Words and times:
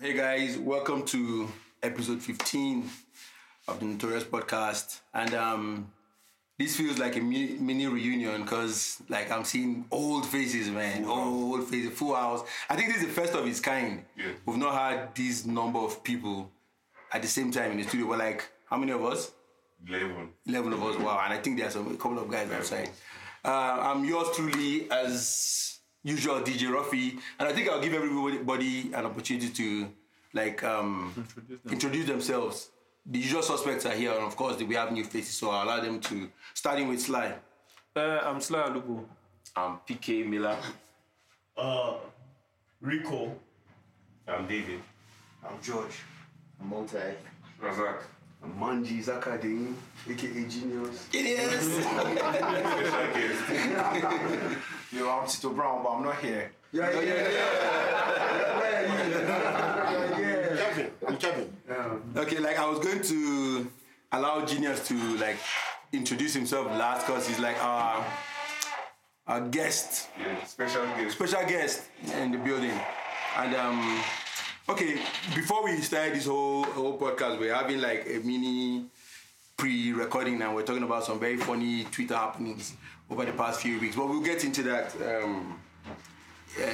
Hey 0.00 0.14
guys, 0.14 0.58
welcome 0.58 1.04
to 1.06 1.48
episode 1.80 2.20
15 2.20 2.90
of 3.68 3.78
the 3.78 3.86
Notorious 3.86 4.24
Podcast. 4.24 4.98
And 5.14 5.32
um, 5.34 5.92
this 6.58 6.76
feels 6.76 6.98
like 6.98 7.16
a 7.16 7.20
mini, 7.20 7.56
mini 7.60 7.86
reunion 7.86 8.42
because 8.42 9.00
like 9.08 9.30
I'm 9.30 9.44
seeing 9.44 9.84
old 9.92 10.26
faces, 10.26 10.70
man. 10.70 11.04
Old 11.04 11.68
faces, 11.68 11.92
full 11.92 12.16
house. 12.16 12.42
I 12.68 12.74
think 12.74 12.88
this 12.88 13.02
is 13.02 13.06
the 13.06 13.12
first 13.12 13.34
of 13.34 13.46
its 13.46 13.60
kind. 13.60 14.04
Yeah. 14.16 14.32
We've 14.44 14.56
not 14.56 14.74
had 14.74 15.14
this 15.14 15.46
number 15.46 15.78
of 15.78 16.02
people 16.02 16.50
at 17.12 17.22
the 17.22 17.28
same 17.28 17.52
time 17.52 17.70
in 17.72 17.76
the 17.76 17.84
studio. 17.84 18.08
We're 18.08 18.16
like, 18.16 18.48
how 18.68 18.76
many 18.76 18.90
of 18.90 19.04
us? 19.04 19.30
11. 19.88 20.28
11 20.46 20.72
of 20.72 20.82
us, 20.82 20.96
wow. 20.98 21.20
And 21.24 21.32
I 21.32 21.38
think 21.38 21.58
there's 21.58 21.76
a 21.76 21.82
couple 21.82 22.18
of 22.18 22.30
guys 22.30 22.50
outside. 22.50 22.90
Uh, 23.44 23.78
I'm 23.80 24.04
yours 24.04 24.28
truly, 24.36 24.90
as 24.90 25.78
usual, 26.02 26.40
DJ 26.40 26.68
Ruffy. 26.70 27.18
And 27.38 27.48
I 27.48 27.52
think 27.52 27.68
I'll 27.68 27.80
give 27.80 27.94
everybody 27.94 28.92
an 28.92 29.06
opportunity 29.06 29.48
to 29.48 29.88
like 30.32 30.62
um, 30.62 31.26
introduce, 31.70 32.06
themselves. 32.06 32.70
The 33.06 33.18
usual 33.18 33.42
suspects 33.42 33.86
are 33.86 33.94
here, 33.94 34.12
and 34.12 34.24
of 34.24 34.36
course, 34.36 34.62
we 34.62 34.74
have 34.74 34.92
new 34.92 35.04
faces, 35.04 35.34
so 35.36 35.50
I'll 35.50 35.64
allow 35.64 35.80
them 35.80 36.00
to. 36.00 36.28
Starting 36.54 36.88
with 36.88 37.00
Sly. 37.00 37.34
Uh, 37.96 38.20
I'm 38.22 38.40
Sly 38.40 38.60
Alubu. 38.60 39.04
I'm 39.56 39.78
PK 39.88 40.26
Miller. 40.26 40.56
Uh, 41.56 41.94
Rico. 42.80 43.34
I'm 44.28 44.46
David. 44.46 44.80
I'm 45.42 45.60
George. 45.62 45.98
I'm 46.60 46.68
Multi. 46.68 46.98
Razak. 47.60 48.02
I'm 48.42 48.52
Manji 48.58 49.04
Zakadin, 49.04 49.74
aka 50.08 50.44
Genius. 50.48 51.00
Special 51.10 52.14
guest. 53.14 53.42
Yo, 54.92 55.08
I'm 55.10 55.26
Tito 55.28 55.50
Brown, 55.50 55.82
but 55.82 55.90
I'm 55.90 56.02
not 56.04 56.16
here. 56.20 56.50
yeah, 56.72 56.90
yeah, 57.00 57.28
yeah. 57.30 57.40
Kevin. 60.58 60.90
I'm 61.06 61.16
Kevin. 61.16 61.52
Okay, 62.16 62.38
like 62.38 62.58
I 62.58 62.66
was 62.68 62.78
going 62.80 63.02
to 63.02 63.70
allow 64.12 64.44
Genius 64.44 64.86
to 64.88 64.94
like 65.18 65.36
introduce 65.92 66.34
himself 66.34 66.66
last 66.68 67.06
because 67.06 67.26
he's 67.28 67.38
like 67.38 67.62
our, 67.62 68.04
our 69.26 69.40
guest 69.48 70.08
Yeah, 70.18 70.42
special 70.44 70.84
guest. 70.96 71.16
special 71.16 71.42
guest 71.46 71.82
in 72.16 72.32
the 72.32 72.38
building. 72.38 72.78
And 73.36 73.54
um, 73.54 74.00
okay, 74.70 75.00
before 75.34 75.64
we 75.64 75.76
start 75.78 76.14
this 76.14 76.26
whole 76.26 76.62
whole 76.62 76.96
podcast, 76.96 77.40
we're 77.40 77.52
having 77.52 77.80
like 77.80 78.06
a 78.06 78.20
mini 78.20 78.84
pre-recording 79.56 80.40
and 80.40 80.54
we're 80.54 80.62
talking 80.62 80.84
about 80.84 81.04
some 81.04 81.18
very 81.18 81.36
funny 81.36 81.82
Twitter 81.84 82.14
happenings 82.14 82.74
over 83.10 83.24
the 83.24 83.32
past 83.32 83.62
few 83.62 83.80
weeks. 83.80 83.96
But 83.96 84.08
we'll 84.08 84.22
get 84.22 84.44
into 84.44 84.62
that 84.62 84.94
um, 85.02 85.60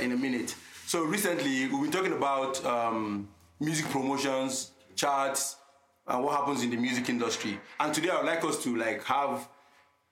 in 0.00 0.12
a 0.12 0.16
minute. 0.16 0.54
So 0.86 1.04
recently, 1.04 1.68
we've 1.68 1.82
been 1.82 1.90
talking 1.90 2.12
about 2.12 2.62
um, 2.66 3.28
music 3.60 3.86
promotions, 3.86 4.72
charts, 4.94 5.56
and 6.06 6.22
what 6.22 6.36
happens 6.36 6.62
in 6.62 6.70
the 6.70 6.76
music 6.76 7.08
industry. 7.08 7.58
And 7.80 7.94
today, 7.94 8.10
I 8.10 8.16
would 8.18 8.26
like 8.26 8.44
us 8.44 8.62
to 8.64 8.76
like 8.76 9.04
have 9.04 9.48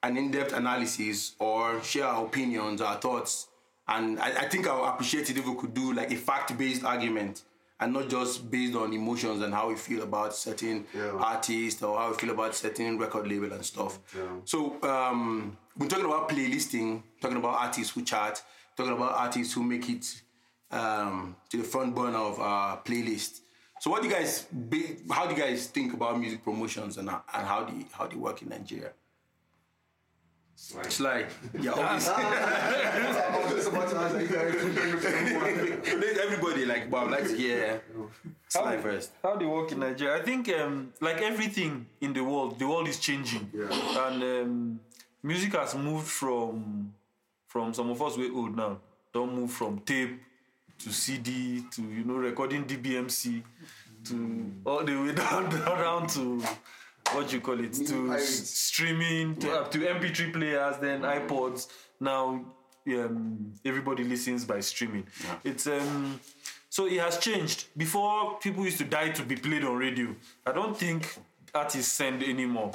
an 0.02 0.16
in-depth 0.16 0.54
analysis 0.54 1.34
or 1.38 1.82
share 1.82 2.06
our 2.06 2.24
opinions, 2.24 2.80
our 2.80 2.96
thoughts. 2.96 3.48
And 3.86 4.18
I, 4.18 4.28
I 4.28 4.48
think 4.48 4.66
I 4.66 4.74
would 4.74 4.88
appreciate 4.88 5.28
it 5.28 5.36
if 5.36 5.46
we 5.46 5.54
could 5.54 5.74
do 5.74 5.92
like 5.92 6.10
a 6.12 6.16
fact-based 6.16 6.82
argument 6.82 7.42
and 7.80 7.92
not 7.92 8.08
just 8.08 8.50
based 8.50 8.74
on 8.76 8.92
emotions 8.92 9.42
and 9.42 9.52
how 9.52 9.68
we 9.68 9.74
feel 9.76 10.02
about 10.02 10.34
certain 10.34 10.86
Yeah. 10.94 11.10
artists 11.18 11.82
or 11.82 11.98
how 11.98 12.10
we 12.10 12.16
feel 12.16 12.30
about 12.30 12.54
certain 12.54 12.98
record 12.98 13.26
label 13.26 13.52
and 13.52 13.64
stuff. 13.64 13.98
Yeah. 14.16 14.22
So 14.44 14.80
um, 14.82 15.56
we're 15.76 15.88
talking 15.88 16.04
about 16.04 16.28
playlisting, 16.28 17.02
talking 17.20 17.36
about 17.38 17.54
artists 17.54 17.92
who 17.92 18.02
chart, 18.02 18.42
talking 18.76 18.92
about 18.92 19.12
artists 19.14 19.54
who 19.54 19.62
make 19.64 19.88
it 19.90 20.22
um, 20.70 21.36
to 21.50 21.56
the 21.56 21.64
front 21.64 21.94
burner 21.94 22.18
of 22.18 22.38
our 22.40 22.80
playlist. 22.82 23.40
So 23.80 23.90
what 23.90 24.02
do 24.02 24.08
you 24.08 24.14
guys, 24.14 24.46
how 25.10 25.26
do 25.26 25.34
you 25.34 25.40
guys 25.40 25.66
think 25.66 25.92
about 25.94 26.18
music 26.18 26.42
promotions 26.44 26.96
and, 26.96 27.08
and 27.10 27.20
how 27.46 27.64
do 27.64 27.76
you, 27.76 27.84
how 27.92 28.06
do 28.06 28.16
you 28.16 28.22
work 28.22 28.40
in 28.40 28.48
Nigeria? 28.48 28.92
Slide. 28.92 28.92
It's 28.92 28.92
like, 28.92 28.92
yeah, 28.92 28.92
obviously. 28.92 28.92
I 28.94 30.12
was 30.12 30.12
just 30.12 30.36
about 30.36 30.43
to 31.72 31.80
ask 31.80 32.06
you 32.16 32.24
Let 35.98 36.18
everybody 36.18 36.64
like, 36.64 36.90
but 36.90 37.04
I'd 37.04 37.10
like 37.10 37.28
to 37.28 37.36
hear 37.36 37.82
Sly 38.48 38.78
first. 38.78 39.10
How 39.22 39.36
they 39.36 39.46
work 39.46 39.72
in 39.72 39.80
Nigeria? 39.80 40.16
I 40.16 40.22
think 40.22 40.48
um, 40.50 40.92
like 41.00 41.20
everything 41.22 41.86
in 42.00 42.12
the 42.12 42.22
world, 42.22 42.58
the 42.58 42.68
world 42.68 42.86
is 42.88 42.98
changing, 43.00 43.50
and 43.54 44.22
um, 44.22 44.80
music 45.22 45.54
has 45.54 45.74
moved 45.74 46.06
from 46.06 46.94
from 47.48 47.74
some 47.74 47.90
of 47.90 48.00
us 48.00 48.16
we're 48.16 48.32
old 48.34 48.56
now. 48.56 48.78
Don't 49.12 49.34
move 49.34 49.50
from 49.50 49.80
tape 49.80 50.20
to 50.78 50.90
CD 50.90 51.64
to 51.72 51.82
you 51.82 52.04
know 52.04 52.14
recording 52.14 52.64
DBMC 52.64 53.42
to 54.04 54.52
all 54.64 54.84
the 54.84 54.94
way 54.94 55.12
down 55.14 55.50
down 55.50 56.06
to 56.08 56.42
what 57.12 57.28
do 57.28 57.36
you 57.36 57.40
call 57.40 57.60
it 57.60 57.72
to 57.74 58.12
s- 58.14 58.50
streaming 58.50 59.36
to 59.36 59.52
up 59.58 59.70
to 59.72 59.78
MP3 59.78 60.32
players, 60.32 60.76
then 60.78 61.02
iPods. 61.02 61.68
Now 62.00 62.44
um, 62.88 63.52
everybody 63.64 64.04
listens 64.04 64.44
by 64.44 64.60
streaming. 64.60 65.06
It's 65.44 65.66
um 65.66 66.20
so 66.68 66.86
it 66.86 66.98
has 67.00 67.18
changed. 67.18 67.66
Before 67.76 68.38
people 68.40 68.64
used 68.64 68.78
to 68.78 68.84
die 68.84 69.10
to 69.10 69.22
be 69.22 69.36
played 69.36 69.64
on 69.64 69.76
radio. 69.76 70.14
I 70.46 70.52
don't 70.52 70.76
think 70.76 71.16
artists 71.54 71.92
send 71.92 72.22
anymore. 72.22 72.72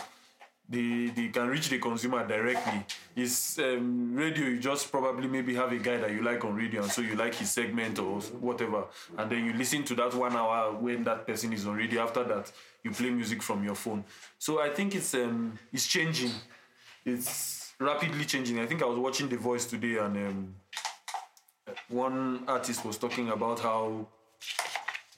They 0.69 1.07
they 1.15 1.29
can 1.29 1.47
reach 1.47 1.69
the 1.69 1.79
consumer 1.79 2.27
directly. 2.27 2.85
It's 3.15 3.57
um, 3.57 4.13
radio. 4.15 4.45
You 4.45 4.59
just 4.59 4.91
probably 4.91 5.27
maybe 5.27 5.55
have 5.55 5.71
a 5.71 5.77
guy 5.77 5.97
that 5.97 6.11
you 6.11 6.21
like 6.21 6.45
on 6.45 6.55
radio, 6.55 6.83
and 6.83 6.91
so 6.91 7.01
you 7.01 7.15
like 7.15 7.33
his 7.33 7.49
segment 7.49 7.97
or 7.97 8.19
whatever, 8.39 8.83
and 9.17 9.31
then 9.31 9.45
you 9.45 9.53
listen 9.53 9.83
to 9.85 9.95
that 9.95 10.13
one 10.13 10.35
hour 10.35 10.71
when 10.73 11.03
that 11.05 11.25
person 11.25 11.53
is 11.53 11.65
on 11.65 11.75
radio. 11.75 12.03
After 12.03 12.23
that, 12.25 12.51
you 12.83 12.91
play 12.91 13.09
music 13.09 13.41
from 13.41 13.63
your 13.63 13.73
phone. 13.73 14.03
So 14.37 14.61
I 14.61 14.69
think 14.69 14.93
it's 14.93 15.15
um 15.15 15.57
it's 15.73 15.87
changing. 15.87 16.31
It's 17.03 17.73
rapidly 17.79 18.25
changing. 18.25 18.59
I 18.59 18.67
think 18.67 18.83
I 18.83 18.85
was 18.85 18.99
watching 18.99 19.27
The 19.27 19.37
Voice 19.37 19.65
today, 19.65 19.97
and 19.97 20.15
um, 20.17 20.55
one 21.87 22.43
artist 22.47 22.85
was 22.85 22.99
talking 22.99 23.29
about 23.29 23.59
how 23.59 24.07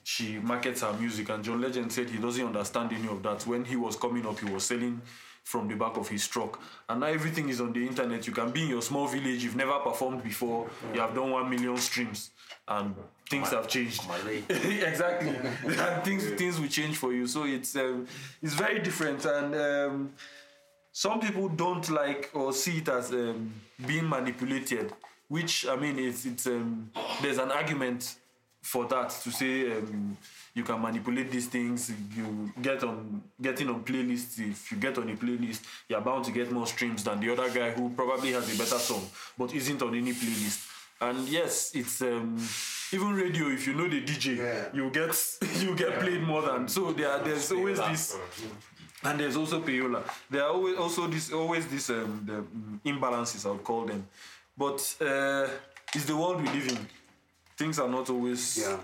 she 0.02 0.38
markets 0.38 0.82
her 0.82 0.92
music 0.94 1.28
and 1.30 1.42
John 1.42 1.60
Legend 1.60 1.90
said 1.90 2.10
he 2.10 2.18
doesn't 2.18 2.44
understand 2.44 2.92
any 2.92 3.08
of 3.08 3.22
that. 3.22 3.46
When 3.46 3.64
he 3.64 3.76
was 3.76 3.96
coming 3.96 4.26
up, 4.26 4.38
he 4.38 4.50
was 4.50 4.64
selling 4.64 5.00
from 5.44 5.68
the 5.68 5.74
back 5.74 5.96
of 5.96 6.08
his 6.08 6.26
truck. 6.28 6.60
And 6.88 7.00
now 7.00 7.06
everything 7.06 7.48
is 7.48 7.60
on 7.60 7.72
the 7.72 7.86
internet. 7.86 8.26
You 8.26 8.32
can 8.32 8.50
be 8.50 8.62
in 8.62 8.68
your 8.68 8.82
small 8.82 9.06
village, 9.06 9.42
you've 9.42 9.56
never 9.56 9.78
performed 9.80 10.22
before, 10.22 10.70
you 10.94 11.00
have 11.00 11.14
done 11.14 11.30
one 11.30 11.50
million 11.50 11.76
streams, 11.76 12.30
and 12.68 12.94
things 13.28 13.50
have 13.50 13.68
changed. 13.68 14.02
exactly. 14.48 15.30
and 15.64 16.04
things 16.04 16.30
things 16.30 16.60
will 16.60 16.68
change 16.68 16.96
for 16.96 17.12
you. 17.12 17.26
So 17.26 17.44
it's 17.44 17.74
um, 17.76 18.06
it's 18.42 18.54
very 18.54 18.78
different. 18.80 19.24
And 19.24 19.54
um, 19.54 20.12
some 20.92 21.20
people 21.20 21.48
don't 21.48 21.88
like 21.90 22.30
or 22.34 22.52
see 22.52 22.78
it 22.78 22.88
as 22.88 23.10
um, 23.12 23.52
being 23.86 24.08
manipulated, 24.08 24.92
which 25.28 25.66
I 25.66 25.76
mean, 25.76 25.98
it's 25.98 26.24
it's 26.24 26.46
um, 26.46 26.90
there's 27.20 27.38
an 27.38 27.50
argument 27.50 28.16
for 28.62 28.86
that 28.86 29.10
to 29.10 29.30
say 29.30 29.72
um, 29.72 30.16
you 30.54 30.62
can 30.62 30.80
manipulate 30.80 31.30
these 31.30 31.48
things. 31.48 31.90
You 32.16 32.52
get 32.62 32.82
on 32.84 33.22
getting 33.40 33.68
on 33.68 33.82
playlists. 33.84 34.38
If 34.38 34.70
you 34.70 34.78
get 34.78 34.96
on 34.98 35.10
a 35.10 35.14
playlist, 35.14 35.62
you're 35.88 36.00
bound 36.00 36.24
to 36.26 36.30
get 36.32 36.50
more 36.52 36.66
streams 36.66 37.02
than 37.04 37.20
the 37.20 37.32
other 37.32 37.50
guy 37.50 37.72
who 37.72 37.90
probably 37.90 38.32
has 38.32 38.52
a 38.54 38.56
better 38.58 38.78
song 38.78 39.04
but 39.36 39.52
isn't 39.54 39.82
on 39.82 39.94
any 39.94 40.12
playlist. 40.12 40.68
And 41.00 41.28
yes, 41.28 41.72
it's 41.74 42.00
um, 42.02 42.38
even 42.92 43.14
radio. 43.14 43.48
If 43.48 43.66
you 43.66 43.74
know 43.74 43.88
the 43.88 44.00
DJ, 44.02 44.36
Yeah. 44.36 44.68
you 44.72 44.90
get 44.90 45.16
you 45.60 45.74
get 45.74 45.98
played 45.98 46.22
more 46.22 46.42
than. 46.42 46.68
So 46.68 46.92
there, 46.92 47.18
there's 47.18 47.50
always 47.50 47.78
this 47.78 48.16
and 49.04 49.18
there's 49.18 49.36
also 49.36 49.60
payola. 49.60 50.02
There 50.30 50.42
are 50.42 50.50
always 50.50 50.76
also 50.76 51.06
this 51.08 51.32
always 51.32 51.66
this 51.66 51.90
um, 51.90 52.22
the 52.24 52.32
mm, 52.34 52.80
imbalances 52.84 53.44
I 53.46 53.50
would 53.50 53.64
call 53.64 53.84
them, 53.84 54.06
but 54.56 54.78
uh, 55.00 55.48
it's 55.94 56.04
the 56.04 56.16
world 56.16 56.40
we 56.40 56.48
live 56.48 56.68
in. 56.68 56.78
Things 57.56 57.78
are 57.78 57.88
not 57.88 58.08
always 58.10 58.58
Yeah. 58.58 58.78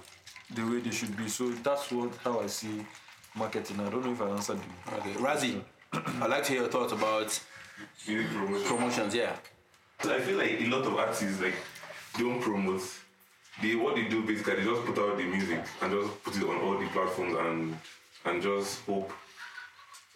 the 0.55 0.62
way 0.62 0.81
they 0.81 0.91
should 0.91 1.17
be. 1.17 1.29
So 1.29 1.50
that's 1.50 1.91
what 1.91 2.15
how 2.25 2.41
I 2.41 2.47
see 2.47 2.85
marketing. 3.35 3.81
I 3.81 3.88
don't 3.91 4.05
know 4.05 4.12
if 4.12 4.20
I 4.23 4.29
answered 4.31 4.59
you. 4.59 4.93
Okay, 4.99 5.12
Razi, 5.15 5.62
I'd 5.93 6.31
like 6.31 6.44
to 6.44 6.53
hear 6.53 6.62
your 6.62 6.70
thoughts 6.70 6.93
about 6.93 7.41
Music 8.06 8.31
promotion. 8.32 8.67
promotions. 8.69 9.15
Yeah. 9.15 9.37
So 10.00 10.15
I 10.15 10.20
feel 10.20 10.38
like 10.38 10.61
a 10.61 10.67
lot 10.67 10.85
of 10.87 10.94
artists 10.97 11.41
like 11.41 11.55
don't 12.19 12.41
promote. 12.41 12.82
They 13.62 13.75
what 13.75 13.97
they 13.97 14.05
do 14.06 14.23
basically 14.23 14.56
they 14.56 14.65
just 14.65 14.85
put 14.87 14.99
out 14.99 15.17
the 15.17 15.25
music 15.25 15.65
and 15.82 15.91
just 15.93 16.23
put 16.23 16.37
it 16.37 16.44
on 16.44 16.61
all 16.61 16.79
the 16.79 16.87
platforms 16.88 17.37
and 17.37 17.79
and 18.25 18.43
just 18.43 18.81
hope 18.87 19.11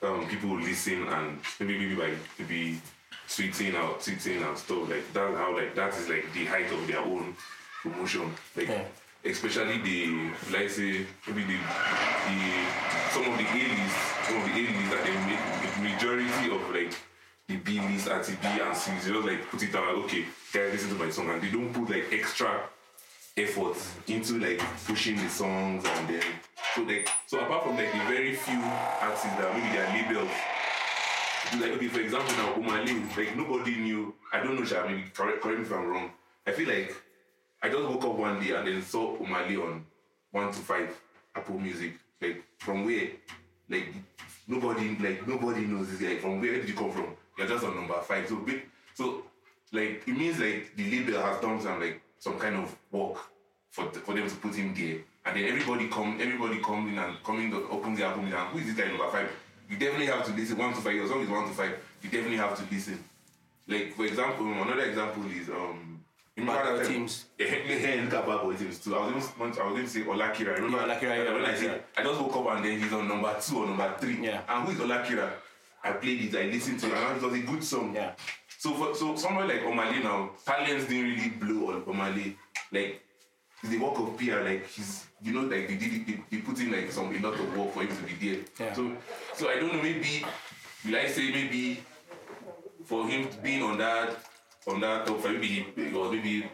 um, 0.02 0.26
people 0.28 0.50
will 0.50 0.60
listen 0.60 1.06
and 1.08 1.38
maybe 1.58 1.78
maybe 1.78 1.94
by 1.96 2.10
maybe 2.38 2.80
tweeting 3.28 3.74
out 3.74 3.98
tweeting 4.00 4.46
and 4.46 4.56
stuff 4.58 4.88
like 4.88 5.12
that's 5.12 5.36
how 5.36 5.56
like 5.56 5.74
that 5.74 5.92
is 5.94 6.08
like 6.08 6.32
the 6.34 6.44
height 6.44 6.70
of 6.72 6.86
their 6.86 7.00
own 7.00 7.34
promotion. 7.82 8.32
Like 8.56 8.68
Yeah. 8.68 8.84
especially 9.24 9.78
the 9.78 10.30
like 10.52 10.70
say 10.70 11.06
maybe 11.26 11.42
the 11.50 11.58
the 12.28 12.38
some 13.12 13.24
of 13.30 13.38
the 13.38 13.46
A 13.46 13.62
list 13.76 13.98
some 14.26 14.36
of 14.38 14.44
the 14.46 14.52
A 14.60 14.64
list 14.76 14.90
that 14.90 15.02
they 15.06 15.16
make 15.30 15.44
the 15.62 15.70
majority 15.82 16.46
of 16.56 16.62
like 16.74 16.94
the 17.48 17.56
B 17.56 17.80
list, 17.80 18.08
anti 18.08 18.34
B 18.36 18.46
and 18.62 18.76
C. 18.76 18.90
They 18.92 19.12
just 19.12 19.26
like 19.26 19.42
put 19.50 19.62
it 19.62 19.72
down 19.72 19.86
like 19.86 20.04
okay, 20.04 20.24
guys 20.52 20.72
listen 20.72 20.88
to 20.90 20.94
my 21.04 21.10
song 21.10 21.28
and 21.30 21.42
they 21.42 21.50
don't 21.50 21.72
put 21.72 21.90
like 21.90 22.06
extra 22.12 22.68
effort 23.36 23.76
into 24.08 24.38
like 24.38 24.60
pushing 24.86 25.16
the 25.16 25.28
songs 25.28 25.84
and 25.84 26.08
then 26.08 26.22
so 26.74 26.82
like 26.82 27.08
so 27.26 27.40
apart 27.40 27.64
from 27.64 27.76
like 27.76 27.90
the 27.92 27.98
very 28.14 28.34
few 28.34 28.60
artists 29.00 29.24
that 29.24 29.48
maybe 29.54 29.68
their 29.74 29.88
labels 29.88 30.30
like 31.60 31.72
okay 31.72 31.88
for 31.88 32.00
example 32.00 32.34
now 32.36 32.52
Omah 32.54 32.86
Lay 32.86 33.24
like 33.24 33.36
nobody 33.36 33.76
knew 33.76 34.14
I 34.32 34.38
don't 34.42 34.58
know 34.58 34.64
Sha 34.64 34.86
maybe 34.86 35.04
correct, 35.14 35.40
correct 35.42 35.58
me 35.60 35.64
if 35.64 35.72
I'm 35.72 35.86
wrong 35.88 36.10
I 36.46 36.50
feel 36.52 36.68
like 36.68 36.94
I 37.62 37.68
just 37.68 37.88
woke 37.88 38.04
up 38.04 38.14
one 38.16 38.40
day 38.40 38.50
and 38.56 38.66
then 38.66 38.82
saw 38.82 39.16
Omah 39.18 39.48
Lay 39.48 39.56
on 39.56 39.84
one 40.32 40.52
to 40.52 40.58
five 40.58 40.90
Apple 41.34 41.58
Music. 41.58 41.92
Like 42.20 42.42
from 42.58 42.84
where? 42.84 43.08
Like 43.68 43.94
nobody 44.48 44.96
like 44.98 45.26
nobody 45.28 45.60
knows 45.66 45.88
this 45.88 46.00
guy. 46.00 46.18
From 46.18 46.40
where 46.40 46.54
did 46.54 46.68
you 46.68 46.74
come 46.74 46.90
from? 46.90 47.14
You're 47.38 47.46
just 47.46 47.64
on 47.64 47.76
number 47.76 48.00
five. 48.02 48.28
So 48.28 48.36
big 48.36 48.62
so 48.94 49.22
like 49.72 50.02
it 50.06 50.16
means 50.16 50.40
like 50.40 50.72
the 50.76 50.90
label 50.90 51.20
has 51.22 51.40
done 51.40 51.60
some 51.60 51.80
like 51.80 52.00
some 52.18 52.38
kind 52.38 52.56
of 52.56 52.76
work 52.90 53.18
for 53.70 53.88
the, 53.90 54.00
for 54.00 54.14
them 54.14 54.28
to 54.28 54.36
put 54.36 54.54
him 54.54 54.74
there. 54.74 54.98
And 55.24 55.36
then 55.36 55.44
everybody 55.44 55.86
come 55.88 56.18
everybody 56.20 56.58
come 56.60 56.88
in 56.88 56.98
and 56.98 57.22
come 57.22 57.40
in 57.40 57.50
to 57.52 57.68
open 57.68 57.94
the 57.94 58.04
album 58.04 58.24
and 58.24 58.34
who 58.48 58.58
is 58.58 58.66
this 58.66 58.74
guy 58.74 58.88
number 58.88 59.08
five? 59.08 59.30
You 59.70 59.78
definitely 59.78 60.06
have 60.06 60.26
to 60.26 60.32
listen. 60.32 60.58
One 60.58 60.74
to 60.74 60.80
five 60.80 60.94
your 60.94 61.06
song 61.06 61.22
is 61.22 61.28
one 61.28 61.46
to 61.46 61.54
five. 61.54 61.76
You 62.02 62.10
definitely 62.10 62.38
have 62.38 62.56
to 62.56 62.74
listen. 62.74 63.02
Like 63.68 63.94
for 63.94 64.04
example 64.04 64.46
another 64.46 64.82
example 64.82 65.24
is 65.30 65.48
um 65.48 65.91
that 66.36 66.46
Boy 66.46 66.82
time- 66.82 66.86
Teams. 66.86 67.24
yeah, 67.38 67.46
yeah, 67.46 68.02
look 68.04 68.14
at 68.14 68.26
Bad 68.26 68.40
Boy 68.42 68.54
Timz 68.54 68.82
too. 68.82 68.96
I 68.96 69.06
was 69.06 69.10
even 69.28 69.42
I 69.42 69.46
was 69.48 69.56
going 69.56 69.76
to 69.84 69.88
say 69.88 70.00
Olakira. 70.00 70.54
Remember 70.56 70.78
Yeah, 70.78 70.94
Olakira, 70.94 71.24
yeah, 71.24 71.32
when 71.34 71.44
I 71.44 71.50
yeah. 71.50 71.56
said 71.56 71.84
I 71.96 72.02
just 72.02 72.20
woke 72.20 72.36
up 72.36 72.56
and 72.56 72.64
then 72.64 72.80
he's 72.80 72.92
on 72.92 73.08
number 73.08 73.36
two 73.40 73.58
or 73.58 73.66
number 73.66 73.94
three. 73.98 74.24
Yeah. 74.24 74.40
And 74.48 74.64
who 74.66 74.72
is 74.72 74.78
Olakira? 74.78 75.30
I 75.84 75.92
played 75.92 76.32
it, 76.32 76.38
I 76.38 76.46
listened 76.50 76.78
to 76.80 76.86
it, 76.86 76.92
and 76.94 77.16
it 77.16 77.22
was 77.22 77.34
a 77.34 77.40
good 77.40 77.64
song. 77.64 77.94
Yeah. 77.94 78.12
So 78.58 78.72
for 78.74 78.94
so 78.94 79.16
somewhere 79.16 79.46
like 79.46 79.62
Omah 79.62 79.90
Lay 79.90 80.02
now, 80.02 80.30
talents 80.46 80.86
didn't 80.86 81.10
really 81.10 81.28
blow 81.30 81.72
on 81.74 81.82
Omah 81.82 82.14
Lay. 82.16 82.36
Like 82.70 83.02
the 83.64 83.78
work 83.78 83.98
of 83.98 84.16
PR, 84.16 84.40
like 84.40 84.66
he's 84.68 85.06
you 85.22 85.32
know, 85.34 85.40
like 85.42 85.68
they 85.68 85.76
did 85.76 85.92
it, 85.92 86.06
they, 86.06 86.22
they 86.36 86.42
put 86.42 86.58
in 86.60 86.72
like 86.72 86.90
some 86.90 87.14
a 87.14 87.18
lot 87.18 87.34
of 87.34 87.56
work 87.58 87.72
for 87.72 87.82
him 87.82 87.88
to 87.96 88.02
be 88.14 88.34
there. 88.34 88.44
Yeah. 88.58 88.72
So 88.72 88.96
so 89.34 89.48
I 89.50 89.56
don't 89.56 89.72
know, 89.74 89.82
maybe 89.82 90.24
will 90.86 90.96
I 90.96 91.06
say 91.08 91.30
maybe 91.30 91.80
for 92.84 93.06
him 93.06 93.28
being 93.42 93.62
on 93.62 93.78
that 93.78 94.16
on 94.66 94.80
that 94.80 95.06
top 95.06 95.20
five, 95.20 95.32
maybe 95.32 95.66
he, 95.76 95.94
or 95.94 96.10
maybe 96.10 96.44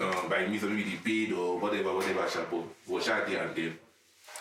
um, 0.00 0.28
by 0.28 0.46
means 0.46 0.62
of 0.62 0.70
maybe 0.70 0.90
he 0.90 0.96
paid 0.96 1.32
or 1.32 1.58
whatever, 1.58 1.94
whatever 1.94 2.28
chapeau 2.28 2.64
was 2.86 3.04
shot 3.04 3.26
there 3.26 3.46
and 3.46 3.56
then. 3.56 3.78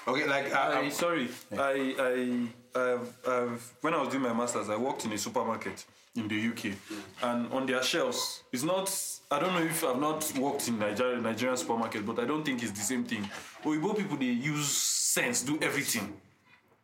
Okay, 0.07 0.25
like 0.25 0.53
uh, 0.53 0.57
I, 0.57 0.79
um, 0.79 0.91
sorry, 0.91 1.27
I, 1.57 2.47
I, 2.75 2.79
I've, 2.79 3.18
I've, 3.27 3.74
when 3.81 3.94
I 3.94 4.01
was 4.01 4.09
doing 4.09 4.24
my 4.24 4.33
masters, 4.33 4.69
I 4.69 4.77
worked 4.77 5.03
in 5.06 5.12
a 5.12 5.18
supermarket 5.18 5.85
in 6.15 6.27
the 6.27 6.47
UK, 6.47 6.75
and 7.24 7.51
on 7.53 7.65
their 7.65 7.83
shelves, 7.83 8.44
it's 8.51 8.63
not. 8.63 8.94
I 9.30 9.39
don't 9.39 9.53
know 9.53 9.63
if 9.63 9.83
I've 9.83 10.00
not 10.00 10.31
worked 10.39 10.68
in 10.69 10.80
Nigeria, 10.80 11.19
Nigerian 11.19 11.57
supermarket, 11.57 12.06
but 12.06 12.19
I 12.19 12.25
don't 12.25 12.44
think 12.45 12.63
it's 12.63 12.71
the 12.71 12.80
same 12.80 13.03
thing. 13.03 13.30
Oyibo 13.63 13.95
people 13.97 14.18
they 14.18 14.25
use 14.25 14.68
sense, 14.68 15.41
do 15.44 15.59
everything. 15.62 16.13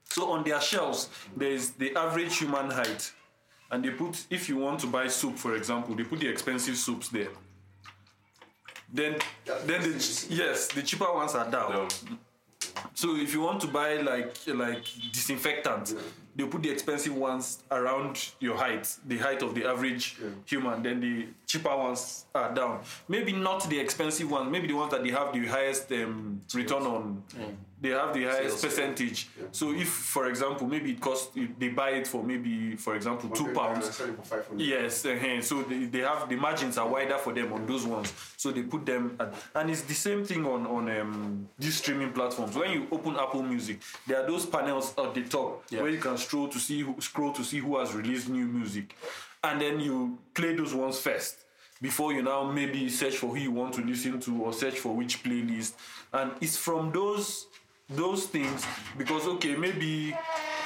So 0.09 0.29
on 0.31 0.43
their 0.43 0.61
shelves, 0.61 1.09
there 1.35 1.49
is 1.49 1.71
the 1.71 1.95
average 1.95 2.37
human 2.37 2.69
height, 2.69 3.11
and 3.73 3.83
they 3.83 3.89
put 3.89 4.25
if 4.29 4.47
you 4.47 4.57
want 4.57 4.79
to 4.81 4.87
buy 4.87 5.07
soup, 5.07 5.35
for 5.37 5.55
example, 5.55 5.95
they 5.95 6.03
put 6.03 6.19
the 6.19 6.27
expensive 6.27 6.77
soups 6.77 7.09
there. 7.09 7.29
Then, 8.93 9.15
then 9.65 9.81
the 9.81 10.25
yes, 10.29 10.67
the 10.67 10.83
cheaper 10.83 11.11
ones 11.11 11.33
are 11.33 11.49
down. 11.49 11.73
Um, 11.73 12.19
So 12.93 13.15
if 13.15 13.33
you 13.33 13.41
want 13.41 13.59
to 13.61 13.67
buy 13.67 13.95
like 13.95 14.35
like 14.47 14.85
disinfectant, 15.11 15.95
they 16.35 16.45
put 16.45 16.63
the 16.63 16.69
expensive 16.69 17.15
ones 17.15 17.63
around 17.71 18.31
your 18.39 18.57
height, 18.57 18.87
the 19.05 19.17
height 19.17 19.41
of 19.41 19.53
the 19.55 19.65
average 19.65 20.17
human. 20.45 20.81
Then 20.81 20.99
the 20.99 21.27
cheaper 21.45 21.75
ones 21.75 22.25
are 22.33 22.53
down. 22.53 22.81
Maybe 23.07 23.31
not 23.33 23.69
the 23.69 23.79
expensive 23.79 24.29
ones. 24.31 24.51
Maybe 24.51 24.67
the 24.67 24.73
ones 24.73 24.91
that 24.91 25.03
they 25.03 25.11
have 25.11 25.31
the 25.33 25.45
highest 25.45 25.91
um, 25.91 26.41
return 26.53 26.83
on. 26.83 27.23
They 27.81 27.89
have 27.89 28.13
the 28.13 28.23
highest 28.23 28.63
percentage. 28.63 29.27
So 29.51 29.73
if, 29.73 29.89
for 29.89 30.29
example, 30.29 30.65
maybe 30.67 30.91
it 30.91 31.01
costs 31.01 31.35
they 31.59 31.67
buy 31.67 31.89
it 31.89 32.07
for 32.07 32.23
maybe, 32.23 32.77
for 32.77 32.95
example, 32.95 33.29
two 33.29 33.51
pounds. 33.53 34.01
Yes, 34.55 35.05
uh 35.05 35.41
so 35.41 35.63
they, 35.63 35.85
they 35.85 35.99
have 35.99 36.29
the 36.29 36.37
margins 36.37 36.77
are 36.77 36.87
wider 36.87 37.17
for 37.17 37.33
them 37.33 37.51
on 37.51 37.65
those 37.65 37.85
ones. 37.85 38.13
So 38.37 38.51
they 38.51 38.63
put 38.63 38.85
them 38.85 39.17
at, 39.19 39.33
and 39.55 39.69
it's 39.69 39.81
the 39.81 39.93
same 39.93 40.23
thing 40.23 40.45
on 40.45 40.65
on 40.65 40.89
um, 40.97 41.49
these 41.59 41.75
streaming 41.75 42.13
platforms. 42.13 42.55
When 42.55 42.71
you 42.71 42.87
open 42.89 43.17
Apple 43.17 43.43
Music, 43.43 43.81
there 44.07 44.23
are 44.23 44.27
those 44.27 44.45
panels 44.45 44.93
at 44.97 45.13
the 45.13 45.23
top 45.23 45.65
where 45.81 45.89
you 45.89 45.99
can 45.99 46.17
scroll 46.23 46.47
to 46.47 46.59
see 46.59 46.81
who, 46.81 46.95
scroll 46.99 47.31
to 47.33 47.43
see 47.43 47.59
who 47.59 47.77
has 47.77 47.93
released 47.93 48.29
new 48.29 48.45
music, 48.45 48.95
and 49.43 49.61
then 49.61 49.79
you 49.79 50.17
play 50.33 50.55
those 50.55 50.73
ones 50.73 50.99
first 50.99 51.43
before 51.83 52.13
you 52.13 52.23
now 52.23 52.49
maybe 52.49 52.87
search 52.89 53.17
for 53.17 53.27
who 53.27 53.35
you 53.35 53.51
want 53.51 53.73
to 53.73 53.81
listen 53.81 54.17
to 54.17 54.43
or 54.43 54.53
search 54.53 54.79
for 54.79 54.95
which 54.95 55.21
playlist. 55.21 55.73
And 56.13 56.31
it's 56.41 56.57
from 56.57 56.91
those 56.91 57.47
those 57.89 58.25
things 58.27 58.65
because 58.97 59.27
okay 59.27 59.55
maybe 59.55 60.15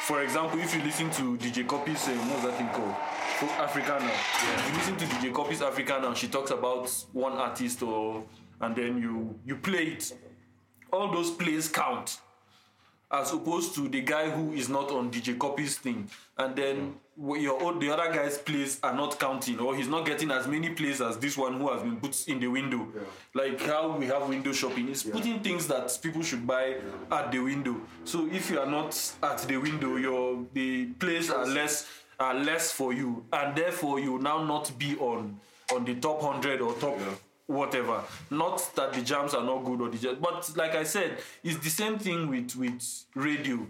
for 0.05 0.21
example 0.21 0.59
if 0.59 0.75
you 0.75 0.81
listen 0.83 1.09
to 1.09 1.35
DJ 1.37 1.67
Cuppy's 1.67 2.07
uh, 2.07 2.11
what's 2.11 2.43
that 2.43 2.57
thing 2.57 2.69
called? 2.69 2.95
Folk 3.39 3.49
Africa 3.59 3.97
now 3.99 4.67
you 4.67 4.73
listen 4.75 4.95
to 4.97 5.05
DJ 5.05 5.33
Cuppy's 5.33 5.63
Africa 5.63 5.99
now 6.01 6.13
she 6.13 6.27
talks 6.27 6.51
about 6.51 6.87
one 7.13 7.33
artist 7.33 7.81
or 7.81 8.23
and 8.61 8.75
then 8.75 9.01
you 9.01 9.37
you 9.43 9.55
play 9.55 9.87
it. 9.87 10.13
All 10.93 11.11
those 11.11 11.31
plays 11.31 11.67
count 11.67 12.19
as 13.09 13.31
opposed 13.31 13.73
to 13.75 13.87
the 13.87 14.01
guy 14.01 14.29
who 14.29 14.53
is 14.53 14.67
not 14.67 14.91
on 14.91 15.09
DJ 15.09 15.37
Cuppy's 15.37 15.77
thing, 15.77 16.09
and 16.37 16.55
then 16.55 16.95
your 17.17 17.61
own, 17.63 17.79
the 17.79 17.91
other 17.91 18.13
guy's 18.13 18.37
plays 18.37 18.79
are 18.83 18.93
not 18.93 19.19
counting, 19.19 19.59
or 19.59 19.75
he's 19.75 19.87
not 19.87 20.05
getting 20.05 20.29
as 20.29 20.47
many 20.47 20.69
plays 20.69 21.01
as 21.01 21.17
this 21.17 21.37
one 21.37 21.59
who 21.59 21.69
has 21.71 21.81
been 21.81 21.97
put 21.97 22.27
in 22.27 22.39
the 22.39 22.47
window. 22.47 22.87
Like 23.33 23.59
how 23.61 23.97
we 23.97 24.05
have 24.07 24.27
window 24.27 24.51
shopping, 24.51 24.89
it's 24.89 25.03
putting 25.03 25.39
things 25.39 25.67
that 25.67 25.97
people 26.01 26.21
should 26.21 26.45
buy 26.45 26.75
at 27.11 27.31
the 27.31 27.39
window. 27.39 27.81
So 28.03 28.27
if 28.31 28.49
you 28.49 28.59
are 28.59 28.69
not 28.69 28.99
at 29.23 29.39
the 29.39 29.57
window, 29.57 29.95
your 29.95 30.45
the 30.53 30.85
plays 30.99 31.29
are 31.29 31.45
less 31.45 31.87
are 32.19 32.33
less 32.33 32.71
for 32.71 32.93
you, 32.93 33.25
and 33.31 33.55
therefore 33.55 33.99
you 33.99 34.13
will 34.13 34.21
now 34.21 34.43
not 34.43 34.71
be 34.77 34.95
on 34.97 35.39
on 35.73 35.85
the 35.85 35.95
top 35.95 36.21
hundred 36.21 36.61
or 36.61 36.73
top 36.75 36.97
whatever. 37.47 38.01
Not 38.29 38.69
that 38.75 38.93
the 38.93 39.01
jams 39.01 39.33
are 39.33 39.43
not 39.43 39.63
good 39.65 39.81
or 39.81 39.89
the 39.89 39.97
jams, 39.97 40.19
but 40.21 40.55
like 40.55 40.75
I 40.75 40.83
said, 40.83 41.17
it's 41.43 41.57
the 41.57 41.69
same 41.69 41.97
thing 41.97 42.29
with 42.29 42.55
with 42.55 42.81
radio. 43.15 43.65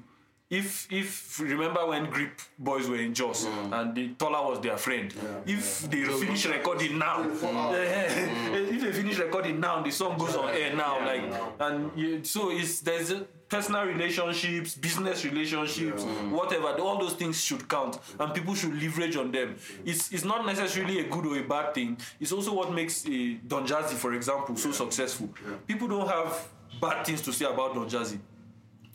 If 0.50 0.88
if 0.92 1.40
remember 1.42 1.86
when 1.88 2.10
Grip 2.10 2.40
Boys 2.58 2.88
were 2.90 2.96
in 2.96 3.14
Jos 3.14 3.46
and 3.46 3.94
the 3.94 4.10
Tola 4.14 4.48
was 4.50 4.62
their 4.62 4.78
friend, 4.78 5.14
if 5.46 5.82
they 5.92 6.04
finish 6.06 6.46
recording 6.46 6.98
now, 6.98 7.22
if 7.34 8.82
they 8.82 8.92
finish 8.94 9.18
recording 9.20 9.60
now, 9.60 9.82
the 9.82 9.92
song 9.92 10.18
goes 10.18 10.36
on 10.36 10.50
air 10.50 10.74
now, 10.76 11.06
like 11.06 11.24
and 11.60 11.92
you, 11.98 12.24
so 12.24 12.50
it's 12.50 12.80
there's 12.80 13.12
a 13.12 13.26
personal 13.50 13.86
relationships, 13.86 14.76
business 14.76 15.24
relationships, 15.26 16.04
whatever. 16.30 16.68
All 16.82 16.98
those 17.00 17.14
things 17.14 17.42
should 17.42 17.68
count, 17.68 17.98
and 18.20 18.34
people 18.34 18.56
should 18.56 18.82
leverage 18.82 19.16
on 19.16 19.32
them. 19.32 19.56
It's 19.86 20.12
it's 20.12 20.24
not 20.24 20.46
necessarily 20.46 21.00
a 21.00 21.10
good 21.10 21.26
or 21.26 21.38
a 21.38 21.44
bad 21.44 21.74
thing. 21.74 21.98
It's 22.20 22.32
also 22.32 22.54
what 22.54 22.74
makes 22.74 23.06
a 23.08 23.34
Don 23.36 23.66
Jazzy, 23.66 23.96
for 23.96 24.14
example, 24.14 24.56
so 24.56 24.72
successful. 24.72 25.30
People 25.66 25.88
don't 25.88 26.08
have 26.08 26.48
bad 26.82 27.06
things 27.06 27.22
to 27.22 27.34
say 27.34 27.46
about 27.46 27.74
Don 27.74 27.90
Jazzy. 27.90 28.20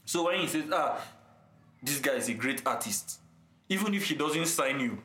So 0.04 0.24
when 0.24 0.40
he 0.40 0.46
says, 0.46 0.64
ah, 0.72 1.00
this 1.82 1.98
guy 2.00 2.12
is 2.14 2.28
a 2.28 2.34
great 2.34 2.62
artist, 2.66 3.20
even 3.68 3.94
if 3.94 4.04
he 4.04 4.14
doesn't 4.14 4.46
sign 4.46 4.80
you, 4.80 4.98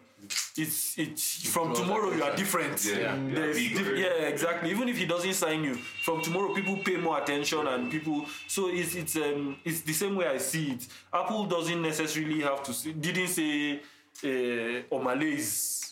it's 0.57 0.97
it's 0.97 1.49
from 1.49 1.73
tomorrow 1.75 2.11
you 2.13 2.23
are 2.23 2.35
different. 2.35 2.83
Yeah. 2.85 3.15
Yeah. 3.15 3.53
dif- 3.53 3.97
yeah, 3.97 4.27
exactly. 4.27 4.71
Even 4.71 4.89
if 4.89 4.97
he 4.97 5.05
doesn't 5.05 5.33
sign 5.33 5.63
you, 5.63 5.75
from 5.75 6.21
tomorrow 6.21 6.53
people 6.53 6.77
pay 6.77 6.97
more 6.97 7.21
attention 7.21 7.67
and 7.67 7.91
people. 7.91 8.25
So 8.47 8.69
it's 8.69 8.95
it's 8.95 9.15
um 9.15 9.57
it's 9.63 9.81
the 9.81 9.93
same 9.93 10.15
way 10.15 10.27
I 10.27 10.37
see 10.37 10.71
it. 10.71 10.87
Apple 11.13 11.45
doesn't 11.45 11.81
necessarily 11.81 12.41
have 12.41 12.63
to 12.63 12.73
say, 12.73 12.93
didn't 12.93 13.27
say 13.27 13.79
uh, 14.23 14.95
Omah 14.95 15.19
Lay 15.19 15.33
is. 15.35 15.83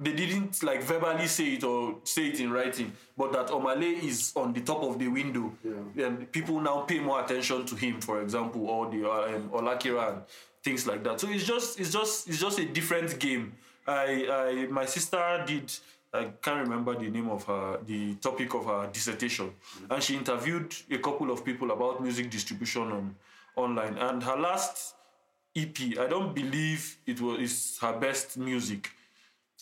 They 0.00 0.12
didn't 0.12 0.62
like 0.62 0.80
verbally 0.84 1.26
say 1.26 1.54
it 1.54 1.64
or 1.64 1.96
say 2.04 2.28
it 2.28 2.38
in 2.38 2.52
writing, 2.52 2.92
but 3.16 3.32
that 3.32 3.48
Omah 3.48 3.80
Lay 3.80 4.06
is 4.06 4.32
on 4.36 4.52
the 4.52 4.60
top 4.60 4.84
of 4.84 4.96
the 4.96 5.08
window, 5.08 5.52
yeah. 5.64 6.06
and 6.06 6.30
people 6.30 6.60
now 6.60 6.82
pay 6.82 7.00
more 7.00 7.20
attention 7.24 7.66
to 7.66 7.74
him, 7.74 8.00
for 8.00 8.22
example, 8.22 8.68
or 8.68 8.88
the 8.90 9.04
uh, 9.04 9.34
um, 9.34 9.50
Olakira 9.50 10.12
and 10.12 10.22
things 10.62 10.86
like 10.86 11.02
that. 11.02 11.18
So 11.20 11.28
it's 11.28 11.44
just 11.44 11.80
it's 11.80 11.92
just 11.92 12.28
it's 12.28 12.38
just 12.40 12.58
a 12.60 12.64
different 12.64 13.18
game. 13.18 13.54
I, 13.88 14.26
I 14.30 14.66
my 14.70 14.84
sister 14.84 15.42
did 15.46 15.72
I 16.12 16.24
can't 16.42 16.60
remember 16.68 16.94
the 16.94 17.08
name 17.10 17.28
of 17.30 17.44
her 17.44 17.78
the 17.86 18.14
topic 18.16 18.54
of 18.54 18.66
her 18.66 18.88
dissertation. 18.92 19.52
And 19.90 20.02
she 20.02 20.14
interviewed 20.14 20.74
a 20.90 20.98
couple 20.98 21.30
of 21.30 21.44
people 21.44 21.70
about 21.70 22.02
music 22.02 22.30
distribution 22.30 22.82
on 22.92 23.14
online. 23.56 23.96
And 23.96 24.22
her 24.22 24.36
last 24.36 24.94
EP 25.56 25.78
I 25.98 26.06
don't 26.06 26.34
believe 26.34 26.98
it 27.06 27.20
was 27.20 27.40
is 27.40 27.78
her 27.80 27.98
best 27.98 28.36
music. 28.36 28.90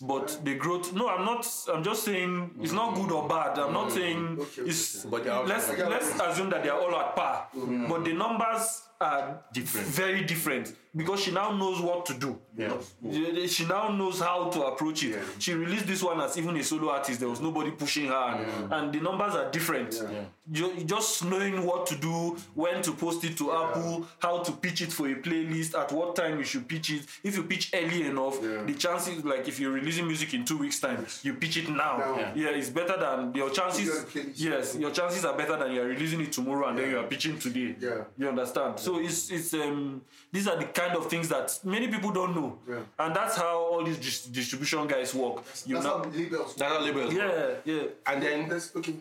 But 0.03 0.41
the 0.45 0.57
growth 0.57 0.93
no 0.93 1.09
I'm 1.09 1.25
not 1.25 1.47
I'm 1.73 1.83
just 1.83 2.05
saying 2.05 2.51
it's 2.61 2.73
not 2.73 2.95
good 2.97 3.11
or 3.13 3.29
bad. 3.29 3.59
I'm 3.59 3.73
not 3.73 3.93
saying 3.93 4.39
it's 4.59 5.05
But 5.05 5.25
let's 5.47 5.69
let's 5.79 6.21
assume 6.21 6.51
that 6.51 6.63
they 6.65 6.69
are 6.69 6.81
all 6.81 6.95
at 6.97 7.15
par. 7.17 7.47
But 7.55 8.05
the 8.05 8.13
numbers 8.13 8.83
are 9.01 9.43
Different. 9.53 9.87
very 9.87 10.25
different 10.25 10.75
because 10.95 11.21
she 11.23 11.31
now 11.31 11.53
knows 11.53 11.81
what 11.83 12.07
to 12.07 12.15
do. 12.15 12.39
Yeah. 12.57 12.73
She- 13.13 13.47
She 13.49 13.67
now 13.67 13.89
knows 13.91 14.21
how 14.21 14.49
to 14.49 14.63
approach 14.65 15.05
it. 15.05 15.19
She 15.39 15.53
released 15.53 15.87
this 15.87 16.03
one 16.03 16.19
as 16.21 16.39
even 16.39 16.57
a 16.57 16.65
solo 16.65 16.91
artist. 16.91 17.21
There 17.21 17.29
was 17.29 17.41
nobody 17.41 17.71
pushing 17.71 18.07
her, 18.07 18.15
and, 18.15 18.73
and 18.73 18.93
the 18.95 19.01
numbers 19.01 19.35
are 19.35 19.51
different. 19.51 20.03
Ju- 20.51 20.73
Just 20.85 21.25
knowing 21.27 21.67
what 21.67 21.87
to 21.89 21.97
do, 21.97 22.37
when 22.55 22.81
to 22.83 22.93
post 22.93 23.25
it 23.25 23.37
to 23.39 23.53
Apple, 23.53 24.07
how 24.21 24.39
to 24.43 24.53
pitch 24.53 24.81
it 24.81 24.93
for 24.93 25.07
a 25.09 25.15
playlist, 25.17 25.75
at 25.79 25.93
what 25.93 26.17
time 26.17 26.39
you 26.39 26.45
should 26.45 26.67
pitch 26.67 26.91
it. 26.91 27.03
If 27.23 27.37
you 27.37 27.43
pitch 27.43 27.71
early 27.75 28.03
enough, 28.07 28.41
the 28.41 28.75
chances, 28.79 29.23
like 29.25 29.47
if 29.49 29.61
you're 29.61 29.73
releasing 29.73 30.07
music 30.07 30.33
in 30.33 30.45
two 30.47 30.57
weeks' 30.57 30.81
time, 30.81 31.05
you 31.23 31.35
pitch 31.35 31.59
it 31.59 31.69
now. 31.69 31.99
Now. 31.99 32.17
Yeah. 32.19 32.33
yeah, 32.35 32.49
it's 32.51 32.71
better 32.71 32.97
than 32.99 33.35
your 33.35 33.51
chances. 33.51 33.89
Put 33.91 34.17
it 34.17 34.27
on 34.27 34.31
playlist. 34.33 34.41
Yes, 34.41 34.77
your 34.77 34.91
chances 34.93 35.25
are 35.27 35.37
better 35.37 35.57
than 35.59 35.73
you're 35.73 35.87
releasing 35.87 36.21
it 36.23 36.33
tomorrow 36.33 36.69
and 36.69 36.79
then 36.79 36.91
you 36.91 36.99
are 36.99 37.05
pitching 37.07 37.39
today. 37.39 37.77
Yeah. 37.79 38.05
You 38.17 38.29
understand? 38.31 38.79
So 38.87 38.99
it's 39.07 39.31
it's 39.37 39.53
um 39.55 40.01
these 40.31 40.47
are 40.51 40.57
the 40.63 40.67
kind 40.81 40.95
of 40.97 41.03
things 41.13 41.29
that 41.35 41.59
many 41.65 41.89
people 41.89 42.13
don't 42.19 42.35
know. 42.39 42.51
Yeah. 42.69 42.83
And 43.03 43.17
that's 43.19 43.35
how 43.37 43.55
all 43.71 43.83
these 43.83 43.99
dis- 43.99 44.27
distribution 44.27 44.87
guys 44.87 45.13
work. 45.13 45.37
You 45.67 45.75
That's 45.75 45.87
know 45.87 45.99
how 45.99 46.05
labels. 46.21 46.55
That's 46.55 46.73
how 46.73 46.81
labels. 46.87 47.13
work. 47.13 47.23
Yeah, 47.67 47.75
yeah. 47.75 47.83
And 48.09 48.23
then 48.23 48.49
That's 48.49 48.69
okay. 48.77 48.95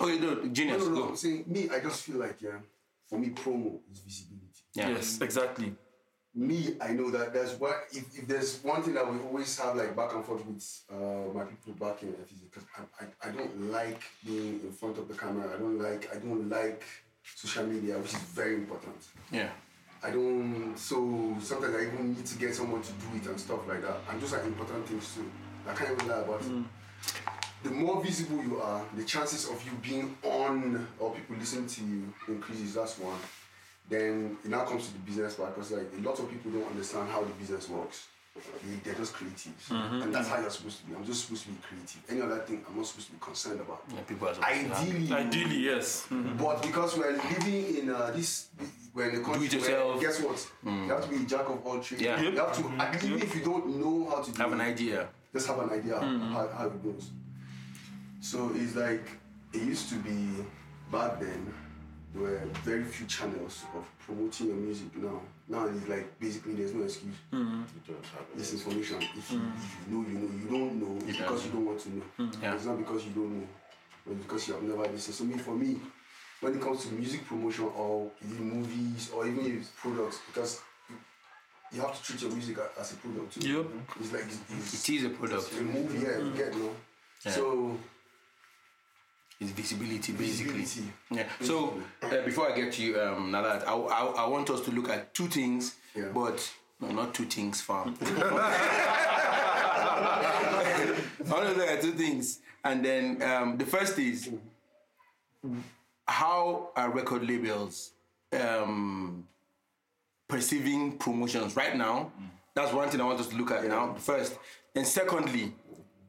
okay, 0.00 0.18
no, 0.24 0.30
genius. 0.58 0.82
No, 0.82 0.88
no, 0.88 0.94
no. 0.94 1.06
Go. 1.08 1.16
I'm 1.24 1.52
me. 1.52 1.62
I 1.74 1.80
just 1.80 1.98
feel 2.06 2.18
like 2.24 2.36
yeah. 2.40 2.58
For 3.08 3.18
me, 3.18 3.28
promo 3.30 3.70
is 3.90 3.98
visibility. 4.06 4.62
Yeah. 4.72 4.90
Yes, 4.90 5.20
exactly. 5.20 5.74
me, 6.34 6.76
I 6.80 6.92
know 6.98 7.10
that 7.10 7.32
there's 7.32 7.54
what 7.62 7.76
if, 7.92 8.04
if 8.18 8.24
there's 8.26 8.58
one 8.62 8.82
thing 8.82 8.94
that 8.94 9.06
we 9.10 9.18
always 9.20 9.58
have 9.58 9.76
like 9.76 9.94
back 9.94 10.14
and 10.14 10.24
forth 10.24 10.44
with 10.46 10.64
uh, 10.90 11.32
my 11.32 11.44
people 11.44 11.72
back 11.84 12.02
in 12.02 12.12
FEZ 12.12 12.40
because 12.48 12.64
I, 12.78 12.82
I, 13.02 13.28
I 13.28 13.30
don't 13.32 13.70
like 13.70 14.02
being 14.26 14.60
in 14.66 14.72
front 14.72 14.98
of 14.98 15.06
the 15.08 15.14
camera. 15.14 15.46
I 15.54 15.58
don't 15.58 15.78
like 15.80 16.02
I 16.14 16.18
don't 16.18 16.48
like 16.48 16.82
social 17.34 17.66
media, 17.66 17.98
which 17.98 18.14
is 18.14 18.20
very 18.20 18.54
important. 18.54 18.96
Yeah. 19.30 19.50
I 20.02 20.10
don't 20.10 20.74
so 20.76 21.34
sometimes 21.40 21.74
I 21.74 21.82
even 21.86 22.14
need 22.14 22.26
to 22.26 22.38
get 22.38 22.54
someone 22.54 22.82
to 22.82 22.92
do 22.92 23.06
it 23.16 23.26
and 23.26 23.40
stuff 23.40 23.66
like 23.66 23.82
that. 23.82 23.96
And 24.10 24.20
those 24.20 24.34
are 24.34 24.42
important 24.42 24.86
things 24.86 25.14
too. 25.14 25.30
I 25.66 25.72
can't 25.72 25.92
even 25.92 26.08
lie 26.08 26.18
about 26.18 26.42
it. 26.42 26.48
Mm. 26.48 26.64
The 27.62 27.70
more 27.70 28.02
visible 28.02 28.42
you 28.42 28.60
are, 28.60 28.84
the 28.94 29.04
chances 29.04 29.48
of 29.48 29.64
you 29.64 29.72
being 29.82 30.14
on 30.22 30.86
or 30.98 31.14
people 31.14 31.36
listening 31.36 31.66
to 31.66 31.80
you 31.82 32.12
increases. 32.28 32.74
That's 32.74 32.98
one. 32.98 33.18
Then 33.88 34.36
it 34.44 34.50
now 34.50 34.64
comes 34.64 34.88
to 34.88 34.92
the 34.92 34.98
business 34.98 35.34
part 35.34 35.54
because 35.54 35.72
like 35.72 35.88
a 35.98 36.02
lot 36.02 36.18
of 36.18 36.30
people 36.30 36.50
don't 36.50 36.68
understand 36.68 37.08
how 37.10 37.22
the 37.22 37.32
business 37.32 37.68
works. 37.70 38.06
They, 38.34 38.74
they're 38.82 38.94
just 38.94 39.14
creatives, 39.14 39.70
and 39.70 40.12
that's 40.12 40.28
how 40.28 40.40
you're 40.40 40.50
supposed 40.50 40.80
to 40.80 40.86
be. 40.86 40.94
I'm 40.96 41.04
just 41.04 41.24
supposed 41.24 41.44
to 41.44 41.50
be 41.50 41.58
creative. 41.62 42.02
Any 42.08 42.20
other 42.20 42.38
thing, 42.40 42.64
I'm 42.68 42.76
not 42.76 42.86
supposed 42.86 43.06
to 43.06 43.12
be 43.12 43.18
concerned 43.20 43.60
about. 43.60 43.84
Yeah, 43.94 44.00
people 44.00 44.28
are 44.28 44.34
supposed 44.34 44.52
to 44.66 44.74
Ideally, 44.74 45.12
Ideally, 45.12 45.56
yes. 45.58 46.06
Mhm. 46.10 46.36
but 46.38 46.60
because 46.60 46.96
we're 46.98 47.12
living 47.12 47.76
in 47.76 47.90
uh, 47.90 48.10
this, 48.10 48.48
we're 48.92 49.10
in 49.10 49.20
a 49.20 49.24
country 49.24 49.46
it 49.46 49.52
yourself. 49.52 49.94
where, 49.94 50.00
guess 50.02 50.20
what? 50.20 50.50
You 50.64 50.88
have 50.90 51.04
to 51.04 51.10
be 51.10 51.16
a 51.22 51.26
jack 51.26 51.48
of 51.48 51.64
all 51.64 51.78
trades. 51.78 52.02
Yeah. 52.02 52.20
You 52.20 52.32
have 52.36 52.52
to, 52.56 52.82
at 52.82 53.04
even 53.04 53.22
if 53.22 53.34
you 53.36 53.42
don't 53.44 53.66
know 53.80 54.10
how 54.10 54.20
to 54.20 54.32
do 54.32 54.42
Have 54.42 54.52
an 54.52 54.60
idea. 54.60 55.08
just 55.32 55.46
have 55.46 55.58
an 55.60 55.70
idea 55.70 56.00
how, 56.00 56.48
how 56.48 56.66
it 56.66 56.82
goes. 56.82 57.10
So 58.20 58.50
it's 58.56 58.74
like, 58.74 59.06
it 59.52 59.62
used 59.62 59.88
to 59.90 59.96
be 59.96 60.44
back 60.90 61.20
then, 61.20 61.54
there 62.14 62.22
were 62.22 62.40
very 62.62 62.84
few 62.84 63.06
channels 63.06 63.64
of 63.74 63.84
promoting 63.98 64.46
your 64.46 64.56
music 64.56 64.96
now. 64.96 65.20
Now 65.48 65.66
it's 65.66 65.88
like, 65.88 66.18
basically, 66.20 66.54
there's 66.54 66.72
no 66.72 66.84
excuse. 66.84 67.14
Mm-hmm. 67.32 67.62
This 68.36 68.52
information, 68.52 68.98
if 69.16 69.32
you, 69.32 69.38
mm-hmm. 69.38 69.56
if 69.56 69.90
you 69.90 69.94
know, 69.94 70.08
you 70.08 70.18
know. 70.18 70.30
You 70.40 70.48
don't 70.48 70.74
know, 70.80 71.08
it's 71.08 71.18
because 71.18 71.46
you 71.46 71.52
don't 71.52 71.66
want 71.66 71.80
to 71.80 71.90
know. 71.90 72.02
Mm-hmm. 72.20 72.42
Yeah. 72.42 72.54
It's 72.54 72.64
not 72.66 72.78
because 72.78 73.04
you 73.04 73.10
don't 73.10 73.40
know, 73.40 73.46
but 74.06 74.22
because 74.22 74.46
you 74.48 74.54
have 74.54 74.62
never 74.62 74.82
listened. 74.82 75.14
So 75.16 75.24
me, 75.24 75.38
for 75.38 75.54
me, 75.56 75.80
when 76.40 76.54
it 76.54 76.60
comes 76.62 76.84
to 76.86 76.94
music 76.94 77.26
promotion 77.26 77.68
or 77.76 78.10
movies 78.22 79.10
or 79.12 79.26
even 79.26 79.64
products, 79.76 80.20
because 80.32 80.60
you, 81.72 81.80
have 81.80 81.96
to 81.96 82.02
treat 82.04 82.22
your 82.22 82.30
music 82.30 82.58
as 82.78 82.92
a 82.92 82.96
product 82.96 83.40
too. 83.40 83.48
Yep. 83.48 83.66
It's 84.00 84.12
like 84.12 84.22
it's, 84.22 84.38
it's, 84.50 84.88
It 84.88 84.94
is 84.94 85.04
a 85.04 85.08
product. 85.10 85.52
a 85.52 85.62
movie, 85.62 86.06
yeah, 86.06 86.18
you 86.18 86.32
get 86.36 86.54
no. 86.56 86.70
So 87.18 87.76
It's 89.44 89.52
visibility, 89.52 90.12
basically. 90.12 90.60
Visibility. 90.60 90.92
Yeah. 91.10 91.26
So 91.42 91.78
uh, 92.02 92.22
before 92.24 92.50
I 92.50 92.56
get 92.56 92.72
to 92.74 92.82
you, 92.82 93.00
um, 93.00 93.34
I, 93.34 93.38
I, 93.40 93.74
I 93.74 94.26
want 94.26 94.48
us 94.50 94.60
to 94.62 94.70
look 94.70 94.88
at 94.88 95.12
two 95.14 95.26
things, 95.28 95.74
Yeah. 95.94 96.08
but 96.14 96.50
no, 96.80 96.88
not 96.92 97.12
two 97.14 97.26
things, 97.26 97.60
fam. 97.60 97.94
I 99.96 100.96
want 101.26 101.48
to 101.48 101.54
look 101.54 101.68
at 101.68 101.80
two 101.82 101.92
things, 101.92 102.40
and 102.64 102.84
then 102.84 103.22
um, 103.22 103.56
the 103.58 103.66
first 103.66 103.98
is 103.98 104.30
how 106.06 106.70
are 106.76 106.90
record 106.90 107.26
labels 107.28 107.92
um, 108.32 109.26
perceiving 110.28 110.96
promotions 110.98 111.54
right 111.56 111.76
now? 111.76 112.10
That's 112.54 112.72
one 112.72 112.88
thing 112.88 113.00
I 113.00 113.04
want 113.04 113.20
us 113.20 113.28
to 113.28 113.36
look 113.36 113.50
at 113.50 113.64
now 113.66 113.94
first, 113.94 114.38
and 114.74 114.86
secondly, 114.86 115.52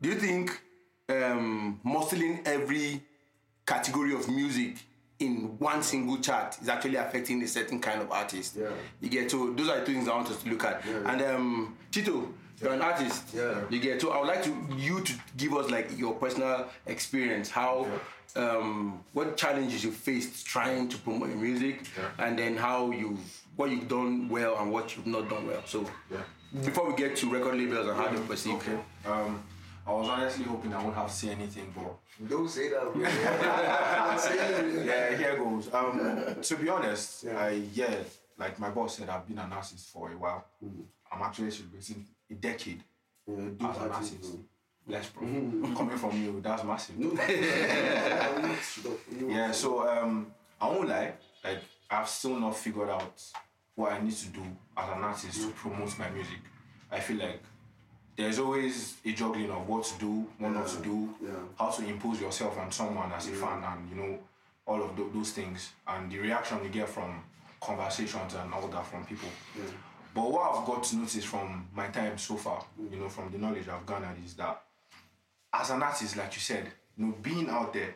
do 0.02 0.10
you 0.10 0.16
think 0.16 0.62
um, 1.10 1.80
muscling 1.86 2.46
every 2.48 3.02
category 3.66 4.14
of 4.14 4.28
music 4.30 4.78
in 5.20 5.58
one 5.60 5.82
single 5.82 6.18
chart 6.18 6.58
is 6.62 6.68
actually 6.70 6.96
affecting 6.98 7.42
a 7.42 7.48
certain 7.48 7.80
kind 7.80 8.02
of 8.02 8.12
artist. 8.12 8.56
Yeah. 8.60 8.70
You 9.02 9.10
get 9.10 9.32
so 9.32 9.52
those 9.54 9.70
are 9.70 9.80
the 9.80 9.86
two 9.86 9.94
things 9.94 10.08
I 10.08 10.16
want 10.16 10.30
us 10.30 10.44
to 10.44 10.50
look 10.50 10.64
at. 10.64 10.86
And 10.86 11.22
um 11.22 11.78
Tito, 11.92 12.28
you're 12.62 12.74
an 12.74 12.82
artist. 12.82 13.34
Yeah. 13.34 13.62
You 13.70 13.80
get 13.80 14.02
so 14.02 14.12
I 14.12 14.20
would 14.20 14.28
like 14.28 14.44
to 14.44 14.54
you 14.78 15.02
to 15.02 15.14
give 15.38 15.54
us 15.56 15.70
like 15.72 15.98
your 15.98 16.14
personal 16.16 16.68
experience, 16.86 17.50
how 17.50 17.88
um 18.36 19.04
what 19.14 19.38
challenges 19.38 19.84
you 19.86 19.92
faced 19.92 20.46
trying 20.46 20.90
to 20.90 20.98
promote 20.98 21.30
your 21.30 21.38
music 21.38 21.84
and 22.20 22.38
then 22.38 22.58
how 22.58 22.92
you've 22.92 23.42
what 23.56 23.70
you've 23.72 23.88
done 23.88 24.28
well 24.28 24.58
and 24.60 24.70
what 24.72 24.96
you've 24.98 25.08
not 25.08 25.30
done 25.30 25.48
well. 25.48 25.62
So 25.66 25.90
before 26.66 26.90
we 26.90 26.96
get 26.98 27.16
to 27.18 27.30
record 27.30 27.56
labels 27.56 27.88
and 27.88 27.96
how 27.98 28.10
they 28.10 28.20
perceive 28.28 28.56
Okay. 28.56 28.78
Um, 29.06 29.42
I 29.88 29.92
was 29.92 30.08
honestly 30.10 30.46
hoping 30.46 30.74
I 30.74 30.84
won't 30.84 30.96
have 30.96 31.08
to 31.08 31.14
say 31.14 31.30
anything, 31.30 31.72
but 31.76 32.28
don't 32.28 32.50
say 32.50 32.70
that. 32.70 32.92
bro. 32.92 33.04
Don't 33.04 34.20
say 34.20 34.36
it. 34.38 34.86
yeah, 34.86 35.16
here 35.18 35.38
goes. 35.38 35.72
Um, 35.74 36.36
to 36.42 36.56
be 36.56 36.70
honest, 36.70 37.24
Yeah. 37.24 37.40
I 37.40 37.50
yeah, 37.74 37.96
like 38.38 38.58
my 38.60 38.70
boss 38.72 38.98
said, 38.98 39.10
I've 39.10 39.28
been 39.28 39.38
an 39.38 39.52
artist 39.54 39.90
for 39.92 40.12
a 40.12 40.18
while. 40.18 40.46
I'm 41.12 41.22
actually 41.22 41.52
celebrating 41.52 42.08
a 42.32 42.34
decade 42.34 42.84
Yeah, 43.28 43.36
as 43.70 43.78
an 43.78 43.92
artist, 43.92 44.22
bro. 44.22 44.40
Bless, 44.88 45.10
bro. 45.10 45.24
Coming 45.76 45.98
from 45.98 46.24
you, 46.24 46.42
that's 46.42 46.64
massive. 46.64 46.98
No, 46.98 47.10
I'm 47.12 48.42
not 48.42 48.58
shut 48.62 48.86
up. 48.88 49.00
No. 49.12 49.28
Yeah, 49.30 49.52
so 49.52 49.88
um, 49.88 50.28
I 50.60 50.68
won't 50.68 50.90
lie, 50.90 51.14
like 51.44 51.60
I've 51.90 52.10
still 52.10 52.40
not 52.40 52.56
figured 52.58 52.90
out 52.90 53.22
what 53.76 53.92
I 53.92 54.00
need 54.02 54.14
to 54.16 54.28
do 54.30 54.42
as 54.78 54.90
an 54.90 55.04
artist 55.04 55.42
to 55.42 55.50
promote 55.52 55.98
my 56.00 56.10
music. 56.10 56.40
I 56.92 57.00
feel 57.00 57.18
like 57.18 57.42
there's 58.16 58.40
always 58.40 58.98
a 59.06 59.12
juggling 59.12 59.52
of 59.52 59.68
what 59.68 59.84
to 59.84 60.00
do, 60.00 60.26
what 60.38 60.52
not 60.52 60.68
to 60.68 60.82
do, 60.82 61.14
yeah. 61.22 61.32
how 61.60 61.70
to 61.70 61.86
impose 61.86 62.22
yourself 62.22 62.58
on 62.58 62.72
someone 62.72 63.12
as 63.12 63.28
a 63.28 63.32
fan, 63.32 63.64
and 63.64 63.90
you 63.90 63.96
know 63.96 64.20
all 64.66 64.82
of 64.82 64.96
tho- 64.96 65.10
those 65.14 65.32
things, 65.32 65.72
and 65.88 66.12
the 66.12 66.20
reaction 66.20 66.60
you 66.64 66.70
get 66.70 66.88
from 66.88 67.22
conversations 67.62 68.34
and 68.36 68.54
all 68.54 68.68
that 68.68 68.86
from 68.86 69.06
people. 69.06 69.30
But 70.14 70.32
what 70.32 70.58
I've 70.58 70.66
got 70.66 70.84
to 70.84 70.96
notice 70.96 71.26
from 71.26 71.68
my 71.76 71.88
time 71.88 72.18
so 72.18 72.36
far, 72.36 72.64
mm. 72.82 72.92
you 72.92 73.00
know, 73.00 73.10
from 73.10 73.32
the 73.32 73.38
knowledge 73.38 73.68
I've 73.68 73.86
garnered, 73.86 74.16
is 74.26 74.34
that 74.36 74.62
as 75.54 75.70
an 75.72 75.84
artist, 75.84 76.16
like 76.16 76.34
you 76.34 76.40
said, 76.40 76.72
you 76.98 77.06
know, 77.06 77.16
being 77.22 77.50
out 77.50 77.74
there, 77.74 77.96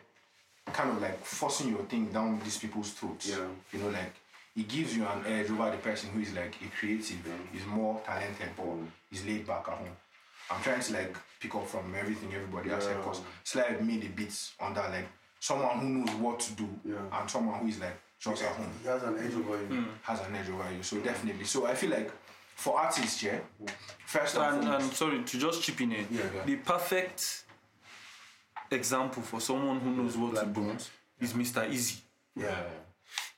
kind 0.66 0.90
of 0.90 1.00
like 1.00 1.24
forcing 1.24 1.70
your 1.70 1.82
thing 1.84 2.12
down 2.12 2.40
these 2.44 2.58
people's 2.58 2.90
throats. 2.90 3.30
Yeah. 3.30 3.46
You 3.72 3.78
know, 3.78 3.88
like 3.88 4.14
it 4.54 4.68
gives 4.68 4.96
you 4.96 5.04
an 5.06 5.24
edge 5.26 5.50
over 5.50 5.70
the 5.70 5.78
person 5.78 6.10
who 6.10 6.20
is 6.20 6.34
like 6.34 6.54
a 6.62 6.68
creative, 6.76 7.18
is 7.54 7.64
more 7.66 8.00
talented, 8.04 8.48
but 8.54 8.66
mm. 8.66 8.86
is 9.10 9.24
laid 9.24 9.46
back 9.46 9.66
at 9.68 9.74
home. 9.74 9.96
I'm 10.50 10.62
trying 10.62 10.80
to 10.80 10.92
like 10.92 11.16
pick 11.40 11.54
up 11.54 11.66
from 11.66 11.94
everything 11.94 12.32
everybody 12.34 12.70
has 12.70 12.84
said 12.84 12.96
because 12.96 13.20
Slide 13.44 13.84
made 13.86 14.02
the 14.02 14.08
beats 14.08 14.52
on 14.60 14.74
that, 14.74 14.90
like 14.90 15.06
someone 15.38 15.78
who 15.78 15.88
knows 15.88 16.14
what 16.16 16.40
to 16.40 16.52
do 16.52 16.68
Yeah. 16.84 16.96
and 17.20 17.30
someone 17.30 17.60
who 17.60 17.68
is 17.68 17.78
like 17.80 17.96
just 18.18 18.42
at 18.42 18.50
home 18.56 18.70
He 18.82 18.88
has 18.88 19.02
an 19.02 19.18
edge 19.18 19.34
over 19.34 19.56
you. 19.62 19.66
Hmm. 19.80 19.84
has 20.02 20.20
an 20.20 20.34
edge 20.36 20.48
over 20.50 20.66
you. 20.76 20.82
So 20.82 20.98
definitely. 20.98 21.44
So 21.44 21.66
I 21.66 21.74
feel 21.74 21.90
like 21.90 22.10
for 22.56 22.78
artists, 22.78 23.22
yeah, 23.22 23.38
first 24.06 24.36
and, 24.36 24.44
And, 24.44 24.62
foremost, 24.64 24.84
and 24.84 24.92
sorry 24.94 25.22
to 25.22 25.38
just 25.38 25.62
chip 25.62 25.80
in 25.80 25.92
here. 25.92 26.06
yeah. 26.10 26.44
The 26.44 26.56
perfect 26.56 27.44
example 28.70 29.22
for 29.22 29.40
someone 29.40 29.80
who 29.80 29.90
knows 29.96 30.16
what 30.16 30.34
to 30.36 30.46
do 30.46 30.76
is 31.20 31.32
Mr. 31.32 31.66
Eazi. 31.70 32.00
Yeah. 32.36 32.62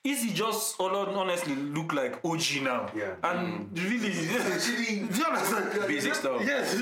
Eazi 0.04 0.34
just 0.34 0.74
honestly 0.80 1.54
look 1.54 1.92
like 1.92 2.24
OG 2.24 2.62
now. 2.62 2.90
Yeah. 2.94 3.14
And 3.22 3.70
really, 3.78 4.10
Actually, 4.10 5.06
do 5.12 5.18
you 5.18 5.24
understand? 5.24 5.86
Basic 5.86 6.14
stuff. 6.16 6.42
Yes, 6.44 6.74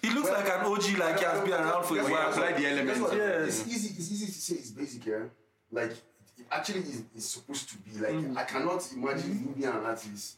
he 0.00 0.10
looks 0.10 0.30
like 0.30 0.46
an 0.46 0.64
OG, 0.64 0.98
like 0.98 1.18
he 1.18 1.24
has 1.24 1.40
been 1.40 1.52
around 1.52 1.84
for 1.84 1.94
a 1.94 1.96
Guess 1.96 2.06
We 2.06 2.12
what? 2.12 2.22
while. 2.22 2.32
apply 2.32 2.52
the 2.52 2.70
elements. 2.70 3.00
Yes. 3.12 3.60
It's 3.60 3.68
easy. 3.68 3.94
It's 3.98 4.12
easy 4.12 4.26
to 4.26 4.32
say 4.32 4.54
it's 4.54 4.70
basic, 4.70 5.04
yeah. 5.04 5.24
Like 5.72 5.90
it 5.90 6.46
actually 6.50 6.80
is, 6.80 7.02
is 7.14 7.28
supposed 7.28 7.68
to 7.70 7.76
be. 7.78 7.98
Like 7.98 8.12
mm. 8.12 8.36
I 8.36 8.44
cannot 8.44 8.88
imagine 8.92 9.30
mm. 9.30 9.40
you 9.48 9.54
being 9.54 9.68
an 9.68 9.84
artist. 9.84 10.36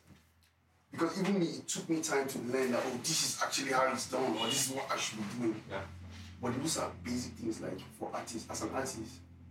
Because 0.91 1.21
even 1.21 1.39
me, 1.39 1.47
it 1.47 1.69
took 1.69 1.89
me 1.89 2.01
time 2.01 2.27
to 2.29 2.39
learn 2.39 2.73
that 2.73 2.83
oh, 2.85 2.99
this 2.99 3.25
is 3.25 3.43
actually 3.43 3.73
how 3.73 3.91
it's 3.93 4.11
done, 4.11 4.37
or 4.39 4.47
this 4.47 4.71
is 4.71 4.75
what 4.75 4.87
I 4.91 4.97
should 4.97 5.19
be 5.19 5.25
doing. 5.39 5.62
Yeah. 5.71 5.81
But 6.41 6.61
those 6.61 6.79
are 6.79 6.91
basic 7.05 7.33
things 7.35 7.61
like 7.61 7.79
for 7.99 8.11
artists, 8.12 8.51
as 8.51 8.62
an 8.62 8.71
artist, 8.75 8.99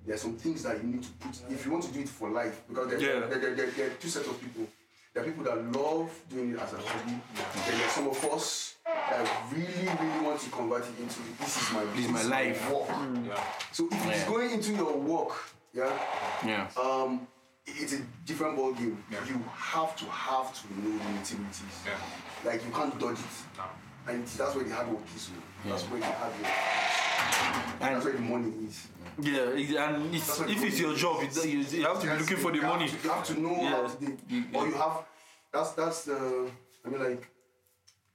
there 0.05 0.15
are 0.15 0.17
some 0.17 0.36
things 0.36 0.63
that 0.63 0.77
you 0.77 0.89
need 0.89 1.03
to 1.03 1.10
put 1.20 1.39
if 1.50 1.65
you 1.65 1.72
want 1.72 1.84
to 1.84 1.91
do 1.91 2.00
it 2.00 2.10
for 2.10 2.29
life 2.29 2.62
because 2.67 2.89
there, 2.89 3.00
Yeah. 3.00 3.27
there, 3.27 3.39
there, 3.39 3.55
there, 3.55 3.67
there 3.72 3.88
are 3.88 3.93
two 3.93 4.08
sets 4.10 4.27
of 4.27 4.39
people. 4.41 4.67
There 5.13 5.24
are 5.24 5.25
people 5.25 5.43
that 5.43 5.72
love 5.77 6.10
doing 6.29 6.53
it 6.53 6.60
as 6.60 6.74
a 6.74 6.77
hobby. 6.77 7.20
Then 7.36 7.77
there 7.77 7.86
are 7.86 7.89
some 7.89 8.08
of 8.08 8.24
us 8.25 8.75
that 8.86 9.27
really, 9.51 9.65
really 10.00 10.25
want 10.25 10.39
to 10.39 10.50
convert 10.50 10.84
it 10.84 11.00
into 11.00 11.20
this 11.39 11.62
is 11.62 11.72
my 11.74 11.84
This 11.96 12.05
is 12.05 12.12
my 12.12 12.24
life. 12.24 12.72
work. 12.72 12.88
So 13.74 13.88
if 13.91 14.05
it's 14.08 14.24
going 14.24 14.51
into 14.51 14.74
your 14.74 14.93
work, 14.98 15.34
yeah, 15.74 15.91
Yeah. 16.46 16.67
um, 16.81 17.27
it's 17.67 17.93
a 17.93 18.00
different 18.25 18.55
ball 18.55 18.72
game. 18.74 19.03
You 19.12 19.43
have 19.55 19.96
to 19.98 20.05
have 20.05 20.53
to 20.62 20.74
know 20.81 20.98
the 20.98 21.03
nitty-gritties. 21.20 22.46
Like 22.46 22.63
you 22.65 22.72
can't 22.72 22.98
dodge 22.98 23.20
it. 23.20 23.62
And 24.08 24.25
that's 24.25 24.55
where 24.55 24.63
the 24.63 24.74
hard 24.74 24.88
work 24.88 25.03
is. 25.15 25.29
That's 25.65 25.84
where 25.84 26.00
the 26.00 26.06
hard 26.06 26.34
work. 26.41 27.82
And 27.82 27.96
That's 27.96 28.06
where 28.06 28.13
the 28.13 28.20
money 28.20 28.51
is. 28.68 28.88
Yeah, 29.20 29.86
and 29.86 30.15
it's, 30.15 30.39
if 30.41 30.63
it's 30.63 30.80
your 30.80 30.96
job, 30.96 31.22
it, 31.24 31.36
you, 31.46 31.60
you 31.60 31.84
have 31.86 32.00
to 32.01 32.08
be 32.08 32.18
looking 32.18 32.38
for 32.38 32.51
the 32.51 32.58
you 32.58 32.62
have 32.63 32.80
money. 32.80 32.88
to- 32.89 32.98
you 33.03 33.10
have 33.10 33.24
to 33.25 33.39
know 33.41 33.56
Yeah. 33.62 33.70
how 33.70 33.88
to 33.88 34.06
do. 34.06 34.44
Or 34.53 34.68
you 34.68 34.74
have. 34.74 35.03
That's 35.53 35.72
that's 35.72 36.06
the. 36.06 36.50
I 36.86 36.89
mean, 36.89 37.03
like 37.03 37.27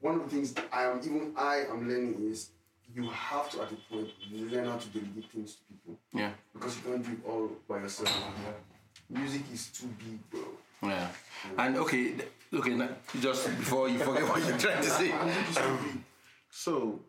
one 0.00 0.16
of 0.16 0.24
the 0.24 0.30
things 0.36 0.54
I 0.72 0.84
am 0.84 0.98
even 1.04 1.32
I 1.36 1.64
am 1.70 1.88
learning 1.88 2.30
is 2.30 2.50
you 2.94 3.08
have 3.10 3.50
to 3.50 3.62
at 3.62 3.68
the 3.68 3.76
point 3.90 4.08
learn 4.32 4.66
how 4.66 4.76
to 4.76 4.88
delegate 4.88 5.30
things 5.32 5.56
to 5.56 5.60
people 5.68 5.98
yeah. 6.14 6.30
because 6.52 6.76
you 6.76 6.82
can't 6.90 7.04
do 7.04 7.12
it 7.12 7.28
all 7.28 7.50
by 7.68 7.78
yourself. 7.80 8.10
Music 9.10 9.42
is 9.52 9.68
too 9.68 9.88
big, 9.98 10.30
bro. 10.30 10.40
Yeah. 10.82 11.08
And 11.58 11.76
okay, 11.76 12.14
okay, 12.52 12.74
now, 12.74 12.88
just 13.20 13.46
before 13.58 13.88
you 13.88 13.98
forget 13.98 14.22
what 14.28 14.38
you're 14.46 14.58
trying 14.58 14.82
to 14.82 14.90
say. 14.90 15.08
Music 15.24 15.48
is 15.50 15.56
too 15.56 15.78
big. 15.84 16.02
So, 16.50 17.00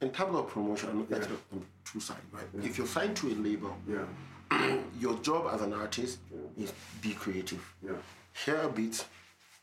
in 0.00 0.10
terms 0.10 0.34
of 0.36 0.48
promotion, 0.48 0.90
I 0.90 0.92
look 0.92 1.12
at 1.12 1.22
it 1.30 1.38
on 1.52 1.64
two 1.84 2.00
sides, 2.00 2.20
right? 2.32 2.44
If 2.62 2.78
you're 2.78 2.86
signed 2.86 3.16
to 3.16 3.28
a 3.28 3.34
label, 3.34 3.76
Yeah. 3.88 4.04
your 5.00 5.14
job 5.18 5.50
as 5.52 5.62
an 5.62 5.72
artist 5.72 6.18
is 6.58 6.72
be 7.00 7.12
creative. 7.14 7.64
Yeah. 7.84 7.92
Hear 8.44 8.56
a 8.62 8.68
beat, 8.68 9.04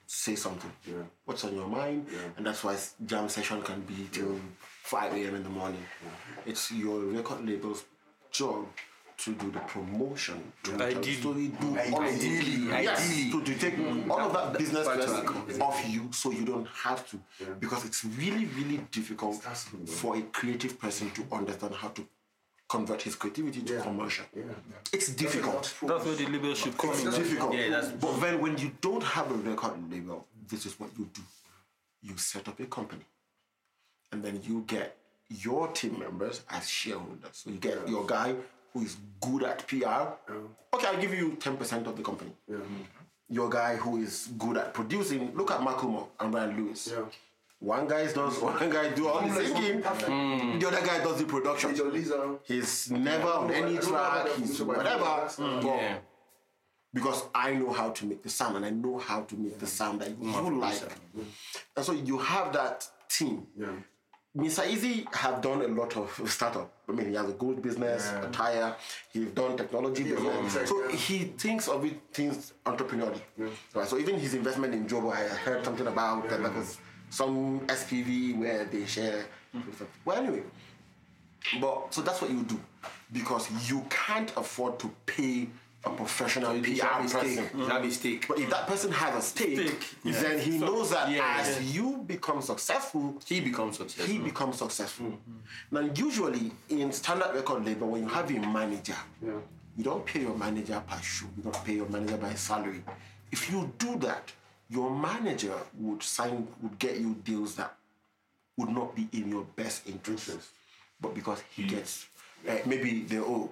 say 0.08 0.36
something. 0.36 0.72
Yeah. 0.86 1.04
What's 1.26 1.44
on 1.46 1.56
your 1.56 1.68
mind? 1.68 2.08
Yeah. 2.12 2.20
And 2.38 2.46
that's 2.46 2.64
why 2.64 2.78
jam 3.06 3.30
session 3.30 3.62
can 3.62 3.82
be 3.82 4.08
till 4.12 4.40
5 4.84 5.14
a.m. 5.14 5.36
in 5.36 5.44
the 5.44 5.50
morning. 5.50 5.84
It's 6.46 6.72
your 6.72 7.00
record 7.00 7.46
label's 7.46 7.84
job 8.32 8.66
to 9.22 9.34
do 9.34 9.52
the 9.52 9.60
promotion, 9.60 10.52
to 10.64 10.72
tell 10.72 10.80
the 10.80 10.86
Ideally. 10.98 11.14
story, 11.16 11.48
do 11.50 11.68
all 11.68 12.02
of 12.04 12.14
Ideally, 12.14 12.56
the, 12.66 12.84
yes, 12.84 13.12
ideally. 13.12 13.32
to, 13.32 13.54
to 13.54 13.60
take 13.60 13.78
mm. 13.78 14.10
all 14.10 14.20
of 14.22 14.34
that 14.34 14.58
business 14.58 14.88
Back 14.88 14.98
to 14.98 15.08
stress 15.08 15.60
off 15.60 15.86
you 15.88 16.10
so 16.12 16.32
you 16.32 16.44
don't 16.44 16.68
have 16.68 17.08
to. 17.12 17.20
Because 17.60 17.86
it's 17.86 18.04
really, 18.04 18.46
really 18.46 18.80
difficult 18.92 19.36
for 19.88 20.18
a 20.18 20.22
creative 20.24 20.80
person 20.80 21.12
to 21.12 21.24
understand 21.32 21.76
how 21.76 21.90
to 21.90 22.08
convert 22.68 23.02
his 23.04 23.16
creativity 23.16 23.62
to 23.62 23.74
Yeah. 23.76 23.82
commercial. 23.82 24.26
Yeah. 24.36 24.44
It's 24.92 25.10
difficult. 25.10 25.76
That's 25.82 26.06
where 26.06 26.16
the 26.16 26.26
label 26.26 26.56
should 26.56 26.76
come 26.78 26.92
in. 26.92 27.08
It's 27.08 27.18
difficult. 27.18 27.54
Yeah, 27.54 27.70
that's- 27.70 27.92
but 27.92 28.20
then 28.22 28.42
when 28.42 28.58
you 28.58 28.72
don't 28.82 29.04
have 29.04 29.30
a 29.30 29.36
record 29.36 29.92
label, 29.92 30.26
this 30.48 30.66
is 30.66 30.80
what 30.80 30.90
you 30.98 31.06
do. 31.14 31.22
You 32.02 32.18
set 32.18 32.48
up 32.48 32.60
a 32.60 32.66
company. 32.66 33.06
And 34.12 34.24
then 34.24 34.42
you 34.44 34.64
get 34.68 34.98
your 35.30 35.68
team 35.70 36.00
members 36.00 36.42
as 36.50 36.68
shareholders. 36.70 37.32
So 37.34 37.50
you 37.52 37.58
get 37.58 37.88
your 37.88 38.06
guy 38.06 38.36
who 38.74 38.82
is 38.84 38.98
good 39.20 39.44
at 39.44 39.68
PR. 39.68 40.14
Okay, 40.74 40.88
I'll 40.88 41.02
give 41.02 41.14
you 41.14 41.32
10% 41.40 41.86
of 41.88 41.96
the 41.98 42.04
company. 42.04 42.32
Your 43.30 43.50
guy 43.50 43.76
who 43.76 43.98
is 44.02 44.30
good 44.38 44.58
at 44.58 44.74
producing. 44.74 45.34
Look 45.36 45.52
at 45.52 45.60
Macklemore 45.62 46.08
and 46.20 46.34
Ryan 46.34 46.58
Lewis. 46.58 46.90
Yeah. 46.92 47.04
One 47.60 47.88
guy 47.88 48.12
does 48.12 48.40
one 48.42 48.70
guy 48.70 48.90
do 48.90 49.08
all 49.08 49.22
the 49.22 49.46
singing. 49.46 49.82
Mm. 49.84 50.60
The 50.60 50.68
other 50.68 50.82
guy 50.86 51.04
does 51.04 51.18
the 51.20 51.26
production. 51.26 51.70
He's 52.44 52.90
never 52.92 53.28
on 53.28 53.52
any 53.52 53.78
track, 53.78 54.28
he's 54.38 54.62
whatever. 54.64 55.30
Yeah. 55.64 55.98
because 56.94 57.24
I 57.36 57.54
know 57.54 57.72
how 57.72 57.92
to 57.92 58.06
make 58.06 58.22
the 58.24 58.30
sound 58.30 58.58
and 58.58 58.66
I 58.66 58.72
know 58.72 58.98
how 58.98 59.22
to 59.22 59.36
make 59.38 59.60
the 59.60 59.68
sound 59.68 60.02
that 60.02 60.10
you 60.10 60.32
like. 60.60 60.82
And 61.78 61.86
so 61.86 61.92
you 61.94 62.18
have 62.18 62.52
that 62.54 62.86
team. 63.08 63.48
Yeah. 64.34 64.44
Mr. 64.44 64.64
Eazi 64.66 65.14
have 65.16 65.42
done 65.42 65.62
a 65.62 65.68
lot 65.68 65.96
of 65.98 66.22
startup. 66.30 66.72
I 66.88 66.94
mean, 66.94 67.10
he 67.10 67.16
has 67.16 67.30
a 67.30 67.34
gold 67.34 67.62
business, 67.62 68.10
a 68.12 68.30
tire. 68.32 68.76
He's 69.12 69.28
done 69.32 69.58
technology 69.58 70.04
Yeah, 70.04 70.16
business. 70.16 70.56
yeah. 70.56 70.66
So 70.66 70.88
he 70.90 71.20
thinks 71.38 71.68
of 71.68 71.84
it, 71.86 72.00
things 72.14 72.54
entrepreneurially. 72.66 73.22
Right. 73.74 73.88
So 73.88 73.98
even 73.98 74.18
his 74.20 74.34
investment 74.34 74.74
in 74.74 74.88
Jobo, 74.88 75.12
I 75.14 75.28
heard 75.28 75.66
something 75.66 75.88
about 75.88 76.30
that. 76.30 76.42
Was 76.42 76.78
some 77.10 77.60
SPV 77.68 78.38
where 78.38 78.66
they 78.66 78.86
share. 78.86 79.26
Well, 80.06 80.18
anyway, 80.18 80.44
but 81.60 81.94
so 81.94 82.02
that's 82.02 82.22
what 82.22 82.32
you 82.32 82.44
do 82.44 82.60
because 83.12 83.50
you 83.70 83.86
can't 83.90 84.32
afford 84.38 84.80
to 84.80 84.90
pay 85.06 85.50
a 85.84 85.90
professional 85.90 86.54
PR 86.62 86.86
person. 86.86 87.08
stake. 87.08 87.50
You 87.56 87.68
should 87.68 87.94
stake. 87.94 88.28
But 88.28 88.40
if 88.40 88.50
that 88.50 88.68
person 88.68 88.92
has 88.92 89.16
a 89.16 89.28
stake, 89.28 89.96
yeah. 90.04 90.22
then 90.22 90.40
he 90.40 90.58
knows 90.60 90.92
that 90.92 91.10
yeah, 91.10 91.38
as 91.40 91.60
yeah. 91.60 91.82
you 91.82 91.98
become 92.06 92.42
successful, 92.42 93.18
He 93.26 93.40
becomes 93.40 93.78
successful. 93.78 94.14
he 94.14 94.20
becomes 94.20 94.58
successful. 94.58 95.18
Now, 95.72 95.82
usually 95.96 96.52
in 96.70 96.92
standard 96.92 97.34
record 97.34 97.66
label, 97.66 97.90
when 97.90 98.04
you 98.04 98.10
have 98.10 98.30
a 98.30 98.40
manager, 98.40 98.96
you 99.22 99.84
don't 99.84 100.06
pay 100.06 100.22
your 100.22 100.38
manager 100.38 100.82
per 100.88 101.02
show. 101.02 101.26
You 101.38 101.44
don't 101.44 101.66
pay 101.66 101.74
your 101.74 101.90
manager 101.90 102.18
by 102.18 102.34
salary. 102.36 102.84
If 103.32 103.50
you 103.52 103.72
do 103.78 103.98
that, 104.00 104.32
your 104.70 104.92
manager 104.92 105.56
would 105.80 106.04
sign, 106.04 106.48
would 106.62 106.78
get 106.78 106.98
you 106.98 107.16
deals 107.24 107.56
that 107.56 107.76
would 108.58 108.70
not 108.70 108.96
be 108.96 109.08
in 109.14 109.30
your 109.30 109.44
best 109.56 109.88
interest. 109.88 110.30
But 111.00 111.16
because 111.16 111.42
he 111.56 111.64
gets, 111.64 112.06
uh, 112.48 112.58
maybe 112.66 113.02
they 113.02 113.18
oh, 113.18 113.52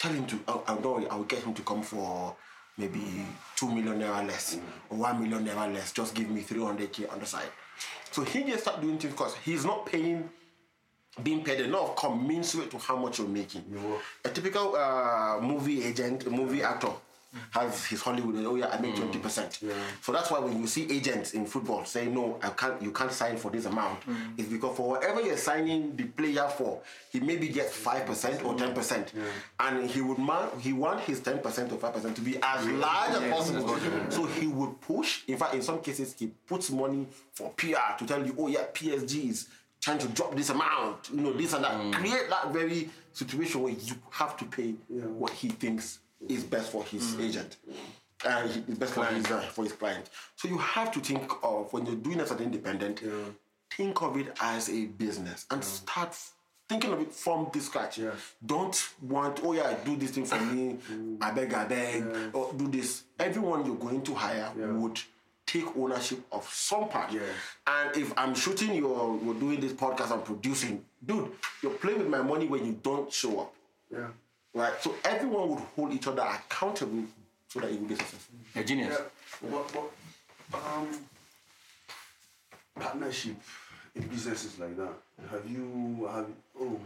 tell 0.00 0.12
him 0.12 0.26
to, 0.26 0.40
oh, 0.48 0.64
oh, 0.66 0.80
no, 0.82 1.06
I'll 1.08 1.24
get 1.24 1.44
him 1.44 1.54
to 1.54 1.62
come 1.62 1.82
for 1.82 2.34
maybe 2.78 3.26
two 3.54 3.68
million 3.68 4.00
naira 4.00 4.26
less 4.26 4.58
or 4.88 4.96
one 4.96 5.20
million 5.20 5.44
naira 5.46 5.72
less. 5.72 5.92
Just 5.92 6.14
give 6.14 6.30
me 6.30 6.42
300k 6.42 7.12
on 7.12 7.20
the 7.20 7.26
side. 7.26 7.50
So 8.10 8.22
he 8.22 8.42
just 8.44 8.62
start 8.62 8.80
doing 8.80 8.98
things 8.98 9.12
because 9.12 9.36
he's 9.36 9.64
not 9.64 9.86
paying 9.86 10.28
being 11.22 11.44
paid 11.44 11.60
enough 11.60 11.96
commensurate 11.96 12.70
to 12.70 12.78
how 12.78 12.96
much 12.96 13.18
you're 13.18 13.28
making. 13.28 13.64
A 14.24 14.28
typical 14.28 14.76
uh, 14.76 15.38
movie 15.40 15.84
agent, 15.84 16.30
movie 16.30 16.62
actor, 16.62 16.92
has 17.50 17.86
his 17.86 18.00
Hollywood. 18.02 18.36
Oh 18.44 18.56
yeah, 18.56 18.68
I 18.68 18.80
make 18.80 18.94
mm. 18.94 18.98
twenty 18.98 19.18
percent. 19.18 19.60
So 20.02 20.12
that's 20.12 20.30
why 20.30 20.38
when 20.40 20.60
you 20.60 20.66
see 20.66 20.90
agents 20.90 21.32
in 21.34 21.46
football 21.46 21.84
say 21.84 22.06
no, 22.06 22.38
I 22.42 22.50
can't, 22.50 22.80
you 22.82 22.90
can't 22.90 23.12
sign 23.12 23.36
for 23.36 23.50
this 23.50 23.66
amount. 23.66 24.06
Mm. 24.06 24.38
It's 24.38 24.48
because 24.48 24.76
for 24.76 24.88
whatever 24.90 25.20
you're 25.20 25.36
signing 25.36 25.96
the 25.96 26.04
player 26.04 26.48
for, 26.48 26.80
he 27.10 27.20
maybe 27.20 27.48
gets 27.48 27.74
five 27.74 28.06
percent 28.06 28.44
or 28.44 28.54
ten 28.54 28.74
percent, 28.74 29.12
and 29.58 29.88
he 29.88 30.00
would 30.00 30.18
man, 30.18 30.48
he 30.58 30.72
want 30.72 31.00
his 31.00 31.20
ten 31.20 31.38
percent 31.38 31.72
or 31.72 31.78
five 31.78 31.94
percent 31.94 32.16
to 32.16 32.22
be 32.22 32.38
as 32.42 32.66
large 32.66 33.10
as 33.10 33.32
possible. 33.32 33.76
So 34.10 34.26
he 34.26 34.46
would 34.46 34.80
push. 34.80 35.22
In 35.28 35.36
fact, 35.36 35.54
in 35.54 35.62
some 35.62 35.80
cases, 35.80 36.14
he 36.18 36.28
puts 36.46 36.70
money 36.70 37.06
for 37.32 37.50
PR 37.50 37.96
to 37.98 38.06
tell 38.06 38.24
you, 38.24 38.34
oh 38.38 38.48
yeah, 38.48 38.64
PSG 38.72 39.30
is 39.30 39.48
trying 39.80 39.98
to 39.98 40.08
drop 40.08 40.36
this 40.36 40.50
amount, 40.50 41.10
you 41.10 41.20
know, 41.20 41.32
this 41.32 41.54
and 41.54 41.64
that. 41.64 41.72
Mm. 41.72 41.92
Create 41.92 42.28
that 42.28 42.52
very 42.52 42.90
situation 43.12 43.62
where 43.62 43.72
you 43.72 43.94
have 44.10 44.36
to 44.36 44.44
pay 44.44 44.72
what 44.88 45.32
he 45.32 45.48
thinks 45.48 46.00
is 46.28 46.44
best 46.44 46.70
for 46.72 46.84
his 46.84 47.18
agent. 47.18 47.56
And 48.24 48.50
it's 48.68 48.78
best 48.78 48.92
for 48.94 49.04
his, 49.06 49.30
uh, 49.30 49.40
for 49.40 49.64
his 49.64 49.72
client. 49.72 50.10
So 50.36 50.48
you 50.48 50.58
have 50.58 50.92
to 50.92 51.00
think 51.00 51.32
of 51.42 51.72
when 51.72 51.86
you're 51.86 51.96
doing 51.96 52.20
as 52.20 52.30
an 52.30 52.38
independent, 52.40 53.02
think 53.70 54.02
of 54.02 54.16
it 54.18 54.36
as 54.40 54.68
a 54.68 54.86
business 54.86 55.46
and 55.50 55.64
start 55.64 56.16
thinking 56.68 56.92
of 56.92 57.00
it 57.00 57.12
from 57.12 57.48
the 57.52 57.60
scratch. 57.60 57.98
Don't 58.44 58.88
want, 59.02 59.40
oh 59.42 59.52
yeah, 59.52 59.68
I 59.68 59.74
do 59.84 59.96
this 59.96 60.10
thing 60.10 60.24
for 60.24 60.38
me, 60.40 60.76
I 61.20 61.30
beg, 61.30 61.54
I 61.54 61.64
beg, 61.64 62.04
or 62.32 62.52
do 62.52 62.68
this. 62.68 63.04
Everyone 63.18 63.64
you're 63.64 63.76
going 63.76 64.02
to 64.02 64.14
hire 64.14 64.52
would 64.54 65.00
take 65.46 65.76
ownership 65.76 66.20
of 66.30 66.44
some 66.48 66.88
part. 66.88 67.12
Yeah. 67.12 67.22
And 67.66 67.96
if 67.96 68.12
I'm 68.16 68.34
shooting 68.34 68.72
your, 68.74 69.18
you're 69.24 69.34
doing 69.34 69.60
this 69.60 69.72
podcast, 69.72 70.12
I'm 70.12 70.22
producing, 70.22 70.84
dude, 71.04 71.32
you're 71.62 71.72
playing 71.72 71.98
with 71.98 72.08
my 72.08 72.22
money 72.22 72.46
when 72.46 72.64
you 72.64 72.78
don't 72.80 73.12
show 73.12 73.40
up. 73.40 73.54
Yeah. 73.90 74.08
Right? 74.52 74.72
So 74.80 74.94
everyone 75.04 75.50
would 75.50 75.60
hold 75.76 75.92
each 75.92 76.06
other 76.06 76.22
accountable 76.22 77.04
so 77.48 77.60
that 77.60 77.70
you 77.72 77.78
would 77.78 77.88
be 77.88 77.94
successful. 77.94 78.34
A 78.56 78.64
genius. 78.64 78.96
Yeah, 78.98 79.50
but, 79.50 79.72
but 80.52 80.64
um, 80.66 80.88
partnership 82.74 83.36
in 83.94 84.02
businesses 84.08 84.58
like 84.58 84.76
that. 84.76 84.92
Have 85.30 85.48
you 85.48 86.08
have 86.12 86.26
oh, 86.60 86.80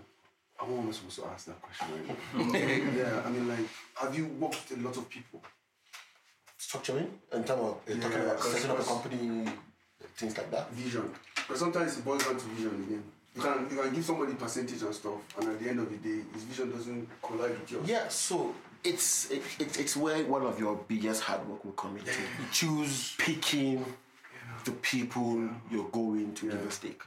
I'm 0.60 0.70
almost 0.72 0.98
supposed 0.98 1.20
to 1.20 1.26
ask 1.26 1.46
that 1.46 1.60
question 1.60 1.88
right 1.92 2.52
now. 2.52 2.58
yeah, 2.98 3.22
I 3.24 3.30
mean 3.30 3.48
like, 3.48 3.66
have 3.96 4.16
you 4.16 4.26
worked 4.26 4.68
with 4.68 4.78
a 4.78 4.82
lot 4.82 4.96
of 4.96 5.08
people? 5.08 5.42
Structuring 6.58 7.08
in 7.32 7.44
terms 7.44 7.50
of 7.50 7.80
uh, 7.88 8.00
talking 8.00 8.20
about 8.20 8.40
setting 8.40 8.70
up 8.70 8.80
a 8.80 8.84
company, 8.84 9.44
things 10.16 10.36
like 10.36 10.50
that. 10.50 10.70
Vision. 10.72 11.10
But 11.48 11.58
sometimes 11.58 11.98
it 11.98 12.04
boils 12.04 12.24
down 12.24 12.36
to 12.36 12.44
vision 12.46 12.84
again. 12.86 13.04
You 13.34 13.42
can 13.42 13.66
you 13.70 13.76
can 13.82 13.94
give 13.94 14.04
somebody 14.04 14.34
percentage 14.34 14.82
and 14.82 14.94
stuff, 14.94 15.20
and 15.38 15.48
at 15.50 15.60
the 15.60 15.68
end 15.68 15.80
of 15.80 15.90
the 15.90 15.96
day, 15.96 16.22
his 16.32 16.44
vision 16.44 16.70
doesn't 16.70 17.08
collide 17.22 17.50
with 17.50 17.70
yours. 17.72 17.88
Yeah, 17.88 18.08
so 18.08 18.54
it's 18.84 19.30
it, 19.30 19.42
it, 19.58 19.80
it's 19.80 19.96
where 19.96 20.24
one 20.24 20.42
of 20.42 20.58
your 20.60 20.76
biggest 20.86 21.22
hard 21.22 21.46
work 21.48 21.64
will 21.64 21.72
come 21.72 21.96
into. 21.96 22.10
You 22.12 22.46
choose 22.52 23.14
picking 23.18 23.84
the 24.64 24.70
people 24.72 25.48
you're 25.70 25.88
going 25.90 26.32
to 26.34 26.50
give 26.50 26.66
a 26.66 26.70
stake. 26.70 27.02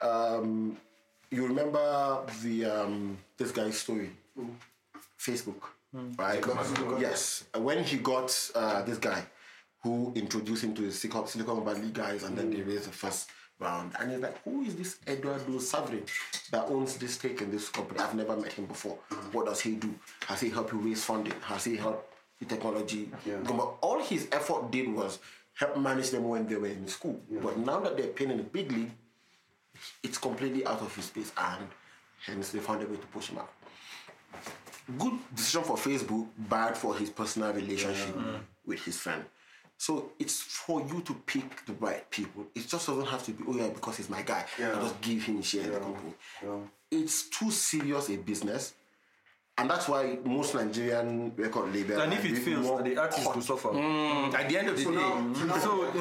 Um, 0.00 0.76
you 1.30 1.46
remember 1.46 2.24
the 2.42 2.64
um, 2.64 3.18
this 3.36 3.52
guy's 3.52 3.78
story, 3.78 4.10
Facebook. 5.18 5.62
Right? 6.16 6.42
Yes. 6.98 7.44
When 7.54 7.84
he 7.84 7.98
got 7.98 8.50
uh, 8.54 8.82
this 8.82 8.96
guy 8.98 9.22
who 9.82 10.10
introduced 10.14 10.64
him 10.64 10.74
to 10.74 10.82
the 10.82 10.90
Silicon, 10.92 11.26
Silicon 11.26 11.62
Valley 11.64 11.90
guys 11.92 12.22
and 12.22 12.36
then 12.36 12.50
they 12.50 12.62
raised 12.62 12.86
the 12.88 12.92
first 12.92 13.28
round. 13.62 13.92
And 13.98 14.10
he's 14.10 14.20
like, 14.20 14.42
who 14.44 14.62
is 14.62 14.76
this 14.76 14.98
Eduardo 15.06 15.58
Saverin 15.58 16.06
that 16.50 16.64
owns 16.66 16.96
this 16.96 17.14
stake 17.14 17.40
in 17.40 17.50
this 17.50 17.68
company? 17.68 18.00
I've 18.00 18.14
never 18.14 18.36
met 18.36 18.52
him 18.52 18.66
before. 18.66 18.98
What 19.32 19.46
does 19.46 19.60
he 19.60 19.72
do? 19.76 19.94
Has 20.26 20.40
he 20.40 20.50
helped 20.50 20.72
you 20.72 20.78
raise 20.78 21.04
funding? 21.04 21.34
Has 21.42 21.64
he 21.64 21.76
helped 21.76 22.12
the 22.38 22.46
technology? 22.46 23.10
But 23.44 23.76
all 23.80 24.02
his 24.02 24.28
effort 24.32 24.70
did 24.70 24.92
was 24.92 25.18
help 25.54 25.76
manage 25.78 26.10
them 26.10 26.28
when 26.28 26.46
they 26.46 26.56
were 26.56 26.66
in 26.66 26.88
school. 26.88 27.20
But 27.42 27.58
now 27.58 27.80
that 27.80 27.96
they're 27.96 28.08
playing 28.08 28.32
in 28.32 28.38
the 28.38 28.44
big 28.44 28.72
league, 28.72 28.90
it's 30.02 30.18
completely 30.18 30.66
out 30.66 30.80
of 30.80 30.94
his 30.94 31.06
space 31.06 31.32
and 31.36 31.66
hence 32.26 32.50
they 32.50 32.58
found 32.58 32.82
a 32.82 32.86
way 32.86 32.96
to 32.96 33.06
push 33.08 33.28
him 33.28 33.38
out. 33.38 33.50
Good 34.98 35.18
decision 35.34 35.62
for 35.62 35.76
Facebook, 35.76 36.26
bad 36.36 36.76
for 36.76 36.96
his 36.96 37.10
personal 37.10 37.52
relationship 37.52 38.16
with 38.66 38.84
his 38.84 38.96
friend. 38.98 39.24
So 39.82 40.12
it's 40.16 40.40
for 40.40 40.80
you 40.80 41.00
to 41.00 41.12
pick 41.26 41.66
the 41.66 41.72
right 41.72 42.08
people. 42.08 42.46
It 42.54 42.68
just 42.68 42.86
doesn't 42.86 43.04
have 43.04 43.24
to 43.24 43.32
be, 43.32 43.42
oh 43.48 43.56
yeah, 43.56 43.68
because 43.68 43.96
he's 43.96 44.08
my 44.08 44.22
guy. 44.22 44.44
I 44.56 44.80
just 44.80 45.00
give 45.00 45.24
him 45.24 45.42
share 45.42 45.64
in 45.64 45.72
the 45.72 45.80
company. 45.80 46.12
It's 46.88 47.28
too 47.28 47.50
serious 47.50 48.08
a 48.08 48.16
business. 48.16 48.74
And 49.62 49.70
that's 49.70 49.88
why 49.88 50.18
most 50.24 50.54
Nigerian 50.54 51.32
record 51.36 51.72
labels 51.74 52.00
And 52.02 52.12
if 52.12 52.24
are 52.24 52.26
it 52.26 52.38
fails, 52.38 52.66
the 52.82 52.96
artist 52.98 53.24
hot. 53.24 53.34
will 53.36 53.42
suffer. 53.42 53.68
Mm. 53.68 54.30
Mm. 54.30 54.34
At 54.34 54.48
the 54.48 54.58
end 54.58 54.68
of 54.68 54.76
the 54.76 54.84
day, 54.84 55.60
So, 55.60 55.92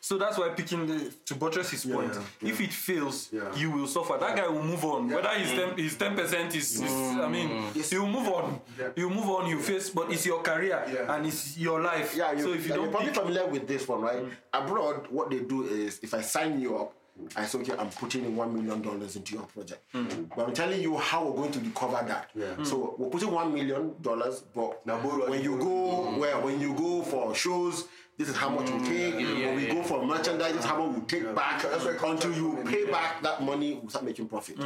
so 0.00 0.18
that's 0.18 0.38
why 0.38 0.48
picking 0.50 0.86
the, 0.86 1.12
to 1.26 1.34
buttress 1.34 1.70
his 1.70 1.84
point. 1.84 2.12
If 2.40 2.60
it 2.60 2.72
fails, 2.72 3.28
Yeah. 3.30 3.54
you 3.54 3.70
will 3.70 3.86
suffer. 3.86 4.16
That 4.18 4.36
guy 4.36 4.48
will 4.48 4.64
move 4.64 4.84
on. 4.84 5.08
Whether 5.10 5.28
his 5.28 5.50
ten 5.50 5.76
his 5.76 5.96
ten 5.96 6.16
percent 6.16 6.54
is, 6.56 6.80
is 6.80 6.90
mm. 6.90 7.20
I 7.24 7.28
mean, 7.28 7.48
he 7.74 7.98
will 7.98 8.06
move 8.08 8.28
on. 8.28 8.60
He 8.96 9.04
will 9.04 9.10
move 9.14 9.28
on. 9.28 9.48
You 9.48 9.58
face, 9.60 9.90
but 9.90 10.10
it's 10.10 10.24
your 10.24 10.40
career 10.42 10.82
Yeah. 10.92 11.14
and 11.14 11.26
it's 11.26 11.58
your 11.58 11.80
life. 11.80 12.14
Yeah, 12.16 12.32
you, 12.32 12.42
so 12.42 12.52
if 12.54 12.66
you 12.66 12.72
are 12.72 12.76
don't 12.76 12.90
probably 12.90 13.10
pick, 13.10 13.18
Mm. 13.18 13.22
familiar 13.22 13.46
with 13.46 13.68
this 13.68 13.86
one, 13.86 14.00
right? 14.00 14.22
Abroad, 14.52 15.06
what 15.10 15.28
they 15.30 15.40
do 15.40 15.64
is 15.66 16.00
if 16.02 16.14
I 16.14 16.22
sign 16.22 16.60
you 16.60 16.78
up, 16.78 16.94
I 17.36 17.44
said, 17.46 17.60
okay, 17.60 17.74
I'm 17.78 17.88
putting 17.90 18.24
in 18.24 18.34
one 18.36 18.54
million 18.54 18.80
dollars 18.82 19.16
into 19.16 19.34
your 19.34 19.44
project. 19.44 19.82
Mm. 19.94 20.28
But 20.34 20.48
I'm 20.48 20.54
telling 20.54 20.80
you 20.82 20.96
how 20.96 21.24
we're 21.26 21.36
going 21.36 21.52
to 21.52 21.60
recover 21.60 22.04
that. 22.06 22.30
So 22.66 22.94
we're 22.98 23.10
putting 23.10 23.30
one 23.30 23.52
million 23.52 23.94
dollars, 24.02 24.42
but 24.54 24.84
Now, 24.86 24.98
when 24.98 25.42
you 25.42 25.56
go 25.58 26.16
well, 26.18 26.42
when 26.42 26.60
you 26.60 26.74
go 26.74 27.02
for 27.02 27.34
shows, 27.34 27.86
this 28.18 28.28
is 28.28 28.36
how 28.36 28.48
much 28.50 28.70
we 28.70 28.78
take. 28.88 29.14
when 29.16 29.56
we 29.56 29.66
go 29.66 29.82
for 29.82 30.04
merchandise, 30.04 30.52
this 30.52 30.64
is 30.64 30.70
how 30.70 30.84
much 30.84 30.96
we 30.98 31.02
take 31.06 31.34
back. 31.34 31.64
Until 32.02 32.32
you 32.34 32.62
pay 32.66 32.84
back 32.90 33.22
that 33.22 33.42
money, 33.42 33.80
we 33.82 33.88
start 33.88 34.04
making 34.04 34.28
profit. 34.28 34.56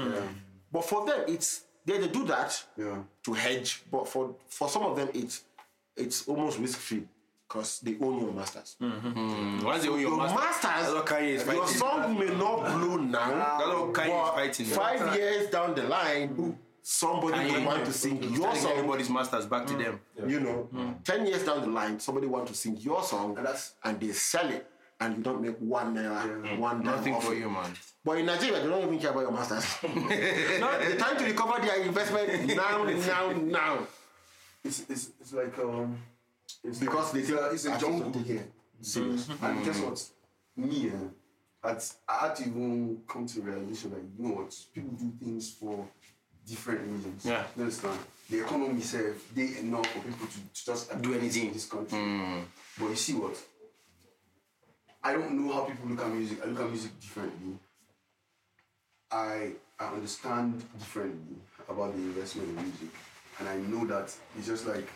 But 0.72 0.84
for 0.84 1.04
them, 1.06 1.24
it's 1.28 1.62
they, 1.84 1.98
they 1.98 2.08
do 2.08 2.24
that 2.26 2.64
Yeah. 2.76 2.98
to 3.24 3.32
hedge. 3.32 3.82
But 3.90 4.08
for 4.08 4.34
for 4.48 4.68
some 4.68 4.82
of 4.82 4.96
them, 4.96 5.08
it's 5.14 5.44
it's 5.96 6.26
almost 6.28 6.58
risk 6.58 6.78
free 6.78 7.04
because 7.48 7.80
they 7.80 7.96
own 8.00 8.20
your 8.20 8.32
masters. 8.32 8.76
once 8.80 9.82
they 9.82 9.88
own 9.88 10.00
your 10.00 10.10
Your 10.10 10.16
master, 10.16 10.34
masters, 10.34 10.62
that's 10.62 10.92
what 10.92 11.06
Kanye 11.06 11.28
is 11.28 11.46
your 11.46 11.66
song 11.66 12.18
may 12.18 12.26
not 12.26 12.64
blow 12.78 12.96
now. 12.96 13.58
That's 13.58 13.66
what 13.66 13.90
is 13.90 13.96
but 13.96 14.34
fighting. 14.34 14.66
Five 14.66 15.16
years 15.16 15.50
down 15.50 15.74
the 15.74 15.82
line, 15.84 16.58
somebody 16.82 17.38
Kanye 17.38 17.58
will 17.58 17.66
want 17.66 17.84
to 17.84 17.92
sing 17.92 18.22
your 18.22 18.54
song. 18.54 18.72
everybody's 18.72 19.10
masters 19.10 19.46
back 19.46 19.66
to 19.66 19.74
mm. 19.74 19.84
them. 19.84 20.00
You 20.28 20.40
know, 20.40 20.68
ten 21.04 21.26
years 21.26 21.44
down 21.44 21.60
the 21.60 21.68
line, 21.68 22.00
somebody 22.00 22.26
want 22.26 22.48
to 22.48 22.54
sing 22.54 22.76
your 22.78 23.02
song, 23.02 23.36
And 23.36 23.46
that's- 23.46 23.74
and 23.84 24.00
they 24.00 24.12
sell 24.12 24.50
it, 24.50 24.68
and 25.00 25.16
you 25.16 25.22
don't 25.22 25.40
make 25.42 25.56
one 25.58 25.94
naira, 25.94 26.58
one 26.58 26.82
mm. 26.82 26.84
Nothing 26.84 27.14
off 27.14 27.24
for 27.24 27.34
it. 27.34 27.38
you, 27.38 27.50
man. 27.50 27.70
But 28.04 28.18
in 28.18 28.26
Nigeria, 28.26 28.60
they 28.62 28.68
don't 28.68 28.82
even 28.84 28.98
care 28.98 29.10
about 29.10 29.20
your 29.20 29.32
masters. 29.32 29.64
no, 29.84 30.90
the 30.90 30.96
time 30.96 31.16
to 31.16 31.24
recover 31.24 31.60
their 31.64 31.82
investment 31.82 32.56
now, 32.56 32.84
now, 32.84 33.32
now. 33.32 33.78
It's, 34.64 34.80
it's, 34.88 35.10
it's 35.20 35.32
like 35.32 35.56
um, 35.60 35.96
it's 36.64 36.78
Because 36.78 37.12
they 37.12 37.22
think 37.22 37.40
it's 37.52 37.64
a 37.64 37.78
jungle 37.78 38.10
take 38.10 38.26
here. 38.26 38.46
Serious. 38.80 39.28
And 39.42 39.64
guess 39.64 39.80
what? 39.80 40.04
Me, 40.56 40.88
eh, 40.90 41.68
at, 41.68 41.92
I 42.08 42.26
had 42.26 42.36
to 42.36 42.42
even 42.44 43.02
come 43.08 43.26
to 43.26 43.36
the 43.36 43.42
realization 43.50 43.90
that 43.90 44.00
you 44.16 44.28
know 44.28 44.34
what? 44.36 44.54
People 44.74 44.90
do 44.92 45.12
things 45.22 45.52
for 45.52 45.86
different 46.46 46.80
reasons. 46.92 47.24
Yeah. 47.24 47.44
You 47.56 47.62
understand? 47.62 47.98
The 48.30 48.40
economy 48.40 48.78
itself, 48.78 49.16
they 49.34 49.58
enough 49.58 49.86
for 49.86 50.00
people 50.00 50.26
to, 50.26 50.34
to 50.34 50.64
just 50.64 51.02
Do 51.02 51.14
anything. 51.14 51.48
in 51.48 51.52
this 51.52 51.66
country. 51.66 51.98
But 52.78 52.88
you 52.88 52.96
see 52.96 53.14
what? 53.14 53.36
I 55.02 55.12
don't 55.12 55.32
know 55.32 55.52
how 55.52 55.60
people 55.62 55.88
look 55.88 56.00
at 56.04 56.10
music. 56.12 56.38
I 56.44 56.48
look 56.48 56.60
at 56.60 56.68
music 56.68 56.98
differently. 57.00 57.58
I 59.10 59.52
I 59.78 59.86
understand 59.92 60.64
differently 60.78 61.36
about 61.68 61.92
the 61.94 62.00
investment 62.02 62.48
in 62.48 62.54
music, 62.56 62.88
and 63.38 63.48
I 63.48 63.56
know 63.56 63.86
that 63.86 64.12
it's 64.36 64.46
just 64.46 64.66
like 64.66 64.88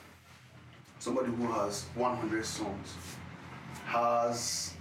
somebody 1.01 1.33
who 1.33 1.47
has 1.51 1.87
100 1.95 2.45
songs 2.45 2.95
has 3.87 4.75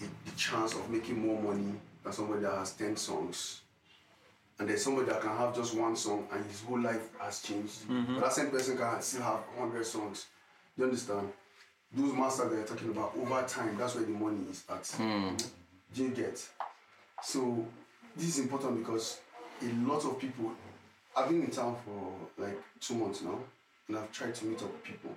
the, 0.00 0.06
the 0.24 0.36
chance 0.36 0.72
of 0.72 0.90
making 0.90 1.24
more 1.24 1.40
money 1.40 1.74
than 2.02 2.12
somebody 2.12 2.40
that 2.40 2.54
has 2.54 2.72
10 2.72 2.96
songs. 2.96 3.60
And 4.58 4.68
there's 4.68 4.82
somebody 4.82 5.06
that 5.08 5.20
can 5.20 5.36
have 5.36 5.54
just 5.54 5.76
one 5.76 5.94
song 5.94 6.26
and 6.32 6.44
his 6.46 6.62
whole 6.62 6.80
life 6.80 7.08
has 7.20 7.42
changed. 7.42 7.88
Mm-hmm. 7.88 8.14
But 8.14 8.24
that 8.24 8.32
same 8.32 8.50
person 8.50 8.76
can 8.78 9.00
still 9.02 9.22
have 9.22 9.40
100 9.56 9.84
songs. 9.84 10.26
You 10.76 10.84
understand? 10.84 11.28
Those 11.92 12.12
masters 12.14 12.50
that 12.50 12.56
you're 12.56 12.66
talking 12.66 12.90
about, 12.90 13.12
over 13.16 13.42
time, 13.46 13.76
that's 13.78 13.94
where 13.94 14.04
the 14.04 14.10
money 14.10 14.46
is 14.50 14.64
at. 14.68 14.86
Hmm. 14.96 15.36
Do 15.94 16.02
you 16.02 16.08
get? 16.10 16.44
So 17.22 17.64
this 18.16 18.26
is 18.26 18.38
important 18.40 18.78
because 18.80 19.20
a 19.62 19.66
lot 19.88 20.04
of 20.04 20.18
people. 20.18 20.50
I've 21.16 21.28
been 21.28 21.44
in 21.44 21.50
town 21.50 21.76
for 21.84 22.42
like 22.42 22.58
two 22.80 22.94
months 22.94 23.22
now, 23.22 23.38
and 23.88 23.96
I've 23.96 24.12
tried 24.12 24.34
to 24.36 24.44
meet 24.46 24.62
up 24.62 24.72
with 24.72 24.82
people, 24.84 25.10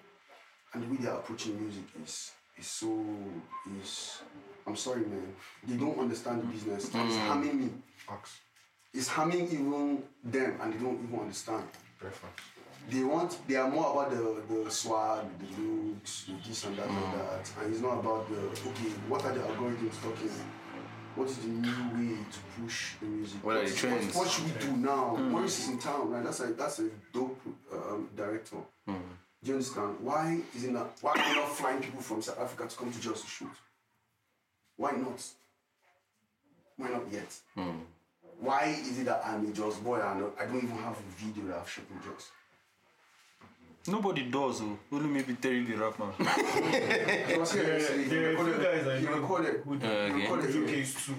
and 0.74 0.84
the 0.84 0.88
way 0.88 0.98
they're 1.00 1.14
approaching 1.14 1.60
music 1.62 1.84
is 2.04 2.32
is 2.58 2.68
so 2.68 3.06
is. 3.82 4.22
I'm 4.66 4.76
sorry, 4.76 5.02
man. 5.02 5.34
They 5.66 5.78
don't 5.78 5.98
understand 5.98 6.42
the 6.42 6.48
business. 6.48 6.94
and 6.94 7.08
It's 7.08 7.18
mm. 7.18 7.28
harming 7.28 7.60
me. 7.60 7.70
It's 8.94 9.08
harming 9.08 9.46
even 9.46 10.04
them, 10.24 10.60
and 10.62 10.74
they 10.74 10.78
don't 10.78 11.02
even 11.04 11.20
understand. 11.20 11.68
They 12.90 13.04
want. 13.04 13.38
They 13.48 13.56
are 13.56 13.70
more 13.70 13.92
about 13.92 14.12
the 14.12 14.64
the 14.64 14.72
swag, 14.72 15.26
the 15.40 15.62
looks, 15.62 16.26
the 16.26 16.34
this 16.48 16.66
and 16.66 16.76
that 16.78 16.88
and 16.88 16.98
mm. 16.98 17.18
that, 17.18 17.52
and 17.62 17.74
it's 17.74 17.82
not 17.82 18.00
about 18.00 18.30
the 18.30 18.40
okay. 18.70 18.92
What 19.08 19.24
are 19.26 19.34
the 19.34 19.42
algorithms 19.42 20.02
talking? 20.02 20.32
What 21.18 21.30
is 21.30 21.38
the 21.38 21.48
new 21.48 21.70
way 21.96 22.16
to 22.32 22.62
push 22.62 22.94
the 23.02 23.08
music? 23.08 23.44
What 23.44 23.58
are 23.58 23.68
the 23.68 23.76
trends? 23.76 24.16
What, 24.16 24.30
should 24.30 24.46
we 24.46 24.52
do 24.62 24.78
now? 24.78 25.16
Hmm. 25.16 25.32
Morris 25.32 25.60
is 25.64 25.70
in 25.70 25.80
town, 25.80 26.12
right? 26.12 26.24
That's 26.24 26.40
a 26.42 26.54
that's 26.54 26.78
a 26.78 26.90
dope 27.12 27.42
um, 27.74 28.08
director. 28.16 28.58
Hmm. 28.86 28.94
Do 29.44 29.50
you 29.50 29.54
understand? 29.54 29.96
Why 30.02 30.40
is 30.56 30.66
it 30.66 30.72
not? 30.74 30.96
Why 31.02 31.14
are 31.14 31.30
we 31.30 31.36
not 31.36 31.50
flying 31.50 31.82
people 31.82 32.02
from 32.02 32.22
South 32.22 32.40
Africa 32.40 32.68
to 32.70 32.78
come 32.78 32.92
to 32.92 33.02
Jos 33.02 33.22
to 33.24 33.28
shoot? 33.28 33.50
Why 34.76 34.92
not? 34.92 35.24
Why 36.78 36.90
not 36.90 37.12
yet? 37.12 37.34
Hmm. 37.56 37.80
Why 38.40 38.78
is 38.80 39.00
it 39.00 39.06
that 39.06 39.24
I'm 39.26 39.48
a 39.50 39.52
Jos 39.52 39.78
boy 39.78 40.00
and 40.00 40.24
I 40.40 40.46
don't 40.46 40.58
even 40.64 40.78
have 40.78 41.00
a 41.00 41.24
video 41.24 41.48
that 41.48 41.62
I've 41.62 41.70
shot 41.70 41.86
in 41.90 42.00
Jos? 42.12 42.30
Nobody 43.88 44.24
does. 44.30 44.62
Oh. 44.62 44.78
Only 44.92 45.08
maybe 45.10 45.34
Terry 45.36 45.64
the 45.66 45.76
rap 45.76 45.98
man. 46.00 46.12
He 47.28 47.38
was 47.38 47.52
here 47.54 47.64
yesterday. 47.64 48.04
He 48.04 48.10
there 48.10 48.30
are 48.30 48.34
a 48.34 48.36
few 48.36 48.46
recorded- 48.46 48.64
guys 48.64 48.88
I 48.88 49.00
he 49.00 49.06
know 49.06 49.16
recorded. 49.20 49.62
who 49.64 49.74
he 49.74 49.86
okay. 49.86 50.12
recorded 50.14 50.52
do 50.52 50.66
here. 50.66 50.76
case 50.76 51.06
too. 51.06 51.16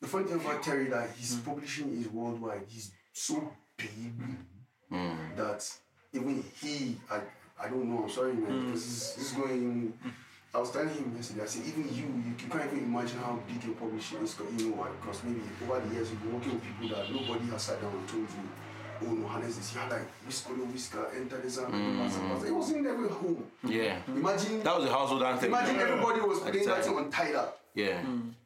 The 0.00 0.06
funny 0.08 0.24
thing 0.26 0.40
about 0.40 0.62
Terry 0.62 0.86
that 0.86 1.10
his 1.10 1.34
hmm. 1.36 1.40
publishing 1.50 1.92
is 2.00 2.08
worldwide. 2.08 2.62
He's 2.68 2.90
so 3.12 3.52
big 3.76 3.90
hmm. 4.88 5.36
that 5.36 5.68
even 6.12 6.42
he, 6.60 6.96
I, 7.10 7.20
I 7.62 7.68
don't 7.68 7.84
know. 7.84 8.04
I'm 8.04 8.10
sorry, 8.10 8.32
man. 8.34 8.50
Hmm. 8.50 8.66
Because 8.66 8.84
this, 8.84 9.12
this 9.14 9.26
is 9.26 9.32
going. 9.32 9.92
I 10.52 10.58
was 10.58 10.72
telling 10.72 10.88
him 10.88 11.12
yesterday. 11.14 11.42
I 11.42 11.46
said, 11.46 11.62
even 11.64 11.84
you, 11.94 12.02
you, 12.26 12.34
you 12.42 12.48
can't 12.50 12.72
even 12.72 12.82
imagine 12.84 13.18
how 13.20 13.38
big 13.46 13.62
your 13.62 13.74
publishing 13.76 14.18
is. 14.18 14.34
'cause 14.34 14.46
You 14.58 14.70
know 14.70 14.76
why? 14.82 14.88
Because 15.00 15.22
maybe 15.22 15.42
over 15.62 15.78
the 15.78 15.94
years 15.94 16.10
you've 16.10 16.20
been 16.22 16.34
working 16.34 16.54
with 16.54 16.64
people 16.64 16.88
that 16.96 17.06
nobody 17.12 17.46
has 17.52 17.62
sat 17.62 17.80
down 17.80 17.92
and 17.94 18.08
told 18.08 18.26
you. 18.26 18.48
Oh 19.02 19.12
no, 19.12 19.26
harness 19.28 19.56
this. 19.56 19.74
You 19.74 19.80
had 19.80 19.90
like 19.90 20.06
Whisker, 20.26 20.52
Whisker, 20.52 21.06
enter 21.16 21.38
this 21.38 21.56
and 21.58 21.72
mm. 21.72 22.46
It 22.46 22.54
was 22.54 22.70
in 22.72 22.86
every 22.86 23.08
home. 23.08 23.44
Yeah. 23.64 23.98
Imagine 24.08 24.62
That 24.62 24.76
was 24.76 24.84
a 24.86 24.92
household 24.92 25.22
anthem. 25.22 25.48
Imagine 25.48 25.76
everybody 25.76 26.20
was 26.20 26.38
At 26.38 26.52
playing 26.52 26.66
the 26.66 26.74
that 26.74 26.84
time. 26.84 26.94
thing 26.94 27.04
on 27.04 27.10
Tidal 27.10 27.54
Yeah. 27.74 28.00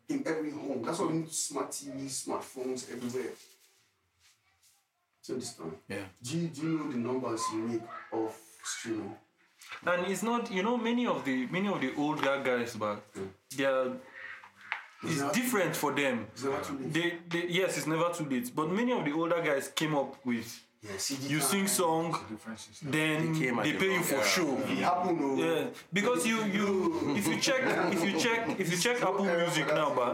in 0.08 0.22
every 0.26 0.50
home. 0.50 0.82
That's 0.84 0.98
why 0.98 1.06
we 1.06 1.12
need 1.14 1.32
smart 1.32 1.70
TVs, 1.70 2.24
smartphones 2.26 2.90
everywhere. 2.92 3.32
Do 5.26 5.32
you 5.32 5.34
understand? 5.34 5.72
Yeah. 5.88 5.96
Do 6.22 6.38
you, 6.38 6.48
do 6.48 6.60
you 6.62 6.78
know 6.78 6.90
the 6.92 6.98
numbers 6.98 7.42
you 7.52 7.58
make 7.60 7.82
of 8.12 8.36
streaming? 8.62 9.14
and 9.86 10.06
it's 10.06 10.22
not, 10.22 10.52
you 10.52 10.62
know, 10.62 10.76
many 10.76 11.06
of 11.06 11.24
the 11.24 11.46
many 11.46 11.68
of 11.68 11.80
the 11.80 11.94
older 11.96 12.42
guys, 12.44 12.76
but 12.76 13.02
they're 13.56 13.92
it's 15.06 15.20
never- 15.20 15.32
different 15.34 15.76
for 15.76 15.92
them. 15.92 16.26
It's 16.32 16.44
never 16.44 16.60
too 16.64 16.78
late. 16.78 16.92
They, 16.92 17.12
they, 17.28 17.46
yes, 17.48 17.76
it's 17.78 17.86
never 17.86 18.10
too 18.12 18.24
late. 18.28 18.50
But 18.54 18.70
many 18.70 18.92
of 18.92 19.04
the 19.04 19.12
older 19.12 19.40
guys 19.42 19.68
came 19.68 19.94
up 19.94 20.16
with 20.24 20.48
Yeah, 20.82 20.90
you 21.32 21.40
sing 21.40 21.66
song, 21.66 22.14
then 22.82 23.32
They 23.32 23.38
came 23.40 23.58
at 23.58 23.64
they 23.64 23.72
the 23.72 23.78
pay 23.78 23.92
you 23.94 24.02
for 24.02 24.16
era. 24.16 24.24
show. 24.34 24.50
It 24.72 24.78
happened, 24.90 25.18
no. 25.20 25.30
Yeah, 25.44 25.64
because 25.92 26.26
you 26.26 26.38
you 26.56 26.68
if 27.18 27.24
you 27.30 27.36
check 27.40 27.62
if 27.96 28.00
you 28.06 28.12
check 28.24 28.40
if 28.62 28.68
you 28.72 28.78
check 28.86 28.96
Apple 29.02 29.24
Music 29.24 29.66
now, 29.68 29.88
but 30.00 30.12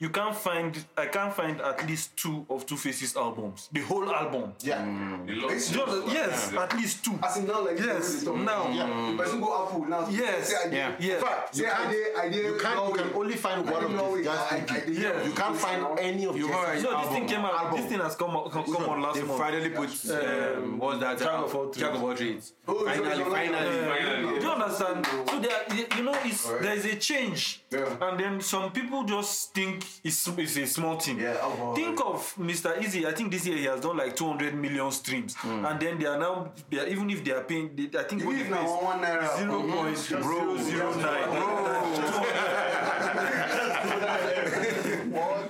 you 0.00 0.10
can't 0.10 0.34
find 0.36 0.76
I 0.96 1.06
can't 1.06 1.32
find 1.34 1.60
at 1.60 1.86
least 1.88 2.16
two 2.16 2.46
of 2.48 2.64
Two 2.66 2.76
Faces 2.76 3.16
albums. 3.16 3.68
The 3.72 3.80
whole 3.80 4.08
album. 4.14 4.52
Yeah. 4.60 4.84
A 4.84 5.32
lot. 5.34 5.50
It's 5.52 5.70
Do 5.70 5.78
you 5.80 5.86
know- 5.86 6.06
yes, 6.12 6.52
at 6.52 6.72
least 6.76 7.04
two. 7.04 7.18
As 7.22 7.36
in 7.38 7.46
now, 7.46 7.64
like 7.64 7.78
Yes, 7.78 8.22
the 8.22 8.32
now. 8.32 8.68
Yeah. 8.70 9.16
Person 9.16 9.40
go 9.40 9.66
Apple 9.66 9.84
now. 9.86 10.06
Yes. 10.08 10.48
Say 10.48 10.56
I 10.56 10.64
did. 10.64 10.72
Yeah. 10.74 10.92
Yeah. 11.00 11.20
Fact, 11.20 11.56
You 11.56 11.64
say 11.64 11.70
I 11.70 11.74
can't- 11.76 11.90
did. 11.90 12.16
I 12.16 12.28
did. 12.28 12.44
You 12.46 12.58
can't. 12.60 12.88
You 12.88 12.94
can 13.02 13.12
only 13.14 13.34
find 13.36 13.68
I 13.68 13.72
one 13.72 13.84
of 13.84 13.90
Norway. 13.92 14.18
these. 14.18 14.26
Just 14.26 14.52
I- 14.52 14.60
think 14.60 14.70
I 14.72 14.90
Yeah. 15.02 15.22
You 15.24 15.32
can't 15.32 15.56
find 15.56 15.98
any 15.98 16.24
of 16.26 16.36
You 16.36 16.46
these. 16.46 16.54
heard- 16.56 16.82
No, 16.82 17.00
this 17.00 17.08
thing 17.10 17.26
came 17.26 17.44
out. 17.44 17.54
Album. 17.54 17.80
This 17.80 17.88
thing 17.90 18.00
has 18.00 18.14
come 18.16 18.30
out, 18.36 18.52
come, 18.52 18.64
come 18.72 18.88
on 18.88 19.02
last 19.02 19.14
They 19.16 19.22
month. 19.22 19.38
finally 19.40 19.70
put 19.70 19.90
um, 20.10 20.78
what's 20.78 21.00
that? 21.00 21.18
Jack 21.18 21.28
of 21.44 21.54
all 21.54 21.64
trades. 21.70 21.78
Jack 21.78 21.94
of 21.94 22.02
all 22.04 22.14
trades. 22.14 22.52
Oh, 22.68 22.84
finally, 22.84 23.24
finally. 23.24 23.88
Finally. 23.88 24.38
Do 24.38 24.46
you 24.46 24.52
understand? 24.52 25.06
So 25.28 25.40
there, 25.40 25.88
you 25.96 26.04
know, 26.04 26.14
it's 26.24 26.44
there 26.44 26.74
is 26.74 26.84
a 26.84 26.96
change, 26.96 27.62
and 27.72 28.20
then 28.20 28.40
some 28.40 28.70
people 28.70 29.02
just 29.04 29.54
think 29.54 29.84
it's, 30.04 30.28
it's 30.28 30.56
a 30.56 30.66
small 30.66 30.98
thing. 30.98 31.18
Yeah, 31.20 31.36
oh, 31.42 31.74
Think 31.74 32.00
of 32.00 32.34
Mr. 32.38 32.76
Eazi. 32.78 33.04
I 33.06 33.12
think 33.12 33.30
this 33.32 33.46
year 33.46 33.56
he 33.56 33.64
has 33.64 33.80
done 33.80 33.96
like 33.96 34.14
200 34.16 34.54
million 34.54 34.90
streams, 34.92 35.34
and 35.44 35.78
then 35.80 35.98
they 35.98 36.06
are 36.06 36.18
now, 36.18 36.52
they 36.70 36.78
are, 36.80 36.86
even 36.86 37.10
if 37.10 37.24
they 37.24 37.32
are 37.32 37.42
paying, 37.44 37.70
they, 37.74 37.98
I 37.98 38.02
think 38.04 38.22
Even 38.22 38.50
now 38.50 38.64
one 38.82 39.00
naira. 39.00 39.36
zero 39.38 39.62
Mhm. 39.62 39.72
point 39.74 39.96
zero 39.98 40.56
zero 40.58 40.94
nine. 40.94 42.14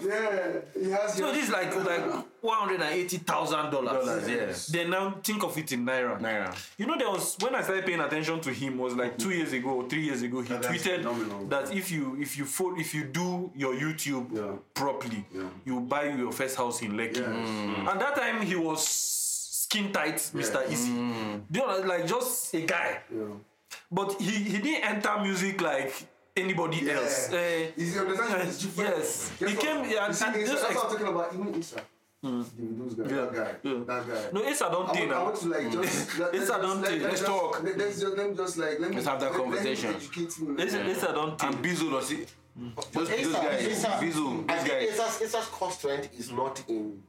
Yeah. 0.00 0.60
He 0.80 0.90
has. 0.90 1.14
So 1.14 1.32
this 1.32 1.44
is 1.44 1.50
like 1.50 1.74
like 1.84 2.04
one 2.40 2.56
hundred 2.58 2.80
and 2.82 2.94
eighty 2.94 3.18
thousand 3.18 3.70
dollars. 3.70 4.04
Dollars, 4.06 4.28
yes. 4.28 4.66
Then 4.66 4.90
now 4.90 5.18
think 5.22 5.42
of 5.42 5.56
it 5.58 5.72
in 5.72 5.84
naira. 5.84 6.20
Naira. 6.20 6.56
You 6.76 6.86
know, 6.86 6.96
there 6.96 7.10
was 7.10 7.36
when 7.40 7.54
I 7.54 7.62
started 7.62 7.84
paying 7.86 8.00
attention 8.00 8.40
to 8.40 8.50
him 8.52 8.78
was 8.78 8.94
like 8.94 9.18
two 9.18 9.30
years 9.30 9.52
ago 9.52 9.70
or 9.70 9.88
three 9.88 10.02
years 10.02 10.22
ago. 10.22 10.40
He 10.42 10.48
that's 10.48 10.66
tweeted 10.66 10.98
phenomenal. 10.98 11.46
that 11.46 11.74
if 11.74 11.90
you 11.90 12.16
if 12.20 12.36
you 12.38 12.44
fo- 12.44 12.76
if 12.76 12.94
you 12.94 13.04
do 13.04 13.50
your 13.56 13.74
YouTube 13.74 14.34
Yeah. 14.34 14.56
properly, 14.74 15.24
Yeah. 15.34 15.42
you 15.64 15.80
buy 15.80 16.04
your 16.04 16.32
first 16.32 16.56
house 16.56 16.82
in 16.82 16.92
Lekki. 16.92 17.16
Yes. 17.16 17.88
And 17.90 18.00
that 18.00 18.14
time 18.16 18.42
he 18.42 18.54
was 18.56 18.86
skin 18.86 19.92
tight, 19.92 20.16
Mr. 20.34 20.64
Eazi. 20.66 21.40
Do 21.50 21.60
you 21.60 21.66
know, 21.66 21.80
like 21.86 22.06
just 22.06 22.54
a 22.54 22.60
guy. 22.62 23.00
Yeah. 23.12 23.24
But 23.90 24.20
he 24.20 24.30
he 24.52 24.58
didn't 24.58 24.84
enter 24.84 25.18
music 25.20 25.60
like 25.60 25.92
anybody 26.36 26.90
else. 26.90 27.32
Uh, 27.32 27.36
understanding 28.00 28.48
is. 28.48 28.64
Yes. 28.78 29.32
Guess 29.40 29.50
He 29.50 29.56
came- 29.56 29.84
yeah, 29.90 30.04
and 30.04 30.12
Issa, 30.14 30.32
just 30.34 30.46
that's 30.52 30.64
ex- 30.64 30.84
I'm 30.84 30.90
talking 30.90 31.06
about. 31.08 31.34
Even 31.34 31.54
Issa. 31.54 31.80
Hmm. 32.22 32.42
Those 32.78 32.94
guys. 32.94 33.10
Yeah. 33.10 33.16
That 33.16 33.34
guy. 33.34 33.50
Yeah. 33.62 33.84
That 33.86 34.08
guy. 34.08 34.24
no, 34.32 34.42
Issa 34.42 34.68
don't 34.72 34.90
I 34.90 34.92
think 34.92 35.10
want, 35.12 35.20
I 35.20 35.22
want 35.22 35.36
to 35.36 35.48
like 35.48 35.62
hmm. 35.62 35.82
just 35.82 36.18
let, 36.18 36.34
Issa 36.34 36.52
let's, 36.52 36.62
don't 36.62 36.80
let, 36.80 36.90
take- 36.90 37.02
let's 37.02 37.12
let's 37.12 37.24
talk. 37.24 37.62
Let, 37.62 37.78
let's 37.78 38.00
just 38.00 38.16
let 38.16 38.30
me 38.30 38.36
just 38.36 38.58
like 38.58 38.80
let 38.80 38.90
me 38.90 38.96
Let's 38.96 39.06
have 39.06 39.20
that 39.20 39.32
let, 39.32 39.40
conversation. 39.40 39.92
Let 39.92 40.00
me 40.00 40.06
educate 40.06 40.32
him. 40.34 40.58
Issa, 40.58 40.86
Issa 40.86 41.12
don't 41.12 41.42
And 41.44 41.54
think. 41.54 41.78
Bizu, 41.78 41.90
does 41.90 42.10
it? 42.10 42.32
Those, 42.92 43.08
those 43.08 43.32
guys, 43.34 43.84
Bizu, 43.84 44.00
I 44.00 44.02
these 44.02 44.14
think 44.14 44.48
guys. 44.48 44.88
Issa's, 44.88 45.20
Issa's 45.22 45.46
cost 45.46 45.84
rent 45.84 46.08
is 46.18 46.32
not 46.32 46.60
in 46.66 47.00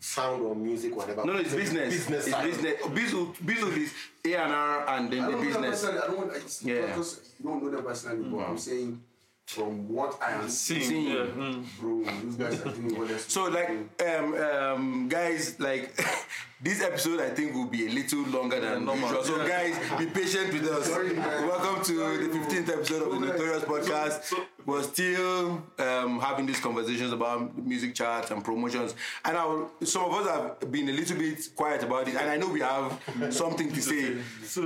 sound 0.00 0.42
or 0.42 0.56
music, 0.56 0.96
whatever. 0.96 1.24
No, 1.24 1.34
no, 1.34 1.38
it's 1.38 1.54
business. 1.54 1.94
Business. 1.94 2.26
It's 2.26 2.42
business. 2.42 2.80
Bizu, 2.82 3.34
Bizu 3.36 3.76
is 3.76 3.94
A 4.24 4.34
and 4.34 4.52
R, 4.52 4.88
and 4.88 5.12
then 5.12 5.20
I 5.20 5.26
the 5.26 5.32
don't 5.32 5.44
know 5.44 5.52
them 5.52 5.62
business. 5.62 5.84
I 5.84 6.06
don't 6.08 6.18
want. 6.18 6.32
I 6.32 6.40
just, 6.40 6.64
Yeah. 6.64 6.86
Because 6.86 7.20
you 7.38 7.44
don't 7.48 7.62
know 7.62 7.70
them 7.70 7.84
personally, 7.84 8.24
but 8.24 8.36
hmm. 8.36 8.50
I'm 8.50 8.58
saying 8.58 9.00
from 9.46 9.88
what 9.88 10.18
I 10.20 10.32
am 10.32 10.48
seeing, 10.48 10.80
Sing. 10.82 10.88
Sing. 10.88 11.06
Yeah. 11.06 11.24
mm. 11.26 11.64
bro, 11.78 12.04
these 12.24 12.34
guys 12.34 12.60
are 12.66 12.72
doing 12.72 12.98
what 12.98 13.08
they're 13.08 13.18
So 13.18 13.44
like 13.44 13.70
um 14.04 14.34
um 14.34 15.08
guys 15.08 15.58
like 15.60 15.96
this 16.60 16.82
episode 16.82 17.20
I 17.20 17.30
think 17.30 17.54
will 17.54 17.66
be 17.68 17.86
a 17.86 17.90
little 17.90 18.24
longer 18.26 18.58
than 18.60 18.84
normal. 18.84 19.08
usual. 19.08 19.22
So 19.24 19.46
guys 19.46 19.78
be 19.98 20.06
patient 20.06 20.52
with 20.52 20.66
us. 20.68 20.86
Sorry. 20.86 21.14
Welcome 21.14 21.84
to 21.84 21.96
Sorry, 21.96 22.26
the 22.26 22.32
15th 22.38 22.68
episode 22.76 23.02
of 23.02 23.20
the 23.20 23.26
So, 23.26 23.32
Notorious 23.32 23.64
guys, 23.64 23.88
Podcast. 23.88 24.34
We're 24.66 24.82
still 24.82 25.62
um, 25.78 26.18
having 26.18 26.44
these 26.46 26.58
conversations 26.58 27.12
about 27.12 27.56
music 27.56 27.94
charts 27.94 28.32
and 28.32 28.44
promotions. 28.44 28.96
And 29.24 29.36
I 29.36 29.64
some 29.84 30.06
of 30.06 30.12
us 30.12 30.26
have 30.60 30.72
been 30.72 30.88
a 30.88 30.92
little 30.92 31.16
bit 31.16 31.38
quiet 31.54 31.84
about 31.84 32.08
it, 32.08 32.16
and 32.16 32.28
I 32.28 32.36
know 32.36 32.48
we 32.48 32.60
have 32.62 33.00
something 33.30 33.70
to 33.72 33.80
say. 33.90 34.16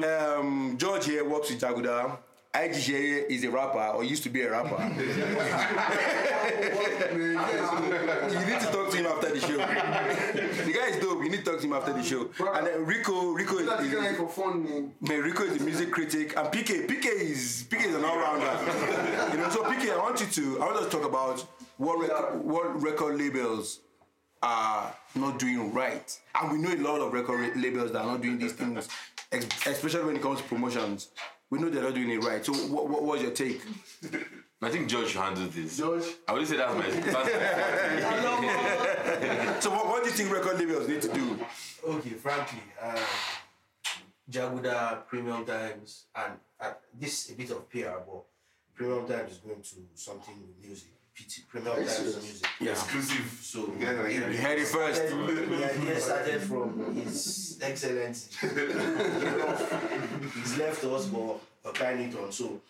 Um, 0.03 0.79
George 0.79 1.05
here 1.05 1.29
works 1.29 1.51
with 1.51 1.61
Jaguda. 1.61 2.17
IG 2.55 2.89
is 3.31 3.45
a 3.45 3.51
rapper 3.51 3.79
or 3.97 4.03
used 4.03 4.25
to 4.25 4.31
be 4.31 4.43
a 4.43 4.51
rapper. 4.51 4.77
You 7.11 8.47
need 8.47 8.61
to 8.61 8.67
talk 8.73 8.91
to 8.91 8.97
him 8.97 9.07
after 9.07 9.33
the 9.33 9.41
show. 9.41 9.57
the 9.57 10.73
guy 10.73 10.87
is 10.89 10.97
dope. 11.01 11.23
You 11.23 11.31
need 11.31 11.45
to 11.45 11.51
talk 11.51 11.61
to 11.61 11.67
him 11.67 11.73
after 11.73 11.93
the 11.93 12.03
show. 12.03 12.31
And 12.55 12.67
then 12.67 12.87
Rico, 12.87 13.31
Rico 13.33 13.59
is, 13.59 13.67
That's 13.67 13.85
is, 13.85 14.17
for 14.17 14.29
fun, 14.29 14.65
man. 14.65 14.93
man, 15.01 15.23
Rico 15.23 15.45
is 15.45 15.61
a 15.61 15.65
music 15.65 15.91
critic, 15.91 16.37
and 16.37 16.49
PK, 16.49 16.87
PK 16.87 17.07
is 17.07 17.65
PK 17.69 17.87
is 17.87 17.95
an 17.95 18.05
all-rounder. 18.05 19.33
you 19.33 19.39
know, 19.39 19.49
so 19.51 19.63
PK, 19.65 19.93
I 19.93 19.99
want 19.99 20.21
you 20.21 20.27
to, 20.27 20.63
I 20.63 20.67
want 20.67 20.77
us 20.79 20.85
to 20.87 20.91
talk 20.91 21.05
about 21.07 21.41
what 21.79 21.99
rec- 22.01 22.45
what 22.45 22.83
record 22.83 23.19
labels 23.19 23.81
are 24.43 24.93
not 25.15 25.39
doing 25.39 25.73
right, 25.73 26.19
and 26.41 26.53
we 26.53 26.59
know 26.59 26.73
a 26.75 26.81
lot 26.83 27.01
of 27.01 27.13
record 27.13 27.57
labels 27.57 27.93
that 27.93 28.01
are 28.03 28.07
not 28.13 28.23
doing 28.23 28.39
these 28.39 28.53
things, 28.53 28.89
especially 29.33 30.05
when 30.05 30.17
it 30.17 30.23
comes 30.23 30.41
to 30.41 30.45
promotions. 30.47 31.09
We 31.51 31.59
know 31.59 31.69
they're 31.69 31.83
not 31.83 31.95
doing 31.95 32.11
it 32.11 32.23
right. 32.25 32.45
So, 32.47 32.53
what, 32.53 32.89
what 32.89 33.03
was 33.03 33.23
your 33.23 33.33
take? 33.33 33.61
I 34.63 34.69
think 34.69 34.89
George 34.89 35.09
should 35.09 35.21
handle 35.21 35.49
this. 35.49 35.77
George. 35.79 36.05
I 36.29 36.33
would 36.33 36.47
say 36.47 36.57
that's 36.57 36.75
my. 36.75 36.87
That's 39.11 39.65
So, 39.65 39.71
what, 39.71 39.89
what 39.89 40.05
do 40.05 40.11
you 40.11 40.15
think 40.15 40.33
record 40.33 40.59
labels 40.59 40.87
need 40.87 41.03
to 41.03 41.13
do? 41.13 41.39
Okay, 41.87 42.11
frankly, 42.11 42.63
uh, 42.81 42.99
Jaguda, 44.31 45.07
Premium 45.09 45.45
Times, 45.45 46.05
and 46.15 46.35
uh, 46.61 46.73
this 46.99 47.25
is 47.27 47.35
a 47.35 47.37
bit 47.37 47.51
of 47.51 47.69
PR, 47.69 47.99
but 48.07 48.23
Premium 48.75 49.07
Times 49.09 49.33
is 49.33 49.39
going 49.39 49.61
to 49.61 49.77
something 49.95 50.35
with 50.41 50.65
music. 50.65 50.93
PT, 51.15 51.47
Premium 51.49 51.73
Are 51.77 51.81
you 51.81 51.87
Times 51.87 52.17
music. 52.23 52.47
Yeah. 52.61 52.71
Exclusive. 52.73 53.39
So 53.43 53.59
You 53.79 53.85
guys 53.87 53.97
are 53.99 54.11
yeah, 54.11 54.29
You 54.31 54.37
heard 54.39 54.59
it 54.59 54.67
first. 54.67 55.03
The 55.11 55.75
idea 55.75 56.01
started 56.01 56.41
from 56.43 56.95
His 56.95 57.59
Excellency. 57.61 58.47
He's 60.35 60.59
left 60.59 60.85
us, 60.85 61.07
but 61.07 61.39
we're 61.65 61.73
carrying 61.73 62.11
it 62.11 62.17
on. 62.19 62.33
So 62.33 62.61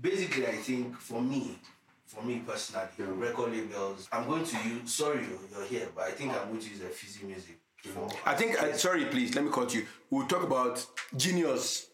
basically, 0.00 0.46
I 0.46 0.56
think 0.56 0.96
for 0.98 1.20
me, 1.20 1.58
for 2.06 2.22
me 2.22 2.42
personally, 2.46 2.86
record 2.98 3.52
labels, 3.52 4.08
I'm 4.12 4.26
going 4.26 4.44
to 4.44 4.56
use. 4.68 4.92
Sorry, 4.92 5.22
you're- 5.24 5.38
you're 5.52 5.66
here, 5.66 5.88
but 5.94 6.04
I 6.04 6.10
think 6.12 6.32
I'm 6.32 6.48
going 6.48 6.60
to 6.60 6.68
use 6.70 6.80
a 6.82 6.88
fizzy 6.88 7.24
music. 7.26 7.58
For, 7.82 8.08
I 8.24 8.34
think, 8.36 8.62
uh, 8.62 8.72
sorry, 8.74 9.06
please, 9.06 9.34
let 9.34 9.44
me 9.44 9.50
cut 9.50 9.74
you. 9.74 9.84
We'll 10.08 10.26
talk 10.28 10.44
about 10.44 10.86
Genius 11.16 11.88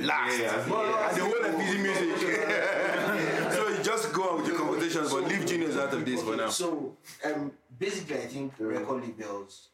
last. 0.00 0.38
Yeah, 0.38 0.44
yeah. 0.44 1.08
And 1.08 1.16
the 1.16 1.24
whole 1.24 1.44
of 1.44 1.58
busy 1.58 1.78
music. 1.78 2.16
so 3.52 3.68
you 3.68 3.82
just 3.82 4.12
go 4.12 4.30
on 4.30 4.38
with 4.38 4.48
your 4.48 4.58
conversations, 4.58 5.12
but 5.12 5.24
leave 5.24 5.46
Genius 5.46 5.76
out 5.76 5.92
of 5.92 6.04
this 6.04 6.22
for 6.22 6.36
now. 6.36 6.48
So, 6.48 6.96
um, 7.24 7.52
basically, 7.78 8.16
I 8.16 8.26
think 8.26 8.52
record 8.58 9.02
labels, 9.02 9.68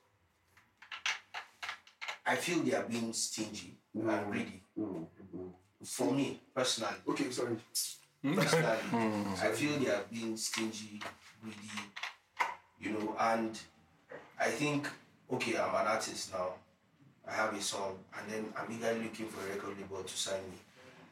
I 2.26 2.37
feel 2.37 2.62
they 2.62 2.74
are 2.74 2.83
being 2.85 3.12
stingy 3.12 3.74
and 3.94 4.04
mm. 4.04 4.31
greedy. 4.31 4.62
Mm, 4.78 5.07
mm, 5.37 5.50
for 5.85 6.12
me, 6.12 6.40
personally, 6.54 6.94
Okay, 7.09 7.31
sorry. 7.31 7.57
personally, 8.35 8.66
I 9.42 9.48
feel 9.52 9.78
they 9.78 9.90
are 9.90 10.04
being 10.11 10.37
stingy, 10.37 11.00
greedy, 11.42 11.59
you 12.81 12.92
know, 12.92 13.16
and 13.18 13.59
I 14.38 14.50
think, 14.50 14.88
okay, 15.33 15.57
I'm 15.57 15.74
an 15.74 15.87
artist 15.87 16.33
now. 16.33 16.54
I 17.28 17.34
have 17.34 17.54
a 17.54 17.60
song, 17.60 17.98
and 18.18 18.32
then 18.32 18.52
I'm 18.56 18.72
eagerly 18.72 19.04
looking 19.04 19.26
for 19.26 19.46
a 19.46 19.54
record 19.54 19.76
label 19.78 20.02
to 20.02 20.16
sign 20.16 20.40
me. 20.50 20.58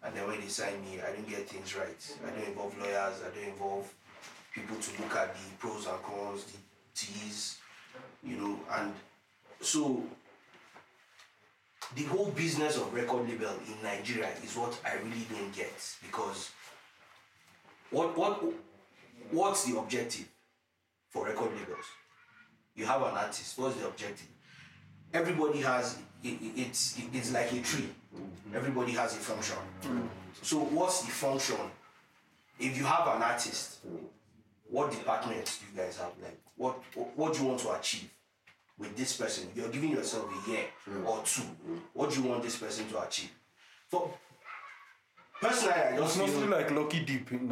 And 0.02 0.14
then 0.14 0.26
when 0.26 0.40
they 0.40 0.48
sign 0.48 0.80
me, 0.82 1.00
I 1.00 1.12
don't 1.12 1.28
get 1.28 1.48
things 1.48 1.74
right. 1.76 2.16
I 2.26 2.30
don't 2.30 2.48
involve 2.48 2.78
lawyers, 2.78 3.20
I 3.22 3.34
don't 3.34 3.52
involve 3.52 3.92
people 4.54 4.76
to 4.76 5.02
look 5.02 5.14
at 5.16 5.34
the 5.34 5.42
pros 5.58 5.86
and 5.86 6.02
cons, 6.02 6.44
the 6.44 6.58
T's, 6.94 7.58
you 8.24 8.36
know, 8.36 8.58
and 8.72 8.92
so 9.60 10.02
the 11.94 12.04
whole 12.04 12.30
business 12.30 12.76
of 12.76 12.92
record 12.92 13.28
label 13.28 13.52
in 13.66 13.82
Nigeria 13.82 14.28
is 14.42 14.56
what 14.56 14.78
I 14.84 14.94
really 14.94 15.26
don't 15.30 15.54
get 15.54 15.72
because 16.02 16.50
what 17.90 18.16
what 18.16 18.42
what's 19.30 19.64
the 19.64 19.78
objective 19.78 20.26
for 21.10 21.26
record 21.26 21.52
labels? 21.52 21.84
You 22.74 22.86
have 22.86 23.02
an 23.02 23.14
artist. 23.16 23.58
What's 23.58 23.76
the 23.76 23.86
objective? 23.86 24.28
Everybody 25.12 25.60
has 25.60 25.98
it, 26.22 26.28
it- 26.28 26.52
it's 26.56 26.98
it's 27.12 27.32
like 27.32 27.52
a 27.52 27.60
tree. 27.60 27.88
Mm-hmm. 28.14 28.56
Everybody 28.56 28.92
has 28.92 29.14
a 29.14 29.18
function. 29.18 29.56
Mm-hmm. 29.82 30.06
So 30.42 30.58
what's 30.58 31.02
the 31.02 31.10
function? 31.10 31.56
If 32.58 32.76
you 32.78 32.84
have 32.84 33.06
an 33.16 33.22
artist, 33.22 33.86
mm-hmm. 33.86 34.04
what 34.70 34.90
departments 34.90 35.58
do 35.58 35.64
you 35.72 35.82
guys 35.82 35.98
have? 35.98 36.12
Like 36.22 36.38
what 36.56 36.78
what, 36.94 37.16
what 37.16 37.32
do 37.34 37.40
you 37.40 37.46
want 37.48 37.60
to 37.60 37.72
achieve 37.72 38.10
with 38.78 38.96
this 38.96 39.16
person? 39.16 39.48
You're 39.54 39.68
giving 39.68 39.90
yourself 39.92 40.26
a 40.46 40.50
year 40.50 40.64
or 41.06 41.20
two. 41.24 41.42
What 41.92 42.10
do 42.10 42.20
you 42.22 42.28
want 42.28 42.42
this 42.42 42.56
person 42.56 42.88
to 42.88 43.02
achieve? 43.02 43.30
For 43.88 44.10
personally, 45.40 45.74
I 45.74 45.78
It's 45.90 46.00
just 46.00 46.18
mostly 46.18 46.40
feel 46.40 46.50
like 46.50 46.70
Lucky 46.70 47.00
Deep 47.04 47.32
in 47.32 47.48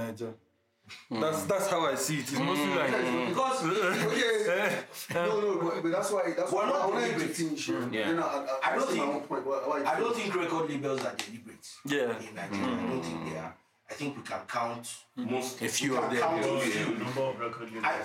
Niger. 1.11 1.20
That's 1.25 1.42
hmm. 1.42 1.49
that's 1.49 1.68
how 1.68 1.87
I 1.87 1.94
see 1.94 2.16
it. 2.18 2.20
It's 2.20 2.38
mostly 2.38 2.66
hmm. 2.66 2.77
like 2.77 2.90
hmm. 2.90 3.29
because 3.29 3.64
uh, 3.64 4.07
Okay. 4.07 4.79
no, 5.14 5.40
no, 5.40 5.61
but, 5.62 5.83
but 5.83 5.92
that's 5.92 6.11
why. 6.11 6.33
That's 6.37 6.53
We're 6.53 6.59
why 6.59 6.66
not 6.68 6.81
I 6.83 6.87
wanted 6.87 7.01
to 7.01 7.12
deliberate. 7.12 7.37
finish. 7.37 7.68
Yeah. 7.68 7.88
Yeah. 7.92 8.07
Then 8.07 8.18
I, 8.18 8.23
I, 8.23 8.73
I 8.73 8.75
don't 8.77 8.88
think- 8.88 9.29
point. 9.29 9.47
Why, 9.47 9.57
why 9.57 9.85
I 9.85 10.01
don't 10.01 10.16
think 10.16 10.35
record 10.35 10.70
labels 10.70 11.05
are 11.05 11.14
deliberate. 11.16 11.66
Yeah. 11.87 12.29
In 12.29 12.35
Nigeria, 12.35 12.77
I 12.83 12.87
don't 12.88 13.03
think 13.03 13.33
they 13.33 13.38
are. 13.38 13.55
I 13.90 13.94
think 13.94 14.16
we 14.16 14.23
can 14.23 14.40
count 14.49 14.97
Most 15.16 15.61
A 15.62 15.68
few 15.68 15.97
of 15.97 16.11
them. 16.11 16.20
count 16.20 16.44
yeah. 16.44 16.53
a 16.53 16.61
few. 16.61 16.99
Number 16.99 17.20
of 17.20 17.38
record 17.40 17.68
labels. 17.73 17.85
I- 17.85 18.01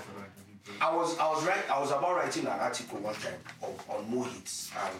I 0.81 0.95
was 0.95 1.17
I 1.17 1.27
was 1.29 1.43
right 1.45 1.69
I 1.71 1.79
was 1.79 1.89
about 1.91 2.15
writing 2.15 2.45
an 2.45 2.59
article 2.59 2.99
one 2.99 3.15
time 3.15 3.33
on, 3.61 3.73
on 3.89 4.13
Mo 4.13 4.23
hits 4.23 4.69
and 4.85 4.99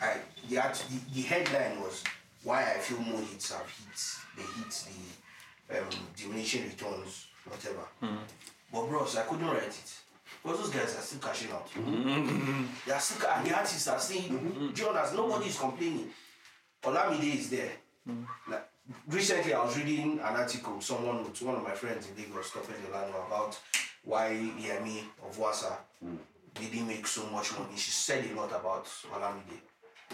I 0.00 0.16
the, 0.48 0.56
the 0.56 1.14
the 1.14 1.22
headline 1.22 1.80
was 1.80 2.04
why 2.44 2.62
I 2.62 2.78
feel 2.78 2.98
more 3.00 3.20
hits 3.20 3.52
have 3.52 3.62
hits 3.62 4.20
the 4.36 4.42
hits 4.42 4.84
the 4.84 4.92
um, 5.70 5.84
diminishing 6.16 6.64
returns 6.64 7.26
whatever. 7.44 7.86
Mm-hmm. 8.02 8.16
But 8.72 8.88
bros, 8.88 9.16
I 9.16 9.22
couldn't 9.22 9.46
write 9.46 9.62
it. 9.64 9.94
Because 10.42 10.58
those 10.60 10.70
guys 10.70 10.96
are 10.96 11.02
still 11.02 11.20
cashing 11.20 11.50
out. 11.52 11.68
Mm-hmm. 11.70 12.66
They 12.86 12.92
are 12.92 13.00
still 13.00 13.28
and 13.28 13.46
the 13.46 13.54
artists 13.54 13.88
are 13.88 13.98
still. 13.98 14.22
Mm-hmm. 14.22 14.72
John 14.72 14.94
Jonas, 14.94 15.14
nobody 15.14 15.46
is 15.46 15.58
complaining. 15.58 16.10
Olamide 16.82 17.34
is 17.34 17.50
there. 17.50 17.72
Like, 18.48 18.66
recently, 19.08 19.52
I 19.52 19.62
was 19.62 19.76
reading 19.76 20.12
an 20.14 20.36
article, 20.36 20.80
someone 20.80 21.24
with 21.24 21.42
one 21.42 21.56
of 21.56 21.62
my 21.62 21.72
friends 21.72 22.08
in 22.08 22.16
Lagos, 22.16 22.50
Tope 22.50 22.72
Delano, 22.86 23.26
about 23.26 23.58
why 24.04 24.30
Yemi 24.30 25.02
of 25.22 25.38
Wasa 25.38 25.76
mm. 26.04 26.16
didn't 26.54 26.88
make 26.88 27.06
so 27.06 27.26
much 27.26 27.52
money. 27.52 27.76
She 27.76 27.90
said 27.90 28.24
a 28.30 28.34
lot 28.34 28.50
about 28.50 28.86
Olamide. 29.12 29.60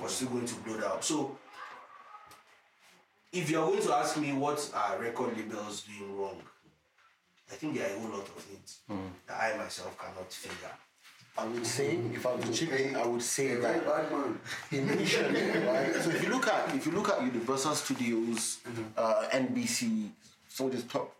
Was 0.03 0.13
still 0.13 0.29
going 0.29 0.45
to 0.45 0.55
blow 0.57 0.77
that 0.77 0.87
up. 0.87 1.05
So, 1.05 1.39
if 3.39 3.51
you're 3.51 3.67
going 3.67 3.83
to 3.83 3.95
ask 3.95 4.17
me 4.17 4.33
what 4.33 4.71
are 4.75 4.99
record 4.99 5.37
labels 5.37 5.83
doing 5.83 6.17
wrong, 6.19 6.41
I 7.51 7.55
think 7.55 7.77
there 7.77 7.89
are 7.89 7.97
a 7.97 8.01
whole 8.01 8.11
lot 8.11 8.23
of 8.23 8.43
things 8.43 8.79
that 9.27 9.37
I 9.41 9.57
myself 9.57 9.97
cannot 9.99 10.33
figure. 10.33 10.71
I 11.39 11.45
would 11.47 11.67
say, 11.67 11.99
if 12.15 12.25
I 12.27 12.35
was 12.35 12.59
to 12.59 12.99
I 12.99 13.07
would 13.07 13.23
say 13.23 13.53
A 13.53 13.61
that 13.61 13.85
bad 13.87 14.11
man. 14.11 14.39
initially, 14.73 15.43
right? 15.67 15.95
So 16.03 16.09
if 16.11 16.23
you 16.23 16.31
look 16.31 16.47
at 16.49 16.75
if 16.75 16.87
you 16.87 16.93
look 16.93 17.11
at 17.11 17.21
Universal 17.23 17.75
Studios, 17.75 18.59
uh, 18.97 19.25
NBC, 19.33 20.09
some 20.49 20.67
of 20.69 20.73
these 20.73 20.85
top, 20.85 21.13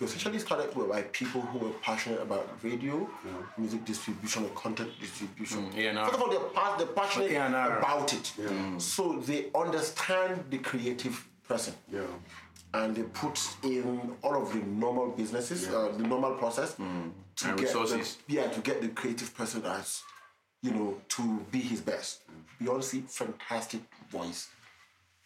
they 0.00 0.04
essentially 0.06 0.40
started 0.40 0.74
with 0.74 0.88
by 0.90 1.02
people 1.02 1.40
who 1.42 1.58
were 1.60 1.70
passionate 1.80 2.20
about 2.22 2.48
radio, 2.64 3.08
music 3.56 3.84
distribution, 3.84 4.44
or 4.46 4.48
content 4.48 4.90
distribution. 5.00 5.70
Mm, 5.70 5.94
A&R. 5.94 6.04
First 6.06 6.16
of 6.16 6.22
all, 6.22 6.30
they're, 6.30 6.40
pa- 6.40 6.76
they're 6.76 6.86
passionate 6.88 7.30
A&R. 7.30 7.78
about 7.78 8.12
it, 8.12 8.32
so 8.82 9.20
they 9.20 9.46
understand 9.54 10.44
the 10.50 10.58
creative 10.58 11.24
person. 11.48 11.74
Yeah. 11.92 12.00
And 12.74 12.94
they 12.94 13.02
put 13.02 13.38
in 13.62 14.12
all 14.22 14.42
of 14.42 14.52
the 14.52 14.58
normal 14.58 15.10
businesses, 15.10 15.68
uh, 15.68 15.92
the 15.96 16.02
normal 16.02 16.34
process 16.34 16.74
to 16.74 16.82
And 17.48 17.56
get 17.58 17.66
resources. 17.66 18.18
The, 18.26 18.34
yeah, 18.34 18.48
to 18.48 18.60
get 18.60 18.80
the 18.80 18.88
creative 18.88 19.34
person 19.34 19.64
as 19.64 20.02
you 20.62 20.72
know 20.72 21.00
to 21.08 21.46
be 21.50 21.60
his 21.60 21.80
best. 21.80 22.22
Beyonce, 22.60 23.08
fantastic 23.08 23.82
voice, 24.10 24.48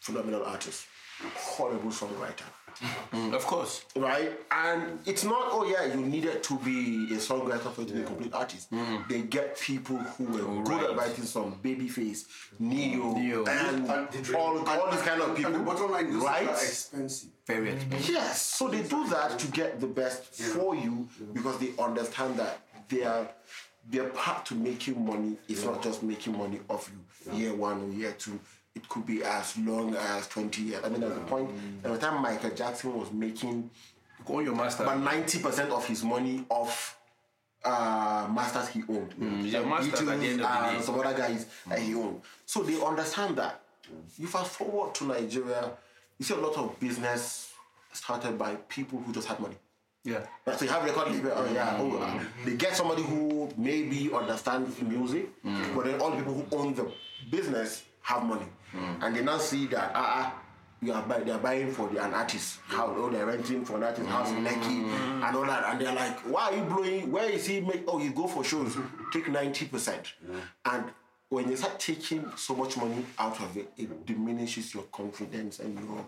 phenomenal 0.01 0.45
artist, 0.45 0.87
horrible 1.35 1.91
songwriter, 1.91 2.49
Mm, 3.13 3.35
of 3.35 3.45
course. 3.47 3.85
right? 3.97 4.33
And 4.51 4.99
it's 5.07 5.25
not 5.25 5.49
oh 5.51 5.65
yeah, 5.65 5.93
you 5.95 6.01
needed 6.01 6.43
to 6.45 6.59
be 6.61 7.09
a 7.13 7.19
songwriter 7.19 7.71
for 7.73 7.83
you 7.83 7.87
to 7.89 7.95
be 7.95 8.01
a 8.03 8.05
complete 8.05 8.33
artist. 8.35 8.69
They 9.09 9.23
get 9.23 9.59
people 9.59 9.97
who 9.99 10.25
were 10.25 10.63
good 10.65 10.91
at 10.91 10.97
writing 10.97 11.25
some 11.25 11.55
Babyface, 11.63 12.25
Ne-Yo, 12.59 13.13
Ne-Yo. 13.15 13.45
and 13.45 13.87
And 13.91 14.09
the 14.11 14.39
all, 14.39 14.67
all 14.67 14.91
these 14.91 15.03
kind 15.03 15.21
of 15.21 15.37
people, 15.37 15.53
And 15.55 15.61
the 15.61 15.65
bottom 15.71 15.91
line 15.91 16.07
is 16.07 16.23
right? 16.25 16.49
are 16.49 16.53
expensive. 16.55 17.31
Very 17.47 17.71
expensive. 17.73 18.11
Yes, 18.11 18.43
so 18.43 18.69
they 18.69 18.83
do 18.83 19.07
that 19.09 19.39
to 19.39 19.47
get 19.49 19.81
the 19.81 19.87
best 19.87 20.25
for 20.35 20.75
you 20.75 21.09
because 21.35 21.59
they 21.59 21.73
understand 21.79 22.39
that 22.39 22.61
their 22.89 23.29
their 23.89 24.09
part 24.11 24.45
to 24.47 24.55
making 24.55 25.05
money 25.05 25.37
is 25.49 25.65
not 25.65 25.83
just 25.83 26.03
making 26.03 26.37
money 26.37 26.61
off 26.69 26.91
you 26.93 27.33
year 27.37 27.55
one 27.55 27.83
or 27.83 27.89
year 27.93 28.13
two. 28.13 28.39
It 28.75 28.89
could 28.89 29.05
be 29.07 29.23
as 29.25 29.57
long 29.59 29.95
as 29.97 30.29
twenty 30.29 30.63
years. 30.63 30.85
I 30.85 30.89
mean, 30.89 31.03
at 31.03 31.15
the 31.15 31.21
point, 31.23 31.51
at 31.85 31.91
the 31.93 31.99
time 31.99 32.23
Michael 32.23 32.51
Jackson 32.51 32.97
was 32.99 33.11
making 33.13 33.71
Go 34.25 34.37
on 34.39 34.45
your 34.45 34.55
master. 34.55 34.83
about 34.85 35.01
ninety 35.01 35.41
percent 35.41 35.71
of 35.71 35.87
his 35.87 36.05
money 36.05 36.45
off 36.49 36.97
uh, 37.65 38.29
masters 38.33 38.69
he 38.69 38.83
owned. 38.89 39.13
yeah, 39.45 39.59
Like 39.61 39.69
masters 39.69 40.01
at 40.01 40.07
the 40.07 40.13
end 40.27 40.41
of 40.41 40.47
the 40.47 40.49
and 40.69 40.79
day. 40.79 40.83
Some 40.85 41.01
other 41.01 41.17
guys 41.17 41.47
that 41.69 41.79
he 41.79 41.95
owned. 41.95 42.21
So 42.47 42.63
they 42.63 42.81
understand 42.83 43.37
that. 43.37 43.61
You 44.19 44.27
fast 44.29 44.53
forward 44.53 44.95
to 44.97 45.05
Nigeria, 45.05 45.71
you 46.19 46.25
see 46.25 46.35
a 46.35 46.37
lot 46.37 46.57
of 46.57 46.79
business 46.79 47.53
started 47.93 48.39
by 48.39 48.55
people 48.69 49.01
who 49.01 49.13
just 49.13 49.27
had 49.27 49.41
money. 49.41 49.57
yeah. 50.05 50.21
Right, 50.47 50.57
so 50.59 50.65
you 50.65 50.71
have 50.71 50.85
record 50.85 51.11
label, 51.11 51.33
oh 51.35 51.53
yeah, 51.53 51.77
oh, 51.81 51.99
uh, 51.99 52.21
they 52.45 52.55
get 52.57 52.77
somebody 52.77 53.03
who 53.03 53.51
maybe 53.57 54.11
understands 54.15 54.81
music, 54.81 55.29
but 55.75 55.85
then 55.87 56.01
all 56.01 56.11
the 56.13 56.19
people 56.19 56.35
who 56.35 56.57
own 56.57 56.73
the 56.75 56.91
business 57.31 57.83
have 58.11 58.25
money, 58.25 58.47
and 59.01 59.17
they 59.17 59.23
now 59.23 59.39
see 59.39 59.67
that 59.67 59.93
ah, 59.95 60.27
uh, 60.27 60.31
you 60.83 60.93
are 60.93 61.03
buy, 61.03 61.21
they 61.21 61.31
are 61.31 61.39
buying 61.39 61.71
for 61.73 61.89
the, 61.89 62.03
an 62.03 62.13
artist. 62.15 62.59
House, 62.67 62.97
or 62.99 63.11
they're 63.11 63.27
renting 63.27 63.65
for 63.65 63.77
an 63.77 63.85
artist 63.85 64.09
house 64.09 64.31
in 64.31 64.45
Lekki 64.45 64.79
and 65.25 65.37
all 65.37 65.45
that, 65.45 65.65
and 65.69 65.81
they're 65.81 65.95
like, 65.95 66.19
why 66.21 66.51
are 66.51 66.57
you 66.57 66.63
blowing? 66.63 67.13
Where 67.13 67.31
is 67.31 67.47
he? 67.47 67.61
Make 67.61 67.85
oh, 67.87 67.99
you 67.99 68.11
go 68.13 68.27
for 68.27 68.43
shows, 68.45 68.77
take 69.13 69.29
ninety 69.29 69.67
percent, 69.67 70.15
and 70.65 70.85
when 71.29 71.49
you 71.49 71.57
start 71.57 71.79
taking 71.79 72.29
so 72.37 72.57
much 72.57 72.77
money 72.77 73.05
out 73.19 73.41
of 73.41 73.57
it, 73.57 73.71
it 73.77 74.05
diminishes 74.07 74.75
your 74.75 74.83
confidence 74.85 75.61
and 75.61 75.79
your 75.79 76.05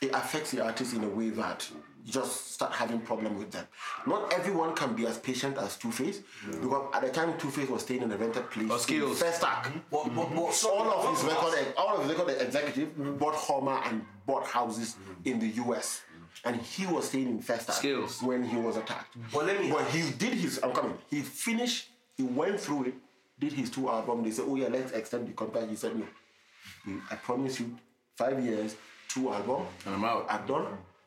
it 0.00 0.10
affects 0.14 0.50
the 0.52 0.64
artist 0.64 0.94
in 0.94 1.04
a 1.04 1.08
way 1.08 1.30
that 1.30 1.68
you 1.70 2.12
just 2.12 2.52
start 2.52 2.72
having 2.72 3.00
problem 3.00 3.38
with 3.38 3.50
them. 3.50 3.66
Not 4.06 4.32
everyone 4.32 4.74
can 4.74 4.94
be 4.94 5.06
as 5.06 5.18
patient 5.18 5.58
as 5.58 5.76
Two 5.76 5.90
Face 5.90 6.20
because 6.60 6.90
at 6.94 7.02
the 7.02 7.10
time 7.10 7.36
Two 7.38 7.50
Face 7.50 7.68
was 7.68 7.82
staying 7.82 8.02
in 8.02 8.10
a 8.12 8.16
rented 8.16 8.50
place. 8.50 8.70
Or 8.70 8.78
Skills. 8.78 9.20
First. 9.20 9.42
But, 9.42 9.80
but, 9.90 10.34
but 10.34 10.52
so 10.54 10.70
All 10.70 10.90
of 10.90 11.16
his 11.16 11.24
record, 11.24 11.74
all 11.76 11.96
of 11.96 12.08
his 12.08 12.16
record 12.16 12.40
executive 12.40 12.88
mm-hmm. 12.90 13.16
bought 13.16 13.34
Hummer 13.34 13.80
and 13.86 14.04
bought 14.26 14.46
houses 14.46 14.94
mm-hmm. 14.94 15.28
in 15.28 15.38
the 15.40 15.48
U.S. 15.64 16.02
And 16.44 16.56
he 16.60 16.86
was 16.86 17.08
staying 17.08 17.28
in 17.28 17.40
First 17.40 17.68
Act 17.68 17.78
Skills. 17.78 18.22
when 18.22 18.44
he 18.44 18.56
was 18.56 18.76
attacked. 18.76 19.16
But 19.32 19.46
let 19.46 19.60
me- 19.60 19.70
But 19.70 19.86
he 19.88 20.10
did 20.12 20.34
his. 20.34 20.60
I'm 20.62 20.72
coming. 20.72 20.96
He 21.10 21.20
finished. 21.22 21.88
He 22.16 22.22
went 22.22 22.60
through 22.60 22.84
it. 22.86 22.94
Did 23.40 23.52
his 23.52 23.70
two 23.70 23.88
albums. 23.88 24.24
They 24.24 24.30
said, 24.30 24.44
"Oh 24.48 24.56
yeah, 24.56 24.68
let's 24.68 24.92
extend 24.92 25.28
the 25.28 25.32
contract." 25.32 25.68
He 25.70 25.76
said, 25.76 25.94
"No. 25.96 26.06
Mm, 26.86 27.02
I 27.10 27.14
promise 27.14 27.60
you, 27.60 27.76
five 28.16 28.42
years, 28.44 28.74
two 29.08 29.32
album, 29.32 29.66
And 29.86 29.94
I'm 29.96 30.04
out. 30.04 30.26
I'm 30.28 30.46
done. 30.46 30.66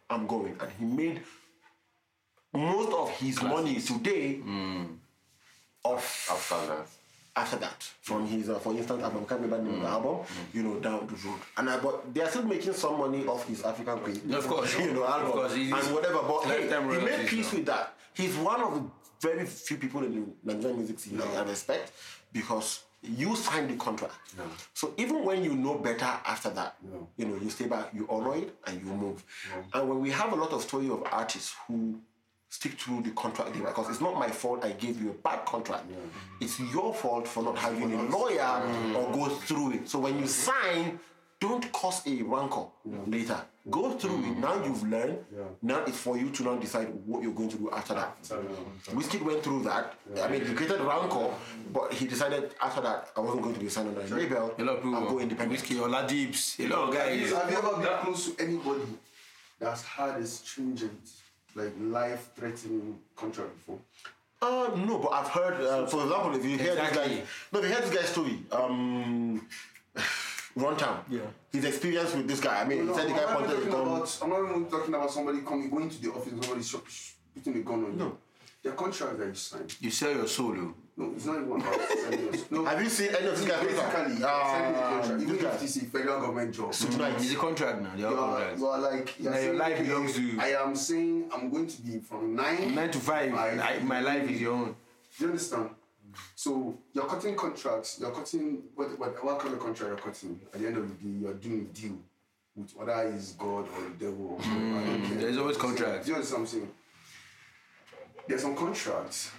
I'm 0.09 0.27
going." 0.27 0.55
And 0.59 0.71
he 0.79 0.85
made 0.85 1.21
most 2.53 2.91
of 2.93 3.09
his 3.11 3.41
money 3.41 3.79
today 3.79 4.39
mm. 4.45 4.87
off 5.83 6.29
After 6.31 6.67
that. 6.67 6.87
after 7.35 7.55
that 7.57 7.83
from 8.01 8.27
his 8.27 8.49
uh, 8.49 8.59
for 8.59 8.73
instance 8.73 9.01
album 9.03 9.25
can't 9.25 9.39
remember 9.41 9.63
the 9.63 9.71
name 9.71 9.75
of 9.75 9.81
the 9.81 9.87
mm. 9.87 9.91
album 9.91 10.15
mm. 10.25 10.53
you 10.55 10.63
know 10.63 10.79
down 10.79 11.07
the 11.07 11.27
road 11.29 11.39
and 11.57 11.69
I, 11.69 11.79
but 11.79 12.13
they 12.13 12.21
are 12.21 12.27
still 12.29 12.43
making 12.43 12.73
some 12.73 12.97
money 12.97 13.25
off 13.25 13.47
his 13.47 13.63
African 13.63 13.99
Queen 13.99 14.21
Of 14.33 14.47
course. 14.47 14.77
you 14.77 14.91
know 14.93 15.05
album 15.05 15.27
Of 15.27 15.33
course, 15.33 15.53
and 15.53 15.95
whatever 15.95 16.21
but 16.23 16.43
hey, 16.45 16.67
he 16.67 17.05
made 17.05 17.27
peace 17.27 17.51
now. 17.53 17.57
with 17.57 17.65
that 17.67 17.93
he's 18.13 18.35
one 18.35 18.61
of 18.61 18.73
the 18.75 18.83
very 19.21 19.45
few 19.45 19.77
people 19.77 20.03
in 20.03 20.35
the 20.43 20.53
Nigerian 20.53 20.77
music 20.77 20.99
scene 20.99 21.21
I 21.21 21.43
respect 21.43 21.93
because 22.33 22.81
you 23.03 23.35
signed 23.35 23.69
the 23.69 23.75
contract. 23.77 24.13
So 24.73 24.93
even 24.97 25.23
when 25.25 25.43
you 25.43 25.53
know 25.55 25.75
better 25.75 26.05
after 26.05 26.49
that 26.51 26.75
you 27.17 27.25
know 27.25 27.35
you 27.41 27.49
stay 27.49 27.65
back 27.67 27.89
you 27.93 28.07
honor 28.09 28.35
it 28.35 28.55
and 28.67 28.79
you 28.79 28.91
move. 28.93 29.23
And 29.73 29.89
when 29.89 29.99
we 30.01 30.11
have 30.11 30.31
a 30.33 30.35
lot 30.35 30.51
of 30.51 30.61
story 30.61 30.89
of 30.89 31.03
artists 31.11 31.55
who 31.67 31.99
stick 32.49 32.77
to 32.77 33.01
the 33.01 33.11
contract 33.11 33.53
they 33.53 33.59
because 33.59 33.89
it's 33.89 34.01
not 34.01 34.15
my 34.15 34.27
fault 34.29 34.63
I 34.63 34.71
gave 34.73 35.01
you 35.01 35.09
a 35.11 35.13
bad 35.13 35.45
contract. 35.45 35.85
It's 36.39 36.59
your 36.59 36.93
fault 36.93 37.27
for 37.27 37.41
not 37.43 37.57
having 37.57 37.93
a 37.93 38.03
lawyer 38.03 38.61
or 38.95 39.11
go 39.13 39.29
through 39.29 39.73
it. 39.73 39.89
So 39.89 39.99
when 39.99 40.19
you 40.19 40.27
sign, 40.27 40.99
don't 41.41 41.69
cause 41.73 42.06
a 42.08 42.21
rancor 42.21 42.65
later. 43.08 43.41
Go 43.69 43.91
through 43.91 44.23
it. 44.25 44.38
Now 44.38 44.63
you've 44.63 44.84
learned. 44.88 45.17
Now 45.62 45.84
it's 45.86 45.97
for 45.97 46.17
you 46.17 46.30
to 46.30 46.43
now 46.43 46.56
decide 46.56 46.88
what 47.06 47.21
you're 47.23 47.34
going 47.34 47.49
to 47.49 47.58
do 47.58 47.69
after 47.71 47.95
that. 47.95 48.15
Whiskey 48.93 49.17
went 49.17 49.43
through 49.43 49.63
that. 49.63 49.95
I 50.21 50.27
mean, 50.30 50.45
he 50.45 50.54
created 50.54 50.80
rancor, 50.82 51.30
but 51.73 51.91
he 51.93 52.06
decided 52.08 52.54
after 52.62 52.82
that 52.82 53.10
I 53.17 53.19
wasn't 53.19 53.41
going 53.43 53.56
to 53.56 53.60
be 53.60 53.69
signed 53.69 53.89
on 53.97 54.04
a 54.04 54.15
label. 54.15 54.54
A 54.58 54.63
lot 54.63 54.77
of 54.77 54.84
people. 54.84 54.95
I'll 54.95 55.10
go 55.10 55.19
independent. 55.19 55.51
Whiskey, 55.51 55.75
Oladips. 55.75 56.60
A 56.60 56.67
lot 56.69 56.89
of 56.89 56.93
guys. 56.93 57.32
Have 57.34 57.51
you 57.51 57.58
ever 57.58 57.75
been 57.77 57.97
close 58.04 58.32
to 58.32 58.43
anybody 58.43 58.82
that's 59.60 59.84
had 59.84 60.19
a 60.21 60.25
stringent, 60.25 61.10
like 61.56 61.73
life-threatening 61.80 62.97
contract 63.15 63.49
before? 63.58 63.80
Uh, 64.43 64.71
no, 64.75 64.97
but 64.97 65.10
I've 65.10 65.27
heard, 65.27 65.62
uh, 65.62 65.86
for 65.86 66.01
example, 66.04 66.36
if 66.36 66.43
you 66.43 66.58
hear 66.58 66.73
this 66.73 66.95
guy, 66.95 67.21
no, 67.51 67.60
if 67.60 67.65
you 67.65 67.71
hear 67.71 67.82
this 67.82 67.93
guy's 67.95 68.10
story, 68.10 68.39
um, 68.51 69.47
Runtown, 70.57 70.99
Yeah. 71.09 71.21
his 71.51 71.65
experience 71.65 72.13
with 72.13 72.27
this 72.27 72.39
guy. 72.39 72.61
I 72.61 72.65
mean, 72.65 72.85
No, 72.85 72.93
he 72.93 72.99
said 72.99 73.09
the 73.09 73.13
I'm 73.13 73.27
guy 73.27 73.33
pointed 73.35 73.67
a 73.67 73.71
gun. 73.71 73.81
about. 73.87 74.19
I'm 74.21 74.29
not 74.29 74.49
even 74.49 74.65
talking 74.65 74.93
about 74.93 75.11
somebody 75.11 75.39
coming, 75.41 75.69
going 75.69 75.89
to 75.89 76.01
the 76.01 76.11
office, 76.11 76.34
and 76.34 76.43
somebody 76.43 76.63
sh- 76.63 76.76
sh- 76.89 77.11
putting 77.36 77.55
a 77.55 77.63
gun 77.63 77.86
on 77.86 77.97
you. 77.97 78.17
The 78.63 78.71
contract 78.73 79.17
that 79.17 79.28
you 79.28 79.34
signed. 79.34 79.76
You 79.80 79.89
sell 79.89 80.11
your 80.11 80.28
soul, 80.28 80.55
oh. 80.57 80.73
No, 80.97 81.13
it's 81.15 81.26
not 81.26 81.38
even 81.38 81.51
about 81.53 81.80
selling 81.88 82.36
No, 82.51 82.65
Have 82.65 82.84
you 82.84 82.89
seen 82.89 83.15
any 83.15 83.28
of 83.28 83.39
this 83.39 83.47
guy? 83.49 83.63
basically, 83.63 84.17
you're 84.17 84.28
Ah, 84.28 84.51
signing 84.51 84.73
the 84.73 84.80
contract. 84.82 85.07
this 85.19 85.21
Even 85.30 85.38
guy. 85.41 85.49
if 85.55 85.63
it's 85.63 85.76
a 85.78 85.86
federal 85.86 86.19
government 86.21 86.53
job. 86.53 86.73
So 86.76 86.89
tonight, 86.89 87.13
It's 87.17 87.32
a 87.32 87.36
contract 87.38 87.82
now. 87.82 87.91
They 87.95 88.01
You 88.01 88.07
are 88.07 88.13
are, 88.13 88.30
contracts. 88.34 88.59
you 88.59 88.67
are 88.67 88.80
like 88.80 89.19
you're 89.19 89.32
Now 89.32 89.38
your 89.38 89.45
saying, 89.47 89.57
life 89.57 89.73
okay, 89.80 89.84
belongs 89.88 90.13
to 90.13 90.21
you. 90.21 90.39
I 90.41 90.47
am 90.63 90.76
saying 90.76 91.30
I'm 91.34 91.49
going 91.49 91.67
to 91.67 91.82
be 91.82 91.99
from 91.99 92.36
nine 92.36 92.76
Nine 92.76 92.91
to 92.91 92.99
five. 92.99 93.34
I, 93.34 93.80
my 93.80 94.01
life 94.01 94.30
is 94.30 94.41
your 94.41 94.53
own. 94.53 94.76
Do 95.17 95.23
you 95.26 95.28
understand? 95.32 95.69
So 96.36 96.78
you're 96.93 97.05
cutting 97.05 97.36
contracts. 97.36 97.97
You're 97.99 98.12
cutting 98.12 98.64
what 98.76 98.97
what 98.99 99.24
what 99.24 99.39
kind 99.39 99.53
of 99.53 99.59
contract 99.59 99.89
you're 99.89 99.97
cutting? 99.97 100.39
At 100.53 100.59
the 100.59 100.68
end 100.68 100.78
of 100.78 100.88
the 100.88 100.95
day, 100.95 101.18
you're 101.22 101.34
doing 101.34 101.70
a 101.70 101.78
deal 101.78 101.97
with 102.55 102.76
whether 102.76 103.14
it's 103.14 103.34
God 103.34 103.68
or 103.68 103.89
the 103.89 104.05
devil. 104.05 104.38
Or 104.38 104.41
hmm, 104.41 105.14
I 105.14 105.16
there's 105.16 105.38
always 105.38 105.57
contracts. 105.57 106.07
You 106.07 106.16
understand 106.16 106.43
what 106.43 108.28
There's 108.28 108.41
some 108.41 108.55
contracts 108.55 109.32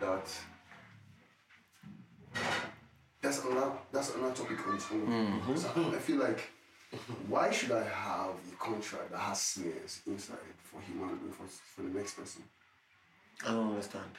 that 0.00 0.26
that's 3.20 3.44
another 3.44 3.72
that's 3.92 4.14
another 4.14 4.34
topic 4.34 4.66
on 4.68 4.74
its 4.76 4.86
own. 4.92 5.06
Hmm. 5.40 5.56
So 5.56 5.68
I 5.94 5.98
feel 5.98 6.16
like 6.16 6.50
why 7.28 7.50
should 7.50 7.72
I 7.72 7.84
have 7.84 8.30
a 8.30 8.56
contract 8.58 9.10
that 9.10 9.18
has 9.18 9.40
snares 9.40 10.00
inside 10.06 10.38
for 10.62 10.80
being 10.86 11.18
for, 11.30 11.46
for 11.46 11.82
the 11.82 11.98
next 11.98 12.14
person? 12.14 12.42
I 13.46 13.52
don't 13.52 13.70
understand. 13.70 14.10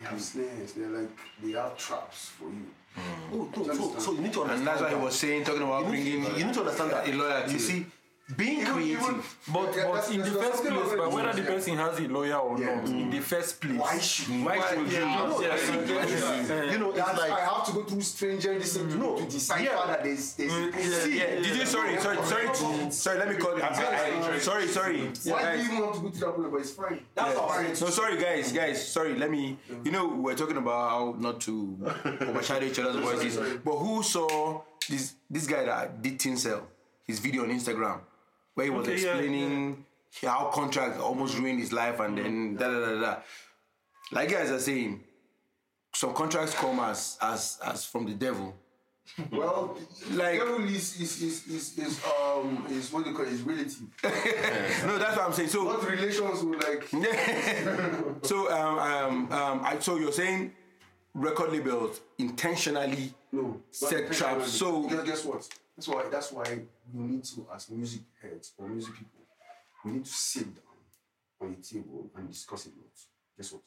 They 0.00 0.06
have 0.06 0.20
snares. 0.20 0.72
They're 0.72 0.88
like 0.88 1.08
they 1.42 1.52
have 1.52 1.76
traps 1.76 2.30
for 2.30 2.44
you. 2.44 2.66
Mm. 2.96 3.02
Oh, 3.32 3.62
no, 3.66 3.74
so, 3.74 3.98
so 3.98 4.12
you 4.12 4.20
need 4.20 4.32
to 4.32 4.42
understand. 4.42 4.60
And 4.60 4.66
that's 4.66 4.80
why 4.80 4.88
he 4.88 5.04
was 5.04 5.14
saying, 5.14 5.44
talking 5.44 5.62
about 5.62 5.84
you 5.84 5.88
bringing. 5.90 6.22
need, 6.22 6.38
you 6.38 6.44
need 6.46 6.54
to 6.54 6.60
understand 6.60 6.90
that 6.92 7.08
a 7.08 7.12
lawyer 7.12 7.44
You 7.48 7.58
see, 7.58 7.86
being 8.36 8.60
Even- 8.60 8.72
creative. 8.72 9.02
even- 9.02 9.22
But, 9.52 9.76
Yeah, 9.76 9.84
but 9.84 9.94
that's- 9.94 10.10
in 10.10 10.20
the 10.20 10.26
first 10.42 10.62
place, 10.64 10.92
but 10.96 11.12
whether 11.12 11.32
the 11.32 11.42
person 11.42 11.76
has 11.78 11.98
a 12.00 12.08
lawyer 12.08 12.34
or 12.36 12.58
Yeah. 12.58 12.74
not, 12.74 12.88
in 12.88 13.06
mm. 13.06 13.10
the 13.12 13.20
first 13.20 13.60
place, 13.60 13.78
Why 13.78 13.98
should 14.00 14.28
you? 14.28 14.44
why 14.44 14.68
should 14.68 14.92
you? 14.92 14.98
no, 15.00 15.40
Yes, 15.40 15.70
I- 15.70 15.74
yes, 15.84 16.48
yes. 16.48 16.72
you 16.72 16.78
know, 16.78 16.90
That's, 16.92 17.18
like 17.20 17.30
I 17.30 17.40
have 17.40 17.64
to 17.66 17.72
go 17.72 17.84
through 17.84 18.00
stranger 18.02 18.58
this 18.58 18.72
to, 18.74 18.80
mm. 18.80 18.98
No, 18.98 19.16
to 19.16 19.24
decipher 19.26 19.62
yeah. 19.62 19.86
that 19.86 20.02
there's 20.02 20.32
there's 20.34 20.50
mm, 20.52 20.74
a 20.74 20.82
yeah, 20.82 20.98
See, 20.98 21.18
yeah, 21.18 21.26
Did 21.36 21.56
you? 21.56 21.66
Sorry, 21.66 22.00
sorry, 22.00 22.16
sorry, 22.24 22.90
sorry. 22.90 23.18
Let 23.18 23.28
me 23.28 23.36
call. 23.36 23.54
you. 23.56 24.40
Sorry, 24.40 24.66
sorry. 24.66 25.00
Why 25.24 25.56
do 25.56 25.62
you 25.62 25.64
even 25.70 25.84
have 25.84 25.94
to 25.94 26.00
go 26.00 26.08
to 26.08 26.18
that 26.18 26.34
problem? 26.34 26.50
But 26.50 26.60
it's 26.62 26.70
fine. 26.70 27.00
That's 27.14 27.36
all 27.38 27.48
right. 27.48 27.80
No, 27.80 27.90
sorry, 27.90 28.16
guys, 28.20 28.50
guys. 28.50 28.88
Sorry, 28.88 29.14
let 29.14 29.30
me. 29.30 29.56
You 29.84 29.92
know, 29.92 30.06
we 30.08 30.18
we're 30.26 30.34
talking 30.34 30.56
about 30.56 30.90
how 30.90 31.14
not 31.18 31.40
to 31.42 31.78
overshadow 32.22 32.66
each 32.66 32.78
other's 32.80 32.96
voices. 33.08 33.36
But 33.64 33.76
who 33.76 34.02
saw 34.02 34.62
this 34.88 35.14
this 35.30 35.46
guy 35.46 35.64
that 35.64 36.02
did 36.02 36.18
Tinsel, 36.18 36.66
his 37.06 37.20
video 37.20 37.44
on 37.44 37.50
Instagram, 37.50 38.00
where 38.56 38.64
he 38.66 38.70
was 38.70 38.88
Okay, 38.88 39.00
yeah, 39.02 39.10
explaining 39.10 39.84
how 40.22 40.46
contract 40.52 40.98
almost 40.98 41.38
ruined 41.38 41.60
his 41.60 41.72
life, 41.72 42.00
and 42.00 42.16
then 42.18 42.56
da 42.56 42.68
da 42.70 42.86
da 42.86 43.00
da. 43.00 43.16
Like 44.12 44.30
guys 44.30 44.50
are 44.50 44.58
saying, 44.58 45.04
some 45.94 46.14
contracts 46.14 46.54
come 46.54 46.80
as 46.80 47.18
as 47.20 47.58
as 47.64 47.84
from 47.84 48.06
the 48.06 48.14
devil. 48.14 48.54
Well, 49.30 49.78
Like- 50.12 50.40
devil 50.40 50.64
is 50.64 51.00
is 51.00 51.22
is 51.22 51.46
is, 51.46 51.78
is 51.78 52.00
um 52.04 52.66
is 52.70 52.90
what 52.92 53.04
they 53.04 53.12
call 53.12 53.26
it, 53.26 53.32
is 53.32 53.42
relative. 53.42 53.82
No, 54.86 54.98
that's 54.98 55.16
what 55.16 55.26
I'm 55.26 55.32
saying. 55.34 55.48
So 55.50 55.64
What 55.64 55.88
relations 55.88 56.42
will 56.42 56.58
like 56.58 56.88
so 58.22 58.50
um, 58.50 58.78
um, 58.78 59.32
um, 59.32 59.60
I, 59.64 59.78
so 59.80 59.96
you're 59.96 60.12
saying 60.12 60.52
record 61.14 61.52
labels 61.52 62.00
intentionally 62.18 63.12
no 63.32 63.60
set 63.70 63.92
intentionally. 64.04 64.34
traps. 64.38 64.52
So 64.52 64.88
guess, 64.88 65.04
guess 65.04 65.24
what? 65.24 65.48
That's 65.76 65.88
why 65.88 66.04
that's 66.10 66.32
why 66.32 66.44
we 66.94 67.04
need 67.04 67.24
to 67.24 67.46
as 67.54 67.70
music 67.70 68.00
heads 68.22 68.52
or 68.56 68.68
music 68.68 68.94
people, 68.94 69.20
we 69.84 69.92
need 69.92 70.04
to 70.04 70.10
sit 70.10 70.46
down 70.54 70.62
on 71.40 71.56
a 71.58 71.62
table 71.62 72.10
and 72.16 72.28
discuss 72.28 72.66
it. 72.66 72.72
Lot. 72.76 72.86
Guess 73.36 73.52
what? 73.52 73.62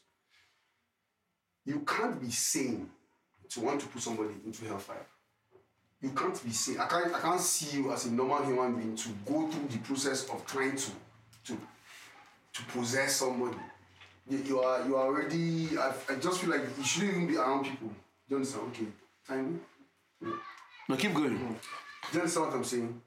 You 1.66 1.80
can't 1.82 2.20
be 2.20 2.32
sane 2.32 2.90
to 3.50 3.60
want 3.62 3.80
to 3.82 3.88
put 3.88 4.02
somebody 4.02 4.34
into 4.44 4.66
hellfire. 4.66 5.06
You 6.02 6.10
can't 6.12 6.44
be 6.44 6.52
sane. 6.52 6.80
I 6.80 6.88
can't 6.88 7.14
I 7.14 7.20
can't 7.20 7.42
see 7.42 7.78
you 7.78 7.92
as 7.92 8.06
a 8.08 8.12
normal 8.12 8.44
human 8.44 8.76
being 8.76 8.96
to 8.96 9.10
go 9.26 9.48
through 9.48 9.68
the 9.68 9.78
process 9.80 10.28
of 10.30 10.44
trying 10.48 10.76
to 10.78 10.92
to 11.46 11.58
to 12.54 12.64
possess 12.74 13.18
somebody. 13.18 13.58
You, 14.28 14.38
you 14.40 14.60
are 14.62 14.84
you 14.88 14.96
are 14.96 15.06
already. 15.06 15.78
I, 15.78 15.94
I 16.10 16.16
just 16.16 16.42
feel 16.42 16.50
like 16.50 16.62
you 16.76 16.84
shouldn't 16.84 17.12
even 17.12 17.28
be 17.28 17.38
around 17.38 17.66
people. 17.66 17.90
Do 17.90 17.96
you 18.30 18.36
understand? 18.38 18.68
Okay, 18.70 18.86
time. 19.28 19.62
no, 20.88 20.96
keep 20.96 21.14
going. 21.14 21.38
Mm. 21.38 21.56
Do 22.12 22.18
you 22.18 22.22
understand 22.22 22.48
what 22.48 22.56
I'm 22.56 22.64
saying? 22.64 23.02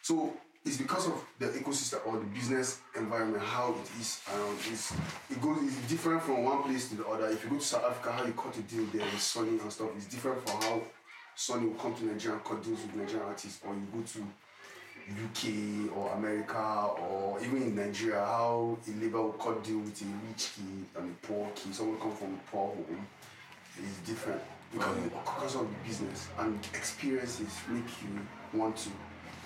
So 0.00 0.32
it's 0.64 0.78
because 0.78 1.06
of 1.06 1.22
the 1.38 1.48
ecosystem 1.48 2.06
or 2.06 2.18
the 2.18 2.24
business 2.26 2.80
environment, 2.96 3.42
how 3.42 3.74
it 3.74 4.00
is 4.00 4.22
around. 4.32 4.56
It's, 4.70 4.92
it 5.30 5.38
goes 5.38 5.58
it's 5.62 5.76
different 5.86 6.22
from 6.22 6.42
one 6.44 6.62
place 6.62 6.88
to 6.88 6.96
the 6.96 7.06
other. 7.06 7.28
If 7.28 7.44
you 7.44 7.50
go 7.50 7.56
to 7.58 7.62
South 7.62 7.84
Africa, 7.84 8.12
how 8.12 8.24
you 8.24 8.32
cut 8.32 8.56
a 8.56 8.62
deal 8.62 8.86
there 8.86 9.04
with 9.04 9.20
Sony 9.20 9.60
and 9.60 9.70
stuff 9.70 9.90
is 9.98 10.06
different 10.06 10.48
from 10.48 10.62
how 10.62 10.80
Sony 11.36 11.68
will 11.68 11.74
come 11.78 11.94
to 11.94 12.06
Nigeria 12.06 12.36
and 12.38 12.44
cut 12.44 12.62
deals 12.62 12.80
with 12.80 12.94
Nigerian 12.94 13.28
artists, 13.28 13.60
or 13.66 13.74
you 13.74 13.86
go 13.92 14.00
to 14.00 14.24
UK 15.24 15.94
or 15.94 16.12
America 16.14 16.90
or 17.02 17.38
even 17.40 17.62
in 17.64 17.76
Nigeria, 17.76 18.20
how 18.20 18.78
a 18.86 18.90
label 19.02 19.24
will 19.24 19.32
cut 19.32 19.62
deal 19.62 19.78
with 19.80 20.00
a 20.00 20.04
rich 20.26 20.52
kid 20.56 20.86
and 20.96 21.10
a 21.10 21.26
poor 21.26 21.50
kid, 21.54 21.74
someone 21.74 22.00
come 22.00 22.16
from 22.16 22.34
a 22.34 22.50
poor 22.50 22.68
home, 22.68 23.06
is 23.78 23.98
different 24.06 24.40
because, 24.72 24.96
because 24.98 25.54
of 25.56 25.68
the 25.68 25.88
business 25.88 26.28
and 26.38 26.58
experiences 26.74 27.48
make 27.68 27.84
you 28.02 28.58
want 28.58 28.76
to. 28.78 28.90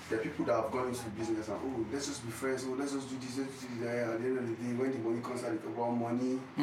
There 0.08 0.20
are 0.20 0.22
people 0.22 0.44
that 0.44 0.54
have 0.54 0.70
gone 0.70 0.88
into 0.88 1.02
the 1.02 1.10
business 1.10 1.48
and 1.48 1.58
oh 1.64 1.86
let's 1.92 2.06
just 2.06 2.24
be 2.24 2.30
friends, 2.30 2.64
oh 2.68 2.76
let's 2.78 2.92
just 2.92 3.08
do 3.10 3.16
this, 3.18 3.38
let's 3.38 3.60
do 3.62 3.84
that. 3.84 3.96
At 4.14 4.20
the 4.22 4.26
end 4.28 4.38
of 4.38 4.46
the 4.48 4.54
day, 4.54 4.72
when 4.74 4.92
the 4.92 4.98
money 4.98 5.20
comes 5.20 5.42
out, 5.42 5.52
it's 5.52 5.64
about 5.66 5.90
money. 5.90 6.38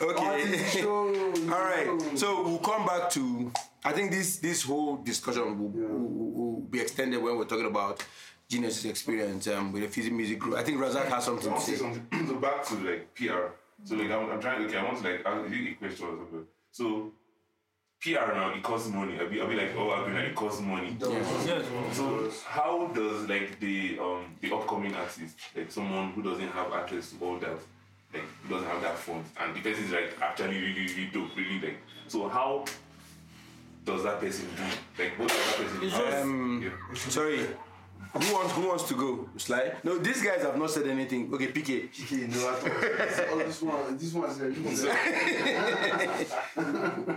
okay. 0.00 0.60
Show, 0.68 1.08
All 1.52 1.64
right. 1.64 1.88
So 2.18 2.42
we'll 2.42 2.58
come 2.58 2.84
back 2.86 3.08
to. 3.10 3.50
I 3.84 3.92
think 3.92 4.10
this 4.10 4.38
this 4.38 4.62
whole 4.62 4.96
discussion 4.96 5.58
will, 5.58 5.68
will, 5.68 6.30
will 6.30 6.60
be 6.60 6.80
extended 6.80 7.22
when 7.22 7.36
we're 7.38 7.44
talking 7.44 7.66
about 7.66 8.04
Genius' 8.48 8.84
experience 8.84 9.46
um, 9.48 9.72
with 9.72 9.82
the 9.82 9.88
Fizzy 9.88 10.10
Music 10.10 10.38
Group. 10.38 10.56
I 10.56 10.62
think 10.64 10.78
Razak 10.78 11.06
has 11.06 11.24
something 11.24 11.48
I 11.50 11.50
to 11.50 11.50
want 11.54 11.64
to 11.64 11.70
say 11.70 11.76
say. 11.76 11.82
something. 11.82 12.26
so 12.28 12.34
back 12.36 12.62
to 12.66 12.74
like 12.74 13.14
PR. 13.14 13.52
So 13.84 13.94
like 13.96 14.10
I'm, 14.10 14.30
I'm 14.30 14.40
trying. 14.40 14.64
Okay, 14.66 14.76
I 14.76 14.84
want 14.84 14.98
to 15.02 15.10
like 15.10 15.22
ask 15.24 15.50
you 15.50 15.70
a 15.70 15.74
question 15.74 16.06
or 16.06 16.16
something. 16.18 16.46
So 16.76 17.10
PR 18.02 18.34
now 18.34 18.52
it 18.54 18.62
costs 18.62 18.88
money. 18.90 19.18
I'll 19.18 19.30
be, 19.30 19.40
I'll 19.40 19.48
be 19.48 19.54
like, 19.56 19.72
oh, 19.78 19.88
I'll 19.88 20.04
be 20.06 20.12
like, 20.12 20.24
it 20.24 20.34
costs 20.34 20.60
money. 20.60 20.94
Yes. 21.00 21.64
So 21.92 22.30
how 22.46 22.88
does 22.94 23.26
like 23.28 23.58
the 23.60 23.98
um 23.98 24.36
the 24.42 24.52
upcoming 24.54 24.94
artist, 24.94 25.36
like 25.56 25.70
someone 25.72 26.12
who 26.12 26.22
doesn't 26.22 26.48
have 26.48 26.70
access 26.74 27.12
to 27.12 27.24
all 27.24 27.38
that, 27.38 27.56
like 28.12 28.24
who 28.42 28.54
doesn't 28.54 28.68
have 28.68 28.82
that 28.82 28.98
fund, 28.98 29.24
and 29.40 29.56
the 29.56 29.60
person 29.60 29.84
is 29.84 29.92
like 29.92 30.14
actually 30.20 30.58
really 30.60 30.86
really 30.86 31.10
dope, 31.14 31.34
really 31.34 31.60
like. 31.60 31.78
So 32.08 32.28
how 32.28 32.66
does 33.86 34.02
that 34.02 34.20
person 34.20 34.46
do? 34.56 35.02
Like 35.02 35.18
what 35.18 35.28
does 35.28 35.38
that 35.46 35.56
person 35.56 35.80
do? 35.80 35.88
Just- 35.90 36.22
Um, 36.22 36.62
Yeah. 36.62 36.94
Sorry. 36.94 37.46
Who 38.22 38.34
wants 38.34 38.52
who 38.52 38.68
wants 38.68 38.84
to 38.88 38.94
go? 38.94 39.28
Slide? 39.36 39.76
No, 39.84 39.98
these 39.98 40.22
guys 40.22 40.42
have 40.42 40.56
not 40.56 40.70
said 40.70 40.86
anything. 40.86 41.32
Okay, 41.34 41.48
PK. 41.48 41.88
Okay, 42.04 42.26
no, 42.26 42.48
I 42.48 42.54
thought, 42.54 43.28
oh, 43.32 43.38
this 43.38 43.62
one, 43.62 43.98
this 43.98 44.12
one's 44.14 44.82
there. 44.82 46.26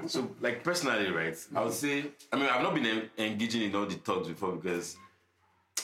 So, 0.08 0.30
like 0.42 0.64
personally, 0.64 1.10
right? 1.12 1.38
I 1.56 1.64
would 1.64 1.74
say, 1.74 2.06
I 2.34 2.36
mean, 2.36 2.50
I've 2.50 2.64
not 2.64 2.74
been 2.74 2.86
en- 2.86 3.10
engaging 3.18 3.62
in 3.62 3.76
all 3.76 3.86
the 3.86 3.96
talks 3.96 4.28
before 4.28 4.54
because 4.54 4.98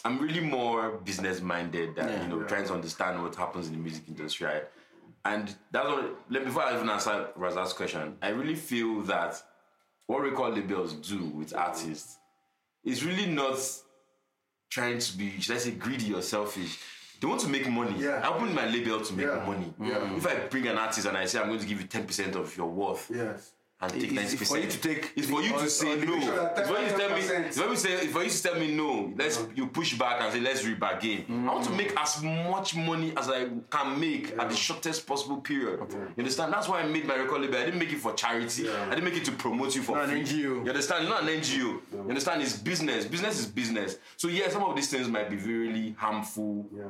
I'm 0.03 0.19
really 0.19 0.41
more 0.41 0.91
business 0.97 1.41
minded 1.41 1.95
than 1.95 2.21
you 2.23 2.27
know 2.27 2.43
trying 2.43 2.65
to 2.65 2.73
understand 2.73 3.21
what 3.21 3.35
happens 3.35 3.67
in 3.67 3.73
the 3.73 3.79
music 3.79 4.03
industry. 4.07 4.47
Right? 4.47 4.63
And 5.23 5.55
that's 5.71 5.87
what. 5.87 6.15
Like, 6.29 6.45
before 6.45 6.63
I 6.63 6.75
even 6.75 6.89
answer 6.89 7.29
Razak's 7.37 7.73
question, 7.73 8.17
I 8.21 8.29
really 8.29 8.55
feel 8.55 9.01
that 9.03 9.41
what 10.07 10.21
record 10.21 10.55
labels 10.55 10.93
do 10.93 11.25
with 11.25 11.55
artists 11.55 12.17
is 12.83 13.03
really 13.03 13.25
not 13.25 13.57
trying 14.75 14.99
to 14.99 15.17
be, 15.17 15.39
should 15.39 15.55
I 15.55 15.59
say, 15.59 15.71
greedy 15.71 16.13
or 16.13 16.21
selfish. 16.21 16.77
They 17.21 17.27
want 17.27 17.39
to 17.41 17.47
make 17.47 17.65
money. 17.69 17.95
Yeah. 17.97 18.21
I 18.25 18.27
open 18.35 18.53
my 18.53 18.67
label 18.75 18.99
to 18.99 19.13
make 19.13 19.25
Yeah. 19.27 19.45
money. 19.51 19.73
Yeah. 19.81 20.17
If 20.17 20.27
I 20.27 20.33
bring 20.53 20.67
an 20.67 20.77
artist 20.77 21.07
and 21.07 21.15
I 21.17 21.25
say 21.27 21.39
I'm 21.39 21.47
going 21.47 21.61
to 21.61 21.65
give 21.71 21.79
you 21.79 21.87
10% 21.87 22.35
of 22.35 22.55
your 22.57 22.67
worth, 22.69 23.09
Yes. 23.09 23.51
And 23.85 24.01
take 24.01 24.11
It's- 24.11 24.15
ninety 24.15 24.37
it's 24.41 24.49
for 24.49 24.57
you 24.57 24.69
to 24.69 24.77
take 24.79 25.11
It's 25.15 25.29
for 25.29 25.41
you 25.41 25.51
to 25.53 25.69
say 25.69 25.95
no. 25.95 26.15
It's 26.57 26.69
for 26.69 26.79
you 26.81 26.89
to 26.89 26.97
tell 26.97 27.09
me. 27.09 27.21
It's 27.21 27.57
for 27.57 27.63
you 27.63 27.69
to 27.69 27.77
say. 27.77 27.93
It's 27.93 28.13
for 28.13 28.23
you 28.23 28.29
to 28.29 28.43
tell 28.43 28.59
me 28.59 28.75
no. 28.75 29.13
Let's 29.17 29.37
mm. 29.37 29.57
you 29.57 29.67
push 29.67 29.97
back 29.97 30.21
and 30.21 30.33
say 30.33 30.39
let's 30.39 30.63
rebargain. 30.63 31.29
I 31.29 31.53
want 31.53 31.65
to 31.65 31.71
mm. 31.71 31.77
make 31.77 31.99
as 31.99 32.21
much 32.23 32.75
money 32.75 33.13
as 33.15 33.29
I 33.29 33.47
can 33.69 33.99
make 33.99 34.33
at 34.37 34.49
the 34.49 34.55
shortest 34.55 35.05
possible 35.07 35.37
period. 35.37 35.79
You 35.91 36.13
understand? 36.19 36.53
That's 36.53 36.67
why 36.67 36.81
I 36.81 36.87
made 36.87 37.05
my 37.05 37.15
record 37.15 37.41
label. 37.41 37.57
I 37.57 37.65
didn't 37.65 37.79
make 37.79 37.93
it 37.93 37.99
for 37.99 38.13
charity. 38.13 38.69
I 38.69 38.89
didn't 38.89 39.05
make 39.05 39.17
it 39.17 39.25
to 39.25 39.31
promote 39.31 39.75
you 39.75 39.81
for 39.81 39.95
Not 39.95 40.09
an. 40.09 40.23
NGO. 40.23 40.63
You 40.63 40.69
understand? 40.69 41.07
Not 41.09 41.23
an 41.23 41.29
NGO. 41.29 41.59
You 41.59 42.05
understand? 42.09 42.41
It's 42.41 42.57
business. 42.57 43.05
Business 43.05 43.39
is 43.39 43.47
business. 43.47 43.97
So 44.17 44.27
yeah, 44.27 44.49
some 44.49 44.63
of 44.63 44.75
these 44.75 44.89
things 44.89 45.07
might 45.07 45.29
be 45.29 45.37
really 45.37 45.95
harmful. 45.97 46.67
Yeah. 46.75 46.83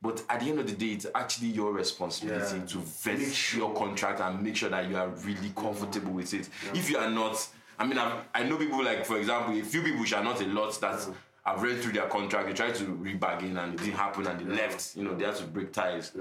But 0.00 0.22
at 0.28 0.40
the 0.40 0.50
end 0.50 0.60
of 0.60 0.66
the 0.68 0.74
day, 0.74 0.92
it's 0.94 1.06
actually 1.14 1.48
your 1.48 1.72
responsibility 1.72 2.58
Yeah. 2.58 2.66
to 2.66 2.78
vet 2.78 3.52
your 3.54 3.74
contract 3.74 4.20
and 4.20 4.40
make 4.42 4.54
sure 4.56 4.68
that 4.70 4.88
you 4.88 4.96
are 4.96 5.08
really 5.08 5.50
comfortable 5.56 6.12
with 6.12 6.32
it. 6.34 6.48
If 6.72 6.88
you 6.88 6.98
are 6.98 7.10
not, 7.10 7.44
I 7.78 7.84
mean, 7.86 7.98
I've, 7.98 8.22
I 8.32 8.44
know 8.44 8.56
people 8.56 8.82
like, 8.84 9.04
for 9.04 9.18
example, 9.18 9.58
a 9.58 9.62
few 9.62 9.82
people 9.82 10.00
which 10.00 10.12
are 10.12 10.22
not 10.22 10.40
a 10.40 10.46
lot 10.46 10.80
that 10.80 11.00
have 11.44 11.62
read 11.62 11.80
through 11.80 11.92
their 11.94 12.06
contract, 12.08 12.46
they 12.46 12.54
tried 12.54 12.76
to 12.76 12.84
rebargain 12.84 13.56
and 13.60 13.74
it 13.74 13.78
didn't 13.82 13.94
happen 13.96 14.26
and 14.28 14.38
they 14.38 14.44
left. 14.54 14.96
You 14.96 15.02
know, 15.02 15.14
they 15.16 15.24
had 15.24 15.34
to 15.36 15.44
break 15.44 15.72
ties. 15.72 16.12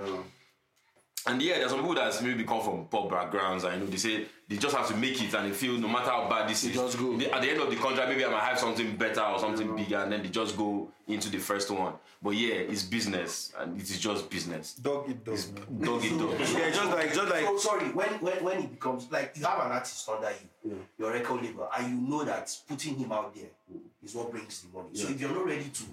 Yeah. 1.27 1.33
And 1.33 1.41
yeah, 1.41 1.57
there's 1.57 1.71
some 1.71 1.79
people 1.79 1.95
that 1.95 2.23
maybe 2.23 2.43
come 2.43 2.61
from 2.61 2.85
poor 2.85 3.09
backgrounds 3.09 3.63
and 3.63 3.73
you 3.75 3.79
know 3.81 3.85
they 3.87 3.97
say 3.97 4.25
they 4.47 4.57
just 4.57 4.75
have 4.75 4.87
to 4.87 4.95
make 4.95 5.21
it 5.21 5.33
and 5.33 5.49
they 5.49 5.53
feel 5.55 5.77
no 5.77 5.87
matter 5.87 6.09
how 6.09 6.29
bad 6.29 6.49
this 6.49 6.63
is, 6.63 6.73
just 6.73 6.97
go. 6.97 7.17
they- 7.17 7.29
at 7.29 7.41
the 7.41 7.49
end 7.49 7.61
of 7.61 7.69
the 7.69 7.75
contract 7.75 8.09
maybe 8.09 8.23
I 8.25 8.29
might 8.29 8.43
have 8.43 8.59
something 8.59 8.95
better 8.95 9.21
or 9.21 9.39
something 9.39 9.75
bigger 9.75 9.97
and 9.97 10.11
then 10.11 10.23
they 10.23 10.29
just 10.29 10.57
go 10.57 10.89
into 11.07 11.29
the 11.29 11.39
first 11.39 11.69
one. 11.71 11.93
But 12.21 12.31
yeah, 12.31 12.55
it's 12.55 12.83
business 12.83 13.53
and 13.59 13.79
it 13.79 13.83
is 13.89 13.99
just 13.99 14.29
business. 14.29 14.73
Dog 14.73 15.09
eat 15.09 15.23
dog. 15.23 15.37
man. 15.69 15.81
Dog 15.81 16.03
it 16.03 16.17
dog. 16.17 16.39
Yeah, 16.39 16.69
just 16.71 16.91
like 16.91 17.13
just 17.13 17.29
like 17.29 17.45
So 17.45 17.57
sorry, 17.57 17.85
when, 17.89 18.09
when 18.19 18.43
when 18.43 18.57
it 18.59 18.71
becomes 18.71 19.11
like 19.11 19.33
you 19.35 19.45
have 19.45 19.65
an 19.65 19.71
artist 19.71 20.07
under 20.09 20.31
you, 20.63 20.79
your 20.97 21.11
record 21.11 21.43
label, 21.43 21.69
and 21.77 21.89
you 21.89 22.09
know 22.09 22.23
that 22.23 22.55
putting 22.67 22.95
him 22.95 23.11
out 23.11 23.35
there 23.35 23.51
mm. 23.71 23.79
is 24.03 24.15
what 24.15 24.31
brings 24.31 24.61
the 24.61 24.77
money. 24.77 24.89
So 24.93 25.09
if 25.09 25.19
you're 25.21 25.31
not 25.31 25.45
ready 25.45 25.69
to 25.69 25.83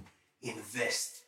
invest, 0.42 1.23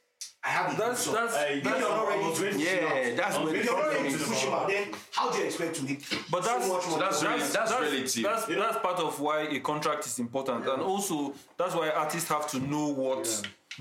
I 0.47 0.51
have 0.51 0.73
a 0.73 0.77
That's 0.77 1.05
good 1.07 1.15
son. 1.15 1.15
that's 1.15 1.37
if 1.51 1.65
that's 1.65 1.81
you're 1.81 1.89
not 1.89 2.09
ready 2.09 2.35
to 2.53 2.59
Yeah, 2.59 3.15
that's 3.17 3.39
where 3.39 3.55
if 3.57 3.61
the 3.63 3.65
you're 3.67 3.77
not 3.77 3.91
problem 3.91 4.13
to 4.13 4.15
is. 4.23 4.29
push 4.29 4.45
him 4.45 4.53
out, 4.55 4.69
then 4.69 4.89
how 5.13 5.31
do 5.33 5.39
you 5.39 5.45
expect 5.45 5.75
to 5.77 5.83
make 5.85 6.01
But 6.31 6.45
that's 6.45 6.67
so 6.67 6.73
much 6.75 6.87
money? 6.87 7.01
that's 7.01 7.23
really- 7.25 7.39
that's 7.57 7.73
relative. 7.73 8.23
That's, 8.23 8.47
that's 8.47 8.79
part 8.79 8.99
of 9.01 9.19
why 9.21 9.41
a 9.41 9.61
contract 9.61 10.07
is 10.07 10.19
important, 10.21 10.67
and 10.69 10.83
also 10.83 11.35
that's 11.59 11.75
why 11.75 11.91
artists 11.91 12.29
have 12.29 12.47
to 12.53 12.61
know 12.61 12.87
what 12.89 13.25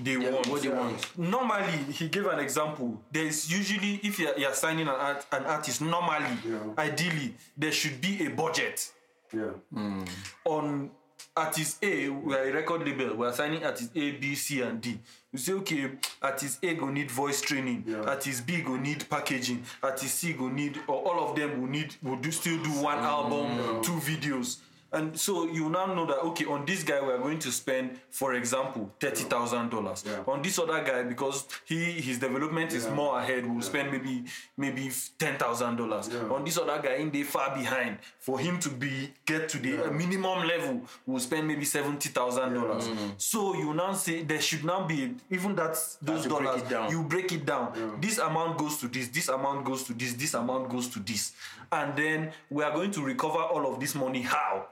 they 0.00 0.16
want. 0.16 0.46
what 0.48 0.62
they 0.62 0.68
want. 0.68 1.16
Normally, 1.16 1.72
he 1.92 2.08
gave 2.08 2.26
an 2.26 2.40
example. 2.40 3.00
There's 3.12 3.50
usually 3.50 4.00
if 4.02 4.18
you're, 4.18 4.36
you're 4.36 4.52
signing 4.52 4.88
an, 4.88 4.94
art, 4.94 5.24
an 5.32 5.44
artist, 5.44 5.80
normally, 5.80 6.36
ideally, 6.78 7.34
there 7.56 7.72
should 7.72 8.00
be 8.00 8.26
a 8.26 8.30
budget 8.30 8.90
Yeah. 9.32 9.50
Hmm. 9.72 10.04
on 10.44 10.90
artist 11.36 11.84
A, 11.84 12.08
we 12.08 12.34
are 12.34 12.48
a 12.48 12.52
record 12.52 12.86
label, 12.86 13.14
we 13.14 13.26
are 13.26 13.32
signing 13.32 13.62
artist 13.64 13.90
A, 13.94 14.12
B, 14.12 14.34
C, 14.34 14.62
and 14.62 14.80
D. 14.80 14.98
You 15.32 15.38
say, 15.38 15.52
okay, 15.52 15.90
artist 16.22 16.64
A 16.64 16.74
go 16.74 16.88
need 16.88 17.10
voice 17.10 17.42
training, 17.42 17.84
artist 18.06 18.46
B 18.46 18.62
go 18.62 18.76
need 18.76 19.08
packaging, 19.08 19.62
artist 19.82 20.14
C 20.14 20.32
go 20.32 20.48
need, 20.48 20.78
or 20.86 20.96
all 20.96 21.28
of 21.28 21.36
them 21.36 21.60
will 21.60 21.68
need, 21.68 21.94
will 22.02 22.16
do 22.16 22.30
still 22.30 22.62
do 22.62 22.70
one 22.70 22.98
mm. 22.98 23.02
album, 23.02 23.82
two 23.82 23.92
videos. 23.92 24.58
And 24.92 25.18
so 25.18 25.46
you 25.46 25.68
now 25.68 25.86
know 25.86 26.06
that 26.06 26.18
okay, 26.18 26.44
on 26.44 26.64
this 26.64 26.82
guy 26.82 27.00
we 27.00 27.12
are 27.12 27.18
going 27.18 27.38
to 27.40 27.50
spend, 27.50 27.98
for 28.10 28.34
example, 28.34 28.92
thirty 29.00 29.24
thousand 29.24 29.70
dollars. 29.70 30.04
On 30.26 30.40
this 30.40 30.58
other 30.58 30.82
guy, 30.82 31.02
because 31.02 31.46
he 31.64 31.92
his 31.92 32.18
development 32.18 32.72
is 32.72 32.88
more 32.88 33.18
ahead, 33.18 33.46
we'll 33.46 33.62
spend 33.62 33.90
maybe 33.90 34.24
maybe 34.56 34.90
ten 35.18 35.36
thousand 35.36 35.76
dollars. 35.76 36.08
On 36.30 36.44
this 36.44 36.56
other 36.58 36.80
guy, 36.80 36.94
in 36.94 37.10
they 37.10 37.24
far 37.24 37.54
behind, 37.54 37.98
for 38.18 38.38
him 38.38 38.58
to 38.60 38.70
be 38.70 39.12
get 39.24 39.48
to 39.50 39.58
the 39.58 39.90
minimum 39.90 40.46
level, 40.46 40.82
we'll 41.06 41.20
spend 41.20 41.48
maybe 41.48 41.64
seventy 41.64 42.08
thousand 42.08 42.54
dollars. 42.54 42.88
So 43.18 43.52
mm-hmm. 43.52 43.60
you 43.60 43.74
now 43.74 43.92
say 43.92 44.22
there 44.22 44.40
should 44.40 44.64
now 44.64 44.86
be 44.86 45.14
even 45.30 45.54
that 45.56 45.76
those 46.00 46.22
to 46.22 46.28
break 46.28 46.44
dollars 46.44 46.62
it 46.62 46.90
you 46.90 47.02
break 47.02 47.32
it 47.32 47.44
down. 47.44 47.98
This 48.00 48.18
amount 48.18 48.58
goes 48.58 48.78
to 48.78 48.88
this, 48.88 49.08
this 49.08 49.28
amount 49.28 49.64
goes 49.64 49.82
to 49.84 49.92
this, 49.94 50.14
this 50.14 50.34
amount 50.34 50.68
goes 50.68 50.88
to 50.88 51.00
this. 51.00 51.32
And 51.72 51.96
then 51.96 52.32
we 52.50 52.62
are 52.62 52.72
going 52.72 52.90
to 52.92 53.02
recover 53.02 53.38
all 53.38 53.72
of 53.72 53.80
this 53.80 53.94
money. 53.94 54.22
How? 54.22 54.66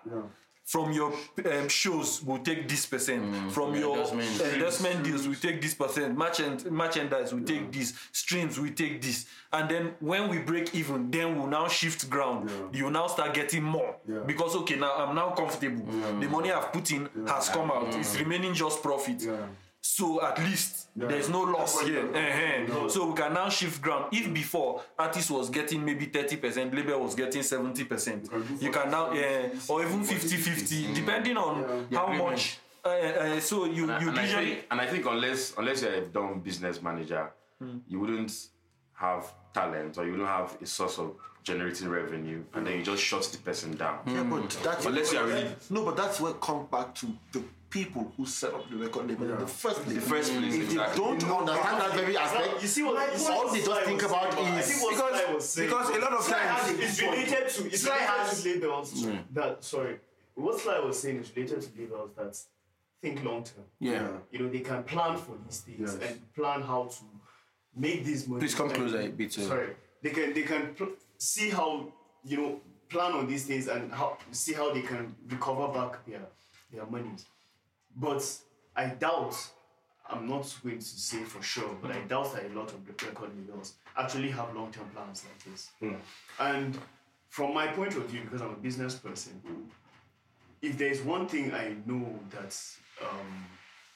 From 0.64 0.92
your 0.92 1.12
um, 1.44 1.68
shows, 1.68 2.22
we'll 2.22 2.38
take 2.42 2.66
this 2.66 2.86
percent. 2.86 3.52
From 3.52 3.74
your 3.74 3.98
Endorsements. 3.98 4.40
endorsement 4.40 5.04
deals, 5.04 5.28
we 5.28 5.34
take 5.34 5.60
this 5.60 5.74
percent. 5.74 6.16
Merchant, 6.16 6.72
merchandise, 6.72 7.34
we 7.34 7.42
take 7.42 7.70
this. 7.70 7.92
Streams, 8.12 8.58
we 8.58 8.70
take 8.70 9.02
this. 9.02 9.26
And 9.52 9.68
then 9.70 9.94
when 10.00 10.30
we 10.30 10.38
break 10.38 10.74
even, 10.74 11.10
then 11.10 11.36
we'll 11.36 11.48
now 11.48 11.68
shift 11.68 12.08
ground. 12.08 12.50
You 12.72 12.90
now 12.90 13.08
start 13.08 13.34
getting 13.34 13.62
more. 13.62 13.96
Because, 14.26 14.56
okay, 14.56 14.76
now 14.76 14.94
I'm 14.96 15.14
now 15.14 15.30
comfortable. 15.32 15.84
The 16.18 16.28
money 16.28 16.50
I've 16.50 16.72
put 16.72 16.90
in 16.92 17.10
has 17.26 17.50
come 17.50 17.70
out. 17.70 17.94
It's 17.94 18.18
remaining 18.18 18.54
just 18.54 18.82
profit. 18.82 19.22
So 19.86 20.22
at 20.22 20.38
least 20.38 20.88
there's 20.96 21.28
no 21.28 21.42
loss 21.42 21.82
here. 21.82 22.08
Uh-huh. 22.08 22.88
So 22.88 23.10
we 23.10 23.14
can 23.14 23.34
now 23.34 23.50
shift 23.50 23.82
ground. 23.82 24.06
If 24.12 24.32
before 24.32 24.80
artist 24.98 25.30
was 25.30 25.50
getting 25.50 25.84
maybe 25.84 26.06
30%, 26.06 26.74
label 26.74 27.00
was 27.00 27.14
getting 27.14 27.42
70%, 27.42 28.62
you 28.62 28.70
can 28.70 28.90
now, 28.90 29.08
uh, 29.12 29.50
or 29.68 29.84
even 29.84 30.02
50-50, 30.02 30.94
depending 30.94 31.36
on 31.36 31.86
how 31.92 32.10
much. 32.14 32.58
Uh, 32.82 32.88
uh, 32.88 33.40
so 33.40 33.66
you, 33.66 33.84
you 33.84 34.08
and, 34.08 34.18
I 34.18 34.26
think, 34.26 34.64
and 34.70 34.80
I 34.80 34.86
think 34.86 35.04
unless 35.06 35.54
unless 35.58 35.82
you're 35.82 35.92
a 35.92 36.06
dumb 36.06 36.40
business 36.40 36.80
manager, 36.80 37.30
you 37.86 38.00
wouldn't 38.00 38.32
have 38.94 39.34
talent 39.52 39.98
or 39.98 40.06
you 40.06 40.12
wouldn't 40.12 40.28
have 40.28 40.56
a 40.62 40.66
source 40.66 40.98
of 40.98 41.14
generating 41.42 41.88
revenue, 41.90 42.42
and 42.54 42.66
then 42.66 42.78
you 42.78 42.82
just 42.82 43.02
shut 43.02 43.24
the 43.24 43.38
person 43.38 43.76
down. 43.76 43.98
Yeah, 44.06 44.22
but 44.22 44.48
that's 44.62 44.86
Unless 44.86 45.12
you 45.12 45.18
are 45.18 45.26
really 45.26 45.48
no, 45.68 45.84
but 45.84 45.96
that's 45.96 46.20
what 46.20 46.40
comes 46.40 46.68
back 46.70 46.94
to 46.96 47.06
the 47.32 47.42
people 47.74 48.12
who 48.16 48.24
set 48.24 48.54
up 48.54 48.70
the 48.70 48.76
record 48.76 49.08
label 49.08 49.28
in 49.32 49.38
the 49.40 49.46
first 49.48 49.82
place. 49.82 49.96
the 49.96 50.00
first 50.14 50.32
place. 50.32 50.54
If 50.54 50.62
exactly. 50.70 50.94
they 50.94 51.18
don't 51.18 51.38
understand 51.40 51.80
that 51.82 51.92
very 52.00 52.16
aspect, 52.16 52.62
You 52.62 52.68
see 52.68 52.82
what 52.84 53.12
you 53.12 53.18
see 53.18 53.32
all 53.32 53.48
they 53.50 53.58
just 53.58 53.64
Sly 53.66 53.82
think 53.82 54.02
about 54.04 54.28
is 54.38 54.78
because- 54.80 54.96
Sly 54.98 55.34
was 55.34 55.48
saying 55.54 55.68
because 55.70 55.88
a 55.90 55.98
lot 55.98 56.12
of 56.12 56.26
times- 56.28 56.78
it's 56.84 57.02
related 57.02 57.48
to 57.54 57.66
it's 57.66 57.82
Sly 57.82 57.94
related 57.96 58.08
has- 58.10 58.42
to 58.42 58.48
labels 58.48 59.06
that 59.38 59.64
sorry 59.64 59.94
what 60.36 60.60
Sly 60.60 60.78
was 60.78 60.96
saying 61.02 61.16
is 61.22 61.28
related 61.34 61.60
to 61.62 61.68
labels 61.80 62.10
that 62.18 62.32
think 63.02 63.24
long 63.24 63.42
term. 63.42 63.64
Yeah. 63.80 64.08
You 64.30 64.38
know 64.40 64.48
they 64.56 64.60
can 64.60 64.84
plan 64.84 65.18
for 65.18 65.34
these 65.44 65.60
things 65.66 65.80
Yes. 65.80 66.10
and 66.10 66.32
plan 66.34 66.62
how 66.62 66.84
to 66.96 67.04
make 67.76 68.04
these 68.04 68.22
money. 68.28 68.40
Please 68.42 68.54
come 68.54 68.70
closer 68.70 69.00
a 69.00 69.08
bit, 69.08 69.32
sir. 69.32 69.42
Sorry, 69.52 69.70
they 70.02 70.10
can 70.10 70.32
they 70.32 70.42
can 70.52 70.62
pl- 70.76 70.92
see 71.18 71.50
how 71.50 71.92
you 72.30 72.36
know 72.40 72.60
plan 72.88 73.12
on 73.18 73.26
these 73.26 73.44
things 73.50 73.66
and 73.66 73.92
how 73.92 74.16
see 74.30 74.52
how 74.60 74.72
they 74.72 74.82
can 74.82 75.02
recover 75.28 75.66
back 75.78 75.92
their 76.06 76.24
their 76.72 76.86
monies. 76.86 77.26
But 77.96 78.24
I 78.76 78.86
doubt, 78.86 79.36
I'm 80.10 80.28
not 80.28 80.52
going 80.62 80.78
to 80.78 80.84
say 80.84 81.22
for 81.24 81.42
sure, 81.42 81.76
but 81.80 81.90
I 81.92 82.00
doubt 82.00 82.34
that 82.34 82.44
a 82.46 82.58
lot 82.58 82.72
of 82.72 82.84
the 82.86 82.92
record 83.06 83.30
labels 83.36 83.74
actually 83.96 84.30
have 84.30 84.54
long 84.54 84.70
term 84.72 84.88
plans 84.94 85.24
like 85.24 85.52
this. 85.52 85.70
And 86.38 86.78
from 87.28 87.54
my 87.54 87.68
point 87.68 87.94
of 87.96 88.06
view, 88.06 88.22
because 88.24 88.40
I'm 88.42 88.50
a 88.50 88.56
business 88.56 88.94
person, 88.96 89.40
if 90.62 90.78
there's 90.78 91.02
one 91.02 91.26
thing 91.28 91.52
I 91.52 91.74
know 91.86 92.18
that 92.30 92.56
um, 93.02 93.44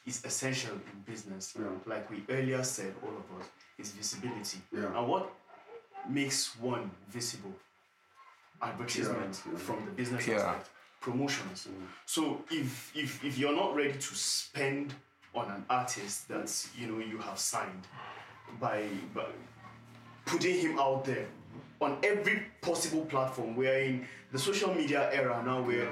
is 0.07 0.25
essential 0.25 0.73
in 0.75 1.13
business, 1.13 1.55
like 1.87 2.11
we 2.11 2.23
earlier 2.29 2.63
said, 2.63 2.95
all 3.03 3.11
of 3.11 3.41
us, 3.41 3.49
is 3.79 3.93
visibility. 3.93 4.59
Yeah. 4.75 4.97
And 4.99 5.07
what 5.09 5.31
makes 6.09 6.57
one 6.59 6.91
visible? 7.09 7.53
Advertisement 8.61 9.41
Yeah, 9.47 9.53
yeah. 9.53 9.59
from 9.59 9.85
the 9.85 9.93
business 9.93 10.29
aspect, 10.29 10.69
promotions. 11.01 11.69
Mm. 11.71 11.87
So 12.07 12.43
if, 12.51 12.93
if 12.97 13.25
if 13.25 13.39
you're 13.39 13.55
not 13.55 13.75
ready 13.75 13.93
to 13.93 14.15
spend 14.15 14.95
on 15.35 15.51
an 15.51 15.65
artist 15.69 16.29
that 16.29 16.67
you 16.77 16.87
know 16.87 16.99
you 16.99 17.19
have 17.19 17.39
signed 17.39 17.87
by, 18.61 18.85
by 19.15 19.27
putting 20.27 20.59
him 20.59 20.79
out 20.79 21.05
there 21.05 21.27
on 21.81 21.99
every 22.03 22.43
possible 22.61 23.05
platform. 23.05 23.55
We're 23.55 23.79
in 23.79 24.07
the 24.33 24.39
social 24.39 24.75
media 24.75 25.11
era 25.13 25.43
now 25.45 25.63
where 25.63 25.89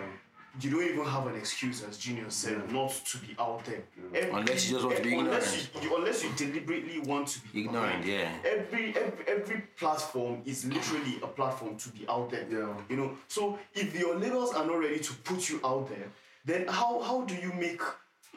you 0.61 0.70
don't 0.70 0.82
even 0.84 1.04
have 1.04 1.26
an 1.26 1.34
excuse, 1.36 1.82
as 1.82 1.98
Genius 1.98 2.34
said, 2.34 2.70
not 2.72 2.90
to 3.11 3.18
be 3.18 3.34
out 3.38 3.64
there. 3.64 3.82
Every- 4.14 4.30
Unless 4.30 4.68
you 4.70 4.76
just 4.76 4.84
want 4.86 4.96
to 4.96 5.02
be 5.02 5.14
unless 5.18 5.54
ignorant. 5.54 5.70
You, 5.84 5.90
you, 5.90 5.96
unless 5.96 6.22
you 6.24 6.30
deliberately 6.36 7.00
want 7.00 7.28
to 7.28 7.40
be 7.52 7.61
Ignorant, 7.64 8.04
behind. 8.04 8.04
yeah. 8.07 8.32
Every, 8.44 8.94
every 8.96 9.24
every 9.28 9.61
platform 9.78 10.42
is 10.44 10.64
literally 10.64 11.18
a 11.22 11.26
platform 11.26 11.76
to 11.76 11.88
be 11.90 12.07
out 12.09 12.30
there. 12.30 12.46
Yeah. 12.50 12.74
You 12.88 12.96
know, 12.96 13.16
so 13.28 13.59
if 13.74 13.98
your 13.98 14.16
labels 14.16 14.54
are 14.54 14.64
not 14.66 14.78
ready 14.78 14.98
to 15.00 15.12
put 15.24 15.48
you 15.50 15.61
out 15.64 15.88
there, 15.88 16.09
then 16.44 16.66
how 16.68 17.00
how 17.02 17.22
do 17.22 17.34
you 17.34 17.52
make 17.52 17.80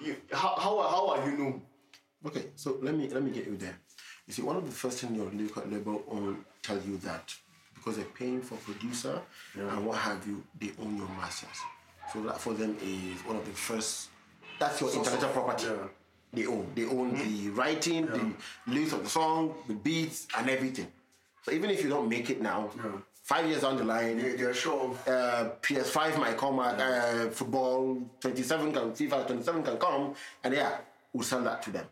you 0.04 0.16
how 0.32 0.56
how, 0.58 0.74
how 0.94 1.08
are 1.10 1.30
you 1.30 1.38
known? 1.38 1.62
Okay, 2.26 2.46
so 2.56 2.78
let 2.82 2.96
me 2.96 3.08
let 3.10 3.24
me 3.24 3.32
get 3.32 3.46
you 3.46 3.56
there. 3.56 3.78
You 4.28 4.34
see, 4.34 4.42
one 4.42 4.58
of 4.58 4.66
the 4.66 4.72
first 4.72 5.00
things 5.00 5.16
your 5.18 5.32
label 5.66 6.04
will 6.08 6.36
tell 6.62 6.78
you 6.82 6.98
that 6.98 7.34
because 7.74 7.96
they're 7.96 8.06
paying 8.22 8.42
for 8.42 8.56
producer 8.58 9.22
and 9.56 9.86
what 9.86 9.98
have 9.98 10.28
you, 10.28 10.44
they 10.60 10.72
own 10.82 10.98
your 10.98 11.08
masters. 11.08 11.58
So 12.14 12.22
that 12.24 12.40
for 12.42 12.54
them 12.54 12.76
is 12.82 13.20
one 13.26 13.36
of 13.38 13.46
the 13.46 13.52
first. 13.52 14.10
That's 14.60 14.82
your 14.82 14.92
intellectual 14.92 15.30
property. 15.30 15.68
They 16.34 16.46
own. 16.46 16.68
They 16.76 16.86
own 16.86 17.14
the 17.18 17.50
writing, 17.52 18.06
the 18.06 18.34
lyrics 18.68 18.94
of 18.94 19.04
the 19.04 19.10
song, 19.10 19.56
the 19.68 19.74
beats, 19.74 20.28
and 20.38 20.50
everything. 20.50 20.88
So 21.44 21.52
even 21.52 21.70
if 21.70 21.84
you 21.84 21.90
don't 21.90 22.10
make 22.10 22.30
it 22.30 22.42
now, 22.42 22.70
five 23.24 23.48
years 23.48 23.62
down 23.62 23.78
the 23.78 23.84
line, 23.84 24.18
They, 24.18 24.34
they're 24.36 24.54
sure 24.54 24.96
uh, 25.08 25.50
PS5 25.62 26.18
might 26.20 26.38
come 26.38 26.60
out, 26.60 26.80
uh, 26.80 27.30
football 27.30 27.98
27 28.20 28.74
can, 28.74 28.92
FIFA 28.92 29.26
27 29.28 29.64
can 29.64 29.78
come, 29.78 30.14
and 30.44 30.54
yeah, 30.54 30.78
we'll 31.14 31.24
sell 31.24 31.42
that 31.44 31.62
to 31.64 31.72
them. 31.72 31.86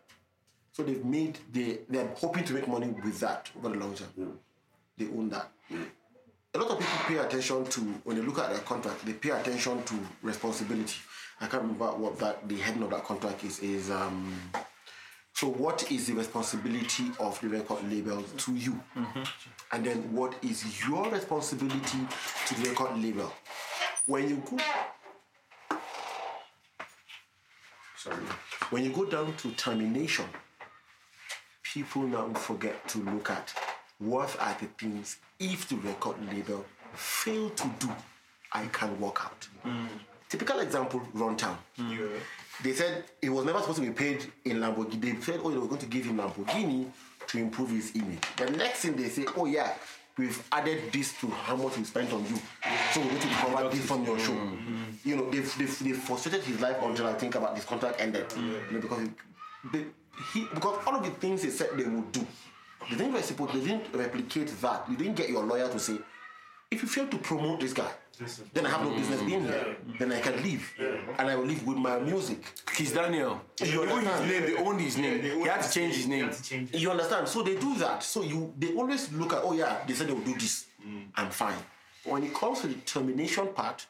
So 0.74 0.84
they've 0.84 1.03
made, 1.03 1.39
they, 1.51 1.80
they're 1.89 2.11
hoping 2.15 2.43
to 2.43 2.53
make 2.53 2.68
money 2.68 2.88
with 3.03 3.20
that 3.22 3.49
over 3.57 3.70
the 3.70 3.76
long 3.78 3.95
term. 3.95 4.38
They 4.97 5.05
own 5.05 5.30
that. 5.30 5.49
A 6.58 6.60
lot 6.60 6.72
of 6.72 6.80
people 6.80 6.97
pay 7.05 7.18
attention 7.18 7.66
to, 7.66 7.82
when 8.03 8.16
they 8.18 8.24
look 8.24 8.39
at 8.39 8.49
their 8.49 8.58
contract, 8.62 9.05
they 9.05 9.14
pay 9.14 9.30
attention 9.30 9.84
to 9.84 9.93
responsibility. 10.24 10.97
I 11.39 11.45
can't 11.45 11.62
remember 11.62 11.86
what 11.89 12.18
that, 12.18 12.49
the 12.49 12.58
heading 12.58 12.82
of 12.82 12.89
that 12.89 13.03
contract 13.03 13.43
is, 13.43 13.60
is, 13.60 13.91
um, 13.91 14.34
so 15.34 15.49
what 15.49 15.91
is 15.91 16.08
the 16.08 16.14
responsibility 16.14 17.12
of 17.20 17.39
the 17.41 17.49
record 17.49 17.88
label 17.91 18.24
to 18.24 18.55
you? 18.55 18.82
And 19.72 19.86
then 19.86 20.12
what 20.12 20.34
is 20.43 20.84
your 20.88 21.08
responsibility 21.12 21.99
to 22.47 22.60
the 22.60 22.70
record 22.72 22.97
label? 23.03 23.32
When 24.08 24.28
you 24.28 24.38
go 24.38 24.58
sorry, 27.97 28.24
when 28.72 28.84
you 28.84 28.89
go 28.89 29.05
down 29.05 29.36
to 29.36 29.51
termination, 29.51 30.26
people 31.62 32.01
now 32.01 32.34
forget 32.34 32.88
to 32.88 32.97
look 33.03 33.30
at 33.30 33.53
what 34.00 34.36
are 34.39 34.56
the 34.60 34.68
things 34.78 35.18
if 35.39 35.68
the 35.70 35.76
record 35.78 36.16
label 36.32 36.66
fail 36.93 37.50
to 37.52 37.68
do, 37.80 37.89
I 38.54 38.66
can 38.68 39.00
walk 39.00 39.22
out. 39.26 39.48
Mm. 39.66 39.88
Typical 40.30 40.60
example, 40.60 41.02
Runtown. 41.16 41.56
Mm. 41.80 42.10
They 42.64 42.74
said 42.74 43.06
he 43.22 43.30
was 43.30 43.45
never 43.45 43.60
supposed 43.60 43.80
to 43.80 43.86
be 43.86 43.91
paid 43.91 44.26
in 44.45 44.58
Lamborghini. 44.58 45.02
They 45.02 45.22
said, 45.22 45.39
oh, 45.43 45.52
they 45.52 45.58
were 45.58 45.68
going 45.68 45.82
to 45.82 45.86
give 45.86 46.06
him 46.06 46.18
Lamborghini 46.18 46.88
to 47.28 47.38
improve 47.38 47.70
his 47.72 47.95
image. 47.95 48.20
The 48.36 48.50
next 48.52 48.80
thing 48.80 48.95
they 48.95 49.10
say, 49.10 49.26
oh 49.36 49.45
yeah, 49.45 49.74
we've 50.18 50.41
added 50.52 50.91
this 50.91 51.14
to 51.22 51.28
how 51.28 51.56
much 51.56 51.78
we 51.78 51.84
spent 51.84 52.12
on 52.12 52.26
you. 52.26 52.38
So 52.91 53.02
we 53.02 53.10
need 53.10 53.22
to 53.22 53.28
cover 53.28 53.70
this 53.70 53.86
from 53.86 54.06
your 54.06 54.20
show. 54.20 54.34
Mm-hmm. 54.34 55.10
You 55.10 55.16
know, 55.18 55.30
they've, 55.30 55.58
they've, 55.58 55.80
they've 55.80 55.98
frustrated 55.98 56.43
his 56.43 56.60
life 56.60 56.78
until 56.82 57.08
I 57.08 57.14
think 57.14 57.36
about 57.36 57.56
this 57.56 57.66
contract 57.66 58.02
ended. 58.02 58.26
You 58.36 58.41
know, 58.72 58.82
because 58.82 59.10
they, 59.72 59.86
he, 60.34 60.48
because 60.54 60.80
all 60.86 60.95
of 60.95 61.04
the 61.04 61.12
things 61.12 61.43
they 61.43 61.50
said 61.50 61.70
they 61.76 61.84
would 61.84 62.12
do, 62.12 62.26
the 62.89 62.95
things 62.95 63.13
were 63.13 63.21
supposed 63.21 63.53
they 63.53 63.61
didn't 63.61 63.85
replicate 63.93 64.47
that. 64.61 64.89
You 64.89 64.97
didn't 64.97 65.15
get 65.15 65.29
your 65.29 65.43
lawyer 65.43 65.69
to 65.69 65.79
say, 65.79 65.97
if 66.69 66.81
you 66.81 66.88
fail 66.88 67.07
to 67.07 67.17
promote 67.17 67.59
this 67.59 67.73
guy, 67.73 67.89
then 68.53 68.65
I 68.65 68.69
have 68.69 68.83
no 68.83 68.93
business 68.95 69.21
being 69.21 69.43
here. 69.43 69.77
Then 69.99 70.11
I 70.11 70.19
can 70.19 70.41
leave. 70.41 70.73
And 71.17 71.29
I 71.29 71.35
will 71.35 71.45
leave 71.45 71.65
with 71.65 71.77
my 71.77 71.99
music. 71.99 72.43
Kiss 72.65 72.91
Daniel. 72.91 73.41
You 73.63 73.83
Even 73.83 74.05
his 74.05 74.19
name, 74.19 74.41
they 74.43 74.55
owned 74.55 74.81
his 74.81 74.97
name. 74.97 75.21
He 75.21 75.41
had 75.43 75.61
to 75.61 75.71
change 75.71 75.95
his 75.95 76.07
name. 76.07 76.31
You 76.73 76.91
understand? 76.91 77.27
So 77.27 77.43
they 77.43 77.55
do 77.55 77.75
that. 77.75 78.03
So 78.03 78.23
you 78.23 78.53
they 78.57 78.73
always 78.73 79.11
look 79.13 79.33
at, 79.33 79.43
oh 79.43 79.53
yeah, 79.53 79.77
they 79.88 79.93
said 79.93 80.07
they 80.07 80.13
will 80.13 80.21
do 80.21 80.33
this. 80.33 80.65
Mm. 80.85 81.05
I'm 81.15 81.29
fine. 81.29 81.57
When 82.05 82.23
it 82.23 82.33
comes 82.33 82.61
to 82.61 82.67
the 82.67 82.75
termination 82.75 83.47
part, 83.49 83.85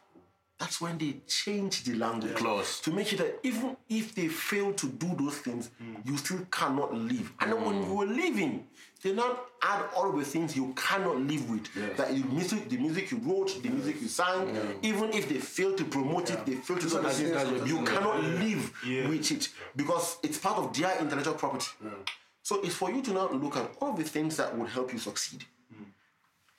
that's 0.59 0.81
when 0.81 0.97
they 0.97 1.17
change 1.27 1.83
the 1.83 1.93
language 1.93 2.35
Clause. 2.35 2.79
to 2.81 2.91
make 2.91 3.07
sure 3.07 3.19
that 3.19 3.39
even 3.43 3.77
if 3.89 4.15
they 4.15 4.27
fail 4.27 4.73
to 4.73 4.87
do 4.87 5.15
those 5.15 5.37
things, 5.37 5.69
mm. 5.81 6.05
you 6.05 6.17
still 6.17 6.45
cannot 6.51 6.95
leave. 6.95 7.31
And 7.39 7.53
then 7.53 7.63
when 7.63 7.75
mm. 7.75 7.87
you 7.87 7.93
were 7.93 8.05
leaving, 8.05 8.67
they 9.03 9.13
now 9.13 9.39
add 9.61 9.85
all 9.95 10.11
the 10.11 10.25
things 10.25 10.55
you 10.55 10.73
cannot 10.75 11.17
live 11.17 11.49
with. 11.49 11.97
That 11.97 12.09
the 12.09 12.23
music, 12.23 12.69
the 12.69 12.77
music 12.77 13.11
you 13.11 13.17
wrote, 13.19 13.61
the 13.61 13.69
music 13.69 14.01
you 14.01 14.07
sang, 14.07 14.49
even 14.81 15.13
if 15.13 15.29
they 15.29 15.37
fail 15.37 15.75
to 15.75 15.83
promote 15.85 16.31
it, 16.31 16.45
they 16.45 16.55
fail 16.55 16.77
to 16.77 16.89
do 16.89 17.01
That's 17.01 17.19
it, 17.19 17.33
that's 17.33 17.49
things, 17.49 17.61
what 17.61 17.69
you 17.69 17.79
you 17.79 17.85
cannot 17.85 18.23
live 18.23 18.73
with 19.09 19.31
it 19.31 19.49
because 19.75 20.17
it's 20.23 20.37
part 20.37 20.57
of 20.57 20.75
their 20.77 20.97
intellectual 20.99 21.35
property. 21.35 21.67
So 22.41 22.61
it's 22.61 22.75
for 22.75 22.89
you 22.91 23.01
to 23.03 23.11
now 23.11 23.29
look 23.29 23.57
at 23.57 23.69
all 23.81 23.93
the 23.93 24.03
things 24.03 24.37
that 24.37 24.57
would 24.57 24.69
help 24.69 24.93
you 24.93 24.99
succeed. 24.99 25.43
Mm. 25.73 25.85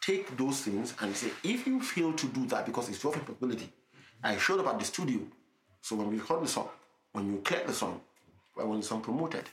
Take 0.02 0.36
those 0.36 0.60
things 0.60 0.92
and 1.00 1.16
say, 1.16 1.30
if 1.42 1.66
you 1.66 1.80
fail 1.80 2.12
to 2.12 2.26
do 2.26 2.44
that 2.46 2.66
because 2.66 2.90
it's 2.90 3.02
your 3.02 3.14
responsibility, 3.14 3.72
I 4.22 4.36
showed 4.36 4.60
up 4.60 4.66
at 4.66 4.78
the 4.78 4.84
studio. 4.84 5.20
So 5.80 5.96
when 5.96 6.10
we 6.10 6.18
record 6.18 6.42
the 6.42 6.48
song, 6.48 6.68
when 7.12 7.32
you 7.32 7.40
clear 7.42 7.62
the 7.66 7.72
song, 7.72 8.02
when 8.54 8.80
the 8.80 8.82
song 8.86 9.00
promoted, 9.00 9.44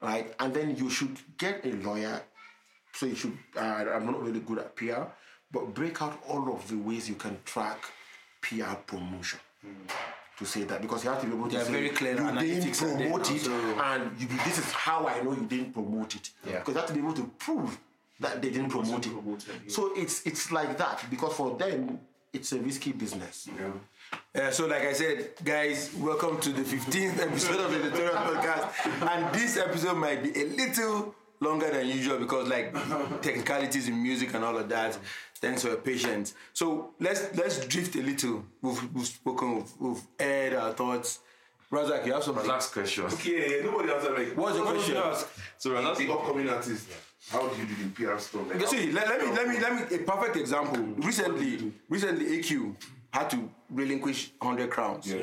right? 0.00 0.34
And 0.38 0.52
then 0.54 0.76
you 0.76 0.90
should 0.90 1.16
get 1.38 1.64
a 1.64 1.72
lawyer. 1.72 2.22
So 2.92 3.06
you 3.06 3.14
should. 3.14 3.36
Uh, 3.56 3.60
I'm 3.60 4.06
not 4.06 4.22
really 4.22 4.40
good 4.40 4.58
at 4.58 4.74
PR, 4.76 5.02
but 5.52 5.74
break 5.74 6.00
out 6.00 6.18
all 6.28 6.52
of 6.52 6.66
the 6.68 6.76
ways 6.76 7.08
you 7.08 7.14
can 7.14 7.38
track 7.44 7.78
PR 8.40 8.74
promotion. 8.86 9.40
To 10.38 10.44
say 10.44 10.64
that 10.64 10.82
because 10.82 11.02
you 11.02 11.08
have 11.10 11.20
to 11.22 11.26
be 11.26 11.34
able 11.34 11.48
to 11.48 11.64
say 11.64 11.72
very 11.72 11.88
clear 11.88 12.10
you 12.12 12.18
didn't 12.18 12.36
analytics 12.36 12.82
and 12.82 13.00
then 13.00 13.10
promote 13.10 13.30
it, 13.30 13.48
and 13.48 14.20
you, 14.20 14.28
this 14.44 14.58
is 14.58 14.70
how 14.72 15.06
I 15.06 15.22
know 15.22 15.32
you 15.32 15.46
didn't 15.46 15.72
promote 15.72 16.14
it. 16.14 16.28
Yeah. 16.46 16.58
Because 16.58 16.74
you 16.74 16.80
have 16.80 16.88
to 16.88 16.92
be 16.92 17.00
able 17.00 17.14
to 17.14 17.30
prove 17.38 17.78
that 18.20 18.42
they 18.42 18.50
didn't 18.50 18.68
promote 18.68 19.06
it. 19.06 19.12
So 19.72 19.92
it's 19.96 20.26
it's 20.26 20.52
like 20.52 20.76
that 20.76 21.04
because 21.10 21.32
for 21.34 21.56
them 21.56 21.98
it's 22.34 22.52
a 22.52 22.58
risky 22.58 22.92
business. 22.92 23.48
Uh, 24.12 24.50
so, 24.50 24.66
like 24.66 24.82
I 24.82 24.92
said, 24.92 25.30
guys, 25.42 25.94
welcome 25.94 26.38
to 26.40 26.50
the 26.50 26.62
15th 26.62 27.18
episode 27.26 27.60
of 27.60 27.70
the 27.70 27.78
Editorial 27.78 28.14
Podcast. 28.14 29.08
And 29.08 29.34
this 29.34 29.56
episode 29.56 29.96
might 29.96 30.22
be 30.22 30.38
a 30.38 30.44
little 30.44 31.14
longer 31.40 31.70
than 31.70 31.86
usual 31.88 32.18
because, 32.18 32.48
like, 32.48 32.72
technicalities 33.22 33.88
in 33.88 34.02
music 34.02 34.34
and 34.34 34.44
all 34.44 34.56
of 34.56 34.68
that. 34.68 34.98
Thanks 35.36 35.62
for 35.62 35.68
your 35.68 35.78
patience. 35.78 36.34
So 36.52 36.94
let's 37.00 37.34
let's 37.36 37.64
drift 37.66 37.94
a 37.96 38.02
little. 38.02 38.44
We've, 38.62 38.94
we've 38.94 39.06
spoken, 39.06 39.56
we've, 39.56 39.72
we've 39.80 40.02
aired 40.18 40.54
our 40.54 40.72
thoughts. 40.72 41.20
Razak, 41.70 42.06
you 42.06 42.12
have 42.12 42.22
something. 42.22 42.46
Last 42.46 42.72
question. 42.72 43.04
Yeah, 43.24 43.62
nobody 43.64 43.92
answered 43.92 44.16
like. 44.16 44.36
What's 44.36 44.56
your 44.56 44.66
question? 44.66 44.94
did 44.94 45.02
you 45.02 45.10
ask? 45.10 45.28
So 45.58 45.70
Razak, 45.70 45.96
The 45.96 46.12
upcoming 46.12 46.48
artist. 46.48 46.88
How 47.30 47.48
do 47.48 47.60
you 47.60 47.66
do 47.66 47.74
the 47.74 47.90
PR 47.90 48.18
stuff? 48.18 48.48
Like, 48.48 48.66
see, 48.68 48.92
let, 48.92 49.08
let 49.08 49.20
me 49.20 49.32
let 49.32 49.48
me 49.48 49.58
let 49.58 49.90
me 49.90 49.96
a 49.96 49.98
perfect 50.04 50.36
example. 50.36 50.80
Recently, 51.04 51.72
recently 51.88 52.38
AQ 52.38 52.76
had 53.16 53.30
to 53.30 53.50
relinquish 53.70 54.32
hundred 54.40 54.70
crowns. 54.70 55.10
Yeah. 55.12 55.22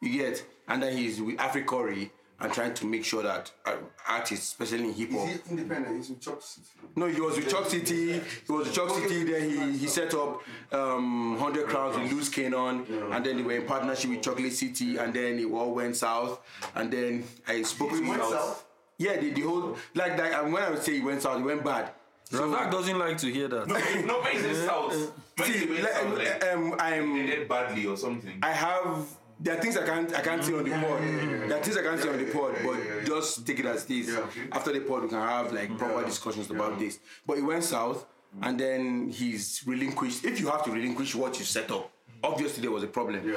You 0.00 0.12
get, 0.18 0.44
and 0.68 0.82
then 0.82 0.96
he's 0.96 1.20
with 1.20 1.36
Africori 1.36 2.10
and 2.40 2.50
trying 2.52 2.72
to 2.72 2.86
make 2.86 3.04
sure 3.04 3.22
that 3.22 3.52
uh, 3.66 3.76
artists, 4.08 4.46
especially 4.52 4.84
in 4.88 4.94
hip 4.94 5.10
hop. 5.12 5.28
Is 5.28 5.40
he 5.44 5.50
independent? 5.50 5.96
He's 5.98 6.08
with 6.08 6.20
Choc 6.22 6.40
City. 6.42 6.66
No, 6.96 7.06
he 7.06 7.20
was 7.20 7.36
with 7.36 7.50
Choc 7.50 7.66
City. 7.68 8.12
He 8.14 8.52
was 8.52 8.66
with 8.66 8.74
Choc 8.74 8.90
City. 8.90 9.24
Then 9.24 9.50
he, 9.50 9.76
he 9.78 9.86
set 9.86 10.14
up 10.14 10.40
um, 10.72 11.32
100 11.38 11.66
Crowns 11.68 11.98
with 11.98 12.10
Loose 12.10 12.30
Kaynon. 12.30 13.12
And 13.14 13.26
then 13.26 13.36
they 13.36 13.42
were 13.42 13.52
in 13.56 13.66
partnership 13.66 14.08
with 14.10 14.22
Chocolate 14.22 14.54
City. 14.54 14.96
And 14.96 15.12
then 15.12 15.38
it 15.38 15.50
all 15.52 15.74
went 15.74 15.96
south. 15.96 16.40
And 16.74 16.90
then 16.90 17.24
I 17.46 17.60
spoke 17.62 17.90
to 17.90 17.96
It 17.96 18.00
him. 18.00 18.08
went 18.08 18.22
I 18.22 18.30
south? 18.30 18.64
Yeah, 18.96 19.18
the, 19.20 19.30
the 19.32 19.42
whole, 19.42 19.76
like, 19.94 20.16
like 20.18 20.32
and 20.32 20.50
when 20.52 20.62
I 20.62 20.70
would 20.70 20.82
say 20.82 20.96
it 20.96 21.04
went 21.04 21.20
south, 21.20 21.40
it 21.40 21.44
went 21.44 21.62
bad. 21.62 21.90
So 22.24 22.42
Razak 22.44 22.70
doesn't 22.70 22.98
like 22.98 23.18
to 23.18 23.26
hear 23.30 23.48
that. 23.48 23.66
No, 23.66 23.74
no, 24.06 24.22
but 24.22 24.34
it's 24.34 24.64
south. 24.64 25.12
When 25.40 25.52
See, 25.52 25.66
they 25.66 25.82
went 25.82 26.18
like, 26.18 26.44
um, 26.44 26.74
I'm, 26.78 27.14
they 27.14 27.26
did 27.26 27.48
badly 27.48 27.86
or 27.86 27.96
something. 27.96 28.38
I 28.42 28.52
have 28.52 29.06
there 29.42 29.56
are 29.56 29.60
things 29.60 29.76
I 29.76 29.86
can't 29.86 30.14
I 30.14 30.20
can't 30.20 30.44
say 30.44 30.52
on 30.52 30.64
the 30.64 30.70
pod. 30.70 31.00
There 31.48 31.58
are 31.58 31.62
things 31.62 31.76
I 31.76 31.82
can't 31.82 32.00
say 32.00 32.08
on 32.10 32.18
the 32.18 32.30
pod, 32.30 32.56
but 32.62 33.06
just 33.06 33.46
take 33.46 33.60
it 33.60 33.66
as 33.66 33.86
this. 33.86 34.14
After 34.52 34.72
the 34.72 34.80
pod, 34.80 35.02
we 35.02 35.08
can 35.08 35.18
have 35.18 35.52
like 35.52 35.76
proper 35.78 36.04
discussions 36.04 36.50
about 36.50 36.78
this. 36.78 36.98
But 37.26 37.38
it 37.38 37.42
went 37.42 37.64
south, 37.64 38.04
and 38.42 38.60
then 38.60 39.08
he's 39.08 39.62
relinquished. 39.66 40.24
If 40.24 40.40
you 40.40 40.48
have 40.50 40.64
to 40.64 40.70
relinquish 40.70 41.14
what 41.14 41.38
you 41.38 41.44
set 41.46 41.70
up, 41.70 41.90
obviously 42.22 42.60
there 42.60 42.70
was 42.70 42.82
a 42.82 42.86
problem. 42.88 43.34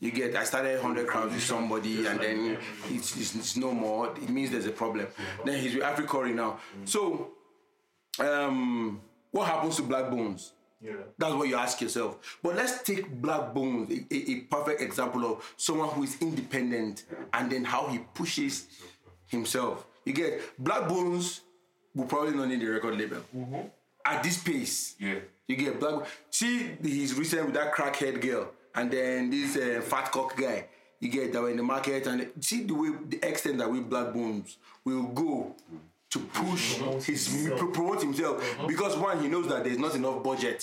You 0.00 0.10
get. 0.10 0.34
I 0.34 0.42
started 0.42 0.80
hundred 0.80 1.06
crowns 1.06 1.32
with 1.32 1.44
somebody, 1.44 2.06
and 2.06 2.18
then 2.18 2.58
it's, 2.90 3.16
it's, 3.16 3.36
it's 3.36 3.56
no 3.56 3.72
more. 3.72 4.12
It 4.16 4.28
means 4.28 4.50
there's 4.50 4.66
a 4.66 4.72
problem. 4.72 5.06
Then 5.44 5.60
he's 5.60 5.74
with 5.76 5.84
Africori 5.84 6.34
now. 6.34 6.58
So, 6.84 7.30
um, 8.18 9.00
what 9.30 9.46
happens 9.46 9.76
to 9.76 9.82
Blaqbonez? 9.82 10.50
That's 11.18 11.34
what 11.34 11.48
you 11.48 11.56
ask 11.56 11.80
yourself. 11.80 12.38
But 12.42 12.56
let's 12.56 12.82
take 12.82 13.20
Blaqbonez, 13.20 13.90
a, 13.90 14.14
a, 14.14 14.32
a 14.36 14.40
perfect 14.42 14.80
example 14.82 15.24
of 15.32 15.54
someone 15.56 15.88
who 15.90 16.02
is 16.04 16.16
independent 16.20 17.04
and 17.32 17.50
then 17.50 17.64
how 17.64 17.86
he 17.88 17.98
pushes 18.14 18.66
himself. 19.26 19.86
You 20.04 20.12
get 20.12 20.40
Blaqbonez 20.62 21.40
will 21.94 22.04
probably 22.06 22.34
not 22.36 22.48
need 22.48 22.62
a 22.62 22.70
record 22.70 22.98
label. 22.98 23.22
At 24.04 24.22
this 24.22 24.38
pace, 24.42 24.94
Yeah. 25.00 25.18
you 25.48 25.56
get 25.56 25.80
Black 25.80 26.06
See 26.30 26.76
he's 26.82 27.14
recent 27.18 27.46
with 27.46 27.54
that 27.54 27.74
crackhead 27.74 28.20
girl 28.20 28.50
and 28.74 28.90
then 28.90 29.30
this 29.30 29.56
uh, 29.56 29.80
fat 29.80 30.12
cock 30.12 30.36
guy. 30.36 30.66
You 31.00 31.08
get 31.10 31.32
that 31.32 31.42
were 31.42 31.50
in 31.50 31.56
the 31.56 31.62
market 31.62 32.06
and 32.06 32.30
see 32.40 32.62
the 32.64 32.74
way 32.74 32.90
the 33.08 33.26
extent 33.28 33.58
that 33.58 33.70
we 33.70 33.80
Blaqbonez 33.80 34.56
will 34.84 35.02
go 35.08 35.56
to 36.16 36.24
push 36.42 36.76
his 37.04 37.52
pro- 37.56 37.70
promote 37.70 38.02
himself. 38.02 38.36
Uh-huh. 38.40 38.66
Because 38.66 38.96
one 38.96 39.20
he 39.20 39.28
knows 39.28 39.48
that 39.48 39.64
there's 39.64 39.78
not 39.78 39.94
enough 39.94 40.22
budget 40.22 40.60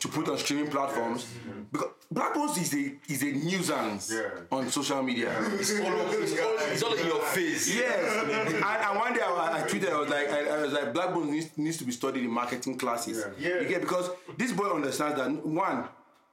to 0.00 0.08
put 0.08 0.28
on 0.28 0.38
streaming 0.38 0.70
platforms. 0.70 1.24
Mm-hmm. 1.24 1.62
Because 1.72 1.88
Blaqbonez 2.12 2.62
is 2.62 2.74
a 2.74 3.12
is 3.12 3.22
a 3.22 3.32
nuisance 3.32 4.14
on 4.50 4.68
social 4.70 5.02
media. 5.02 5.34
it's 5.54 6.82
all 6.82 6.94
in 6.94 7.06
your 7.06 7.22
face. 7.22 7.74
Yes, 7.74 8.24
and, 8.24 8.54
and 8.54 8.98
one 8.98 9.12
day 9.12 9.20
I, 9.22 9.62
I 9.62 9.68
tweeted, 9.68 9.90
I 9.90 9.98
was 9.98 10.08
like, 10.08 10.30
I, 10.30 10.48
I 10.48 10.62
was 10.62 10.72
like, 10.72 10.92
Blaqbonez 10.92 11.28
needs, 11.28 11.58
needs 11.58 11.76
to 11.78 11.84
be 11.84 11.92
studied 11.92 12.24
in 12.24 12.30
marketing 12.30 12.78
classes. 12.78 13.24
Yeah. 13.38 13.60
You 13.60 13.68
get 13.68 13.80
because 13.80 14.10
this 14.36 14.52
boy 14.52 14.66
understands 14.70 15.16
that 15.18 15.44
one, 15.44 15.84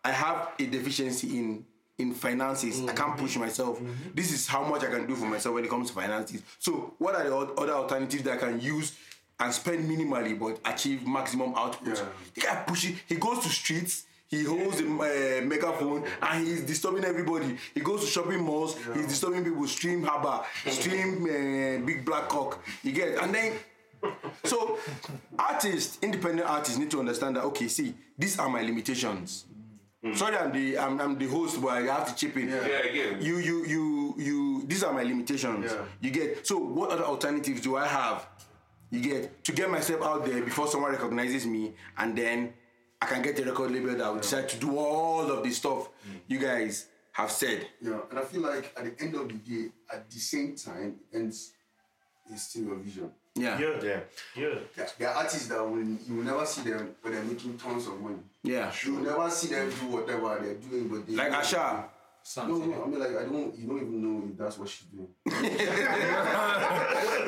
I 0.03 0.11
have 0.11 0.49
a 0.59 0.65
deficiency 0.65 1.39
in 1.39 1.65
in 1.97 2.13
finances. 2.13 2.81
I 2.87 2.93
can't 2.93 3.17
push 3.17 3.37
myself. 3.37 3.79
This 4.13 4.31
is 4.31 4.47
how 4.47 4.63
much 4.63 4.83
I 4.83 4.87
can 4.87 5.05
do 5.07 5.15
for 5.15 5.25
myself 5.25 5.55
when 5.55 5.63
it 5.65 5.69
comes 5.69 5.89
to 5.89 5.93
finances. 5.93 6.41
So, 6.59 6.93
what 6.97 7.15
are 7.15 7.23
the 7.23 7.35
other 7.35 7.73
alternatives 7.73 8.23
that 8.23 8.33
I 8.33 8.37
can 8.37 8.59
use? 8.59 8.95
And 9.39 9.51
spend 9.51 9.89
minimally 9.89 10.39
but 10.39 10.59
achieve 10.63 11.05
maximum 11.07 11.53
output. 11.55 12.03
The 12.33 12.41
guy 12.41 12.63
pushes. 12.67 12.97
He 13.07 13.15
goes 13.15 13.39
to 13.39 13.49
streets. 13.49 14.05
He 14.27 14.43
holds 14.43 14.79
a 14.79 14.85
uh, 14.85 15.45
megaphone 15.45 16.05
and 16.21 16.47
he's 16.47 16.61
disturbing 16.61 17.03
everybody. 17.03 17.57
He 17.73 17.81
goes 17.81 18.01
to 18.01 18.07
shopping 18.07 18.41
malls. 18.41 18.77
He's 18.93 19.07
disturbing 19.07 19.43
people. 19.43 19.67
Stream 19.67 20.03
Haba, 20.03 20.45
stream 20.71 21.23
uh, 21.23 21.85
Big 21.85 22.05
Black 22.05 22.29
Cock. 22.29 22.63
You 22.83 22.93
get, 22.93 23.21
and 23.21 23.33
then 23.33 23.53
so 24.43 24.77
artists, 25.37 25.99
independent 26.01 26.47
artists, 26.47 26.77
need 26.77 26.91
to 26.91 26.99
understand 26.99 27.35
that. 27.35 27.43
Okay, 27.45 27.67
see, 27.67 27.93
these 28.17 28.39
are 28.39 28.49
my 28.49 28.61
limitations. 28.61 29.45
Hmm. 30.03 30.13
Sorry, 30.15 30.35
I'm 30.35 30.51
the 30.51 30.77
I'm, 30.77 30.99
I'm 30.99 31.17
the 31.17 31.27
host, 31.27 31.61
but 31.61 31.69
I 31.69 31.81
have 31.83 32.07
to 32.07 32.15
chip 32.15 32.35
in. 32.35 32.49
Yeah, 32.49 32.67
get 32.67 32.95
it. 32.95 33.21
You 33.21 33.37
you 33.37 33.65
you 33.65 34.15
you. 34.17 34.63
These 34.67 34.83
are 34.83 34.91
my 34.91 35.03
limitations. 35.03 35.71
Yeah. 35.71 35.85
You 36.01 36.11
get. 36.11 36.45
So 36.45 36.57
what 36.57 36.91
other 36.91 37.05
alternatives 37.05 37.61
do 37.61 37.77
I 37.77 37.87
have? 37.87 38.27
You 38.89 38.99
get 38.99 39.43
to 39.45 39.51
get 39.53 39.69
myself 39.69 40.01
out 40.03 40.25
there 40.25 40.41
before 40.43 40.67
someone 40.67 40.91
recognizes 40.91 41.45
me, 41.45 41.73
and 41.97 42.17
then 42.17 42.53
I 43.01 43.05
can 43.05 43.21
get 43.21 43.39
a 43.39 43.45
record 43.45 43.71
label 43.71 43.95
that 43.95 44.11
will 44.11 44.19
decide 44.19 44.49
to 44.49 44.57
do 44.57 44.77
all 44.77 45.31
of 45.31 45.43
this 45.43 45.57
stuff 45.57 45.87
hmm. 45.87 46.17
you 46.27 46.37
guys 46.39 46.87
have 47.13 47.31
said. 47.31 47.67
Yeah, 47.81 47.99
and 48.09 48.19
I 48.19 48.23
feel 48.23 48.41
like 48.41 48.73
at 48.75 48.83
the 48.83 49.03
end 49.03 49.15
of 49.15 49.29
the 49.29 49.35
day, 49.35 49.69
at 49.91 50.09
the 50.11 50.19
same 50.19 50.55
time, 50.55 50.95
ends 51.13 51.53
is 52.31 52.41
still 52.43 52.63
your 52.63 52.75
vision. 52.77 53.11
Yeah. 53.35 53.59
Yeah. 53.59 53.81
Yeah. 53.83 53.99
Yeah. 54.35 54.55
There, 54.75 54.87
there 54.99 55.09
are 55.09 55.15
artists 55.15 55.47
that 55.47 55.63
will 55.67 55.83
you 55.83 56.15
will 56.15 56.23
never 56.23 56.45
see 56.45 56.69
them 56.69 56.95
when 57.01 57.13
they're 57.13 57.23
making 57.23 57.57
tons 57.57 57.87
of 57.87 57.99
money. 57.99 58.17
Yeah. 58.43 58.71
You 58.85 58.93
will 58.95 59.03
never 59.03 59.29
see 59.29 59.47
them 59.47 59.69
do 59.69 59.87
whatever 59.87 60.39
they're 60.41 60.53
doing, 60.55 60.87
but 60.87 61.07
they 61.07 61.15
Like 61.15 61.31
know- 61.31 61.39
Asha. 61.39 61.85
No, 62.37 62.43
no, 62.55 62.83
I 62.83 62.87
mean 62.87 62.99
like 63.01 63.09
I 63.17 63.23
don't. 63.25 63.53
You 63.59 63.67
don't 63.67 63.81
even 63.81 64.01
know 64.01 64.23
if 64.31 64.37
that's 64.37 64.57
what 64.57 64.69
she's 64.69 64.87
doing. 64.87 65.09
no, 65.25 65.41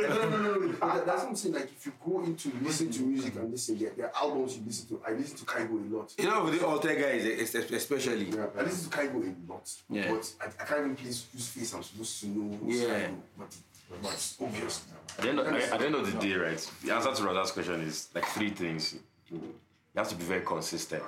no, 0.08 0.30
no, 0.30 0.38
no. 0.40 0.54
no. 0.60 0.68
That, 0.72 1.06
that's 1.06 1.22
what 1.24 1.30
I'm 1.30 1.36
saying. 1.36 1.56
Like 1.56 1.64
if 1.66 1.86
you 1.86 1.92
go 2.06 2.24
into 2.24 2.52
listen 2.62 2.92
to 2.92 3.02
music 3.02 3.36
and 3.36 3.52
listen, 3.52 3.78
their, 3.78 3.90
their 3.92 4.12
albums 4.16 4.58
you 4.58 4.64
listen 4.66 4.88
to. 4.88 5.02
I 5.06 5.12
listen 5.12 5.38
to 5.38 5.46
Kygo 5.46 5.92
a 5.92 5.96
lot. 5.98 6.14
You 6.18 6.30
know, 6.30 6.44
with 6.46 6.60
the 6.60 6.66
alter 6.66 6.96
guys, 6.96 7.26
es- 7.26 7.56
es- 7.56 7.72
especially. 7.72 8.26
Yeah, 8.30 8.46
I 8.58 8.62
listen 8.64 8.90
to 8.90 8.98
Kygo 8.98 9.36
a 9.50 9.52
lot. 9.52 9.72
Yeah. 9.90 10.12
But 10.12 10.34
I, 10.42 10.64
I 10.64 10.66
can't 10.66 10.80
even 10.82 10.96
place 10.96 11.26
whose 11.32 11.48
face 11.50 11.74
I'm 11.74 11.84
supposed 11.84 12.20
to 12.22 12.28
know. 12.28 12.58
Who's 12.64 12.82
Yeah. 12.82 12.88
Kygo, 12.88 13.16
but 13.38 13.56
but 14.02 14.36
obvious. 14.42 14.84
At 15.18 15.24
the, 15.24 15.30
end 15.30 15.40
of, 15.40 15.48
at 15.48 15.80
the 15.80 15.86
end 15.86 15.96
of 15.96 16.12
the 16.12 16.20
day, 16.20 16.34
right, 16.36 16.72
the 16.84 16.94
answer 16.94 17.14
to 17.14 17.24
Rada's 17.24 17.52
question 17.52 17.82
is 17.82 18.10
like 18.14 18.26
three 18.26 18.50
things. 18.50 18.96
You 19.32 20.00
have 20.00 20.10
to 20.10 20.16
be 20.16 20.26
very 20.26 20.42
consistent. 20.42 21.04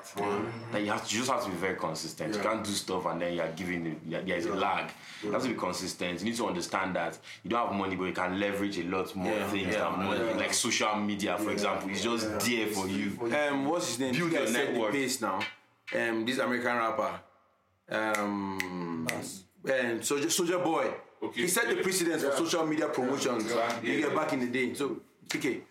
Like 0.71 0.85
you, 0.85 0.91
have 0.91 1.05
to, 1.05 1.13
you 1.13 1.19
just 1.19 1.29
have 1.29 1.43
to 1.43 1.49
be 1.49 1.57
very 1.57 1.75
consistent. 1.75 2.33
You 2.33 2.39
can't 2.41 2.63
do 2.63 2.71
stuff 2.71 3.05
and 3.07 3.21
then 3.21 3.33
you're 3.33 3.51
giving 3.53 3.85
it, 3.85 3.97
yeah, 4.07 4.21
there's 4.25 4.45
a 4.45 4.55
lag. 4.55 4.91
You 5.21 5.33
have 5.33 5.41
to 5.41 5.49
be 5.49 5.55
consistent. 5.55 6.19
You 6.21 6.25
need 6.27 6.37
to 6.37 6.47
understand 6.47 6.95
that 6.95 7.17
you 7.43 7.49
don't 7.49 7.67
have 7.67 7.75
money, 7.75 7.97
but 7.97 8.05
you 8.05 8.13
can 8.13 8.39
leverage 8.39 8.77
a 8.79 8.83
lot 8.83 9.13
more 9.13 9.33
Yeah, 9.33 9.47
things 9.49 9.73
yeah, 9.73 9.89
than 9.89 10.05
money. 10.05 10.33
Like 10.35 10.53
social 10.53 10.95
media, 10.95 11.37
for 11.37 11.51
example, 11.51 11.89
is 11.89 12.01
just 12.01 12.39
there 12.39 12.67
for 12.67 12.87
you. 12.87 13.11
Um, 13.35 13.65
what's 13.65 13.87
his 13.89 13.99
name? 13.99 14.13
Build 14.15 14.31
This 14.31 14.39
your 14.39 14.47
set 14.47 14.67
the 14.67 14.71
network. 14.73 14.91
pace 14.93 15.19
now. 15.21 15.39
Um, 15.93 16.25
this 16.25 16.37
American 16.37 16.77
rapper. 16.77 17.19
Um, 17.89 19.05
and 19.09 19.99
Soulja, 20.01 20.27
Soulja 20.27 20.63
Boy. 20.63 20.93
Okay. 21.21 21.41
He 21.41 21.47
set 21.47 21.67
the 21.67 21.77
precedence 21.81 22.23
for 22.23 22.31
social 22.37 22.65
media 22.65 22.87
promotions. 22.89 23.51
Yeah. 23.53 23.81
You 23.81 24.01
get 24.01 24.15
back 24.15 24.33
in 24.33 24.39
the 24.39 24.47
day. 24.47 24.73
So, 24.73 24.97
okay. 25.35 25.61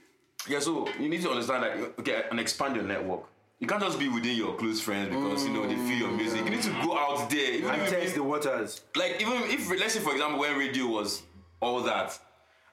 Yeah, 0.49 0.61
so 0.61 0.89
you 1.01 1.09
need 1.09 1.23
to 1.23 1.31
understand 1.31 1.63
that 1.63 1.77
okay, 2.01 2.25
and 2.31 2.39
expand 2.41 2.77
your 2.77 2.85
network. 2.85 3.23
You 3.59 3.67
can't 3.67 3.83
just 3.83 3.99
be 3.99 4.09
within 4.09 4.37
your 4.37 4.55
close 4.57 4.81
friends 4.81 5.09
because 5.09 5.45
you 5.47 5.53
know 5.53 5.67
they 5.67 5.75
feel 5.77 5.99
your 5.99 6.11
music. 6.11 6.45
You 6.45 6.51
need 6.51 6.63
to 6.63 6.71
go 6.85 6.97
out 6.97 7.29
there. 7.31 7.53
Even 7.55 7.71
And 7.71 7.89
test 7.89 8.15
the 8.15 8.23
waters. 8.23 8.83
like 8.95 9.21
even 9.21 9.33
if 9.45 9.69
let's 9.71 9.95
say 9.95 10.01
for 10.01 10.13
example 10.13 10.41
when 10.41 10.59
radio 10.59 10.87
was 10.87 11.23
all 11.61 11.83
that 11.85 12.19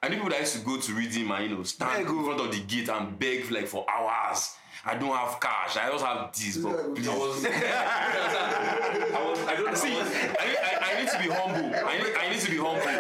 I 0.03 0.09
knew 0.09 0.15
people 0.17 0.31
that 0.31 0.41
used 0.41 0.57
to 0.57 0.65
go 0.65 0.77
to 0.77 0.93
redeem 0.93 1.31
and 1.31 1.49
you 1.49 1.55
know 1.55 1.63
stand 1.63 2.01
in 2.01 2.07
front 2.25 2.41
of 2.41 2.51
the 2.51 2.59
gate 2.59 2.89
and 2.89 3.17
beg 3.17 3.49
like 3.49 3.67
for 3.67 3.85
hours 3.89 4.55
I 4.85 4.95
don't 4.95 5.15
have 5.15 5.39
cash 5.39 5.77
I 5.77 5.89
just 5.91 6.03
have 6.05 6.31
this 6.33 6.57
but 6.57 6.93
please 6.95 7.07
I 7.07 7.17
was, 7.17 7.45
I 7.45 9.25
was, 9.29 9.39
I 9.47 9.55
don't 9.55 9.77
see 9.77 9.93
I 9.97 10.45
need, 10.47 10.57
I, 10.61 10.77
I 10.81 10.99
need 11.01 11.09
to 11.09 11.19
be 11.19 11.29
humble 11.29 11.75
I 11.87 11.97
need, 11.97 12.13
I 12.19 12.29
need 12.29 12.39
to 12.41 12.51
be 12.51 12.57
humble 12.57 12.99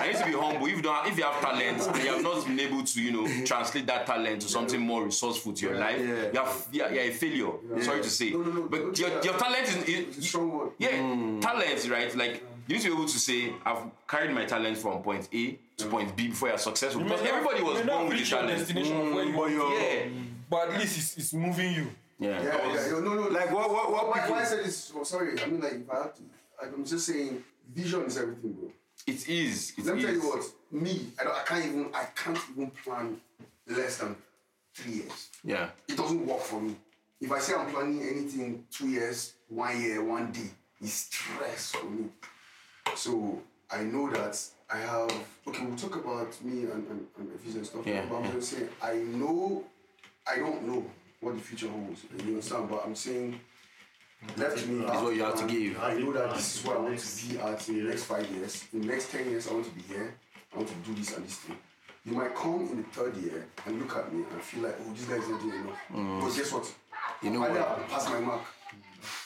I 0.00 0.06
need 0.08 0.16
to 0.18 0.24
be 0.24 0.32
humble 0.32 0.66
if 0.66 0.76
you 0.76 0.82
don't 0.82 1.06
if 1.08 1.18
you 1.18 1.24
have 1.24 1.40
talent 1.40 1.86
and 1.86 2.02
you 2.04 2.12
have 2.14 2.22
not 2.22 2.46
been 2.46 2.60
able 2.60 2.82
to 2.84 3.02
you 3.02 3.12
know 3.12 3.44
translate 3.44 3.86
that 3.86 4.06
talent 4.06 4.42
to 4.42 4.48
something 4.48 4.80
more 4.80 5.04
resourceful 5.04 5.52
to 5.54 5.66
your 5.66 5.76
life 5.78 5.98
Yeah. 5.98 6.30
you 6.32 6.38
have 6.38 6.66
you're, 6.72 6.92
you're 6.92 7.04
a 7.04 7.10
failure 7.10 7.52
sorry 7.80 8.02
to 8.02 8.10
say 8.10 8.30
No, 8.30 8.42
no, 8.42 8.52
no, 8.52 8.62
but 8.68 8.98
your, 8.98 9.10
your 9.22 9.34
talent 9.36 9.64
is, 9.68 9.76
It's 9.88 10.18
is 10.18 10.28
strong 10.28 10.52
word. 10.52 10.70
yeah, 10.78 10.90
mm. 10.92 11.40
talent, 11.40 11.88
right? 11.90 12.14
Like 12.16 12.42
you 12.68 12.74
need 12.76 12.82
to 12.82 12.88
be 12.88 12.94
able 12.94 13.06
to 13.06 13.18
say, 13.18 13.52
I've 13.64 13.78
carried 14.08 14.32
my 14.32 14.44
talent 14.44 14.76
from 14.78 15.00
point 15.00 15.28
A 15.32 15.56
to 15.76 15.86
point 15.86 16.16
B 16.16 16.26
before 16.28 16.48
you're 16.48 16.58
successful. 16.58 17.00
Because 17.04 17.22
everybody 17.22 17.62
was 17.62 17.78
you 17.78 17.84
born 17.86 18.08
with 18.08 18.18
the 18.18 18.24
your 18.24 18.40
talent. 18.40 18.58
destination 18.58 18.96
of 19.06 19.12
where 19.14 19.24
you 19.24 19.32
mm, 19.32 19.36
want 19.36 19.50
to 19.52 19.84
Yeah. 19.84 20.08
Go, 20.50 20.56
but 20.56 20.70
at 20.70 20.80
least 20.80 20.96
it's, 20.98 21.16
it's 21.16 21.32
moving 21.32 21.72
you. 21.72 21.88
Yeah. 22.18 22.42
Yeah, 22.42 22.74
yeah, 22.74 22.90
no, 22.92 23.00
no, 23.00 23.14
no. 23.14 23.28
Like 23.28 23.52
what? 23.52 23.70
What? 23.70 23.92
What? 23.92 24.08
Why, 24.08 24.30
why 24.30 24.40
I 24.40 24.44
said 24.44 24.64
this? 24.64 24.92
Oh, 24.96 25.04
sorry, 25.04 25.40
I 25.40 25.46
mean 25.46 25.60
like 25.60 25.72
if 25.74 25.90
I 25.90 25.96
have 25.96 26.14
to, 26.14 26.22
I'm 26.62 26.84
just 26.84 27.06
saying, 27.06 27.42
vision 27.74 28.04
is 28.04 28.16
everything, 28.16 28.52
bro. 28.52 28.70
It 29.06 29.28
is. 29.28 29.74
It 29.76 29.84
Let 29.84 29.96
me 29.96 30.02
tell 30.02 30.10
is. 30.10 30.22
you 30.22 30.28
what, 30.28 30.44
me, 30.72 31.06
I, 31.20 31.24
don't, 31.24 31.36
I 31.36 31.42
can't 31.42 31.64
even, 31.66 31.90
I 31.94 32.04
can't 32.14 32.38
even 32.52 32.70
plan 32.70 33.20
less 33.68 33.98
than 33.98 34.16
three 34.74 34.92
years. 34.94 35.28
Yeah. 35.44 35.68
It 35.88 35.96
doesn't 35.96 36.26
work 36.26 36.40
for 36.40 36.60
me. 36.60 36.76
If 37.20 37.30
I 37.30 37.38
say 37.38 37.54
I'm 37.54 37.70
planning 37.70 38.02
anything 38.02 38.64
two 38.70 38.88
years, 38.88 39.34
one 39.48 39.80
year, 39.80 40.02
one 40.02 40.32
day, 40.32 40.50
it's 40.80 40.92
stress 40.92 41.72
for 41.72 41.86
me. 41.86 42.06
So 42.94 43.40
I 43.70 43.82
know 43.82 44.10
that 44.10 44.42
I 44.70 44.78
have. 44.78 45.12
Okay, 45.46 45.64
we'll 45.64 45.76
talk 45.76 45.96
about 45.96 46.42
me 46.42 46.62
and 46.62 46.86
and, 46.88 47.06
and 47.18 47.30
my 47.30 47.36
future 47.42 47.58
and 47.58 47.66
stuff. 47.66 47.86
Yeah, 47.86 48.04
but 48.08 48.16
I'm 48.16 48.24
yeah. 48.24 48.32
just 48.32 48.50
saying 48.50 48.68
I 48.82 48.94
know. 48.94 49.64
I 50.28 50.36
don't 50.38 50.66
know 50.66 50.84
what 51.20 51.34
the 51.36 51.40
future 51.40 51.68
holds. 51.68 52.02
You 52.24 52.30
understand? 52.34 52.68
But 52.68 52.82
I'm 52.84 52.94
saying. 52.94 53.40
Left 54.36 54.58
to 54.58 54.66
me 54.68 54.82
Is 54.84 55.02
what 55.02 55.14
you 55.14 55.22
have 55.24 55.38
to 55.38 55.46
give. 55.46 55.78
I 55.78 55.94
know 55.94 56.12
that 56.12 56.34
this 56.34 56.56
is 56.56 56.64
what 56.66 56.78
I 56.78 56.80
want 56.80 56.98
to 56.98 57.28
be 57.28 57.38
at 57.38 57.68
in 57.68 57.84
the 57.84 57.90
next 57.90 58.04
five 58.04 58.28
years. 58.30 58.64
In 58.72 58.80
the 58.80 58.86
next 58.86 59.10
ten 59.12 59.28
years, 59.30 59.46
I 59.48 59.52
want 59.52 59.66
to 59.66 59.70
be 59.72 59.82
here. 59.82 60.14
I 60.52 60.56
want 60.56 60.68
to 60.68 60.74
do 60.90 60.94
this 60.94 61.14
and 61.16 61.24
this 61.26 61.36
thing. 61.36 61.56
You 62.04 62.12
might 62.12 62.34
come 62.34 62.60
in 62.70 62.78
the 62.78 62.82
third 62.84 63.14
year 63.18 63.46
and 63.66 63.78
look 63.80 63.94
at 63.96 64.12
me 64.12 64.24
and 64.30 64.40
feel 64.40 64.62
like, 64.62 64.76
oh, 64.80 64.92
this 64.94 65.04
guy 65.04 65.16
is 65.16 65.28
not 65.28 65.40
doing 65.40 65.60
enough. 65.60 65.78
But 66.22 66.34
guess 66.36 66.52
what? 66.52 66.62
Mm. 66.62 66.72
You 67.22 67.30
know 67.30 67.44
I 67.44 67.48
what? 67.50 67.58
have 67.58 67.88
passed 67.88 68.08
my 68.10 68.20
mark. 68.20 68.40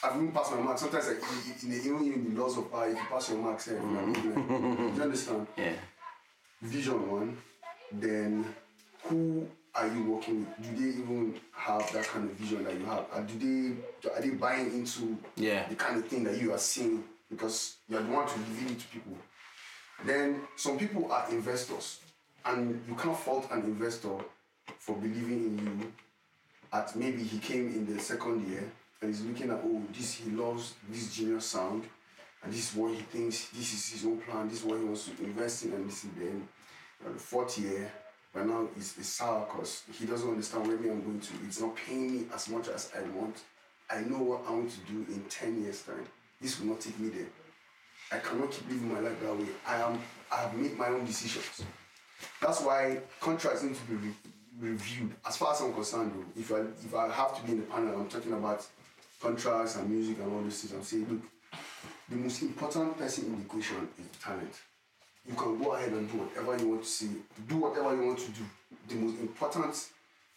I've 0.03 0.15
even 0.15 0.31
passed 0.31 0.51
my 0.51 0.61
mark. 0.61 0.77
Sometimes, 0.77 1.07
like, 1.07 1.63
in, 1.63 1.73
even 1.73 2.13
in 2.13 2.33
the 2.35 2.41
laws 2.41 2.57
of 2.57 2.71
power, 2.71 2.87
if 2.89 2.95
you 2.97 3.03
pass 3.09 3.29
your 3.29 3.39
mark, 3.39 3.59
say, 3.61 3.71
Mm. 3.71 4.95
you 4.97 5.01
understand? 5.01 5.47
Yeah. 5.57 5.73
Vision 6.61 7.09
one, 7.09 7.37
then 7.91 8.45
who 9.03 9.47
are 9.75 9.87
you 9.87 10.03
working 10.03 10.45
with? 10.45 10.61
Do 10.61 10.75
they 10.83 10.89
even 10.99 11.39
have 11.53 11.91
that 11.93 12.05
kind 12.05 12.29
of 12.29 12.35
vision 12.35 12.63
that 12.65 12.73
you 12.73 12.85
have? 12.85 13.05
Or 13.15 13.21
do 13.21 13.37
they 14.03 14.09
are 14.09 14.21
they 14.21 14.29
buying 14.31 14.71
into 14.73 15.17
Yeah. 15.35 15.67
the 15.69 15.75
kind 15.75 15.97
of 15.97 16.07
thing 16.07 16.23
that 16.25 16.39
you 16.41 16.53
are 16.53 16.57
seeing 16.57 17.03
because 17.29 17.77
you 17.87 17.97
are 17.97 18.01
the 18.03 18.11
one 18.11 18.27
to 18.27 18.33
reveal 18.39 18.71
it 18.71 18.79
to 18.79 18.87
people? 18.87 19.17
Then 20.05 20.41
some 20.55 20.77
people 20.77 21.11
are 21.11 21.29
investors, 21.29 21.99
and 22.43 22.83
you 22.87 22.95
can't 22.95 23.17
fault 23.17 23.47
an 23.51 23.61
investor 23.61 24.17
for 24.79 24.95
believing 24.95 25.43
in 25.59 25.79
you. 25.79 25.93
At 26.73 26.95
maybe 26.95 27.23
he 27.23 27.37
came 27.39 27.67
in 27.67 27.85
the 27.93 28.01
second 28.01 28.47
year 28.49 28.63
and 29.01 29.09
he's 29.13 29.21
looking 29.25 29.49
at 29.51 29.59
oh 29.63 29.81
this 29.93 30.13
he 30.15 30.29
loves 30.31 30.73
this 30.89 31.13
genius 31.15 31.45
sound, 31.45 31.83
and 32.43 32.51
this 32.53 32.71
is 32.71 32.75
what 32.75 32.93
he 32.93 33.01
thinks 33.01 33.49
this 33.49 33.73
is 33.73 33.89
his 33.91 34.05
own 34.05 34.17
plan. 34.21 34.47
This 34.49 34.59
is 34.59 34.65
what 34.65 34.79
he 34.79 34.85
wants 34.85 35.05
to 35.09 35.23
invest 35.23 35.65
in, 35.65 35.73
and 35.73 35.87
this 35.87 36.03
is 36.03 36.09
then 36.17 36.47
the 37.03 37.19
fourth 37.19 37.57
year. 37.57 37.91
But 38.33 38.47
now 38.47 38.67
it's, 38.77 38.97
it's 38.97 39.09
sour 39.09 39.45
because 39.45 39.83
he 39.91 40.05
doesn't 40.05 40.29
understand 40.29 40.67
where 40.67 40.77
me 40.77 40.89
I'm 40.89 41.03
going 41.03 41.19
to. 41.19 41.33
It's 41.45 41.59
not 41.59 41.75
paying 41.75 42.11
me 42.11 42.25
as 42.33 42.49
much 42.49 42.69
as 42.69 42.91
I 42.97 43.01
want. 43.17 43.35
I 43.89 44.01
know 44.01 44.19
what 44.19 44.43
I 44.47 44.51
want 44.51 44.71
to 44.71 44.79
do 44.91 45.05
in 45.11 45.21
10 45.29 45.63
years' 45.63 45.81
time. 45.81 46.07
This 46.39 46.59
will 46.59 46.67
not 46.67 46.79
take 46.79 46.97
me 46.99 47.09
there. 47.09 47.27
I 48.11 48.17
cannot 48.19 48.51
keep 48.51 48.69
living 48.69 48.93
my 48.93 48.99
life 48.99 49.19
that 49.21 49.37
way. 49.37 49.47
I 49.65 49.81
am 49.81 49.99
I 50.31 50.37
have 50.37 50.53
made 50.55 50.77
my 50.77 50.87
own 50.87 51.05
decisions. 51.05 51.63
That's 52.41 52.61
why 52.61 52.99
contracts 53.19 53.63
need 53.63 53.75
to 53.75 53.81
be 53.83 53.95
re- 53.95 54.15
reviewed. 54.59 55.13
As 55.25 55.37
far 55.37 55.53
as 55.53 55.61
I'm 55.61 55.73
concerned, 55.73 56.11
though, 56.13 56.41
if 56.41 56.51
I 56.51 56.59
if 56.83 56.93
I 56.95 57.09
have 57.09 57.37
to 57.37 57.43
be 57.45 57.53
in 57.53 57.59
the 57.59 57.65
panel, 57.65 57.99
I'm 57.99 58.07
talking 58.07 58.33
about 58.33 58.65
contracts 59.21 59.75
and 59.75 59.89
music 59.89 60.17
and 60.19 60.31
all 60.31 60.41
those 60.41 60.61
things. 60.61 60.73
I'm 60.73 60.83
saying, 60.83 61.07
look, 61.09 61.59
the 62.09 62.15
most 62.15 62.41
important 62.41 62.97
person 62.97 63.25
in 63.25 63.35
the 63.37 63.41
equation 63.43 63.87
is 63.99 64.05
talent. 64.21 64.55
You 65.27 65.35
can 65.35 65.61
go 65.61 65.73
ahead 65.73 65.91
and 65.91 66.11
do 66.11 66.17
whatever 66.17 66.57
you 66.57 66.69
want 66.69 66.83
to 66.83 66.89
see, 66.89 67.09
do 67.47 67.57
whatever 67.57 67.95
you 67.95 68.07
want 68.07 68.19
to 68.19 68.31
do. 68.31 68.41
The 68.87 68.95
most 68.95 69.19
important 69.19 69.75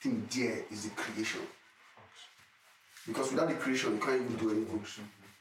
thing 0.01 0.29
there 0.35 0.59
is 0.71 0.85
the 0.85 0.91
creation. 0.91 1.41
Because 3.07 3.33
without 3.33 3.49
the 3.49 3.55
creation, 3.55 3.95
you 3.95 4.01
can't 4.01 4.23
even 4.23 4.37
do 4.37 4.51
anything. 4.51 4.85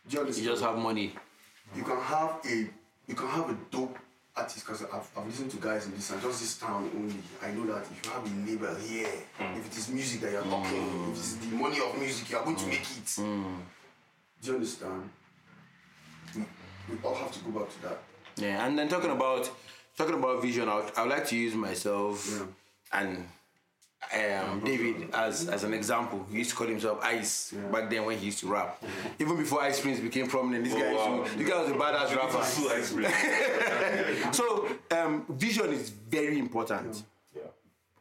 Do 0.10 0.18
you 0.18 0.26
You 0.26 0.50
just 0.52 0.64
have 0.64 0.78
money. 0.78 1.14
you 1.76 1.84
can 1.84 2.00
have 2.00 2.40
a 2.46 2.68
you 3.08 3.16
can 3.16 3.28
have 3.28 3.50
a 3.50 3.58
dope 3.72 3.98
artist 4.36 4.66
because 4.66 4.84
I've, 4.84 5.10
I've 5.16 5.28
listened 5.28 5.52
to 5.52 5.58
guys 5.58 5.86
in 5.86 5.94
this 5.94 6.10
and 6.12 6.22
just 6.22 6.40
this 6.40 6.58
town 6.58 6.90
only. 6.96 7.16
I 7.42 7.52
know 7.52 7.66
that 7.74 7.84
if 7.84 8.06
you 8.06 8.12
have 8.12 8.26
a 8.26 8.50
label 8.50 8.76
here, 8.76 9.08
mm. 9.40 9.58
if 9.58 9.68
it 9.68 9.78
is 9.78 9.90
music 9.90 10.22
that 10.22 10.32
you're 10.32 10.44
talking, 10.44 10.82
mm. 10.82 11.12
if 11.12 11.18
it's 11.18 11.36
the 11.36 11.56
money 11.56 11.80
of 11.80 11.98
music, 12.00 12.30
you 12.32 12.38
are 12.38 12.44
going 12.44 12.56
to 12.56 12.66
make 12.68 12.82
it. 12.82 13.06
Mm. 13.06 13.58
Do 14.42 14.50
you 14.50 14.56
understand? 14.56 15.10
We, 16.36 16.42
we 16.90 16.98
all 17.04 17.16
have 17.16 17.32
to 17.32 17.40
go 17.40 17.60
back 17.60 17.70
to 17.70 17.82
that. 17.84 18.00
Yeah. 18.38 18.66
And 18.66 18.78
then 18.78 18.88
talking 18.88 19.12
about 19.12 19.50
talking 19.98 20.16
about 20.16 20.42
vision, 20.42 20.70
I 20.70 20.76
would, 20.76 20.92
I 20.98 21.02
would 21.02 21.12
like 21.12 21.28
to 21.28 21.36
use 21.36 21.54
myself 21.56 22.28
Yeah. 22.32 22.46
and 23.02 23.28
um, 24.14 24.60
David 24.64 25.10
as 25.14 25.48
as 25.50 25.64
an 25.64 25.74
example. 25.74 26.26
He 26.32 26.38
used 26.40 26.50
to 26.52 26.56
call 26.56 26.68
himself 26.68 27.00
Ice 27.04 27.54
back 27.72 27.90
then 27.90 28.06
when 28.06 28.18
he 28.18 28.26
used 28.28 28.40
to 28.40 28.48
rap. 28.48 28.82
Even 29.20 29.38
before 29.38 29.62
Ice 29.62 29.80
Prince 29.80 30.00
became 30.00 30.28
prominent, 30.28 30.66
this 30.66 30.74
guy 30.74 30.94
wow. 30.94 31.20
used 31.22 31.32
to, 31.32 31.38
this 31.38 31.50
guy 31.50 31.62
was 31.62 31.72
a 31.72 31.74
badass 31.74 32.16
rapper. 32.16 32.44
so 34.34 34.68
um, 34.92 35.26
vision 35.30 35.72
is 35.74 35.90
very 35.90 36.38
important. 36.40 37.04
Yeah. 37.36 37.42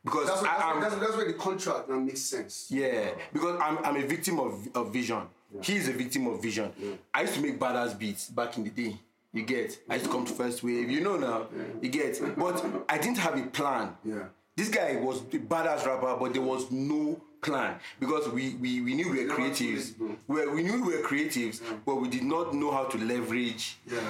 Because 0.05 0.27
That's, 0.27 0.43
what, 0.43 0.51
I, 0.51 0.81
that's, 0.81 0.97
that's 0.97 1.17
where 1.17 1.27
the 1.27 1.35
contract 1.35 1.89
now 1.89 1.99
makes 2.01 2.21
sense. 2.23 2.67
Yeah, 2.71 3.11
because 3.33 3.61
I'm, 3.63 3.79
I'm 3.85 3.97
a 3.97 4.03
victim 4.07 4.41
of, 4.41 4.69
of 4.75 4.93
vision. 4.93 5.23
He's 5.61 5.89
a 5.89 5.93
victim 5.93 6.27
of 6.27 6.43
vision. 6.43 6.73
I 7.15 7.23
used 7.23 7.35
to 7.35 7.41
make 7.41 7.59
badass 7.59 7.99
beats 7.99 8.29
back 8.29 8.57
in 8.57 8.65
the 8.65 8.71
day. 8.71 8.97
You 9.33 9.43
get? 9.43 9.79
I 9.89 9.95
used 9.95 10.07
to 10.07 10.13
come 10.13 10.27
to 10.27 10.33
First 10.33 10.63
Wave. 10.63 10.91
You 10.91 11.01
know 11.01 11.17
now. 11.17 11.47
You 11.81 11.89
get? 11.89 12.21
But 12.37 12.65
I 12.89 12.99
didn't 12.99 13.19
have 13.19 13.39
a 13.39 13.47
plan. 13.47 13.97
Yeah. 14.05 14.25
This 14.57 14.69
guy 14.69 14.97
was 14.97 15.21
a 15.21 15.39
badass 15.39 15.87
rapper, 15.87 16.17
but 16.21 16.35
there 16.35 16.43
was 16.43 16.71
no 16.71 17.21
plan 17.41 17.77
because 17.99 18.29
we 18.29 18.55
we, 18.57 18.83
we 18.83 18.95
knew 18.95 19.11
we 19.11 19.25
were 19.27 19.35
creatives. 19.35 19.95
We, 20.29 20.47
we 20.49 20.63
knew 20.63 20.85
we 20.85 20.97
were 20.97 21.03
creatives, 21.03 21.63
but 21.87 21.97
we 21.97 22.09
did 22.09 22.23
not 22.25 22.55
know 22.55 22.71
how 22.71 22.85
to 22.85 22.99
leverage. 22.99 23.79
Yeah. 23.91 24.01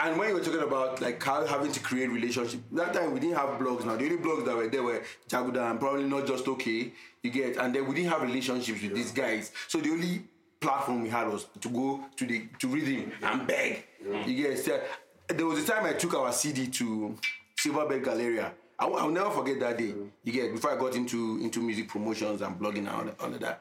And 0.00 0.18
when 0.18 0.28
you 0.28 0.34
were 0.34 0.40
talking 0.40 0.62
about 0.62 1.00
like 1.00 1.22
how 1.22 1.46
having 1.46 1.70
to 1.70 1.80
create 1.80 2.10
relationship, 2.10 2.60
that 2.72 2.92
time 2.92 3.12
we 3.14 3.20
didn't 3.20 3.36
have 3.36 3.60
blogs. 3.60 3.84
Now 3.84 3.96
the 3.96 4.04
only 4.04 4.16
blogs 4.18 4.44
that 4.44 4.56
were 4.56 4.68
there 4.68 4.82
were 4.82 5.02
Jaguda 5.28 5.70
and 5.70 5.78
probably 5.78 6.02
NotJustOk. 6.04 6.92
You 7.22 7.30
get, 7.30 7.56
and 7.56 7.74
then 7.74 7.86
we 7.86 7.94
didn't 7.94 8.10
have 8.10 8.22
relationships 8.22 8.82
with 8.82 8.94
these 8.94 9.12
guys. 9.12 9.52
So 9.68 9.78
the 9.78 9.90
only 9.90 10.24
platform 10.60 11.02
we 11.02 11.08
had 11.08 11.28
was 11.28 11.46
to 11.60 11.68
go 11.68 12.04
to 12.16 12.26
the 12.26 12.48
to 12.58 12.68
rhythm 12.68 13.12
and 13.22 13.46
beg. 13.46 13.84
You 14.26 14.36
get 14.42 14.58
so, 14.58 14.80
there 15.28 15.46
was 15.46 15.62
a 15.62 15.66
time 15.66 15.84
I 15.84 15.92
took 15.92 16.14
our 16.14 16.32
CD 16.32 16.68
to 16.68 17.16
Silverbird 17.58 18.04
Galleria. 18.04 18.52
I 18.78 18.86
will, 18.86 18.96
I'll 18.96 19.10
never 19.10 19.30
forget 19.30 19.58
that 19.60 19.78
day. 19.78 19.94
You 20.24 20.32
get 20.32 20.52
before 20.52 20.72
I 20.72 20.76
got 20.76 20.94
into 20.94 21.38
into 21.42 21.60
music 21.60 21.88
promotions 21.88 22.42
and 22.42 22.58
blogging 22.58 22.78
and 22.78 22.88
all, 22.88 23.08
all 23.20 23.34
of 23.34 23.40
that. 23.40 23.60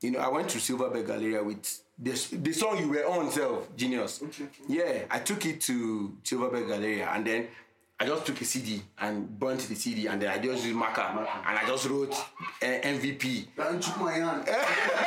You 0.00 0.10
know, 0.10 0.18
I 0.18 0.28
went 0.28 0.48
to 0.50 0.58
Silverbird 0.58 1.06
Galleria 1.06 1.42
with 1.42 1.80
the, 1.98 2.10
the 2.36 2.52
song 2.52 2.78
you 2.78 2.88
were 2.88 3.06
on, 3.06 3.30
self 3.30 3.74
genius. 3.76 4.22
Okay. 4.22 4.46
Yeah, 4.68 5.04
I 5.10 5.20
took 5.20 5.46
it 5.46 5.60
to 5.62 6.16
Silverbird 6.22 6.68
Galleria 6.68 7.08
and 7.14 7.26
then 7.26 7.48
I 7.98 8.04
just 8.04 8.26
took 8.26 8.38
a 8.42 8.44
CD 8.44 8.82
and 8.98 9.38
burnt 9.38 9.60
the 9.60 9.74
CD 9.74 10.06
and 10.06 10.20
then 10.20 10.28
I 10.30 10.36
just 10.36 10.64
used 10.64 10.76
marker 10.76 11.00
and 11.00 11.58
I 11.58 11.64
just 11.66 11.88
wrote 11.88 12.12
uh, 12.12 12.66
MVP. 12.66 13.46
That 13.56 13.80
took 13.80 13.98
my 13.98 14.12
hand. 14.12 14.46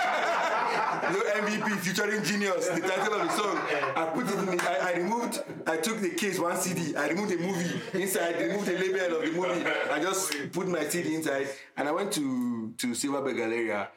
No 1.03 1.19
MVP 1.21 1.77
featuring 1.79 2.23
Genius, 2.23 2.67
the 2.67 2.81
title 2.81 3.13
of 3.13 3.27
the 3.27 3.31
song. 3.35 3.57
I 3.95 4.11
put 4.13 4.27
it 4.27 4.33
in 4.35 4.45
the, 4.57 4.63
I, 4.63 4.91
I 4.91 4.97
removed, 4.97 5.43
I 5.67 5.77
took 5.77 5.99
the 5.99 6.09
case, 6.11 6.39
one 6.39 6.57
CD, 6.57 6.95
I 6.95 7.07
removed 7.09 7.31
the 7.31 7.37
movie 7.37 7.81
inside, 8.01 8.35
removed 8.39 8.65
the 8.67 8.73
label 8.73 9.17
of 9.17 9.21
the 9.25 9.31
movie. 9.31 9.65
I 9.91 9.99
just 10.01 10.51
put 10.51 10.67
my 10.67 10.83
CD 10.87 11.15
inside 11.15 11.47
and 11.77 11.87
I 11.87 11.91
went 11.91 12.11
to, 12.13 12.73
to 12.77 12.87
Silverbird 12.87 13.35
Galleria 13.37 13.89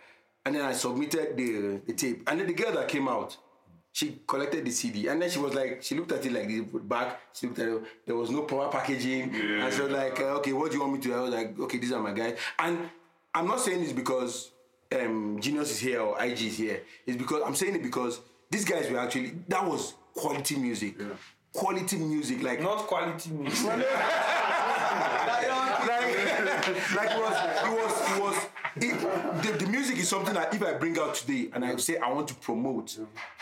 and 0.44 0.54
then 0.54 0.62
I 0.64 0.72
submitted 0.72 1.36
the, 1.36 1.80
the 1.86 1.92
tape. 1.92 2.22
And 2.28 2.40
then 2.40 2.46
the 2.46 2.54
girl 2.54 2.72
that 2.72 2.88
came 2.88 3.08
out, 3.08 3.36
she 3.92 4.20
collected 4.26 4.64
the 4.64 4.70
CD 4.70 5.08
and 5.08 5.20
then 5.20 5.28
she 5.28 5.38
was 5.38 5.54
like, 5.54 5.82
she 5.82 5.94
looked 5.94 6.12
at 6.12 6.24
it 6.24 6.32
like 6.32 6.48
this, 6.48 6.62
put 6.70 6.88
back, 6.88 7.20
she 7.34 7.46
looked 7.46 7.58
at 7.58 7.68
it, 7.68 7.82
there 8.06 8.16
was 8.16 8.30
no 8.30 8.42
proper 8.42 8.78
packaging. 8.78 9.34
And 9.34 9.72
she 9.74 9.82
was 9.82 9.90
like, 9.90 10.18
okay, 10.20 10.52
what 10.52 10.70
do 10.70 10.76
you 10.76 10.82
want 10.82 10.94
me 10.94 11.00
to 11.00 11.08
do? 11.08 11.14
I 11.14 11.20
was 11.20 11.30
like, 11.34 11.58
okay, 11.58 11.78
these 11.78 11.92
are 11.92 12.00
my 12.00 12.12
guys. 12.12 12.38
And 12.58 12.88
I'm 13.34 13.46
not 13.46 13.60
saying 13.60 13.82
this 13.82 13.92
because 13.92 14.51
um, 14.92 15.38
Genius 15.40 15.70
is 15.72 15.78
here 15.78 16.00
or 16.00 16.22
IG 16.22 16.42
is 16.42 16.56
here. 16.56 16.82
It's 17.06 17.16
because 17.16 17.42
I'm 17.44 17.54
saying 17.54 17.76
it 17.76 17.82
because 17.82 18.20
these 18.50 18.64
guys 18.64 18.90
were 18.90 18.98
actually 18.98 19.32
that 19.48 19.64
was 19.66 19.94
quality 20.14 20.56
music. 20.56 20.96
Quality 21.52 21.96
music, 21.96 22.42
like 22.42 22.62
Not 22.62 22.86
quality 22.86 23.30
music. 23.30 23.66
like, 23.66 23.86
like 26.94 27.10
it 27.10 27.18
was, 27.18 27.36
it 27.62 27.72
was, 27.72 28.10
it 28.10 28.22
was. 28.22 28.36
It, 28.76 29.42
the, 29.42 29.64
the 29.64 29.70
music 29.70 29.98
is 29.98 30.08
something 30.08 30.32
that 30.32 30.54
if 30.54 30.62
I 30.62 30.72
bring 30.74 30.98
out 30.98 31.14
today 31.14 31.50
and 31.52 31.64
I 31.64 31.76
say 31.76 31.98
I 31.98 32.10
want 32.10 32.28
to 32.28 32.34
promote, 32.36 32.96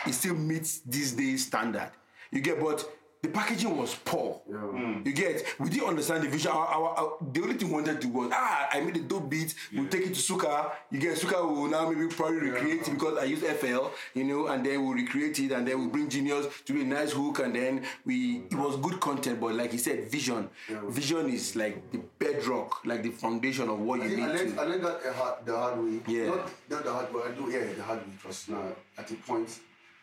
it 0.05 0.13
still 0.13 0.35
meets 0.35 0.79
this 0.79 1.13
day's 1.13 1.45
standard. 1.45 1.91
You 2.31 2.41
get, 2.41 2.59
but 2.59 2.85
the 3.21 3.29
packaging 3.29 3.77
was 3.77 3.93
poor. 3.95 4.41
You 4.49 5.13
get, 5.13 5.45
we 5.59 5.69
didn't 5.69 5.87
understand 5.89 6.23
the 6.23 6.29
vision. 6.29 6.51
Our, 6.51 6.65
our, 6.65 6.89
our- 6.99 7.17
the 7.31 7.41
only 7.43 7.53
thing 7.55 7.67
we 7.69 7.75
wanted 7.75 8.01
to 8.01 8.07
do 8.07 8.13
was 8.13 8.31
ah, 8.33 8.67
I 8.71 8.81
made 8.81 8.97
a 8.97 9.01
dope 9.01 9.29
beat. 9.29 9.53
We'll 9.73 9.87
take 9.87 10.07
it 10.07 10.13
to 10.15 10.19
Suka. 10.19 10.71
You 10.89 10.99
get, 10.99 11.17
Suka 11.17 11.35
will 11.45 11.67
now 11.67 11.89
maybe 11.89 12.07
probably 12.07 12.37
recreate 12.49 12.87
it 12.87 12.91
because 12.91 13.17
I 13.19 13.25
use 13.25 13.41
FL, 13.41 13.87
you 14.15 14.23
know, 14.23 14.47
and 14.47 14.65
then 14.65 14.83
we'll 14.83 14.95
recreate 14.95 15.37
it 15.39 15.51
and 15.51 15.67
then 15.67 15.79
we'll 15.79 15.89
bring 15.89 16.09
Genius 16.09 16.47
to 16.65 16.73
do 16.73 16.81
a 16.81 16.83
nice 16.83 17.11
hook 17.11 17.39
and 17.39 17.55
then 17.55 17.83
we. 18.05 18.43
It 18.51 18.55
was 18.55 18.75
good 18.77 18.99
content, 18.99 19.39
but 19.39 19.53
like 19.55 19.71
he 19.71 19.77
said, 19.77 20.09
vision. 20.09 20.49
Vision 20.89 21.29
is 21.29 21.55
like 21.55 21.91
the 21.91 21.99
bedrock, 22.19 22.83
like 22.85 23.03
the 23.03 23.11
foundation 23.11 23.69
of 23.69 23.79
what 23.79 24.01
I, 24.01 24.05
you 24.05 24.15
think 24.15 24.21
I, 24.29 24.33
need 24.33 24.37
learned, 24.39 24.59
I 24.59 24.63
to. 24.63 24.69
learned 24.69 24.85
that 24.85 25.03
the 25.03 25.13
hard, 25.13 25.45
the 25.45 25.55
hard 25.57 25.79
way. 25.83 25.99
Yeah. 26.07 26.25
Not, 26.27 26.51
not 26.69 26.83
the 26.85 26.91
hard 26.93 27.13
way. 27.13 27.21
I 27.27 27.31
do. 27.31 27.51
Yeah, 27.51 27.73
the 27.73 27.83
hard 27.83 27.99
way. 27.99 28.13
Because 28.21 28.49
now 28.49 28.63
at 28.97 29.09
a 29.11 29.15
point, 29.15 29.59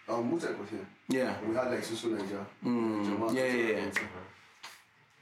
um, 0.09 0.31
Mutek 0.31 0.59
was 0.59 0.69
here. 0.71 0.87
Yeah. 1.09 1.35
We 1.47 1.55
had 1.55 1.71
like 1.71 1.81
Susu 1.85 2.11
Niger. 2.17 2.45
Mm, 2.65 3.35
yeah, 3.35 3.45
yeah, 3.45 3.79
yeah. 3.79 3.91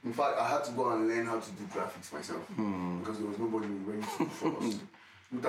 In 0.05 0.13
fact, 0.13 0.39
I 0.39 0.47
had 0.47 0.63
to 0.65 0.71
go 0.71 0.91
and 0.91 1.07
learn 1.07 1.25
how 1.25 1.39
to 1.39 1.51
do 1.51 1.63
graphics 1.65 2.13
myself 2.13 2.43
Hmm. 2.55 2.99
because 2.99 3.17
there 3.19 3.27
was 3.27 3.39
nobody 3.39 3.67
ready 3.67 4.01
for 4.01 4.57
us. 4.63 4.75
Now, 5.29 5.41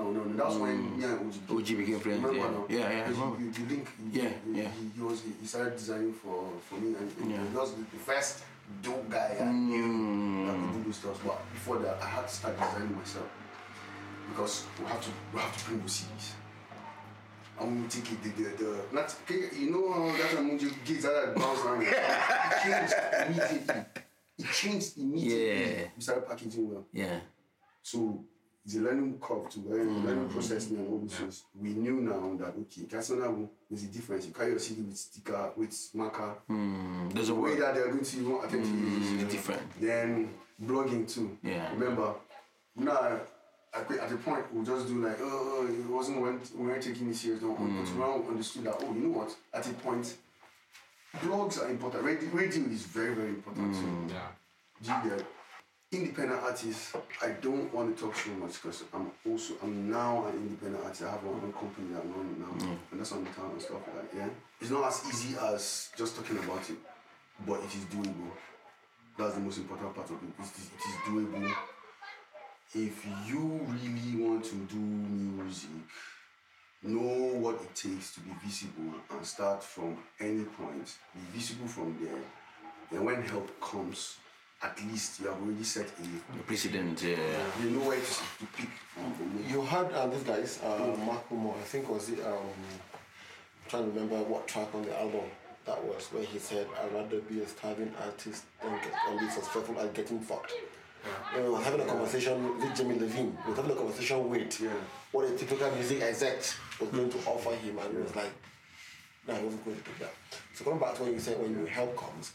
no, 0.00 0.10
no. 0.12 0.32
That's 0.34 0.54
when 0.56 0.96
me 0.98 1.04
and 1.04 1.20
OG. 1.20 1.50
OG 1.58 1.66
became 1.76 2.00
friends, 2.00 2.24
Remember 2.24 2.38
yeah. 2.38 2.50
now? 2.50 2.64
Yeah, 2.70 2.78
yeah, 2.90 3.08
Because. 3.08 3.18
You, 3.18 3.36
you, 3.38 3.52
you 3.58 3.64
link. 3.68 3.88
You, 4.10 4.22
Yeah, 4.22 4.30
you, 4.46 4.54
yeah. 4.62 4.68
He, 4.80 4.88
he 4.96 5.02
was 5.02 5.22
he 5.40 5.46
started 5.46 5.76
designing 5.76 6.14
for 6.14 6.48
for 6.66 6.76
me 6.76 6.94
and, 6.96 7.12
and 7.20 7.30
Yeah. 7.30 7.42
he 7.50 7.54
was 7.54 7.74
the 7.74 7.98
first 7.98 8.44
dope 8.82 9.10
guy 9.10 9.36
I 9.38 9.44
knew 9.52 10.46
that 10.46 10.54
could 10.56 10.72
do 10.72 10.82
those 10.88 10.96
stuff. 10.96 11.20
But 11.22 11.52
before 11.52 11.78
that, 11.80 11.98
I 12.02 12.06
had 12.06 12.26
to 12.26 12.34
start 12.34 12.56
designing 12.58 12.96
myself 12.96 13.28
because 14.30 14.64
we 14.80 14.86
have 14.86 15.02
to 15.04 15.10
we 15.34 15.38
have 15.40 15.54
to 15.54 15.64
bring 15.66 15.80
those 15.82 15.92
CDs. 16.00 16.32
Take 17.88 18.12
it, 18.12 18.22
the, 18.22 18.28
the, 18.28 18.64
the, 18.64 18.82
not, 18.92 19.14
you 19.58 19.70
know 19.70 19.92
how 19.92 20.16
that 20.16 20.30
time 20.30 20.48
when 20.48 20.58
you 20.58 20.70
get 20.84 21.02
that 21.02 21.34
bounce 21.34 21.64
around, 21.64 21.82
it 21.82 21.94
changed 22.62 22.94
immediately. 23.26 23.84
It 24.38 24.52
changed 24.52 24.98
immediately. 24.98 25.80
Yeah. 25.80 25.88
We 25.96 26.02
started 26.02 26.28
packaging 26.28 26.70
well. 26.70 26.86
Yeah. 26.92 27.20
So 27.82 28.24
it's 28.66 28.74
a 28.74 28.80
learning 28.80 29.18
curve 29.20 29.48
to 29.50 29.60
learn, 29.60 29.88
mm. 29.88 30.04
learning 30.04 30.28
process 30.28 30.68
and 30.70 30.86
all 30.86 30.98
those 30.98 31.14
things. 31.14 31.44
We 31.54 31.70
knew 31.70 32.00
now 32.00 32.36
that 32.38 32.54
okay, 32.60 32.82
Castle 32.90 33.48
there's 33.70 33.84
a 33.84 33.86
difference. 33.86 34.26
You 34.26 34.32
carry 34.32 34.50
your 34.50 34.58
CD 34.58 34.82
with 34.82 34.96
sticker, 34.96 35.52
with 35.56 35.90
marker. 35.94 36.34
Mm, 36.50 37.12
there's 37.14 37.28
a 37.28 37.34
way 37.34 37.54
that 37.56 37.74
they're 37.74 37.88
going 37.88 38.04
to 38.04 38.16
even 38.16 38.32
attempt 38.32 38.66
to 38.66 38.72
use 38.72 39.12
It's 39.12 39.22
mm, 39.22 39.30
different. 39.30 39.80
Then 39.80 40.34
blogging 40.62 41.12
too. 41.12 41.38
Yeah. 41.42 41.70
Remember, 41.72 42.14
now 42.76 43.20
at 43.76 43.88
the- 43.88 44.02
at 44.02 44.08
the 44.10 44.16
point 44.16 44.52
we 44.52 44.64
just 44.64 44.86
do 44.88 45.04
like, 45.06 45.18
oh, 45.20 45.66
it 45.68 45.86
wasn't 45.86 46.20
when 46.20 46.40
we 46.56 46.66
weren't 46.66 46.82
taking 46.82 47.08
it 47.10 47.16
serious. 47.16 47.42
No, 47.42 47.54
Mm. 47.54 47.84
but 47.84 47.98
now 47.98 48.16
we 48.18 48.28
understood 48.28 48.64
that 48.64 48.76
oh, 48.80 48.92
you 48.94 49.00
know 49.00 49.18
what? 49.18 49.34
At 49.52 49.66
a 49.66 49.72
point, 49.74 50.16
blogs 51.18 51.60
are 51.62 51.68
important. 51.70 52.04
Radio, 52.04 52.28
radio 52.30 52.62
is 52.64 52.82
very 52.82 53.14
very 53.14 53.28
important 53.28 53.74
too. 53.74 53.80
Mm. 53.82 54.10
Yeah. 54.10 54.28
Do 54.82 55.08
you 55.08 55.16
get? 55.16 55.26
Independent 55.92 56.42
artists, 56.42 56.94
I 57.22 57.28
don't 57.40 57.72
want 57.72 57.96
to 57.96 58.02
talk 58.04 58.14
so 58.16 58.30
much 58.32 58.54
because 58.60 58.82
I'm 58.92 59.10
also 59.24 59.54
I'm 59.62 59.88
now 59.90 60.26
an 60.26 60.34
independent 60.34 60.82
artist. 60.84 61.02
I 61.04 61.10
have 61.12 61.22
my 61.22 61.30
own 61.30 61.52
company 61.52 61.94
that 61.94 62.02
I'm 62.02 62.12
running 62.12 62.40
now, 62.40 62.76
and 62.90 63.00
that's 63.00 63.12
on 63.12 63.22
the 63.24 63.30
town 63.30 63.52
and 63.52 63.62
stuff 63.62 63.80
like 63.86 64.10
that. 64.10 64.16
Yeah, 64.18 64.28
it's 64.60 64.70
not 64.70 64.84
as 64.88 65.02
easy 65.08 65.36
as 65.38 65.90
just 65.96 66.16
talking 66.16 66.38
about 66.38 66.68
it, 66.68 66.76
but 67.46 67.60
it 67.60 67.72
is 67.74 67.84
doable. 67.86 68.30
That's 69.16 69.34
the 69.34 69.40
most 69.40 69.58
important 69.58 69.94
part 69.94 70.10
of 70.10 70.16
it. 70.16 70.28
It 70.38 70.42
is, 70.42 70.70
it 70.74 70.82
is 70.90 70.96
doable. 71.06 71.54
If 72.74 73.06
you 73.26 73.66
really 73.68 74.22
want 74.22 74.44
to 74.46 74.54
do 74.54 74.76
music, 74.76 75.70
know 76.82 77.38
what 77.38 77.56
it 77.56 77.74
takes 77.74 78.14
to 78.14 78.20
be 78.20 78.30
visible 78.44 78.94
and 79.10 79.24
start 79.24 79.62
from 79.62 79.96
any 80.20 80.44
point. 80.44 80.96
Be 81.14 81.38
visible 81.38 81.68
from 81.68 81.96
there. 82.02 82.20
Then 82.90 83.04
when 83.04 83.22
help 83.22 83.60
comes, 83.60 84.16
at 84.62 84.78
least 84.84 85.20
you 85.20 85.26
have 85.26 85.40
already 85.40 85.64
set 85.64 85.86
a. 85.86 86.42
Precedent. 86.42 87.02
Yeah. 87.02 87.16
You 87.62 87.70
know 87.70 87.88
where 87.88 87.98
to, 87.98 88.04
to 88.04 88.46
pick 88.56 88.68
from. 88.94 89.44
You 89.48 89.62
heard 89.62 89.92
uh, 89.92 90.06
this 90.08 90.22
guy's 90.22 90.60
uh, 90.62 90.96
Macklemore, 90.98 91.56
I 91.56 91.62
think 91.62 91.88
was 91.88 92.08
it 92.10 92.20
um 92.24 92.50
trying 93.68 93.84
to 93.84 93.90
remember 93.90 94.16
what 94.24 94.46
track 94.46 94.68
on 94.74 94.84
the 94.84 94.96
album 94.98 95.24
that 95.64 95.82
was 95.84 96.06
where 96.12 96.22
he 96.22 96.38
said 96.38 96.66
I'd 96.80 96.92
rather 96.92 97.18
be 97.20 97.40
a 97.40 97.48
starving 97.48 97.92
artist 98.04 98.44
than 98.62 98.72
get 98.76 98.92
and 99.08 99.18
be 99.18 99.28
successful 99.28 99.78
at 99.80 99.92
getting 99.92 100.20
fucked. 100.20 100.52
And 101.34 101.44
we 101.44 101.50
were 101.50 101.60
having 101.60 101.80
a 101.80 101.84
conversation 101.86 102.58
with 102.58 102.76
Jimmy 102.76 102.96
Iovine. 102.96 103.32
We 103.44 103.50
were 103.50 103.56
having 103.56 103.70
a 103.72 103.74
conversation 103.74 104.28
with 104.28 104.62
what 105.12 105.24
a 105.28 105.36
typical 105.36 105.70
music 105.72 106.02
exec 106.02 106.36
was 106.80 106.90
going 106.90 107.10
to 107.10 107.18
offer 107.26 107.54
him 107.54 107.78
and 107.78 107.92
he 107.92 108.02
was 108.02 108.14
like, 108.16 108.30
no, 109.26 109.34
he 109.34 109.44
wasn't 109.44 109.64
going 109.64 109.76
to 109.76 109.82
do 109.82 109.90
that. 110.00 110.14
So 110.54 110.64
going 110.64 110.78
back 110.78 110.94
to 110.96 111.02
what 111.02 111.12
you 111.12 111.18
said 111.18 111.40
when 111.40 111.56
your 111.56 111.66
help 111.66 111.96
comes, 111.96 112.32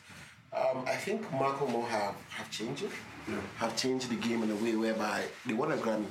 um, 0.53 0.83
I 0.85 0.95
think 0.95 1.25
Macklemore 1.31 1.87
have, 1.87 2.15
have 2.29 2.51
changed 2.51 2.83
it. 2.83 2.91
Have 3.57 3.77
changed 3.77 4.09
the 4.09 4.15
game 4.15 4.43
in 4.43 4.51
a 4.51 4.55
way 4.55 4.75
whereby 4.75 5.23
they 5.45 5.53
won 5.53 5.71
a 5.71 5.77
Grammy. 5.77 6.05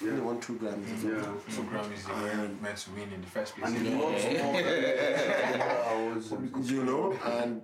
They 0.00 0.10
won 0.20 0.40
two 0.40 0.54
Grammys. 0.54 0.84
or 0.84 0.98
something. 0.98 1.10
Yeah. 1.10 1.54
So 1.54 1.62
Grammys 1.62 2.06
they 2.06 2.12
weren't 2.36 2.62
meant 2.62 2.76
to 2.78 2.90
win 2.90 3.12
in 3.12 3.20
the 3.20 3.26
first 3.26 3.56
place. 3.56 3.72
And 3.72 3.86
it 3.86 3.96
lots 3.96 4.24
more 4.24 4.62
than 4.62 5.60
hours. 5.60 6.32
You 6.70 6.84
know, 6.84 7.18
and 7.24 7.62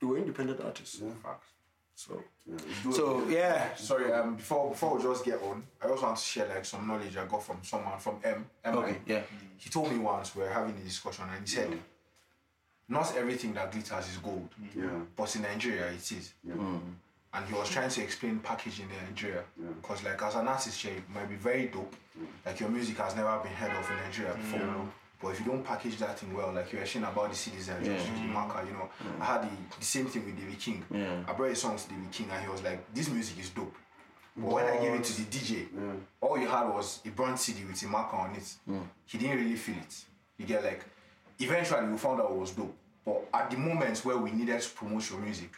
they 0.00 0.06
were 0.06 0.18
independent 0.18 0.60
artists. 0.60 1.00
Facts. 1.22 1.48
So 1.98 2.22
So 2.92 3.26
yeah. 3.28 3.74
Sorry, 3.74 4.12
um, 4.12 4.36
before 4.36 4.70
before 4.70 4.96
we 4.96 5.02
just 5.02 5.24
get 5.24 5.42
on, 5.42 5.64
I 5.82 5.88
also 5.88 6.04
want 6.04 6.16
to 6.16 6.22
share 6.22 6.46
like 6.46 6.64
some 6.64 6.86
knowledge 6.86 7.16
I 7.16 7.26
got 7.26 7.42
from 7.42 7.58
someone 7.62 7.98
from 7.98 8.20
M. 8.22 8.46
M 8.64 8.78
Okay. 8.78 8.98
Yeah. 9.04 9.22
He 9.56 9.68
told 9.68 9.90
me 9.90 9.98
once 9.98 10.36
we 10.36 10.44
were 10.44 10.48
having 10.48 10.76
a 10.76 10.84
discussion 10.84 11.24
and 11.28 11.40
he 11.40 11.52
said, 11.56 11.76
not 12.88 13.16
everything 13.16 13.52
that 13.54 13.72
glitters 13.72 14.08
is 14.10 14.16
gold. 14.18 14.48
Yeah. 14.76 14.84
But 15.16 15.34
in 15.34 15.42
Nigeria 15.42 15.88
it 15.88 16.12
is. 16.12 16.34
Yeah. 16.44 16.54
And 17.34 17.44
he 17.46 17.52
was 17.52 17.68
trying 17.68 17.90
to 17.90 18.00
explain 18.00 18.38
packaging 18.38 18.88
in 18.88 19.08
Nigeria. 19.10 19.42
Because 19.82 20.04
like 20.04 20.22
as 20.22 20.36
an 20.36 20.46
artist 20.46 20.80
here, 20.80 20.94
it 20.94 21.10
might 21.12 21.28
be 21.28 21.34
very 21.34 21.66
dope. 21.66 21.96
Like 22.46 22.60
your 22.60 22.68
music 22.68 22.96
has 22.98 23.16
never 23.16 23.36
been 23.42 23.52
heard 23.52 23.72
of 23.72 23.90
in 23.90 23.96
Nigeria 23.96 24.34
before. 24.34 24.60
But 25.20 25.28
if 25.30 25.40
you 25.40 25.46
don't 25.46 25.64
package 25.64 25.96
that 25.98 26.18
thing 26.18 26.32
well, 26.34 26.52
like 26.52 26.72
you 26.72 26.78
were 26.78 26.86
saying 26.86 27.04
about 27.04 27.30
the 27.30 27.36
CDs 27.36 27.74
and 27.74 27.84
just 27.84 28.06
the 28.06 28.12
mm. 28.12 28.32
marker, 28.32 28.64
you 28.64 28.72
know, 28.72 28.88
I 29.20 29.24
had 29.24 29.42
the, 29.42 29.76
the 29.78 29.84
same 29.84 30.06
thing 30.06 30.24
with 30.24 30.36
David 30.36 30.58
King. 30.58 30.84
Yeah. 30.90 31.24
I 31.26 31.32
brought 31.32 31.50
a 31.50 31.56
song 31.56 31.76
to 31.76 31.88
David 31.88 32.10
King 32.12 32.28
and 32.32 32.44
he 32.44 32.48
was 32.48 32.62
like, 32.62 32.92
This 32.94 33.08
music 33.10 33.38
is 33.40 33.50
dope. 33.50 33.74
But 34.36 34.52
when 34.52 34.64
I 34.66 34.76
gave 34.78 34.94
it 34.94 35.02
to 35.04 35.22
the 35.22 35.24
DJ, 35.24 35.66
all 36.20 36.38
you 36.38 36.46
had 36.46 36.68
was 36.68 37.00
a 37.04 37.10
brand 37.10 37.38
CD 37.38 37.64
with 37.64 37.82
a 37.82 37.86
marker 37.88 38.16
on 38.16 38.34
it. 38.36 38.54
He 39.06 39.18
didn't 39.18 39.38
really 39.38 39.56
feel 39.56 39.76
it. 39.76 40.04
You 40.36 40.46
get 40.46 40.62
like, 40.62 40.84
eventually 41.40 41.86
we 41.88 41.98
found 41.98 42.20
out 42.20 42.30
it 42.30 42.36
was 42.36 42.52
dope. 42.52 42.76
But 43.04 43.26
at 43.34 43.50
the 43.50 43.56
moments 43.56 44.04
where 44.04 44.16
we 44.16 44.30
needed 44.30 44.60
to 44.60 44.70
promote 44.70 45.10
your 45.10 45.18
music, 45.18 45.50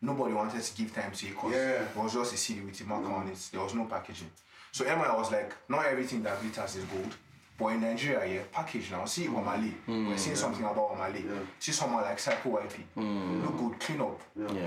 nobody 0.00 0.34
wanted 0.34 0.62
to 0.62 0.76
give 0.76 0.94
time 0.94 1.10
to 1.10 1.26
it 1.26 1.30
because 1.30 1.52
Yeah. 1.52 1.82
it 1.82 1.96
was 1.96 2.12
just 2.12 2.32
a 2.34 2.36
CD 2.36 2.60
with 2.60 2.80
a 2.80 2.84
marker 2.84 3.10
on 3.10 3.26
it. 3.26 3.48
There 3.50 3.60
was 3.60 3.74
no 3.74 3.86
packaging. 3.86 4.30
So 4.70 4.84
Emma 4.84 5.12
was 5.16 5.32
like, 5.32 5.52
not 5.68 5.86
everything 5.86 6.22
that 6.22 6.40
glitters 6.40 6.76
is 6.76 6.84
gold, 6.84 7.16
But 7.60 7.74
in 7.74 7.82
Nigeria, 7.82 8.34
yeah, 8.34 8.40
package 8.50 8.90
now. 8.90 9.04
See 9.04 9.26
Omah 9.26 9.60
Lay. 9.62 9.68
Hmm. 9.84 10.08
We're 10.08 10.16
seeing 10.16 10.34
something 10.34 10.64
about 10.64 10.96
Omah 10.96 11.12
Lay. 11.12 11.22
See 11.58 11.72
someone 11.72 12.02
like 12.02 12.18
Psycho 12.18 12.58
YP. 12.58 12.76
Hmm. 12.94 13.44
Look 13.44 13.58
good, 13.58 13.80
clean 13.80 14.00
up, 14.00 14.18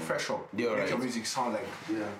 fresh 0.01 0.29
up. 0.29 0.47
They're 0.53 0.77
Make 0.77 0.89
your 0.89 0.99
music 0.99 1.25
sound 1.25 1.53
like 1.53 1.65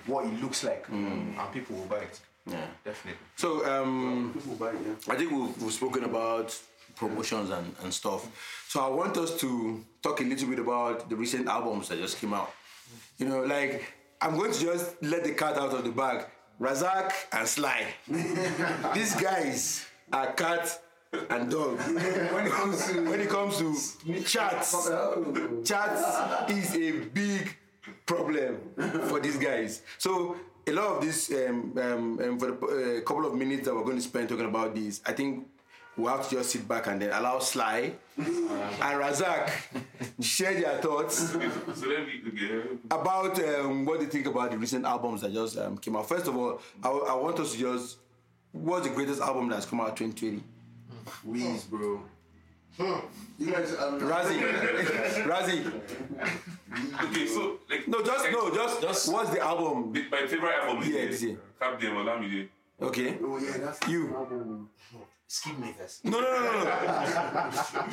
what 0.07 0.25
it 0.25 0.41
looks 0.41 0.63
like, 0.63 0.87
hmm. 0.87 1.37
and 1.37 1.51
people 1.53 1.75
will 1.75 1.85
buy 1.85 1.97
it. 1.97 2.19
Yeah. 2.47 2.65
Definitely. 2.83 3.19
So 3.35 3.65
um, 3.71 4.31
People 4.33 4.55
buy 4.55 4.71
it, 4.71 4.79
yeah. 4.85 5.13
I 5.13 5.15
think 5.15 5.31
we've, 5.31 5.61
we've 5.61 5.71
spoken 5.71 6.03
about 6.05 6.59
promotions 6.95 7.51
and, 7.51 7.73
and 7.83 7.93
stuff. 7.93 8.27
So 8.67 8.81
I 8.81 8.89
want 8.89 9.15
us 9.17 9.39
to 9.41 9.85
talk 10.01 10.19
a 10.21 10.23
little 10.23 10.49
bit 10.49 10.59
about 10.59 11.09
the 11.09 11.15
recent 11.15 11.47
albums 11.47 11.89
that 11.89 11.99
just 11.99 12.19
came 12.19 12.33
out. 12.33 12.51
You 13.17 13.27
know, 13.29 13.41
like 13.43 13.93
I'm 14.19 14.35
going 14.37 14.51
to 14.51 14.59
just 14.59 15.01
let 15.03 15.23
the 15.23 15.33
cat 15.33 15.55
out 15.55 15.71
of 15.71 15.83
the 15.83 15.91
bag. 15.91 16.25
Razak 16.59 17.11
and 17.31 17.47
Sly. 17.47 17.85
These 18.93 19.15
guys 19.15 19.85
are 20.13 20.31
cat 20.33 20.79
and 21.29 21.49
dog. 21.51 21.77
when 21.79 22.45
it 22.45 22.51
comes 22.51 22.87
to 22.87 23.09
when 23.09 23.19
it 23.19 23.29
comes 23.29 23.57
to 23.57 24.23
chats, 24.23 24.89
chats 25.65 26.51
is 26.51 26.75
a 26.75 26.91
big 27.09 27.57
problem 28.05 28.59
for 29.07 29.19
these 29.19 29.37
guys. 29.37 29.81
So 29.97 30.37
a 30.65 30.71
lot 30.71 30.97
of 30.97 31.01
this, 31.03 31.31
um, 31.31 31.77
um, 31.77 32.19
um, 32.19 32.39
for 32.39 32.51
the 32.51 32.97
uh, 32.97 33.01
couple 33.01 33.25
of 33.25 33.35
minutes 33.35 33.65
that 33.65 33.75
we're 33.75 33.83
going 33.83 33.97
to 33.97 34.01
spend 34.01 34.29
talking 34.29 34.45
about 34.45 34.73
this, 34.73 35.01
I 35.05 35.11
think 35.11 35.47
we 35.97 36.05
have 36.05 36.27
to 36.29 36.35
just 36.35 36.49
sit 36.51 36.67
back 36.67 36.87
and 36.87 37.01
then 37.01 37.11
allow 37.11 37.39
Sly 37.39 37.93
and 38.17 38.27
Razak 38.79 39.51
share 40.21 40.53
their 40.59 40.77
thoughts 40.79 41.29
So 41.29 41.37
let 41.37 42.07
me 42.07 42.21
okay. 42.27 42.67
about 42.89 43.39
um, 43.43 43.85
what 43.85 43.99
they 43.99 44.07
think 44.07 44.25
about 44.25 44.51
the 44.51 44.57
recent 44.57 44.85
albums 44.85 45.21
that 45.21 45.33
just 45.33 45.57
um, 45.57 45.77
came 45.77 45.95
out. 45.95 46.07
First 46.09 46.27
of 46.27 46.35
all, 46.35 46.61
I, 46.81 46.89
I 46.89 47.13
want 47.15 47.39
us 47.39 47.53
to 47.53 47.57
just 47.59 47.97
what's 48.53 48.87
the 48.87 48.93
greatest 48.93 49.21
album 49.21 49.49
that's 49.49 49.65
come 49.65 49.81
out 49.81 49.97
2020? 49.97 50.41
Weeds, 51.25 51.65
bro. 51.65 52.01
You 53.37 53.51
guys, 53.51 53.75
um, 53.77 53.99
Razzie, 53.99 54.39
Razzie. 55.29 55.81
Okay, 57.03 57.27
so 57.27 57.59
like 57.69 57.87
No, 57.87 58.01
just 58.03 58.31
no, 58.31 58.49
just, 58.55 58.81
Just- 58.81 59.11
what's 59.13 59.29
the 59.29 59.41
album? 59.41 59.91
the- 59.93 60.07
my 60.09 60.25
favorite 60.25 60.55
album 60.55 60.81
is 60.83 60.89
Yeah, 60.89 61.05
this 61.05 61.21
year. 61.21 61.37
Carpe 61.59 61.79
Diem 61.79 61.93
Olamide. 61.95 62.47
Okay, 62.81 63.17
Oh 63.23 63.37
yeah, 63.37 63.57
that's 63.59 63.87
you. 63.87 64.67
Skip 65.27 65.57
makers. 65.59 65.99
No, 66.03 66.19
no, 66.19 66.31
no, 66.31 66.41
no, 66.41 66.63
no. 66.63 67.89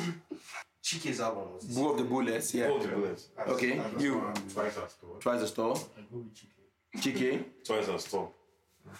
Chike's 0.83 1.19
album 1.19 1.53
was 1.53 1.63
this. 1.67 1.75
Boo 1.77 1.89
of 1.91 1.97
the 1.97 2.03
Booless. 2.03 2.53
Yeah. 2.55 2.67
All 2.69 2.79
the 2.79 2.87
bullets. 2.87 3.27
Okay, 3.47 3.79
you. 3.99 4.21
Twice 4.53 4.77
as 4.77 4.93
tall. 4.99 5.17
Twice 5.19 5.41
the 5.41 5.47
store. 5.47 5.75
Chike. 5.75 6.97
Chike? 6.97 7.43
Twice 7.63 7.87
as 7.87 8.03
tall. 8.05 8.33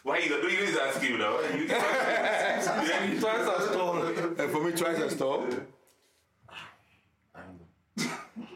Why 0.04 0.18
you 0.20 0.30
don't 0.30 0.44
you 0.52 0.66
need 0.66 0.74
to 0.74 0.82
ask 0.84 1.00
him 1.02 1.20
now? 1.20 1.40
You- 1.42 1.68
Twice 3.20 3.48
as 3.60 3.68
tall. 3.76 3.98
And 4.06 4.52
for 4.52 4.64
me, 4.64 4.72
twice 4.72 5.00
as 5.00 5.16
tall. 5.18 5.48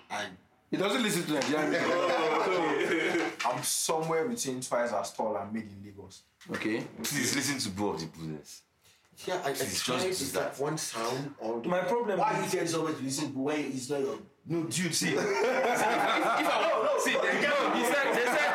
I 0.10 0.26
He 0.72 0.78
doesn't 0.78 1.04
listen 1.04 1.24
to 1.26 1.34
Nigerian 1.34 1.70
music. 1.72 3.22
I'm 3.46 3.64
somewhere 3.64 4.28
between 4.28 4.62
twice 4.62 4.92
as 4.92 5.14
tall 5.14 5.36
and 5.38 5.54
made 5.54 5.64
in 5.64 5.82
Lagos. 5.86 6.24
Okay. 6.52 6.84
Please 7.04 7.36
listen 7.36 7.58
to 7.60 7.70
both 7.78 8.04
of 8.04 8.12
the 8.12 8.18
Bullets. 8.20 8.62
yeah, 9.26 9.40
I, 9.44 9.50
I 9.50 9.52
It's 9.52 9.82
tried 9.84 10.02
just 10.02 10.20
to 10.28 10.34
that. 10.40 10.54
that 10.56 10.62
one 10.62 10.78
sound 10.78 11.34
all 11.40 11.60
the 11.60 11.70
My 11.70 11.80
problem. 11.80 12.20
Why 12.20 12.40
you 12.44 12.50
tell 12.50 12.68
someone 12.68 12.96
to 12.96 13.04
listen 13.04 13.32
to 13.34 13.40
when 13.40 13.60
it's 13.66 13.90
not 13.90 14.02
your 14.02 14.18
No, 14.48 14.64
dude, 14.64 14.94
see. 14.94 15.10
if, 15.10 15.20
if 15.20 15.24
I 15.24 16.98
see, 17.04 17.12
they, 17.14 17.42
no, 17.42 17.72
he 17.74 17.84
said, 17.84 18.14
they 18.14 18.26
said, 18.26 18.52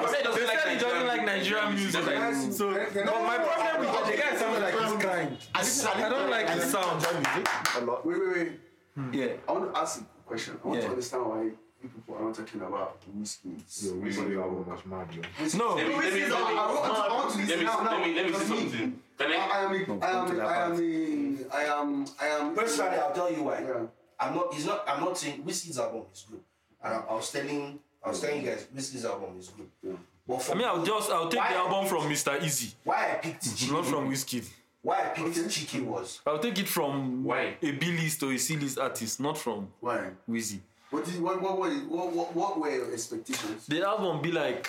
he 0.00 0.06
said 0.08 0.24
they 0.34 0.46
said 0.46 0.68
he 0.74 0.78
doesn't 0.78 1.06
like 1.06 1.24
Nigerian 1.44 1.74
music. 1.74 2.52
So, 2.52 2.72
but 2.72 3.22
my 3.22 3.38
problem 3.38 3.92
with 3.92 4.16
the 4.16 4.22
guy 4.22 4.36
sounds 4.36 4.60
like 4.60 4.74
he's 4.74 5.04
crying. 5.04 5.36
I, 5.54 6.06
I 6.06 6.08
don't 6.08 6.30
like 6.30 6.46
I 6.48 6.54
the 6.54 6.60
listen 6.60 6.80
to 6.80 6.86
sound. 6.86 7.02
Nigerian 7.02 7.22
music 7.34 7.48
a 7.76 7.84
lot. 7.84 8.06
Wait, 8.06 8.18
wait, 8.20 8.36
wait. 8.36 8.52
Hmm. 8.94 9.12
Yeah. 9.14 9.26
I 9.48 9.52
want 9.52 9.74
to 9.74 9.80
ask 9.80 10.00
a 10.00 10.04
question. 10.26 10.58
I 10.62 10.66
want 10.68 10.78
Yeah. 10.80 10.84
to 10.86 10.90
understand 10.90 11.26
why 11.26 11.50
people 11.82 12.14
are 12.16 12.22
not 12.24 12.34
talking 12.34 12.60
about 12.60 13.00
Wizkid. 13.18 13.84
Yo, 13.84 13.92
recently 13.94 14.36
album 14.36 14.66
was 14.66 14.86
mad, 14.86 15.08
yo. 15.12 15.22
No. 15.58 15.74
Let 15.74 15.88
me, 15.88 15.94
let 15.94 16.14
me, 16.14 16.20
let 16.20 16.32
I 16.32 16.50
me, 16.50 16.54
want 16.56 16.84
to- 16.84 17.02
I 17.02 17.08
want 17.12 17.30
to 17.32 17.38
let 17.38 17.46
listen 17.48 17.58
me, 17.58 17.64
now, 17.64 17.80
now. 17.82 17.90
let 17.98 18.06
me, 18.06 18.14
let 18.14 18.26
me 18.26 18.32
say 18.32 18.38
Because 18.38 18.50
me, 18.50 18.56
something. 18.70 19.00
Can 19.18 19.30
I, 19.30 19.34
I? 19.34 19.38
I 19.38 19.64
am, 19.64 19.70
a, 19.70 19.74
I 19.74 19.78
am, 19.78 19.86
come 19.86 20.00
to 20.00 20.42
I 20.42 20.64
am, 20.64 20.70
part. 20.70 20.80
a, 20.80 21.56
I 21.56 21.62
am, 21.80 22.06
I 22.20 22.26
am. 22.26 22.54
Personally, 22.54 22.96
I'll 22.98 23.12
tell 23.12 23.32
you 23.32 23.42
why. 23.42 23.60
Yeah. 23.62 23.86
I'm 24.20 24.34
not. 24.36 24.46
It's 24.54 24.64
not. 24.64 24.84
I'm 24.88 25.00
not 25.00 25.18
saying 25.18 25.42
Wizkid's 25.42 25.78
album 25.78 26.02
is 26.12 26.24
good. 26.30 26.40
And 26.82 26.94
I, 26.94 26.98
I 27.10 27.14
was 27.14 27.30
telling. 27.32 27.78
I 28.02 28.08
was 28.10 28.20
telling 28.20 28.42
you 28.44 28.50
guys, 28.50 28.66
Wizkid's 28.74 29.04
album 29.04 29.36
is 29.38 29.48
good. 29.48 29.68
But 29.82 29.92
for 29.96 29.98
I 30.26 30.54
mean, 30.54 30.64
I'll 30.66 30.82
just, 30.84 31.10
I'll 31.10 31.28
take 31.28 31.40
the 31.40 31.46
I 31.46 31.52
album 31.54 31.80
picked- 31.80 31.90
from 31.90 32.10
Mr. 32.10 32.38
Eazi, 32.40 32.74
why 32.84 33.10
I 33.12 33.14
picked 33.16 33.44
Chike, 33.44 33.72
not 33.72 33.84
from 33.84 34.10
Wizkid. 34.10 34.48
why 34.82 35.00
I 35.00 35.08
picked 35.08 35.36
Chike 35.36 35.84
was 35.84 36.20
I'll 36.26 36.38
take 36.38 36.58
it 36.58 36.68
from 36.68 37.24
Why? 37.24 37.56
a 37.60 37.70
B 37.72 37.92
list 37.92 38.22
or 38.22 38.32
a 38.32 38.38
C 38.38 38.56
list 38.56 38.78
artist, 38.78 39.20
not 39.20 39.36
from 39.36 39.68
Why? 39.80 40.10
Wheezy. 40.26 40.60
What, 40.90 41.06
what, 41.08 41.42
what, 41.42 41.58
what, 41.58 41.72
what, 41.88 42.12
what, 42.14 42.34
what 42.36 42.60
were 42.60 42.70
your 42.70 42.92
expectations? 42.92 43.66
The 43.66 43.82
album 43.86 44.22
be 44.22 44.30
like 44.32 44.66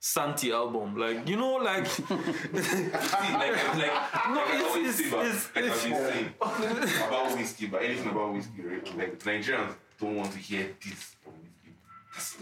Santi 0.00 0.50
album, 0.50 0.96
like 0.96 1.28
you 1.28 1.36
know, 1.36 1.54
like 1.56 1.86
See, 1.86 2.02
like, 2.10 2.20
like, 2.52 3.76
like 3.76 3.90
I 3.92 4.54
it's- 4.56 4.62
always 4.74 4.94
say, 4.96 5.08
about, 5.08 5.26
it's- 5.26 5.48
like 5.54 5.64
it's- 5.64 5.84
I've 5.84 6.58
been 6.60 6.88
saying 6.88 7.06
about 7.08 7.38
Wizkid, 7.38 7.70
but 7.70 7.82
anything 7.82 8.08
about 8.10 8.34
Wizkid, 8.34 8.64
right? 8.70 8.96
Like 8.98 9.18
Nigerians 9.20 9.74
don't 10.00 10.16
want 10.16 10.32
to 10.32 10.38
hear 10.38 10.74
this 10.84 11.14
from 11.22 11.32
Wizkid. 11.34 11.74
That's, 12.14 12.34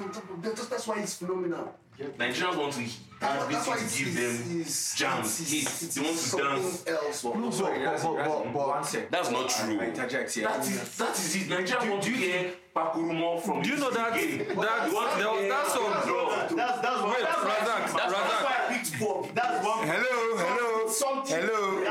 that's, 0.54 0.68
that's 0.68 0.86
why 0.86 1.00
it's 1.00 1.16
phenomenal. 1.16 1.74
Nigerians 2.18 2.56
want 2.56 2.72
to 2.74 2.80
hear 2.80 2.90
That's 3.20 3.66
why 3.68 3.76
Wizkid 3.76 3.82
it's, 3.84 3.96
to 3.98 4.04
give 4.04 4.14
them 4.14 4.60
it's, 4.62 4.94
jams, 4.96 5.40
it's, 5.40 5.50
hits. 5.50 5.94
They 5.94 6.00
want 6.02 6.16
to 6.18 6.36
dance. 6.38 6.86
else. 6.88 7.24
No, 7.24 7.50
So, 7.50 7.64
but, 7.64 7.74
but, 7.84 8.24
but, 8.24 8.52
but, 8.54 8.68
one 8.68 8.84
sec. 8.84 9.10
That's 9.10 9.30
not 9.30 9.48
true. 9.50 9.78
I 9.80 9.84
interject 9.86 10.34
here. 10.34 10.48
That 10.48 10.60
is 10.60 10.96
that 10.96 11.18
is 11.18 11.36
it. 11.36 11.48
Nigerians 11.48 11.90
want 11.90 12.02
to 12.04 12.10
hear 12.10 12.52
Pakurumo 12.74 13.40
from. 13.42 13.60
Do 13.62 13.68
you 13.70 13.76
know 13.76 13.90
that 13.90 14.12
Wizkid. 14.14 14.48
that 14.48 14.88
You 14.88 14.94
want 14.94 15.12
to 15.12 15.18
there 15.18 15.30
was 15.30 15.40
hear 15.40 15.48
that 15.50 15.66
song? 15.68 15.92
Drum. 16.08 16.56
That's 16.56 16.78
that's 16.80 17.02
Wait, 17.02 17.20
that's 17.20 17.44
Razak, 17.50 17.82
that's 17.98 18.12
Razak. 18.14 18.42
why 18.44 18.54
I 18.58 18.72
picked 18.72 19.00
Bob. 19.00 19.34
That's 19.34 19.66
one. 19.66 19.86
Hello, 19.86 20.16
hello, 20.44 20.69
Something. 20.90 21.36
hello. 21.40 21.82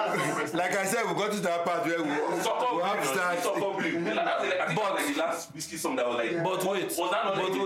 Like 0.54 0.76
I 0.76 0.86
said, 0.86 1.04
we 1.08 1.14
got 1.14 1.32
to 1.32 1.39
that 1.39 1.64
part 1.66 1.86
where 1.86 1.97
we, 1.97 2.04
we 2.04 2.10
have 2.10 2.30
to 2.30 3.06
Blue, 3.06 3.14
start. 3.16 3.39
Sucker 3.39 3.60
Blue. 3.60 4.00
Like, 4.00 4.16
that 4.16 4.39
like, 4.41 4.60
I 4.60 4.66
think 4.68 4.80
that 4.80 4.93
was 4.93 5.06
like 5.06 5.14
the 5.16 5.20
last 5.22 5.56
Wizkid 5.56 5.78
song 5.78 5.95
that 5.95 6.08
was 6.08 6.18
like. 6.18 6.43
But 6.43 6.64
wait, 6.66 6.84
was 6.86 7.12
that 7.12 7.26
not 7.26 7.36
but 7.36 7.52
like 7.52 7.62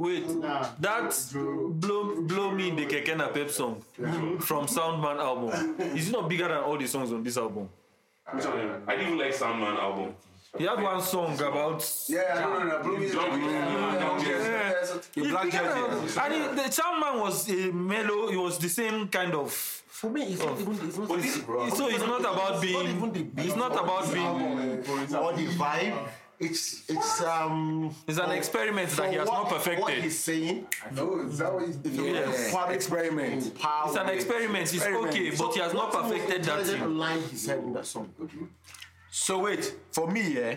wait, 0.00 0.26
wait. 0.26 0.42
That 0.80 1.80
blow 1.80 2.20
blow 2.22 2.50
me 2.52 2.68
in 2.70 2.76
the 2.76 2.86
Keke 2.86 3.14
Napep 3.16 3.50
song 3.50 3.82
from 4.40 4.66
Soundman 4.66 5.18
album. 5.18 5.76
Is 5.96 6.08
it 6.08 6.12
not 6.12 6.28
bigger 6.28 6.48
than 6.48 6.58
all 6.58 6.76
the 6.78 6.86
songs 6.86 7.12
on 7.12 7.22
this 7.22 7.36
album? 7.36 7.68
Which 8.32 8.44
one? 8.44 8.82
I 8.88 8.96
didn't 8.96 9.06
even 9.14 9.18
like 9.18 9.34
Soundman 9.34 9.78
album. 9.78 10.14
He 10.58 10.64
had 10.64 10.80
one 10.82 11.02
song 11.02 11.34
about 11.34 11.84
Yeah, 12.08 12.40
no, 12.40 12.58
no, 12.58 12.64
no. 12.64 12.82
Blow 12.82 12.96
me 12.96 13.08
Drum. 13.10 13.40
Yeah. 13.42 14.82
The 15.14 15.28
black 15.28 15.44
He- 15.44 15.50
jersey. 15.50 16.20
and 16.20 16.34
he- 16.34 16.62
the 16.62 16.68
Soundman 16.70 17.20
was 17.20 17.48
a 17.50 17.70
mellow. 17.72 18.28
It 18.28 18.36
was 18.36 18.58
the 18.58 18.68
same 18.68 19.08
kind 19.08 19.34
of. 19.34 19.82
For 20.00 20.10
me, 20.10 20.22
it's 20.32 20.42
not 20.44 20.60
even, 20.60 20.74
it's 20.88 20.98
not, 20.98 21.08
But 21.08 21.22
this- 21.22 21.34
So 21.78 21.88
it's 21.88 22.06
not 22.12 22.20
about 22.20 22.62
it's 22.64 22.72
not 22.72 22.84
the 22.84 23.12
being. 23.22 23.28
beat 23.34 23.44
It's 23.46 23.56
not 23.56 23.72
about 23.72 24.12
being. 24.12 24.26
album 24.26 25.16
or 25.24 25.32
the 25.32 25.46
vibe. 25.62 26.08
It's 26.38 26.82
it's 26.90 27.22
um. 27.22 27.94
It's 28.06 28.18
an 28.18 28.30
experiment 28.32 28.90
that 28.90 29.08
he 29.10 29.16
has 29.16 29.26
what, 29.26 29.44
not 29.44 29.48
perfected. 29.54 29.80
What 29.82 29.94
he's 29.94 30.18
saying, 30.18 30.66
No, 30.92 31.20
is 31.20 31.38
that 31.38 31.50
what 31.54 31.64
he's 31.66 31.78
Yes. 31.82 32.50
quality 32.50 32.74
Experiment. 32.74 33.58
power. 33.58 33.84
It's 33.88 33.96
an 33.96 34.08
experiment. 34.10 34.74
It's 34.74 34.84
okay, 34.84 35.30
but 35.30 35.54
he 35.54 35.60
has 35.60 35.72
not 35.72 35.84
What's 35.94 35.96
the 35.96 36.02
most 36.02 36.12
perfected 36.12 36.44
that 36.44 36.66
thing. 36.66 36.98
line 36.98 37.22
he 37.30 37.36
said 37.36 37.58
in 37.60 37.72
that 37.72 37.86
song. 37.86 38.12
So 39.10 39.38
wait, 39.38 39.64
for 39.92 40.10
me, 40.10 40.34
yeah, 40.34 40.56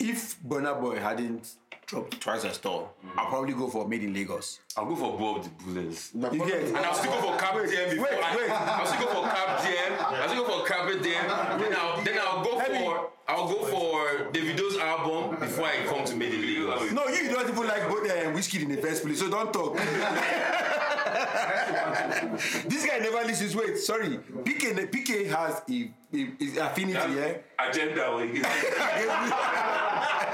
if 0.00 0.36
Burna 0.42 0.80
Boy 0.80 0.96
hadn't 0.98 1.48
dropped 1.86 2.20
twice 2.20 2.44
as 2.44 2.58
tall, 2.58 2.92
I'll 3.16 3.26
probably 3.26 3.54
go 3.54 3.68
for 3.68 3.86
Made 3.86 4.02
in 4.02 4.12
Lagos. 4.12 4.60
I'll 4.76 4.86
go 4.86 4.96
for 4.96 5.16
Boo 5.16 5.36
of 5.36 5.44
the 5.44 5.50
Booless. 5.64 6.10
You 6.32 6.44
get? 6.46 6.64
And 6.64 6.76
I'll 6.78 6.94
still 6.94 7.12
go 7.12 7.20
for 7.32 7.36
Carpe 7.38 7.68
Diem 7.68 7.90
before 7.90 8.08
wait, 8.10 8.36
wait. 8.36 8.50
I'll 8.50 8.86
still 8.86 9.06
go 9.06 9.14
for 9.22 9.28
Carpe 9.28 9.62
Diem. 9.62 9.92
I'll 10.00 10.28
still 10.28 10.44
go 10.46 10.58
for 10.60 10.66
Carpe 10.66 11.02
Diem. 11.02 11.22
Then 11.28 11.74
I'll 11.78 12.02
then 12.02 12.18
I'll 12.20 12.44
go 12.44 12.56
Let 12.56 12.72
me- 12.72 12.78
for 12.80 13.10
I'll 13.28 13.48
go 13.48 13.64
for 13.66 14.30
Davido's 14.32 14.76
album 14.78 15.38
before 15.40 15.66
I 15.66 15.84
come 15.86 16.04
to 16.04 16.14
Made 16.16 16.34
in 16.34 16.42
Lagos. 16.42 16.92
No, 16.92 17.06
you 17.08 17.28
don't 17.28 17.48
even 17.48 17.66
like 17.66 17.88
both 17.88 18.08
uh, 18.08 18.14
Wizkid 18.32 18.62
in 18.62 18.68
the 18.68 18.76
first 18.76 19.02
place, 19.04 19.18
so 19.18 19.28
don't 19.30 19.52
talk. 19.52 19.76
this 22.68 22.86
guy 22.86 22.98
never 22.98 23.24
listens. 23.26 23.54
Wait, 23.56 23.78
sorry. 23.78 24.18
PK, 24.44 24.90
PK 24.90 25.26
has 25.28 25.62
a, 25.68 25.90
a, 26.14 26.60
a 26.60 26.66
affinity, 26.66 27.12
yeah. 27.14 27.36
Agenda. 27.68 28.10
Like, 28.10 28.36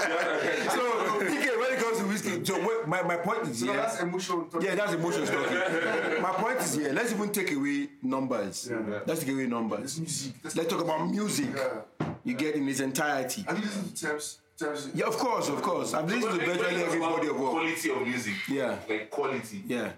So 0.03 0.81
PK, 1.21 1.59
when 1.59 1.73
it 1.73 1.79
comes 1.79 1.99
to 1.99 2.05
Wizkid, 2.05 2.47
so 2.47 2.59
wait, 2.67 2.87
my, 2.87 3.03
my 3.03 3.17
point 3.17 3.43
is 3.49 3.63
No, 3.63 3.73
yeah. 3.73 3.83
that's 3.83 4.01
emotion. 4.01 4.47
Yeah, 4.61 4.75
that's 4.75 4.93
emotions 4.95 5.31
talking. 5.31 5.57
My 6.23 6.33
point 6.33 6.59
is 6.59 6.75
here. 6.75 6.93
Let's 6.93 7.13
even 7.13 7.31
take 7.31 7.53
away 7.53 7.89
numbers. 8.03 8.71
Let's 9.07 9.21
take 9.21 9.33
away 9.35 9.47
numbers. 9.47 9.99
It's 9.99 10.27
music. 10.33 10.35
Let's 10.57 10.69
talk 10.71 10.81
about 10.83 11.09
music. 11.11 11.49
Yeah. 11.55 12.07
You 12.25 12.35
get 12.35 12.55
in 12.55 12.69
its 12.69 12.81
entirety. 12.81 13.43
Have 13.49 13.59
you 13.59 13.65
listened 13.65 13.97
to 13.97 14.07
Tems? 14.07 14.39
Tems? 14.57 14.89
Yeah, 14.95 15.07
of 15.07 15.17
course, 15.19 15.49
of 15.49 15.61
course. 15.63 15.93
I've 15.95 16.07
listened 16.07 16.23
to 16.23 16.29
When- 16.39 16.47
when 16.49 16.59
virtually 16.59 16.75
it 16.75 16.85
comes 16.85 16.95
every 16.95 16.99
about 16.99 17.17
body 17.17 17.29
of 17.29 17.41
work. 17.41 17.51
Quality 17.51 17.91
of 17.91 18.03
music. 18.07 18.35
Yeah. 18.49 18.77
Like 18.89 19.11
quality. 19.11 19.63
Yeah. 19.67 19.93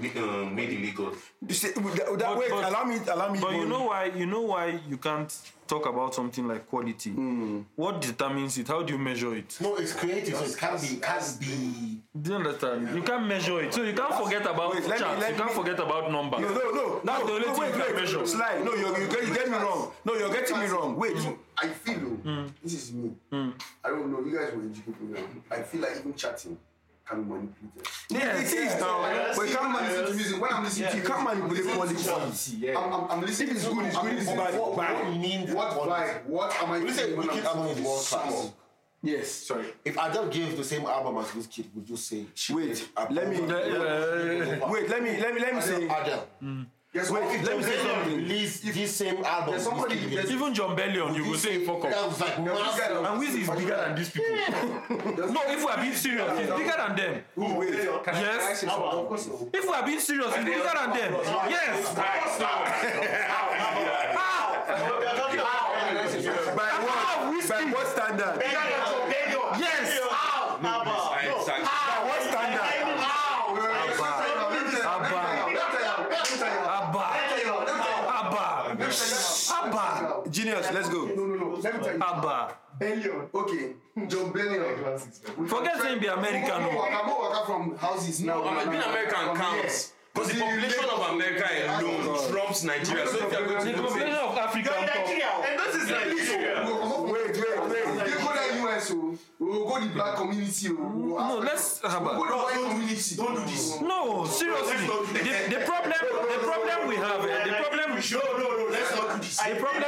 Um, 0.00 0.54
made 0.54 0.70
in 0.70 0.82
Lagos. 0.82 1.16
See, 1.50 1.68
that, 1.68 2.18
that, 2.18 2.38
wait, 2.38 2.50
but- 2.50 2.64
allow 2.64 2.84
me, 2.84 2.98
allow 3.10 3.30
me. 3.32 3.38
But 3.40 3.52
you 3.54 3.66
know 3.66 3.84
why? 3.84 4.06
You 4.06 4.26
know 4.26 4.40
why 4.42 4.80
you 4.88 4.96
can't 4.96 5.32
talk 5.66 5.86
about 5.86 6.14
something 6.14 6.46
like 6.48 6.66
quality. 6.68 7.10
Hmm. 7.10 7.60
What 7.76 8.00
determines 8.00 8.58
it? 8.58 8.68
How 8.68 8.82
do 8.82 8.92
you 8.94 8.98
measure 8.98 9.34
it? 9.36 9.56
No, 9.60 9.76
it's 9.76 9.92
creative, 9.94 10.34
so 10.36 10.44
it 10.44 10.56
can't 10.56 10.80
be, 10.80 10.96
can't 10.96 11.36
be. 11.40 12.00
Do 12.20 12.30
you 12.30 12.36
understand? 12.36 12.94
You 12.94 13.02
can't 13.02 13.26
measure 13.26 13.62
it, 13.62 13.72
so 13.74 13.82
you 13.82 13.92
can't 13.92 14.14
forget 14.14 14.42
about 14.42 14.74
Wait, 14.74 14.86
let 14.88 15.00
me- 15.00 15.06
you 15.28 15.34
can't 15.34 15.46
me- 15.46 15.54
forget 15.54 15.78
about 15.78 16.10
numbers. 16.10 16.40
No, 16.40 16.48
no, 16.52 16.70
no. 16.70 17.00
That's 17.04 17.20
no, 17.20 17.26
the 17.26 17.32
only 17.34 17.46
no, 17.46 17.52
thing 17.52 17.60
wait, 17.62 17.66
you 17.68 17.72
can 17.82 17.94
wait, 17.94 18.02
measure. 18.02 18.26
Slide. 18.26 18.64
No, 18.64 18.74
you're, 18.74 18.98
you, 18.98 19.08
get, 19.08 19.26
you 19.28 19.34
get 19.34 19.50
me 19.50 19.56
wrong. 19.56 19.92
No, 20.04 20.14
you're 20.14 20.32
getting 20.32 20.58
me 20.58 20.66
wrong. 20.66 20.96
Wait. 20.96 21.16
I 21.58 21.68
feel 21.68 22.00
though, 22.24 22.46
this 22.62 22.74
is 22.74 22.92
me. 22.92 23.12
I 23.30 23.88
don't 23.88 24.10
know. 24.10 24.20
You 24.24 24.38
guys 24.38 24.54
were 24.54 24.62
in 24.62 24.72
GK 24.74 24.96
program. 24.96 25.42
I 25.50 25.62
feel 25.62 25.82
like 25.82 25.96
even 25.98 26.14
chatting 26.14 26.56
can 27.06 27.22
be 27.24 27.30
manipulated. 27.30 27.88
Yeah, 28.10 28.40
it 28.40 28.52
is 28.52 28.80
now. 28.80 29.32
But 29.36 29.48
you 29.48 29.54
can't 29.56 29.72
listen 29.72 29.86
to 29.86 29.92
manipulate. 29.92 30.14
music. 30.16 30.40
When 30.42 30.52
I'm 30.52 30.64
listening 30.64 30.90
to 30.90 30.96
You 30.96 31.02
can't 31.02 31.24
manipulate 31.24 31.74
quality. 31.76 32.70
I'm, 32.76 32.92
I'm, 32.92 33.10
I'm 33.10 33.20
listening. 33.20 33.48
If 33.50 33.56
it's 33.56 33.68
good, 33.68 33.84
it's 33.86 33.96
I'm 33.96 34.02
good. 34.04 34.12
If 34.14 34.18
it's 34.20 34.26
listening- 34.28 34.44
bad, 34.44 34.60
what, 34.60 34.76
bad. 34.76 35.04
What 35.04 35.14
you 35.14 35.20
mean? 35.20 35.54
What 35.54 35.70
vibe? 35.72 36.26
What 36.26 36.62
am 36.62 36.70
I? 36.70 36.78
When 36.78 36.86
you 36.86 36.92
say 36.92 37.02
feeling 37.02 37.18
when 37.18 37.26
Wicked 37.28 37.40
I'm 37.46 37.46
album 37.58 37.66
is 37.66 37.68
listening 37.68 37.84
to 37.84 37.88
world 37.88 38.00
this 38.00 38.08
class. 38.08 38.34
song? 38.34 38.52
Yes. 39.04 39.30
Sorry. 39.30 39.66
If 39.84 39.96
Adele 39.96 40.28
gave 40.28 40.56
the 40.56 40.64
same 40.64 40.86
album 40.86 41.16
as 41.18 41.32
this 41.32 41.46
kid, 41.48 41.66
would 41.74 41.88
you 41.90 41.96
say? 41.96 42.24
Wait. 42.50 42.88
Let 43.10 43.28
me. 43.28 43.36
Uh, 43.38 44.68
Wait. 44.70 44.88
Let 44.88 45.02
me. 45.02 45.20
Let 45.20 45.34
me. 45.34 45.40
Let 45.40 45.54
me 45.56 45.60
say. 45.60 45.84
Adele. 45.86 46.28
Yes, 46.94 47.10
Wait, 47.10 47.22
what- 47.22 47.44
let 47.44 47.56
me 47.56 47.62
say 47.64 47.78
something. 47.78 48.16
Release 48.16 48.60
this 48.60 48.94
same 48.94 49.24
album. 49.24 49.50
There's 49.52 49.62
somebody- 49.64 49.96
there's- 50.14 50.30
even 50.30 50.52
Jon 50.52 50.76
Bellion, 50.76 51.16
you 51.16 51.24
will 51.24 51.38
say 51.38 51.64
fuck 51.64 51.80
That 51.82 51.94
off. 51.96 52.08
was 52.08 52.20
like 52.20 52.44
There's 52.44 52.58
this 52.58 52.78
guy. 52.80 53.08
And 53.10 53.18
Wiz 53.18 53.34
is 53.34 53.48
bigger 53.48 53.76
than 53.76 53.94
these 53.96 54.10
people. 54.10 54.36
no, 55.32 55.40
if 55.48 55.64
we 55.64 55.70
are 55.72 55.78
being 55.80 55.94
serious, 55.94 56.38
he's 56.38 56.50
bigger 56.50 56.76
than 56.76 56.96
them. 56.96 57.24
Who? 57.34 57.54
Wait. 57.54 57.72
Yes. 57.72 58.62
Of 58.64 59.08
course, 59.08 59.26
no. 59.26 59.48
If 59.54 59.64
we 59.64 59.72
are 59.72 59.82
being 59.86 60.00
serious, 60.00 60.34
he's 60.36 60.44
bigger 60.44 60.70
than 60.74 60.90
them. 60.92 61.14
Yes. 61.48 61.94
By 65.32 66.68
what? 66.84 67.48
By 67.48 67.64
what 67.72 67.86
standard? 67.88 68.42
Yes. 68.44 69.98
Exactly. 71.32 71.64
By 71.64 72.04
what 72.04 72.22
standard? 72.28 72.72
Abba. 76.64 77.04
Abba. 78.08 78.44
Abba. 79.52 80.30
Genius. 80.52 80.72
Let's 80.74 80.88
go. 80.88 81.06
no, 81.06 81.26
no. 81.26 81.34
No. 81.34 81.56
Let 81.62 81.74
me 81.78 81.84
tell 81.84 81.94
you. 81.94 82.02
Abba. 82.02 82.54
Bellion. 82.80 83.28
Okay. 83.34 83.72
Jon 84.08 84.32
Bellion. 84.32 85.48
Forget 85.48 85.80
saying 85.80 86.00
be 86.00 86.06
American. 86.06 86.48
Go 86.48 86.70
no. 86.70 86.78
waka, 86.78 87.00
go 87.06 87.14
waka 87.20 87.46
from 87.46 87.76
houses 87.76 88.20
now. 88.22 88.42
Being 88.42 88.82
American 88.82 89.36
counts. 89.36 89.92
Because 90.14 90.28
the 90.28 90.34
The 90.34 90.40
population 90.44 90.84
of 90.84 91.00
America 91.14 91.46
alone 91.80 92.30
trumps 92.30 92.64
Nigeria. 92.64 93.06
So 93.06 93.26
if 93.26 93.32
you're 93.32 93.46
going 93.46 93.64
The 93.64 93.72
to 93.72 93.82
population 93.82 94.12
of 94.14 94.36
Africa. 94.36 94.68
top. 94.68 95.46
And 95.48 95.58
this 95.60 95.74
is 95.82 95.88
Nigeria. 95.90 96.64
Go 96.66 96.78
come 96.80 96.92
up 96.92 97.04
Wait, 97.12 97.36
wait, 97.36 97.70
wait. 97.70 97.91
They 98.88 98.94
go 98.94 98.98
there 98.98 99.16
US 99.16 99.18
o. 99.18 99.18
We 99.38 99.46
go 99.52 99.68
go 99.68 99.80
the 99.80 99.86
black 99.94 100.16
community 100.16 100.68
o. 100.68 100.72
We 100.72 101.08
go 101.10 101.28
No, 101.28 101.38
let's 101.38 101.82
we 101.82 101.88
have 101.90 102.02
go 102.04 102.12
the 102.14 102.36
white 102.36 102.70
community. 102.70 103.16
Don't 103.16 103.34
do 103.34 103.42
this. 103.44 103.80
No, 103.80 104.24
seriously. 104.24 104.76
The, 104.86 105.56
the 105.58 105.64
problem, 105.64 105.92
the 106.00 106.38
problem 106.42 106.88
we 106.88 106.96
have, 106.96 107.20
eh, 107.24 107.44
the 107.44 107.52
problem, 107.62 107.90
No, 107.90 108.38
no, 108.38 108.56
no, 108.56 108.66
let's 108.70 108.96
not 108.96 109.08
do 109.14 109.18
this. 109.18 109.36
the 109.38 109.54
problem, 109.56 109.82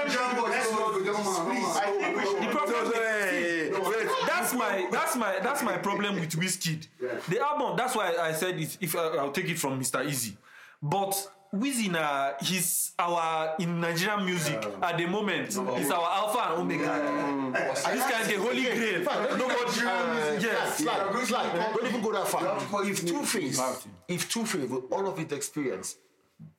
Let's 0.50 0.70
go 0.70 0.98
to 0.98 1.04
them, 1.04 1.14
man. 1.14 1.46
Please, 1.50 1.76
I 1.76 1.86
think 1.90 2.16
we 2.16 2.22
should. 2.24 2.42
the 2.42 2.48
problem. 2.54 2.92
Wait. 2.92 4.08
That's 4.26 4.54
my 4.54 4.88
that's 4.90 5.16
my 5.16 5.38
that's 5.40 5.62
my 5.62 5.78
problem 5.78 6.14
with 6.20 6.30
Wizkid. 6.36 6.86
The 7.28 7.40
album. 7.40 7.76
That's 7.76 7.94
why 7.96 8.14
I 8.16 8.32
said 8.32 8.58
it. 8.60 8.76
If 8.80 8.94
I, 8.96 9.16
I'll 9.16 9.32
take 9.32 9.48
it 9.48 9.58
from 9.58 9.80
Mr. 9.80 10.04
Easy, 10.06 10.36
but 10.82 11.14
Wizzy 11.54 11.88
na 11.90 12.32
he's 12.42 12.92
our 12.98 13.54
in 13.60 13.80
Nigerian 13.80 14.24
music 14.24 14.64
at 14.82 14.96
the 14.98 15.06
moment. 15.06 15.46
He's 15.76 15.90
our 15.90 16.02
alpha 16.10 16.50
and 16.52 16.60
omega. 16.62 17.52
This 17.92 18.02
guy 18.10 18.20
is 18.22 18.28
the 18.28 18.36
holy 18.38 18.62
grail. 18.62 19.00
Nobody. 19.38 20.42
yes. 20.42 20.78
Slide, 20.78 21.26
slide. 21.26 21.72
Don't 21.76 21.86
even 21.86 22.00
go 22.02 22.12
that 22.12 22.26
far. 22.26 22.58
If 22.84 23.06
Two 23.06 23.22
Face, 23.24 23.60
if 24.08 24.28
Two 24.28 24.44
Face, 24.44 24.68
with 24.68 24.84
all 24.90 25.06
of 25.06 25.16
his 25.18 25.30
experience, 25.32 25.96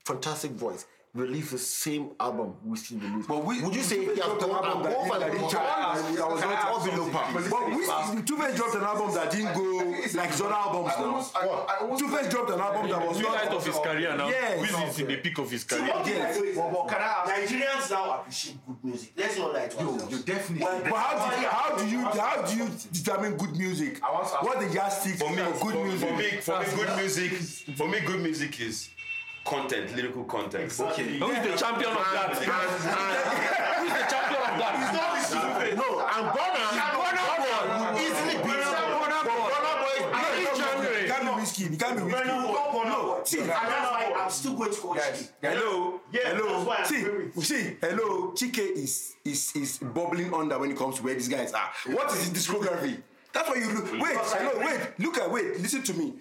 fantastic 0.06 0.52
voice, 0.52 0.86
release 1.16 1.52
the 1.52 1.58
same 1.58 2.10
album 2.20 2.54
we 2.66 2.76
still 2.78 3.00
release, 3.00 3.26
But 3.26 3.44
we- 3.46 3.62
would 3.62 3.74
you 3.74 3.82
say 3.84 4.00
he 4.02 4.06
has 4.08 4.18
dropped 4.18 4.44
an 4.44 4.50
album 4.52 4.84
that 4.84 4.92
above 4.92 5.04
didn't- 5.06 5.14
and 5.14 5.22
that 5.24 5.32
didn't 5.32 5.50
chart. 5.50 5.96
That 5.96 6.30
was 6.30 6.42
not 6.42 6.72
or 6.72 6.92
below 6.92 7.10
par? 7.10 7.26
But 7.34 8.16
we, 8.16 8.22
Two-Face 8.22 8.56
dropped 8.58 8.76
an 8.76 8.84
album 8.84 9.14
that 9.16 9.32
didn't 9.32 9.54
go 9.54 9.64
like 10.20 10.30
his 10.32 10.42
other 10.42 10.54
albums 10.54 10.92
now. 11.00 11.06
almost, 11.06 11.36
I, 11.38 11.40
I 11.48 11.76
almost 11.82 12.00
Two-Face 12.04 12.30
dropped 12.30 12.50
an 12.52 12.60
album 12.60 12.90
that 12.90 13.08
was 13.08 13.18
New 13.18 13.26
light 13.28 13.46
not. 13.46 13.54
of 13.56 13.66
his 13.66 13.76
career 13.80 14.16
now. 14.18 14.28
Yes. 14.28 14.60
Wizzy 14.60 14.90
is 14.90 15.00
in 15.00 15.08
the 15.08 15.18
peak 15.18 15.38
of 15.40 15.50
his 15.50 15.64
career. 15.64 15.88
Yes. 16.06 16.38
Nigerians 16.38 17.90
now 17.92 18.20
appreciate 18.20 18.58
good 18.68 18.84
music. 18.84 19.12
Let's 19.18 19.38
not 19.38 19.54
lie 19.54 19.68
to 19.68 19.78
ourselves. 19.80 20.12
You 20.12 20.20
definitely. 20.24 20.90
But 20.90 20.94
how 20.98 21.30
do, 21.30 21.48
how 21.48 21.78
do 21.78 21.88
you 21.88 22.00
how 22.06 22.42
do 22.42 22.58
you 22.58 22.70
determine 22.92 23.38
good 23.38 23.56
music? 23.58 24.02
I 24.04 24.12
want 24.12 24.28
to 24.28 24.34
ask- 24.36 24.44
What 24.44 24.60
the 24.60 24.68
yardstick 24.74 25.16
for 25.16 25.30
me, 25.30 25.38
for 25.38 25.72
good 25.72 25.84
music? 25.86 26.10
for 26.10 26.16
me, 26.18 26.30
for 26.42 26.60
me, 26.60 26.66
good 26.76 26.98
music. 26.98 27.32
For 27.78 27.88
me, 27.88 28.00
good 28.02 28.22
music 28.22 28.60
is 28.60 28.90
content, 29.46 29.96
lyrical 29.96 30.24
content. 30.26 30.74
Okay. 30.80 31.18
Who 31.20 31.30
is 31.32 31.38
the 31.48 31.56
champion 31.58 31.92
of 31.92 32.06
that? 32.14 32.34
Who 32.34 33.86
is 33.86 33.94
the 33.94 34.06
champion 34.10 34.42
of 34.42 34.58
that? 34.60 34.76
No, 35.76 36.00
and 36.00 36.28
Burna, 36.36 36.64
Burna 36.96 37.24
Boy 37.38 38.02
easily 38.02 38.38
beats 38.44 38.68
Burna 38.68 39.20
Boy. 39.24 39.50
Burna 39.52 39.74
Boy 39.82 39.96
is 39.96 40.06
Every 40.14 40.44
It 40.44 40.58
January. 40.58 41.08
can't 41.08 41.24
be 41.24 41.32
Wizkid. 41.42 41.74
It 41.74 41.80
can't 41.80 41.98
be 41.98 42.04
Wizkid. 42.12 42.26
no. 42.28 43.22
See, 43.24 43.40
And 43.40 43.50
that's 43.50 43.92
why 43.92 44.14
I'm 44.18 44.30
still 44.30 44.54
going 44.56 44.72
to 44.72 44.78
coach 44.80 44.98
Guys, 44.98 45.32
hello, 45.42 46.00
Yeah, 46.12 46.20
that's 46.26 46.36
hello. 46.38 46.64
why 46.64 46.76
I 46.80 46.84
See, 46.84 47.02
agree 47.02 47.26
with 47.36 47.46
see, 47.46 47.78
hello. 47.82 48.32
Chike 48.34 48.60
is 48.76 49.16
is 49.26 49.52
is 49.56 49.78
bubbling 49.80 50.34
under 50.34 50.60
when 50.60 50.72
it 50.72 50.78
comes 50.78 50.98
to 50.98 51.04
where 51.04 51.14
these 51.16 51.28
guys 51.28 51.52
are. 51.54 51.70
What 51.94 52.12
is 52.12 52.28
his 52.28 52.48
discography? 52.48 53.02
That's 53.34 53.50
why 53.50 53.56
you 53.56 53.72
look. 53.74 53.92
Wait, 53.94 54.18
hello, 54.18 54.60
wait. 54.66 54.80
Look 55.00 55.18
at 55.18 55.32
wait. 55.32 55.60
Listen 55.60 55.82
to 55.84 55.94
me. 55.94 56.14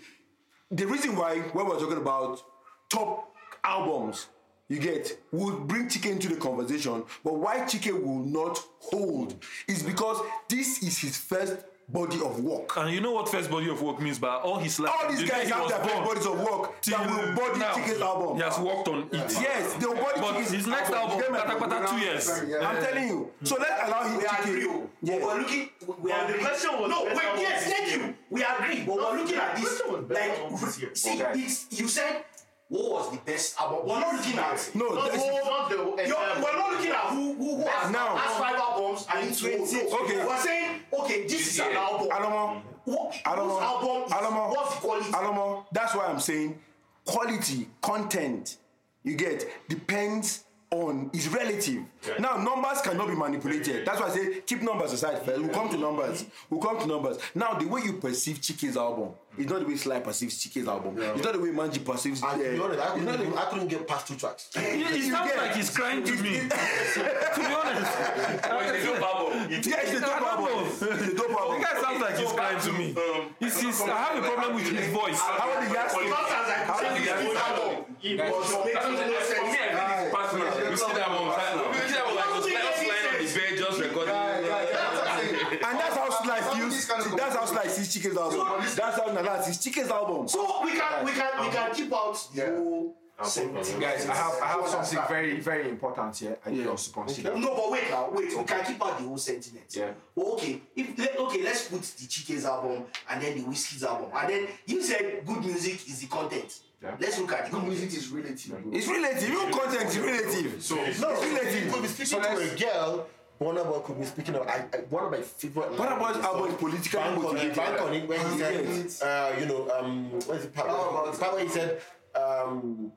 The 0.70 0.86
reason 0.86 1.14
why 1.14 1.38
when 1.52 1.66
we're 1.66 1.78
talking 1.78 1.98
about 1.98 2.40
top 2.89 3.35
albums, 3.62 4.26
you 4.68 4.78
get 4.78 5.18
will 5.32 5.61
bring 5.61 5.87
Chike 5.89 6.11
into 6.11 6.28
the 6.28 6.37
conversation, 6.37 7.05
but 7.22 7.35
why 7.35 7.59
Chike 7.61 7.93
will 7.93 8.20
not 8.24 8.59
hold 8.80 9.35
is 9.68 9.82
because 9.82 10.18
this 10.49 10.82
is 10.82 10.99
his 10.99 11.16
first 11.16 11.57
body 11.87 12.16
of 12.24 12.41
work. 12.43 12.74
And 12.78 12.91
you 12.95 13.03
know 13.03 13.12
what 13.12 13.28
first 13.28 13.51
body 13.51 13.68
of 13.68 13.82
work 13.82 14.01
means 14.01 14.18
by 14.18 14.37
all 14.37 14.57
his 14.59 14.80
life. 14.80 14.91
All 15.03 15.11
these 15.11 15.28
guys 15.28 15.51
have 15.51 15.68
their 15.68 15.80
first 15.80 16.03
bodies 16.03 16.24
of 16.26 16.41
work 16.41 16.80
till 16.80 16.97
that 16.97 17.07
will 17.11 17.35
body 17.37 17.59
now, 17.59 17.74
Chike's 17.74 18.01
album. 18.01 18.37
He 18.39 18.43
has 18.43 18.59
worked 18.59 18.89
on 18.89 19.01
it. 19.03 19.09
Yes, 19.12 19.74
they 19.74 19.87
will 19.87 19.95
body 19.97 20.18
But 20.20 20.32
Chike's 20.37 20.51
his 20.53 20.66
next 20.66 20.91
album, 20.93 21.16
You 21.18 21.22
get 21.24 21.32
my 21.32 21.41
Kata 21.41 21.59
point? 21.59 21.70
Kata, 21.72 21.93
two 21.93 21.99
years. 22.01 22.30
I'm 22.30 22.82
telling 22.82 23.09
you. 23.09 23.30
Hmm. 23.39 23.45
So 23.45 23.57
let's 23.61 23.87
allow 23.89 24.09
him 24.09 24.16
We 24.16 24.24
Chike. 24.24 24.49
agree. 24.49 24.66
oh. 24.66 24.91
But 25.03 25.11
Yeah. 25.12 25.26
we're 25.26 25.39
looking. 25.41 25.68
We 25.87 26.11
But 26.11 26.26
the 26.28 26.32
agree. 26.35 26.41
question 26.47 26.70
was 26.80 26.89
no. 26.91 27.05
Wait. 27.05 27.16
Yes. 27.37 27.64
Thank 27.64 27.93
you. 27.97 28.14
We 28.30 28.43
agree. 28.43 28.85
But 28.87 28.97
we're 28.97 29.16
looking 29.18 29.37
at 29.37 29.57
this. 29.57 29.64
question 29.82 29.93
was 29.93 30.05
best 30.07 30.41
album 30.41 30.59
this 30.64 30.78
year. 30.80 30.89
Like, 30.89 30.97
see, 31.37 31.43
it's, 31.45 31.66
you 31.80 31.89
said 31.89 32.24
what 32.68 32.90
was 32.92 33.10
the 33.12 33.18
best 33.18 33.60
album? 33.60 33.86
We're 33.88 34.00
not 34.00 34.14
looking 34.14 34.38
at. 34.38 34.70
No, 34.74 34.88
Not 34.88 35.10
the- 35.12 35.16
not 35.18 35.68
the 35.70 35.82
entire- 36.02 36.04
eh, 36.04 36.42
we're 36.42 36.56
not 36.56 36.68
um, 36.68 36.74
looking 36.74 36.90
at 36.90 36.96
who 37.10 37.34
who, 37.34 37.56
who 37.56 37.66
has, 37.66 37.90
Now. 37.90 38.16
has 38.16 38.36
five 38.38 38.56
albums 38.56 39.06
and 39.14 39.28
it's 39.28 39.40
twenty-. 39.40 39.82
Okay. 39.82 40.24
We're 40.26 40.38
saying 40.38 40.80
okay, 41.00 41.22
this 41.26 41.46
is 41.48 41.60
an 41.60 41.72
album. 41.76 42.08
Alomo, 42.08 42.62
What, 42.84 43.14
whose 43.14 43.62
album 43.62 44.02
is, 44.06 44.12
Alomo, 44.12 44.50
what's 44.50 44.74
the 44.74 44.80
quality? 44.80 45.10
Alomo. 45.12 45.66
That's 45.72 45.94
why 45.94 46.06
I'm 46.06 46.20
saying 46.20 46.58
quality, 47.04 47.68
content, 47.82 48.56
you 49.02 49.14
get, 49.14 49.44
depends 49.68 50.44
on, 50.82 51.10
is 51.12 51.28
relative. 51.28 51.82
Now, 52.18 52.36
numbers 52.36 52.80
cannot 52.82 53.08
be 53.08 53.14
manipulated. 53.14 53.86
That's 53.86 54.00
why 54.00 54.06
I 54.08 54.10
say 54.10 54.40
keep 54.46 54.62
numbers 54.62 54.92
aside 54.92 55.22
first. 55.24 55.40
We'll 55.40 55.50
come 55.50 55.68
to 55.70 55.78
numbers. 55.78 56.24
We'll 56.51 56.60
come 56.60 56.78
to 56.80 56.86
numbers. 56.86 57.18
Now, 57.34 57.55
the 57.55 57.66
way 57.66 57.82
you 57.84 57.94
perceive 57.94 58.40
Chike's 58.42 58.76
album 58.76 59.10
is 59.38 59.46
not 59.46 59.60
the 59.60 59.66
way 59.66 59.76
Sly 59.76 60.01
perceives 60.01 60.38
Chike's 60.42 60.66
album. 60.68 60.96
It's 61.01 61.22
not 61.24 61.32
the 61.32 61.40
way 61.40 61.48
Manji 61.48 61.84
perceives 61.84 62.22
And 62.22 62.40
to 62.42 62.51
be 62.51 62.60
honest, 62.60 62.80
I 62.80 62.86
couldn't, 62.92 63.06
the- 63.06 63.22
even- 63.22 63.38
I 63.38 63.44
couldn't 63.46 63.68
get 63.68 63.86
past 63.88 64.06
two 64.09 64.16
tracks. 64.16 64.51
It, 64.56 64.60
it 64.62 64.96
You 64.96 65.10
sounds 65.12 65.30
get- 65.30 65.38
like 65.42 65.55
he's 65.56 65.70
crying 65.70 66.05
to 66.05 66.12
me. 66.12 66.18
to 66.48 67.40
be 67.40 67.46
honest. 67.46 67.92
Yeah, 67.98 69.80
it's 69.80 69.92
the 69.94 70.01
dope 70.01 70.20
album. 70.22 70.66
It's 70.66 70.78
the 70.78 71.14
dope 71.16 71.28
The 71.28 71.64
guy 71.64 71.80
sounds 71.82 72.01
like 72.02 72.16
he's 72.18 72.32
crying 72.32 72.60
to 72.60 72.72
me. 72.72 72.90
Um, 72.96 73.34
he's, 73.40 73.60
he's, 73.60 73.80
I 73.82 73.86
have 74.02 74.22
a 74.24 74.26
problem 74.28 74.55
with 74.56 74.68
his 74.70 74.92
voice. 74.92 75.18
How 75.20 75.51
are 75.51 75.66
the 75.66 75.72
yardstick? 75.72 76.09
How 76.12 76.78
are 76.78 76.98
the 76.98 77.84
yardstick? 78.05 78.74
It 78.74 78.89
was 78.89 79.01
making 79.01 79.06
no 79.06 79.20
For 79.20 79.44
me. 79.44 79.52
I 79.52 79.76
think 79.76 80.01
it's 80.01 80.14
personal. 80.14 80.70
We 80.70 80.76
see 80.76 80.93
that 80.94 81.10
one. 81.10 81.70
We 81.70 81.78
see 81.89 81.94
that 81.94 82.06
one 82.06 82.16
like 82.16 82.35
was 82.35 82.44
lying 82.44 83.06
on 83.09 83.24
the 83.24 83.32
bed, 83.35 83.59
just 83.59 83.81
recording. 83.81 84.14
And 85.64 85.78
that's 85.78 85.97
how 85.97 86.10
Sly 86.10 86.40
Some 86.40 86.48
of 86.51 86.59
feels. 86.59 86.74
these 86.74 86.85
kind 86.86 87.06
of 87.06 87.16
That's 87.16 87.36
how 87.36 87.44
Sly 87.47 87.66
sees 87.68 87.94
Chike's 87.94 88.16
album. 88.16 88.47
That's 88.60 88.98
how 89.01 89.12
Nala 89.12 89.43
sees 89.43 89.59
Chike's 89.62 89.90
album. 89.90 90.28
So 90.28 90.62
we 90.64 90.72
can 90.72 91.05
we 91.05 91.12
can 91.12 91.31
we 91.40 91.48
can 91.48 91.74
keep 91.74 91.93
out 91.93 92.18
the 92.35 92.47
whole 92.47 92.97
Guys, 93.16 94.09
I 94.09 94.14
have 94.14 94.32
I 94.43 94.47
have 94.48 94.66
something 94.68 94.98
very 95.09 95.39
very 95.39 95.68
important 95.68 96.16
here. 96.16 96.36
I 96.44 96.51
need 96.51 96.66
us 96.66 96.89
to 96.89 96.93
consider. 96.93 97.36
No, 97.36 97.55
but 97.55 97.70
wait 97.70 97.89
now, 97.89 98.10
wait. 98.10 98.36
We 98.36 98.43
can 98.43 98.64
keep 98.64 98.85
out 98.85 98.98
the 98.98 99.05
whole 99.05 99.18
sentiment. 99.18 99.66
Yeah. 99.70 99.93
Well, 100.16 100.32
okay. 100.32 100.60
If 100.74 100.98
let, 100.98 101.16
okay, 101.20 101.43
let's 101.44 101.68
put 101.68 101.82
the 101.82 102.06
Chike's 102.09 102.44
album 102.44 102.85
and 103.09 103.22
then 103.22 103.39
the 103.39 103.44
Wizkid's 103.44 103.85
album, 103.85 104.10
and 104.14 104.28
then 104.28 104.48
you 104.66 104.82
said 104.82 105.24
good 105.24 105.44
music 105.44 105.86
is 105.89 106.01
the 106.01 106.09
content. 106.09 106.59
Yeah. 106.85 106.97
Let's 107.01 107.19
look 107.19 107.32
at 107.32 107.47
the 107.51 107.56
Good 107.56 107.65
music 107.65 107.89
is 107.94 108.09
relative. 108.11 108.51
bro. 108.62 108.73
It's 108.73 108.86
relative. 108.86 109.31
Even 109.31 109.51
content 109.52 109.89
is 109.89 109.98
relative. 109.98 110.62
So 110.62 110.74
No, 110.77 110.82
it's 110.85 111.01
you 111.01 111.06
relative. 111.06 111.73
could 111.73 111.82
be 111.82 111.89
speaking 111.89 112.20
to 112.23 112.28
a 112.36 112.56
girl. 112.59 113.06
Burna 113.40 113.65
Boy 113.69 113.78
could 113.81 113.98
be 113.98 114.05
speaking 114.06 114.35
of 114.36 114.47
I, 114.47 114.65
I, 114.73 114.77
one 114.90 115.05
of 115.06 115.11
my 115.11 115.20
favorite. 115.23 115.73
Burna 115.73 115.98
Boy's 115.98 116.16
album 116.23 116.51
is 116.51 116.55
politically 116.56 117.01
bank 117.01 117.24
on 117.24 117.36
it, 117.36 117.56
bank 117.56 117.81
on 117.81 117.94
it 117.94 118.09
when 118.09 118.20
he 118.20 118.39
said, 118.39 119.09
uh, 119.09 119.32
you 119.40 119.47
know, 119.47 119.69
um, 119.70 120.11
what 120.27 120.36
is 120.39 120.44
it? 120.44 120.55
Part, 120.55 120.69
part 120.69 121.32
where 121.35 121.43
he 121.43 121.48
said, 121.48 121.81
um, 122.15 122.93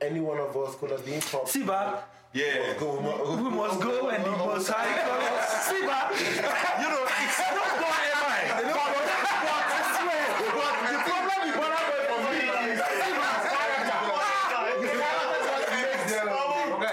any 0.00 0.20
one 0.20 0.38
of 0.38 0.56
us 0.56 0.74
could 0.76 0.90
have 0.90 1.04
been 1.04 1.20
top. 1.20 1.48
See, 1.48 1.64
ba, 1.64 2.02
Yeah. 2.32 2.74
Go, 2.78 2.96
we 3.42 3.50
must 3.50 3.80
go 3.80 4.08
and 4.08 4.24
the 4.24 4.30
most 4.30 4.68
high 4.70 5.02
colors. 5.02 5.44
See, 5.68 5.82
ba, 5.84 6.08
you 6.80 6.88
know, 6.88 7.04
it's 7.04 7.38
not 7.38 7.72
go 7.82 7.88
am 8.08 8.24
I. 8.24 8.40
But, 8.48 8.64
but 8.64 9.64
I 9.68 9.82
swear, 10.00 10.24
but 10.56 10.74
the 10.88 10.98
problem 11.08 11.38
with 11.44 11.56
Burna 11.60 11.80
Boy 11.88 12.00
for 12.08 12.18
me 12.24 12.40
is, 12.72 12.78
see, 12.80 13.12
ba, 13.20 13.26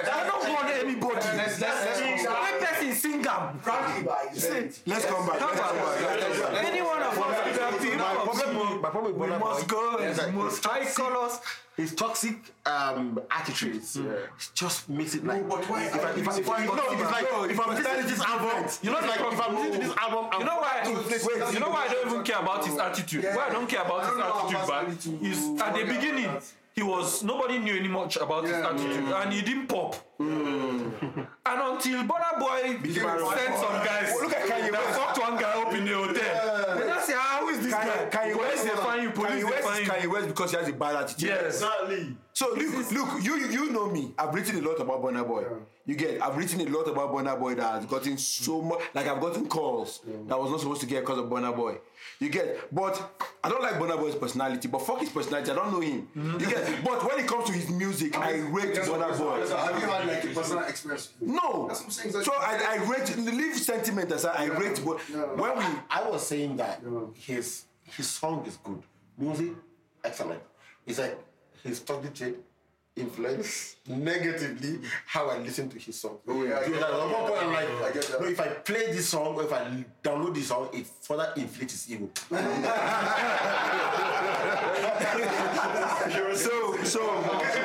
I 0.08 0.28
don't 0.28 0.46
want 0.54 0.70
anybody. 0.70 1.28
Let's 1.38 1.56
let's 1.62 1.80
let's 1.86 2.02
consider. 2.02 2.32
When 2.36 2.56
person 2.66 2.92
sing 2.96 3.26
am, 3.28 3.60
Frankly, 3.60 4.02
by. 4.24 4.72
Let's 4.86 5.06
come 5.06 5.28
back. 5.28 5.42
Let's 5.42 5.60
come 5.60 5.76
back. 5.76 6.02
Let's 6.02 6.40
come 6.40 6.54
back. 6.54 6.64
any 6.66 6.82
one 6.82 7.02
of 7.02 7.18
us 7.18 7.44
could 7.44 7.62
have 7.62 7.82
been 7.82 7.98
My 7.98 8.14
problem, 8.26 8.82
my 8.82 8.90
problem 8.90 9.20
with 9.20 9.68
go 9.68 9.98
is 9.98 10.20
and 10.20 10.36
most 10.36 10.58
his 10.58 10.66
high 10.66 10.80
toxic- 10.80 10.96
colors. 10.96 11.40
His 11.78 11.94
toxic 11.94 12.38
um, 12.66 13.20
attitudes 13.30 14.00
just 14.54 14.88
makes 14.88 15.14
it 15.16 15.26
like. 15.26 15.42
No, 15.42 15.58
but 15.58 15.70
why- 15.70 15.84
If 15.88 15.94
I, 15.96 16.12
if 16.12 16.28
I, 16.28 16.38
if 16.40 16.50
I, 16.50 16.66
no, 16.66 16.74
it's 16.74 17.12
like 17.12 17.52
if 17.52 17.60
I'm 17.60 17.70
listening 17.76 18.02
to 18.02 18.08
this 18.08 18.22
album, 18.22 18.70
You 18.82 18.92
know 18.92 19.00
like 19.00 19.20
if 19.20 19.42
I'm 19.42 19.56
listening 19.56 19.82
to 19.82 19.88
this 19.88 19.98
album, 19.98 20.30
I'm 20.32 20.40
You 20.40 20.46
know 20.46 20.56
why? 20.56 20.82
Wait, 20.86 21.54
you 21.54 21.60
know 21.60 21.70
why 21.70 21.86
I 21.90 21.94
don't 21.94 22.08
even 22.08 22.24
care 22.24 22.40
about 22.40 22.66
his 22.66 22.78
attitude. 22.78 23.26
Why 23.26 23.48
I 23.48 23.50
don't 23.50 23.68
care 23.68 23.82
about 23.82 24.00
his 24.02 24.10
don't 24.10 24.20
know 24.20 24.24
how 24.24 24.48
attitude, 24.88 25.20
but 25.20 25.28
is 25.28 25.62
at 25.62 25.76
the 25.76 25.84
beginning. 25.84 26.32
He 26.76 26.84
was 26.84 27.24
nobody 27.24 27.58
knew 27.58 27.76
any 27.78 27.88
much 27.88 28.18
about 28.18 28.44
his 28.44 28.52
Yeah. 28.52 28.70
attitude, 28.70 29.08
and 29.10 29.34
he 29.34 29.42
didn't 29.42 29.68
pop. 29.68 29.96
And 30.20 31.62
until 31.62 32.04
Burna 32.04 32.40
Boy 32.40 32.80
sent 32.84 33.56
some 33.56 33.78
guys, 33.86 34.14
Look 34.22 34.34
at 34.34 34.46
Kanye 34.50 34.72
that 34.72 34.86
West. 34.86 35.00
fucked 35.00 35.20
one 35.20 35.38
guy 35.38 35.62
up 35.62 35.74
in 35.74 35.86
the 35.86 35.94
hotel. 35.94 36.78
They 36.78 36.86
just 36.88 37.06
say, 37.08 37.14
ah, 37.16 37.38
who 37.42 37.50
is 37.50 37.60
this 37.64 37.74
guy? 37.74 37.86
Kanye, 37.86 38.12
Kanye 38.12 38.34
Police 38.34 38.38
West, 38.56 38.64
they 38.64 38.70
find 38.82 39.04
you, 39.04 39.10
police 39.12 39.30
Kanye 39.32 39.38
they 39.38 39.44
West 39.46 39.64
find 39.64 39.82
is 39.82 39.88
you. 39.88 39.94
Kanye 39.94 40.12
West 40.14 40.28
because 40.28 40.52
he 40.52 40.58
has 40.58 40.70
a 40.70 40.74
bad 40.74 40.96
attitude. 40.96 41.30
Yes. 41.30 41.46
Exactly. 41.62 42.18
So 42.34 42.50
look, 42.54 42.92
look, 42.92 43.24
you 43.24 43.36
you 43.48 43.72
know 43.72 43.88
me. 43.90 44.14
I've 44.18 44.34
written 44.34 44.58
a 44.64 44.68
lot 44.68 44.80
about 44.82 45.02
Burna 45.02 45.26
Boy. 45.26 45.46
You 45.86 45.96
get. 45.96 46.22
I've 46.22 46.36
written 46.36 46.62
a 46.62 46.66
lot 46.70 46.88
about 46.88 47.14
Burna 47.14 47.40
Boy 47.40 47.56
that 47.56 47.76
has 47.76 47.86
gotten 47.86 48.18
so 48.18 48.62
much. 48.62 48.80
Like 48.94 49.08
I've 49.08 49.22
gotten 49.22 49.48
calls 49.48 50.02
that 50.28 50.34
I 50.34 50.38
was 50.38 50.50
not 50.52 50.60
supposed 50.60 50.82
to 50.82 50.88
get 50.88 51.02
because 51.02 51.20
of 51.20 51.26
Burna 51.26 51.56
Boy. 51.56 51.78
You 52.20 52.30
get. 52.30 52.74
But 52.74 52.96
I 53.44 53.50
don't 53.50 53.62
like 53.62 53.74
Burna 53.74 53.98
Boy's 54.00 54.16
personality. 54.16 54.68
But 54.68 54.80
fuck 54.88 55.00
his 55.02 55.10
personality. 55.10 55.52
I 55.52 55.56
don't 55.56 55.72
know 55.72 55.82
him. 55.82 56.08
Mm-hmm. 56.16 56.40
You 56.40 56.46
get. 56.48 56.84
But 56.84 57.04
when 57.08 57.20
it 57.24 57.28
comes 57.28 57.46
to 57.48 57.52
his 57.54 57.70
music, 57.70 58.18
I 58.18 58.36
rate 58.40 58.74
That's 58.76 58.88
what- 58.90 59.02
Burna 59.02 59.18
Boy. 59.18 59.46
so 59.46 59.58
Have 59.58 59.82
you 59.82 59.88
had 59.88 60.08
like 60.08 60.24
a 60.24 60.28
personal 60.28 60.64
experience? 60.64 61.10
No. 61.20 61.68
That's 61.68 61.80
what 61.82 61.86
I'm 61.88 61.92
saying. 61.92 62.16
It's 62.16 62.26
So 62.26 62.34
I, 62.34 62.78
I 62.80 62.90
rate 62.90 63.18
leave 63.18 63.56
sentiment 63.58 64.12
aside. 64.12 64.36
I 64.38 64.46
rate. 64.48 64.82
But 64.86 65.00
when 65.38 65.58
we 65.58 65.66
I 65.90 66.08
was 66.10 66.26
saying 66.26 66.56
that 66.58 66.82
his 67.16 67.66
his 67.84 68.08
song 68.10 68.46
is 68.48 68.58
good, 68.64 68.82
music 69.18 69.52
excellent. 70.04 70.42
It's 70.86 71.00
like 71.00 71.18
his 71.64 71.80
talking 71.82 72.14
trade 72.14 72.36
influence 72.96 73.76
negatively 73.88 74.80
how 75.06 75.30
I 75.30 75.38
listen 75.40 75.70
to 75.70 75.78
his 75.80 76.00
song. 76.00 76.18
Oh 76.28 76.44
yeah, 76.44 76.60
I 76.60 76.64
so 76.64 76.72
get 76.72 76.80
that 76.80 76.92
that. 76.92 77.00
at 77.00 77.12
one 77.12 77.30
point 77.30 77.44
I'm 77.44 77.54
like, 77.54 77.70
I 77.70 77.92
get 77.94 78.04
that. 78.08 78.22
no, 78.22 78.28
if 78.28 78.40
I 78.40 78.48
play 78.48 78.92
this 78.92 79.10
song 79.10 79.36
or 79.36 79.44
if 79.44 79.54
I 79.54 79.86
download 80.04 80.34
this 80.34 80.48
song, 80.48 80.70
it 80.74 80.88
further 81.02 81.32
inflates 81.36 81.74
his 81.74 81.92
ego. 81.92 82.10
so 86.36 86.76
so 86.84 87.02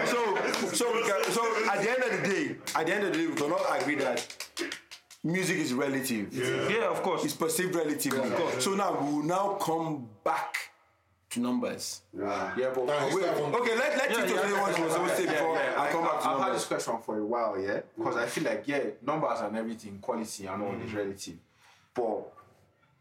so 0.06 0.36
so 0.72 0.92
we 0.94 1.02
can, 1.02 1.24
so 1.30 1.42
at 1.70 1.82
the 1.82 1.90
end 1.90 2.02
of 2.02 2.22
the 2.22 2.28
day, 2.28 2.56
at 2.74 2.86
the 2.86 2.94
end 2.94 3.04
of 3.04 3.12
the 3.12 3.18
day, 3.18 3.26
we 3.26 3.34
cannot 3.34 3.60
agree 3.80 3.96
that 3.96 4.26
music 5.22 5.58
is 5.58 5.72
relative. 5.74 6.32
Yeah, 6.34 6.88
of 6.90 7.02
course. 7.02 7.24
It's 7.24 7.34
perceived 7.34 7.74
relatively. 7.74 8.30
So 8.58 8.74
now 8.74 8.98
we 9.00 9.12
will 9.14 9.22
now 9.22 9.54
come 9.60 10.08
back 10.24 10.69
numbers. 11.38 12.02
Yeah, 12.16 12.72
but 12.74 12.86
Wait, 12.86 13.24
okay, 13.24 13.76
let 13.76 13.96
let 13.96 14.10
Yeah, 14.10 14.26
you 14.26 14.34
yeah, 14.34 14.42
say 14.42 14.52
what 14.52 14.78
you 14.78 14.84
were 14.84 14.90
supposed 14.90 15.16
to 15.16 15.22
say 15.22 15.26
before 15.26 15.56
I 15.56 15.88
come 15.92 16.02
back 16.02 16.20
to 16.22 16.28
I've 16.28 16.40
had 16.40 16.54
this 16.54 16.64
question 16.64 16.98
for 17.04 17.18
a 17.18 17.24
while, 17.24 17.60
yeah, 17.60 17.80
because 17.96 18.16
I 18.16 18.26
feel 18.26 18.44
like 18.44 18.66
yeah, 18.66 18.80
numbers 19.02 19.40
and 19.40 19.56
everything, 19.56 19.98
quality 20.00 20.46
and 20.46 20.62
all 20.62 20.74
is 20.74 20.90
mm. 20.90 20.96
relative, 20.96 21.36
but 21.94 22.32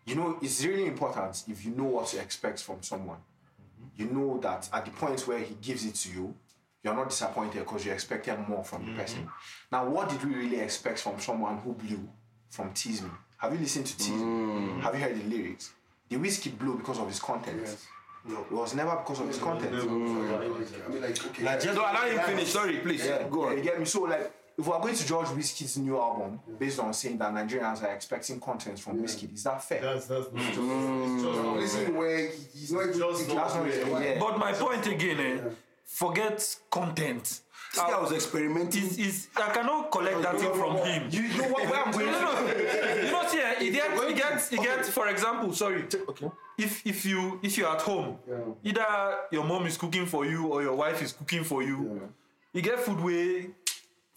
you 0.06 0.16
know, 0.16 0.38
it's 0.42 0.66
really 0.66 0.88
important 0.88 1.44
if 1.48 1.64
you 1.64 1.72
know 1.72 1.84
what 1.84 2.08
to 2.08 2.20
expect 2.20 2.62
from 2.64 2.82
someone. 2.82 3.18
Mm-hmm. 3.18 4.02
You 4.02 4.10
know 4.18 4.40
that 4.40 4.70
at 4.74 4.86
the 4.86 4.92
point 4.92 5.22
where 5.28 5.40
he 5.40 5.56
gives 5.62 5.86
it 5.86 5.96
to 5.96 6.10
you, 6.12 6.36
you're 6.84 6.96
not 6.96 7.10
disappointed 7.10 7.60
because 7.60 7.86
you 7.86 7.92
expected 7.92 8.38
more 8.48 8.64
from 8.64 8.86
the 8.86 8.94
person. 8.94 9.20
Mm-hmm. 9.20 9.76
Now, 9.76 9.88
what 9.88 10.10
did 10.10 10.24
we 10.24 10.34
really 10.34 10.60
expect 10.60 11.00
from 11.00 11.20
someone 11.20 11.58
who 11.60 11.74
blew 11.74 12.10
from 12.50 12.72
Tease 12.74 13.04
Me? 13.04 13.10
Have 13.38 13.54
you 13.54 13.60
listened 13.60 13.86
to 13.86 13.98
Tease 13.98 14.10
Me? 14.10 14.16
Mm. 14.18 14.82
Have 14.82 14.96
you 14.96 15.02
heard 15.02 15.20
the 15.20 15.24
lyrics? 15.24 15.72
The 16.10 16.16
Wizkid 16.16 16.58
blew 16.58 16.78
because 16.78 16.98
of 16.98 17.08
his 17.08 17.20
content. 17.20 17.78
No, 18.26 18.42
it 18.42 18.52
was 18.52 18.76
never 18.76 18.96
because 18.98 19.22
of 19.22 19.28
his 19.28 19.38
content. 19.38 19.74
I 19.74 19.86
mean, 19.86 21.02
like, 21.02 21.26
okay. 21.28 21.44
Like, 21.44 21.62
just 21.62 21.76
So 21.76 21.82
allow 21.82 22.06
him 22.08 22.20
finish. 22.20 22.50
Sorry, 22.50 22.78
please. 22.78 23.08
Go 23.30 23.46
on. 23.48 23.58
you 23.58 23.64
get 23.64 23.80
me? 23.80 23.86
So 23.86 24.02
like, 24.02 24.32
if 24.58 24.68
we 24.68 24.74
are 24.74 24.82
going 24.82 24.94
to 24.96 25.08
judge 25.08 25.28
Wizkid's 25.28 25.78
new 25.78 25.98
album 25.98 26.40
based 26.60 26.80
on 26.80 26.94
saying 26.94 27.18
that 27.20 27.34
Nigerians 27.34 27.82
are 27.82 27.94
expecting 27.94 28.40
content 28.42 28.78
from 28.78 29.02
Wizkid, 29.02 29.34
is 29.34 29.44
that 29.44 29.64
fair? 29.64 29.82
That's 29.82 30.06
that's 30.08 30.28
it's 30.36 30.46
just, 30.48 30.60
Mm. 30.60 31.14
it's 31.16 31.24
just 31.24 31.78
Listen, 31.78 31.96
where 31.96 32.28
he's 32.54 32.72
not 32.74 32.84
even 32.90 33.00
Just 33.00 33.28
That's 33.30 33.56
not. 33.56 34.02
Yeah. 34.04 34.20
But 34.20 34.38
my 34.38 34.52
point 34.52 34.86
again, 34.88 35.20
eh, 35.20 35.50
forget 35.86 36.58
content. 36.70 37.40
This 37.74 37.82
guy 37.84 38.00
was 38.02 38.12
experimenting. 38.12 38.90
I 39.38 39.50
cannot 39.54 39.92
collect 39.92 40.22
that 40.24 40.40
thing 40.40 40.54
from 40.54 40.78
him. 40.78 41.08
You 41.12 41.22
know 41.38 41.50
what? 41.50 41.70
Where 41.70 41.80
I'm 41.86 41.92
No, 41.92 41.98
going 42.00 42.12
no, 42.12 42.20
to? 42.20 42.42
no. 42.42 43.04
You 43.06 43.12
know, 43.12 43.28
see, 43.28 43.40
eh, 43.40 43.54
it 43.60 43.74
gets, 43.74 44.02
it 44.02 44.16
gets, 44.18 44.54
it 44.54 44.62
gets. 44.62 44.90
For 44.90 45.08
example, 45.08 45.54
sorry. 45.54 45.84
Okay. 46.10 46.32
If 46.58 46.86
if 46.86 47.06
you 47.06 47.40
if 47.44 47.58
you're 47.58 47.70
at 47.70 47.82
home, 47.82 48.18
either 48.64 48.86
your 49.32 49.44
mom 49.44 49.66
is 49.68 49.78
cooking 49.78 50.06
for 50.08 50.26
you 50.26 50.48
or 50.48 50.62
your 50.64 50.76
wife 50.76 51.02
is 51.02 51.14
cooking 51.14 51.44
for 51.44 51.62
you. 51.64 52.10
You 52.54 52.64
get 52.64 52.80
food 52.80 53.00
way 53.02 53.52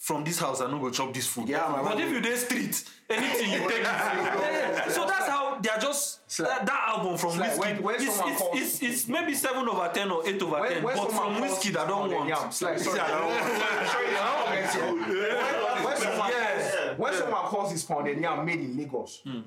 from 0.03 0.25
this 0.25 0.41
house. 0.41 0.61
I 0.61 0.69
no 0.69 0.81
go 0.81 0.91
chop 0.91 1.15
this 1.15 1.29
food. 1.29 1.49
Yeah, 1.49 1.69
my 1.71 1.81
but 1.81 2.01
if 2.01 2.11
you 2.11 2.21
dey 2.21 2.35
street, 2.35 2.83
anything 3.09 3.53
you 3.53 3.69
take. 3.69 3.83
Yeah, 3.85 4.89
so 4.89 5.07
that's 5.07 5.29
how 5.29 5.61
they 5.61 5.69
are 5.71 5.79
just 5.79 6.37
that, 6.39 6.67
that 6.67 6.85
album 6.89 7.17
from 7.17 7.39
like 7.39 7.53
Wizkid. 7.53 7.59
when- 7.59 7.83
when 7.83 7.95
it's, 7.95 8.05
it's, 8.05 8.19
calls- 8.19 8.57
it's, 8.61 8.83
it's 8.83 9.09
maybe 9.09 9.33
seven 9.35 9.69
over 9.69 9.89
ten 9.95 10.11
or 10.11 10.27
eight 10.27 10.43
over 10.43 10.67
ten. 10.69 10.83
But 10.83 10.97
from 11.13 11.37
Wizkid, 11.37 11.77
I 11.83 11.87
don't 11.87 12.11
want. 12.11 12.29
Yeah, 12.29 12.47
it's 12.47 12.63
like, 12.63 12.79
sorry. 12.81 12.99
Yeah. 12.99 13.15
When 15.85 15.97
someone, 15.97 16.29
Yes. 16.31 16.99
when 16.99 17.15
someone 17.15 17.43
calls 17.45 17.71
his 17.73 17.85
pounded 17.85 18.19
yam 18.21 18.45
made 18.45 18.59
in 18.61 18.77
Lagos, 18.77 19.21
hmm. 19.25 19.41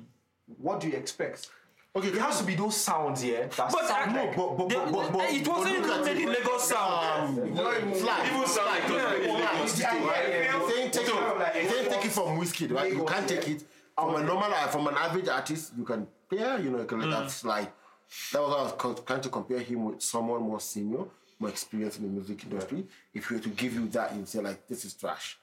what 0.58 0.80
do 0.80 0.88
you 0.88 0.96
expect? 0.96 1.48
Okay, 1.96 2.08
it 2.08 2.18
has 2.18 2.40
to 2.40 2.44
be 2.44 2.54
those 2.54 2.76
sounds 2.76 3.22
here. 3.22 3.48
That 3.56 3.72
But, 3.72 3.86
sound 3.88 4.10
I- 4.10 4.24
like, 4.26 4.36
but, 4.36 4.56
but, 4.58 4.68
but, 4.68 4.92
but, 4.92 5.12
but, 5.14 5.30
it 5.32 5.48
wasn't 5.48 5.76
even 5.78 6.04
made 6.04 6.16
in 6.18 6.28
Lagos 6.28 6.68
sound. 6.68 7.38
um, 7.38 7.56
fly. 7.94 8.30
Even 8.34 8.46
sound 8.46 8.66
like 8.68 8.86
those 8.86 9.02
made 9.18 9.28
in 9.28 9.34
Lagos. 9.34 9.62
He's 9.62 9.72
saying 9.72 10.90
take 10.90 11.08
it, 11.08 11.56
he's 11.56 11.70
saying 11.70 11.90
take 11.90 12.04
it 12.04 12.12
from 12.12 12.38
Wizkid, 12.38 12.72
right? 12.72 12.92
You 12.92 13.04
can't 13.06 13.26
take 13.26 13.48
it 13.48 13.64
from 13.98 14.14
a 14.16 14.22
normal, 14.22 14.52
uh, 14.52 14.66
from 14.66 14.86
an 14.88 14.94
average 14.94 15.28
artist. 15.28 15.72
You 15.78 15.84
can, 15.84 16.06
yeah, 16.30 16.58
you 16.58 16.68
know, 16.70 16.80
you 16.80 16.84
can 16.84 17.00
let 17.00 17.10
that 17.18 17.30
slide. 17.30 17.68
That 18.32 18.42
was 18.42 18.50
why 18.50 18.58
I 18.58 18.92
was 18.92 19.00
trying 19.06 19.20
to 19.22 19.28
compare 19.30 19.60
him 19.60 19.84
with 19.86 20.02
someone 20.02 20.42
more 20.42 20.60
senior, 20.60 21.04
more 21.38 21.48
experienced 21.48 21.98
in 21.98 22.04
the 22.04 22.10
music 22.10 22.44
industry. 22.44 22.84
If 23.14 23.30
we 23.30 23.36
were 23.36 23.42
to 23.42 23.48
give 23.48 23.72
you 23.72 23.88
that, 23.88 24.14
you'd 24.14 24.28
say 24.28 24.40
like, 24.40 24.66
this 24.68 24.84
is 24.84 24.92
trash. 24.92 25.38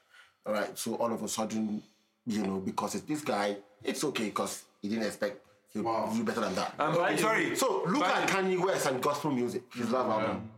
All 0.46 0.52
right. 0.52 0.78
So 0.78 0.94
all 0.94 1.12
of 1.12 1.20
a 1.20 1.28
sudden, 1.28 1.82
you 2.26 2.42
know, 2.46 2.58
because 2.60 2.94
it's 2.94 3.04
this 3.04 3.22
guy, 3.22 3.56
it's 3.82 4.04
okay 4.04 4.26
because 4.26 4.62
he 4.80 4.88
didn't 4.88 5.04
expect 5.06 5.40
he'll 5.82 6.12
do 6.14 6.24
better 6.24 6.40
than 6.40 6.54
that. 6.54 6.74
And 6.78 6.96
by 6.96 7.12
the- 7.12 7.18
sorry. 7.18 7.56
So 7.56 7.82
look 7.86 8.00
By 8.00 8.10
at 8.22 8.28
Kanye 8.28 8.58
West 8.64 8.86
and 8.86 9.02
gospel 9.02 9.30
music. 9.32 9.62
His 9.74 9.90
love 9.90 10.08
album. 10.08 10.48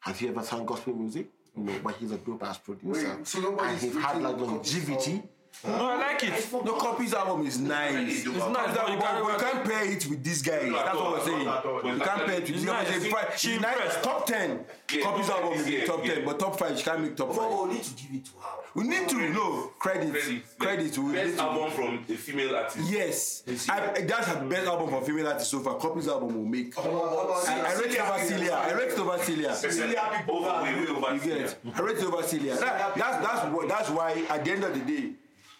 Has 0.00 0.18
he 0.18 0.28
ever 0.28 0.42
sung 0.42 0.64
gospel 0.66 0.94
music? 0.94 1.28
No, 1.56 1.72
but 1.82 1.94
he's 1.96 2.12
a 2.12 2.18
dope 2.18 2.42
ass 2.44 2.58
producer. 2.58 3.16
Wait, 3.16 3.26
so 3.26 3.40
nobody's 3.40 3.82
and 3.82 3.92
he's 3.92 4.02
had 4.02 4.22
like 4.22 4.36
freaking 4.36 4.46
longevity 4.46 5.22
No, 5.66 5.86
I 5.86 5.96
like 5.96 6.22
it. 6.22 6.52
No, 6.64 6.74
Cuppy's 6.78 7.12
album 7.14 7.44
is 7.46 7.58
nice. 7.58 8.24
It's 8.24 8.26
nice, 8.26 8.74
That- 8.74 8.74
but 8.76 8.92
you 8.92 8.98
can't- 8.98 9.26
we 9.26 9.32
can't 9.32 9.64
pair 9.64 9.84
it 9.90 10.06
with 10.06 10.22
these 10.22 10.40
guys. 10.42 10.70
That's 10.72 10.94
what 10.96 11.12
we're 11.12 11.24
saying. 11.24 11.40
You 11.40 12.00
can't 12.04 12.26
pair 12.26 12.34
it 12.34 12.40
with 12.42 12.46
these 12.46 12.64
guys. 12.64 12.88
nice. 12.88 13.04
It's. 13.04 13.40
She 13.40 13.58
nice. 13.58 14.00
Top 14.02 14.24
ten. 14.26 14.64
Yeah, 14.92 15.02
Cuppy's 15.02 15.26
top 15.26 15.36
album 15.38 15.52
is 15.54 15.60
is 15.62 15.66
in 15.66 15.72
yeah, 15.80 15.84
top 15.86 16.02
ten, 16.04 16.24
but 16.24 16.38
top 16.38 16.58
five. 16.58 16.78
She 16.78 16.84
can't 16.84 17.00
make 17.00 17.16
top 17.16 17.30
Oh, 17.30 17.32
five. 17.32 17.68
we 17.68 17.74
need 17.74 17.82
to 17.84 17.94
give 17.94 18.14
it 18.14 18.24
to 18.26 18.30
her. 18.40 18.48
We 18.74 18.84
need 18.84 19.08
to 19.08 19.28
know 19.30 19.72
credit. 19.80 20.12
Credit. 20.12 20.58
Credit. 20.58 20.98
We 20.98 21.04
need 21.06 21.14
Best 21.14 21.36
to. 21.36 21.42
album 21.42 21.70
from 21.72 22.04
a 22.08 22.16
female 22.16 22.56
artist. 22.56 22.90
Yes, 22.90 23.42
I, 23.68 24.00
that's 24.02 24.26
her 24.28 24.44
best 24.44 24.66
album 24.68 24.90
for 24.90 25.02
female 25.02 25.26
artist 25.28 25.50
so 25.50 25.58
far. 25.60 25.74
Cuppy's 25.78 26.06
album 26.06 26.34
will 26.36 26.44
make. 26.44 26.78
I, 26.78 26.82
I 26.82 27.74
rate 27.80 27.94
it 27.94 28.00
over 28.00 28.18
Celia. 28.24 28.52
I 28.54 28.72
rate 28.74 28.92
it 28.92 28.98
over 28.98 29.18
Celia. 29.18 29.54
Celia 29.56 30.02
people 30.16 30.44
over 30.44 30.62
way, 30.62 30.74
way 30.74 30.86
over 30.86 31.14
You 31.14 31.20
Celia. 31.20 31.38
get? 31.42 31.58
I 31.74 31.80
rate 31.80 31.96
it 31.98 32.04
over 32.04 32.22
Celia. 32.22 32.56
That's 32.56 32.96
that's 32.96 33.68
that's 33.68 33.90
why 33.90 34.22
at 34.28 34.44
the 34.44 34.50
end 34.52 34.64
of 34.64 34.72
the 34.74 34.80
day, 34.80 35.10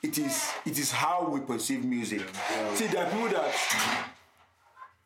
it 0.03 0.19
is 0.19 0.51
it 0.65 0.79
is 0.79 0.91
how 0.93 1.29
we 1.29 1.41
perceive 1.41 1.85
music. 1.85 2.23
See, 2.75 2.87
there 2.87 3.05
are 3.07 3.11
people 3.11 3.29
that 3.29 3.55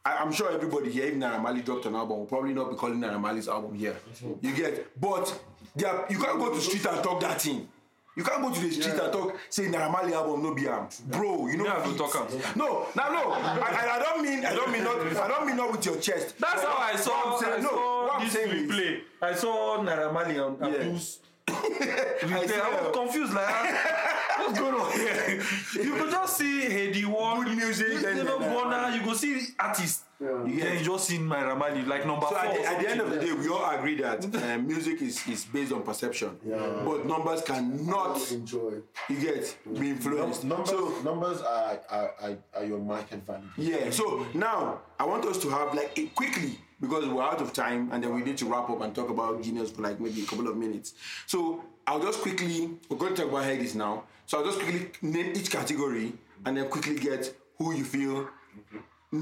I, 0.05 0.17
I'm 0.19 0.33
sure 0.33 0.51
everybody 0.51 0.91
here, 0.91 1.07
even 1.07 1.21
Naira 1.21 1.41
Marley 1.41 1.63
dropped 1.63 1.87
an 1.87 1.95
album, 1.95 2.19
will 2.19 2.27
probably 2.27 2.53
not 2.53 2.71
be 2.71 2.77
calling 2.77 2.99
Naira 2.99 3.21
Marley's 3.21 3.49
album 3.49 3.75
here. 3.75 3.97
You 4.41 4.53
get? 4.55 5.01
But 5.01 5.39
are, 5.87 6.07
you 6.11 6.19
can't 6.19 6.39
go 6.39 6.51
to 6.51 6.57
the 6.57 6.61
street 6.61 6.85
and 6.87 7.03
talk 7.03 7.21
that 7.21 7.41
thing. 7.41 7.69
You 8.15 8.25
can't 8.25 8.43
go 8.43 8.53
to 8.53 8.61
the 8.61 8.71
street 8.71 8.95
and 9.01 9.13
talk, 9.13 9.39
say 9.49 9.65
Naira 9.69 9.91
Marley 9.91 10.13
album 10.13 10.43
no 10.43 10.55
be 10.55 10.67
am, 10.69 10.89
bro. 11.07 11.47
You 11.47 11.57
know. 11.59 11.65
Yeah, 11.65 11.83
fit. 11.85 11.97
talk 11.97 12.15
am. 12.17 12.27
No, 12.57 12.87
no, 12.97 13.13
no. 13.13 13.31
I, 13.33 13.97
I, 13.97 13.99
don't 14.01 14.23
mean, 14.23 14.45
I 14.45 14.53
don't 14.55 14.71
mean 14.73 14.85
not, 14.85 15.01
I 15.17 15.29
don't 15.29 15.47
mean 15.47 15.57
not 15.57 15.71
with 15.73 15.87
your 15.87 15.97
chest. 15.97 16.35
That's 16.39 16.63
how 16.63 16.77
I 16.79 16.97
saw. 16.97 17.39
Saying- 17.41 17.53
I 17.55 17.57
no, 17.61 17.69
saw 17.71 18.07
what 18.07 18.15
I'm 18.17 18.25
this 18.25 18.33
saying 18.35 18.51
is- 18.51 18.71
replay. 18.71 19.01
I 19.23 19.35
saw 19.35 19.79
Naira 19.79 20.13
Marley 20.13 20.39
on 20.39 20.59
Yeah. 20.61 20.67
Abdul's 20.67 21.21
I 21.49 21.53
I 21.53 22.83
was 22.83 22.95
confused. 22.97 23.33
Like, 23.35 23.47
ah, 23.49 24.19
what's 24.47 24.59
going 24.59 24.75
on 24.75 24.93
here? 24.93 25.43
You 25.83 25.95
could 25.95 26.11
just 26.11 26.37
see 26.37 26.61
Hedy 26.63 27.07
One, 27.07 27.45
Good 27.45 27.57
music, 27.57 27.87
uh, 27.89 27.91
You 28.01 28.07
and 28.09 28.19
know, 28.25 28.39
then 28.39 28.51
Naira 28.51 28.71
Bonner. 28.71 28.97
You 28.97 29.05
go 29.05 29.15
see 29.15 29.47
artists. 29.59 30.05
You 30.23 30.57
get- 30.57 30.65
then 30.65 30.79
you 30.79 30.85
just 30.85 31.07
see 31.09 31.19
my 31.19 31.55
Marley 31.55 31.83
like 31.85 32.07
number 32.07 32.27
So 32.27 32.35
four. 32.35 32.39
at 32.39 32.55
the, 32.55 32.67
at 32.69 32.81
the 32.81 32.89
end 32.91 33.01
of 33.01 33.11
the 33.11 33.19
day, 33.19 33.33
we 33.33 33.49
all 33.49 33.69
agree 33.77 33.97
that 33.97 34.25
uh, 34.35 34.59
music 34.59 35.03
is, 35.03 35.27
is 35.27 35.45
based 35.45 35.73
on 35.73 35.83
perception, 35.83 36.39
Yeah. 36.45 36.83
but 36.85 37.07
numbers 37.07 37.43
cannot 37.43 38.31
enjoy. 38.31 38.75
you 39.09 39.17
get 39.21 39.57
be 39.79 39.91
influenced. 39.91 40.45
Numbers, 40.45 40.71
So 40.71 40.95
numbers 41.03 41.41
are, 41.43 41.81
are, 41.91 42.15
are, 42.23 42.37
are 42.57 42.65
your 42.65 42.79
market 42.79 43.21
value. 43.27 43.45
yeah, 43.57 43.91
so 43.91 44.27
now 44.35 44.81
I 44.99 45.05
want 45.07 45.25
us 45.25 45.39
to 45.43 45.49
have 45.51 45.75
like 45.75 45.99
it 45.99 46.15
quickly 46.15 46.59
because 46.81 47.07
we're 47.07 47.23
out 47.23 47.41
of 47.41 47.53
time 47.53 47.91
and 47.93 48.03
then 48.03 48.15
we 48.15 48.23
need 48.23 48.37
to 48.39 48.47
wrap 48.47 48.69
up 48.71 48.81
and 48.81 48.95
talk 48.95 49.09
about 49.11 49.43
genius 49.43 49.71
for 49.71 49.83
like 49.83 49.99
maybe 50.01 50.23
a 50.23 50.27
couple 50.27 50.47
of 50.49 50.57
minutes. 50.57 50.95
So 51.27 51.65
I'll 51.87 52.01
just 52.03 52.21
quickly 52.21 52.71
we're 52.89 52.97
going 52.99 53.15
to 53.15 53.23
talk 53.23 53.31
about 53.31 53.45
headies 53.45 53.75
now. 53.75 54.05
So 54.27 54.39
I'll 54.39 54.45
just 54.45 54.61
quickly 54.61 54.91
name 55.03 55.33
each 55.37 55.51
category 55.51 56.13
and 56.45 56.57
then 56.57 56.69
quickly 56.69 56.97
get 56.97 57.35
who 57.59 57.73
you 57.75 57.85
feel 57.85 58.29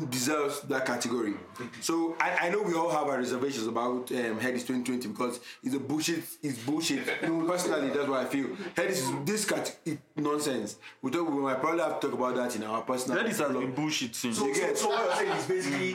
deserves 0.08 0.60
that 0.62 0.86
category. 0.86 1.34
So 1.80 2.16
I, 2.20 2.46
I 2.46 2.50
know 2.50 2.62
we 2.62 2.74
all 2.74 2.90
have 2.90 3.08
our 3.08 3.18
reservations 3.18 3.66
about 3.66 4.10
um, 4.12 4.38
Headies 4.38 4.64
2020 4.66 5.08
because 5.08 5.40
it's 5.64 5.74
a 5.74 5.80
bullshit. 5.80 6.22
It's 6.42 6.58
bullshit. 6.58 7.00
You 7.22 7.28
know, 7.40 7.46
personally, 7.46 7.88
that's 7.88 8.08
what 8.08 8.20
I 8.20 8.24
feel. 8.26 8.46
Headies 8.74 8.90
is 8.90 9.10
this 9.24 9.44
cat 9.44 9.76
it, 9.84 9.98
nonsense. 10.16 10.76
We 11.02 11.10
talk. 11.10 11.28
We 11.28 11.40
might 11.40 11.60
probably 11.60 11.80
have 11.80 12.00
to 12.00 12.06
talk 12.08 12.16
about 12.18 12.36
that 12.36 12.56
in 12.56 12.62
our 12.62 12.82
personal. 12.82 13.18
That 13.22 13.28
is 13.30 13.38
has 13.38 13.50
been 13.52 13.72
bullshit 13.72 14.14
since. 14.14 14.38
So, 14.38 14.52
so, 14.52 14.74
so 14.74 14.88
what 14.88 15.04
you're 15.04 15.16
saying 15.16 15.38
is 15.38 15.46
basically 15.46 15.92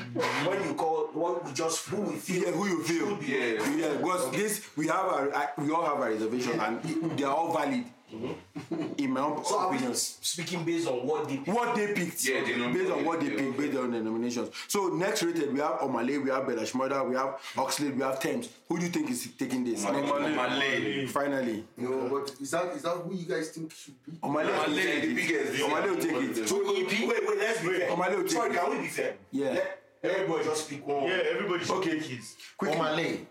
when 0.47 0.63
you 0.63 0.73
call 0.76 1.07
what 1.13 1.45
we 1.45 1.53
just 1.53 1.88
who 1.88 2.01
we 2.01 2.15
feel 2.15 2.43
Yeah, 2.43 2.51
who 2.51 2.67
you 2.67 2.84
feel? 2.84 3.23
Yeah, 3.23 3.76
yeah. 3.76 3.97
Because 3.97 4.31
this, 4.31 4.69
we 4.76 4.88
have 4.88 5.05
our, 5.05 5.53
we 5.57 5.72
all 5.72 5.85
have 5.85 5.99
our 5.99 6.09
reservation, 6.09 6.59
and 6.59 6.81
they 7.17 7.23
are 7.23 7.35
all 7.35 7.53
valid. 7.53 7.85
Mm-hmm. 8.14 8.94
In 8.99 9.11
my 9.11 9.22
own 9.22 9.44
So 9.44 9.57
are 9.60 9.69
we 9.72 9.77
opinion. 9.77 9.95
speaking 9.95 10.64
based 10.64 10.88
on 10.88 11.06
what 11.07 11.27
they 11.27 11.38
what 11.38 11.76
they 11.76 11.88
picked, 11.94 12.23
Yeah, 12.23 12.44
they 12.44 12.56
nom- 12.56 12.72
based 12.72 12.91
on 12.91 13.03
what 13.03 13.19
they 13.19 13.32
yeah. 13.32 13.38
picked, 13.40 13.57
based 13.57 13.77
on 13.77 13.91
the 13.91 13.99
nominations. 13.99 14.49
So 14.68 14.88
next 14.90 15.23
rated, 15.23 15.52
we 15.52 15.60
have 15.60 15.80
Omah 15.80 16.06
Lay, 16.07 16.19
we 16.19 16.30
have 16.30 16.45
Bella 16.48 16.61
Shmurda, 16.61 17.10
we 17.10 17.15
have 17.15 17.40
Oxlade, 17.56 17.95
we 17.95 18.03
have 18.03 18.19
Tems. 18.19 18.48
Who 18.69 18.77
do 18.77 18.86
you 18.86 18.91
think 18.91 19.10
is 19.10 19.27
taking 19.38 19.64
this? 19.65 19.84
Malay. 19.84 21.07
Finally, 21.07 21.65
No, 21.77 22.07
but 22.10 22.32
is 22.40 22.52
that 22.52 22.76
is 22.76 22.84
that 22.84 22.91
who 22.91 23.15
you 23.15 23.26
guys 23.26 23.49
think 23.49 23.73
should 23.73 23.95
be? 24.06 24.11
Omah 24.23 24.45
Lay 24.45 24.52
will 24.52 24.68
Malay, 24.69 24.84
take 24.84 25.02
the 25.02 25.10
it. 25.10 25.15
biggest. 25.15 25.64
Omah 25.64 25.84
Lay 25.84 25.90
will 25.90 25.98
take 25.98 26.38
it. 26.38 26.48
So 26.48 26.56
wait, 26.64 27.07
wait, 27.27 27.40
let's 27.40 27.61
be 27.61 27.69
fair. 27.69 27.90
Omah 27.90 28.10
Lay 28.10 28.15
will 28.18 28.23
take 28.23 28.32
Sorry, 28.32 28.52
it. 28.52 28.60
can 28.60 28.69
we 28.69 28.77
be 28.84 28.88
fair? 28.88 29.15
Yeah. 29.32 29.60
Let 30.03 30.14
everybody 30.19 30.44
just 30.44 30.69
pick 30.69 30.86
one. 30.88 31.03
Yeah, 31.06 31.19
everybody 31.34 31.65
should 31.65 31.76
Okay. 31.77 31.99
take 31.99 32.03
his. 32.03 32.36
Quickly. 32.56 32.77
Omah 32.77 32.95
Lay. 32.95 33.26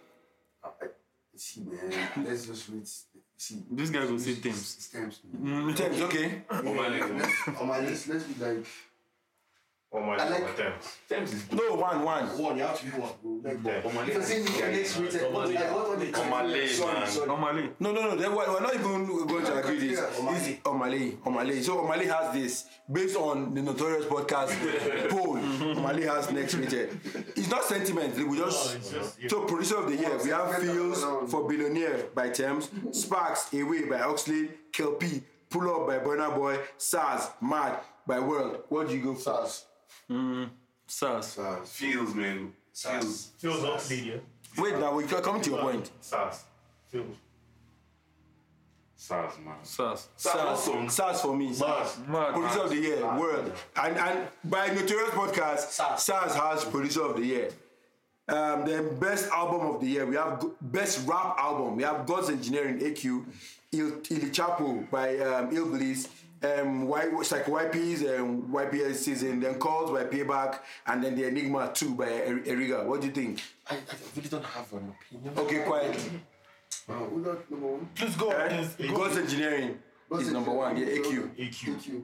Ah, 0.65 0.71
see, 1.37 1.61
man, 1.61 2.25
let's 2.27 2.47
just 2.47 2.69
read. 2.69 2.89
See, 3.37 3.63
This 3.71 3.91
guy 3.91 4.05
will 4.05 4.19
say 4.19 4.37
Tems. 4.37 4.67
Stamps. 4.87 5.21
Mm, 5.37 5.75
Tems, 5.75 6.01
okay. 6.03 6.43
Omah 6.51 6.91
Lay. 6.91 7.87
Let's 7.87 8.09
let's 8.09 8.25
be 8.25 8.45
like 8.45 8.67
Oh 9.97 10.01
my 10.01 10.17
I 10.17 10.29
like- 10.29 10.41
God, 10.41 10.57
thanks. 10.57 10.99
Tems 11.09 11.33
is 11.33 11.53
No, 11.53 11.77
one, 11.77 12.03
one. 12.03 12.29
Oh, 12.33 12.43
one, 12.43 12.57
you 12.57 12.65
have 12.65 12.77
to 12.81 12.85
be 12.85 12.91
one. 12.91 13.43
like. 13.45 13.63
Omah 13.63 14.07
Lay. 14.07 14.13
If 14.13 14.19
I 14.19 14.25
say 14.25 14.71
next 14.73 14.97
rated, 14.99 15.33
what 15.33 15.49
like 15.55 15.73
what 15.73 15.87
are? 15.87 15.97
Omah 15.97 16.53
Lay, 16.53 16.61
man. 16.95 17.07
sorry. 17.07 17.27
Normally, 17.29 17.71
No, 17.79 17.93
no, 17.93 18.01
no. 18.03 18.17
Then 18.17 18.35
we're, 18.35 18.49
we're 18.53 18.61
not 18.61 18.75
even 18.75 19.07
going 19.07 19.45
to 19.47 19.55
agree 19.61 19.79
this. 19.89 20.01
Omah 20.01 20.33
Lay. 20.33 20.51
It's 20.51 20.63
Omah 20.65 20.91
Lay. 20.91 21.11
Omale. 21.53 21.63
So 21.63 21.77
Omah 21.77 21.97
Lay 21.99 22.07
has 22.07 22.35
this 22.35 22.65
based 22.91 23.17
on 23.17 23.55
the 23.55 23.63
notorious 23.63 24.07
podcast 24.07 24.51
poll. 25.11 25.37
Omah 25.37 25.95
Lay 25.95 26.07
has 26.07 26.29
next 26.33 26.55
rated. 26.55 26.99
It's 27.37 27.49
not 27.49 27.63
sentiment. 27.63 28.17
We 28.29 28.37
just 28.37 28.83
so 29.31 29.43
producer 29.47 29.77
of 29.77 29.87
the 29.91 29.97
year. 29.97 30.19
We 30.25 30.31
have 30.31 30.49
Pheelz 30.57 31.29
for 31.31 31.49
Billionaire 31.49 32.07
by 32.17 32.31
Tems, 32.31 32.69
Sparks 32.91 33.53
Away 33.53 33.85
by 33.85 33.99
Oxlade, 33.99 34.51
Kel-P, 34.73 35.23
Pull 35.51 35.71
Up 35.73 35.87
by 35.87 35.99
Burna 36.01 36.35
Boy, 36.35 36.59
Sarz 36.79 37.31
Mad 37.41 37.79
by 38.07 38.17
Wurld. 38.19 38.63
What 38.69 38.89
do 38.89 38.97
you 38.97 39.03
go 39.05 39.15
for? 39.15 39.47
Stars. 40.87 41.27
Sarz. 41.37 41.69
Pheelz, 41.69 42.15
man. 42.15 42.53
Pheelz. 42.75 43.31
Pheelz 43.41 43.63
Oxlade, 43.65 44.07
yeah. 44.07 44.63
Wait, 44.63 44.79
now 44.79 44.95
we 44.95 45.05
come 45.05 45.41
to 45.41 45.51
your 45.51 45.61
point. 45.61 45.91
Sarz. 46.01 46.45
Pheelz. 46.93 47.17
Sarz, 48.99 49.39
man. 49.45 49.57
Sarz. 49.63 50.09
Sarz. 50.17 50.59
Sarz. 50.59 50.91
Sarz 50.91 51.21
for 51.21 51.37
me. 51.37 51.49
Mad. 52.09 52.35
Producer 52.35 52.61
of 52.61 52.71
the 52.71 52.77
year, 52.77 52.99
Wurld. 52.99 53.53
And 53.77 53.97
and 53.97 54.29
by 54.45 54.69
Notorious 54.69 55.11
Podcast, 55.11 55.69
Sarz. 55.79 55.99
Sarz 56.07 56.35
has 56.35 56.65
producer 56.65 57.03
of 57.03 57.17
the 57.17 57.25
year. 57.25 57.51
Um, 58.27 58.65
then 58.65 58.99
best 58.99 59.29
album 59.31 59.67
of 59.75 59.81
the 59.83 59.87
year, 59.87 60.07
we 60.07 60.17
have 60.17 60.43
best 60.63 61.07
rap 61.07 61.37
album. 61.39 61.77
We 61.77 61.83
have 61.83 62.07
God's 62.07 62.31
Engineering 62.31 62.79
AQ, 62.79 63.27
Il, 63.73 64.01
Il 64.11 64.31
Chapo 64.31 64.91
by 64.91 65.19
um, 65.19 65.51
Illbliss, 65.51 66.09
um, 66.43 66.87
y, 66.89 67.07
it's 67.13 67.33
like 67.33 67.47
YP's 67.47 68.03
and 68.03 68.45
YPS 68.45 68.97
season, 68.97 69.41
then 69.41 69.55
Calls 69.59 69.91
by 69.91 70.05
Payback, 70.05 70.59
and 70.87 71.03
then 71.03 71.15
The 71.17 71.27
Enigma 71.29 71.71
2 71.73 71.95
by 71.95 72.05
Er- 72.07 72.41
Erigga. 72.45 72.85
What 72.85 73.01
do 73.01 73.07
you 73.07 73.13
think? 73.13 73.43
I, 73.71 73.75
I 73.77 73.79
really 74.17 74.29
don't 74.29 74.45
have 74.45 74.73
an 74.73 74.93
opinion. 75.01 75.33
Okay, 75.39 75.59
quiet. 75.61 75.97
Uh, 76.89 76.93
who 76.93 77.23
got 77.23 77.51
number 77.51 77.67
one? 77.67 77.89
Please 77.95 78.15
go. 78.17 78.29
Eh? 78.31 78.67
God's 78.95 79.17
Engineering 79.17 79.79
is 80.19 80.31
number 80.33 80.51
one. 80.51 80.77
Yeah, 80.77 80.87
AQ. 80.87 81.31
AQ. 81.37 81.77
AQ. 81.77 82.03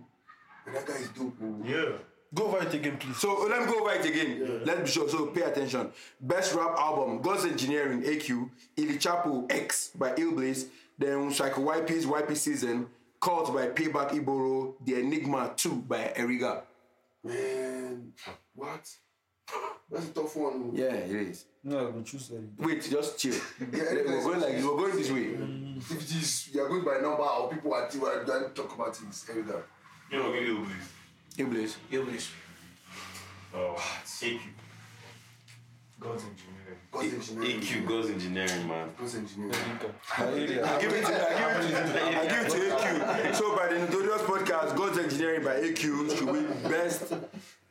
And 0.67 0.77
that 0.77 0.87
guy 0.87 0.95
is 0.95 1.09
dope. 1.09 1.39
man. 1.41 1.63
Yeah. 1.67 1.93
Go 2.33 2.45
over 2.47 2.63
it 2.63 2.73
again, 2.73 2.97
please. 2.97 3.17
So 3.17 3.47
let 3.51 3.61
me 3.61 3.67
go 3.67 3.81
over 3.81 3.93
it 3.93 4.05
again. 4.07 4.63
Let's 4.65 4.81
be 4.83 4.87
sure. 4.87 5.09
So 5.09 5.27
pay 5.27 5.43
attention. 5.43 5.91
Best 6.21 6.55
rap 6.55 6.79
album: 6.79 7.21
God's 7.21 7.45
Engineering 7.45 8.03
AQ, 8.05 8.49
Ili 8.77 8.95
Chapo 8.99 9.51
X 9.53 9.91
by 9.97 10.13
Illbliss, 10.13 10.67
then 10.97 11.33
Psycho 11.33 11.61
YP's 11.63 12.07
YP 12.07 12.37
Season, 12.37 12.87
Cult 13.21 13.53
by 13.55 13.67
Payback 13.69 14.11
Iboro, 14.13 14.75
The 14.85 14.95
Enigma 15.01 15.53
2 15.55 15.75
by 15.87 16.13
Erigga. 16.17 16.63
Man, 17.23 18.13
what? 18.55 18.89
That's 19.91 20.09
a 20.09 20.13
tough 20.13 20.37
one. 20.37 20.71
Yeah, 20.75 20.95
it 20.95 21.11
is. 21.11 21.45
No, 21.63 21.91
we 21.91 22.03
choose 22.03 22.31
Eric. 22.33 22.45
Wait, 22.59 22.83
just 22.91 23.19
chill. 23.19 23.35
Yeah, 23.61 23.83
we're 23.93 24.23
going 24.23 24.41
like 24.41 24.55
we're 24.55 24.77
going 24.77 24.97
this 24.97 25.11
way. 25.11 25.25
Mm. 25.25 25.77
If 25.79 25.91
it 25.91 26.15
is, 26.15 26.49
you 26.55 26.63
are 26.65 26.69
going 26.69 26.85
by 26.85 26.95
number 26.95 27.23
or 27.23 27.51
people 27.51 27.75
are 27.75 27.91
still 27.91 28.07
are 28.07 28.25
going 28.25 28.45
to 28.45 28.51
talk 28.51 28.75
about 28.75 28.89
it, 28.89 29.03
it's 29.09 29.29
Erica. 29.29 29.63
You 30.11 30.19
know, 30.19 30.33
give 30.33 30.43
you 30.45 30.67
please. 31.37 31.47
Illbliss. 31.47 31.77
English. 31.93 32.31
Oh, 33.55 33.77
thank 34.05 34.33
you. 34.35 34.51
God's 35.99 36.23
engineering. 36.23 36.60
God's 36.91 37.15
engineering. 37.15 37.61
EQ 37.61 37.87
goes 37.87 38.11
engineering, 38.11 38.69
man. 38.69 38.89
God's 38.99 39.15
engineering. 39.17 39.55
I 40.17 40.81
give 40.81 40.93
it 40.93 41.07
to 41.07 41.37
I 41.37 41.61
give 41.61 41.71
it 41.71 41.93
to 41.93 42.19
I 42.19 42.27
give 42.27 42.47
it 42.47 42.51
to 42.51 42.59
AQ. 42.77 43.35
So 43.35 43.57
by 43.57 43.69
the 43.69 43.79
Notorious 43.79 44.23
Podcast, 44.23 44.77
God's 44.77 44.99
Engineering 44.99 45.45
by 45.45 45.55
AQ 45.61 46.17
should 46.17 46.27
win 46.31 46.47
best 46.65 47.13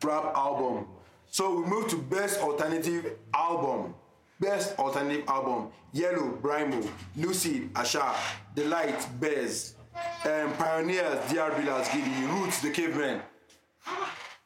rap 0.04 0.36
album. 0.36 0.88
So 1.30 1.60
we 1.60 1.66
move 1.66 1.88
to 1.90 1.98
best 1.98 2.40
alternative 2.42 3.18
album. 3.34 3.94
Best 4.40 4.80
alternative 4.80 5.26
album: 5.28 5.70
Yellow, 5.92 6.38
Brymo, 6.42 6.88
Lucid, 7.18 7.70
Asa, 7.76 8.16
The 8.56 8.64
Light, 8.66 9.06
Bez, 9.20 9.76
um, 10.24 10.54
Pioneers, 10.54 11.20
DRB 11.30 11.66
Lasgidi, 11.66 12.30
Roots, 12.32 12.62
The 12.62 12.70
Cavemen. 12.72 13.22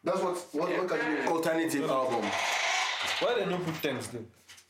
That's 0.03 0.19
what 0.21 0.37
what 0.51 0.69
what 0.77 0.87
can 0.99 1.11
you 1.11 1.27
Alternative 1.29 1.89
album. 1.89 2.25
Why 3.19 3.35
they 3.35 3.45
no 3.45 3.57
put 3.57 3.75
Tems 3.81 4.07
there? 4.07 4.21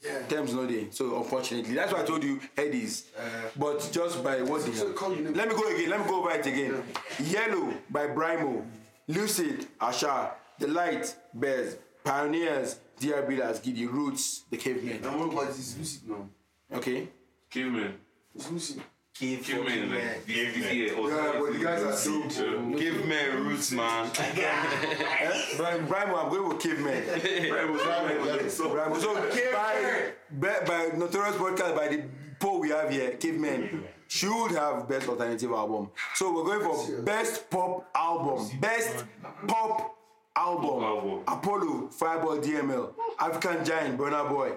Yeah. 0.04 0.20
Tems 0.28 0.54
not 0.54 0.68
there. 0.68 0.86
So 0.92 1.18
unfortunately, 1.18 1.74
that's 1.76 1.94
why 1.94 2.02
I 2.02 2.06
told 2.06 2.24
you 2.24 2.40
Eddie's. 2.58 3.06
Uh-huh. 3.18 3.50
but 3.56 3.90
just 3.92 4.24
by 4.24 4.42
what 4.42 4.66
they 4.66 4.74
so 4.74 4.88
have. 4.88 4.96
call 4.96 5.14
your 5.14 5.24
name. 5.24 5.34
Let 5.34 5.48
me 5.48 5.56
go 5.56 5.68
again. 5.74 5.90
Let 5.90 6.00
me 6.02 6.06
go 6.08 6.20
over 6.20 6.32
it 6.32 6.46
again. 6.46 6.84
Yellow 7.24 7.74
by 7.90 8.08
Brymo. 8.08 8.66
Lucid, 9.08 9.68
Asa. 9.80 10.32
The 10.60 10.68
Light, 10.68 11.16
Bears. 11.34 11.78
Pioneers, 12.04 12.80
DR 13.00 13.22
Builders, 13.28 13.60
Giddy 13.60 13.86
Roots, 13.88 14.44
The 14.50 14.58
Cavemen. 14.58 15.02
Now 15.02 15.18
what 15.18 15.34
about 15.34 15.48
this 15.56 15.78
Lucid 15.78 16.10
now? 16.10 16.28
Okay? 16.74 17.08
Caveman. 17.50 17.94
It's 18.36 18.52
Lucid. 18.52 18.82
Cave 19.14 19.44
Caveman, 19.44 19.92
like, 19.92 20.26
the 20.26 20.34
FDC. 20.34 20.88
Yeah, 20.88 21.40
but 21.40 21.54
the 21.54 21.60
guys 21.60 21.84
are 21.84 22.12
dope. 22.12 22.32
Yeah. 22.32 22.80
Give 22.80 23.06
me 23.06 23.26
roots, 23.28 23.72
man. 23.72 24.08
By 25.60 25.78
Brymo, 25.78 26.24
I'm 26.24 26.30
going 26.32 26.50
with 26.50 26.60
Cavemen. 26.60 27.04
Brymo. 27.04 28.50
So 28.50 28.74
by, 28.74 30.12
by, 30.32 30.66
by 30.66 30.98
Notorious 30.98 31.36
Podcast, 31.36 31.76
by 31.76 31.88
the 31.90 32.04
poll 32.40 32.60
we 32.60 32.70
have 32.70 32.90
here, 32.90 33.12
Cavemen 33.12 33.84
should 34.08 34.52
have 34.52 34.90
best 34.90 35.08
alternative 35.08 35.52
album. 35.52 35.92
So 36.16 36.34
we're 36.34 36.46
going 36.46 36.62
for 36.62 37.02
best 37.04 37.50
pop 37.52 37.88
album. 37.96 38.50
Best 38.60 39.06
pop 39.48 39.96
album. 40.36 40.84
album. 40.84 41.20
Apollo, 41.28 41.90
Fireball 41.92 42.38
DML, 42.40 42.94
African 43.20 43.64
Giant, 43.64 43.98
Burna 43.98 44.28
Boy, 44.28 44.54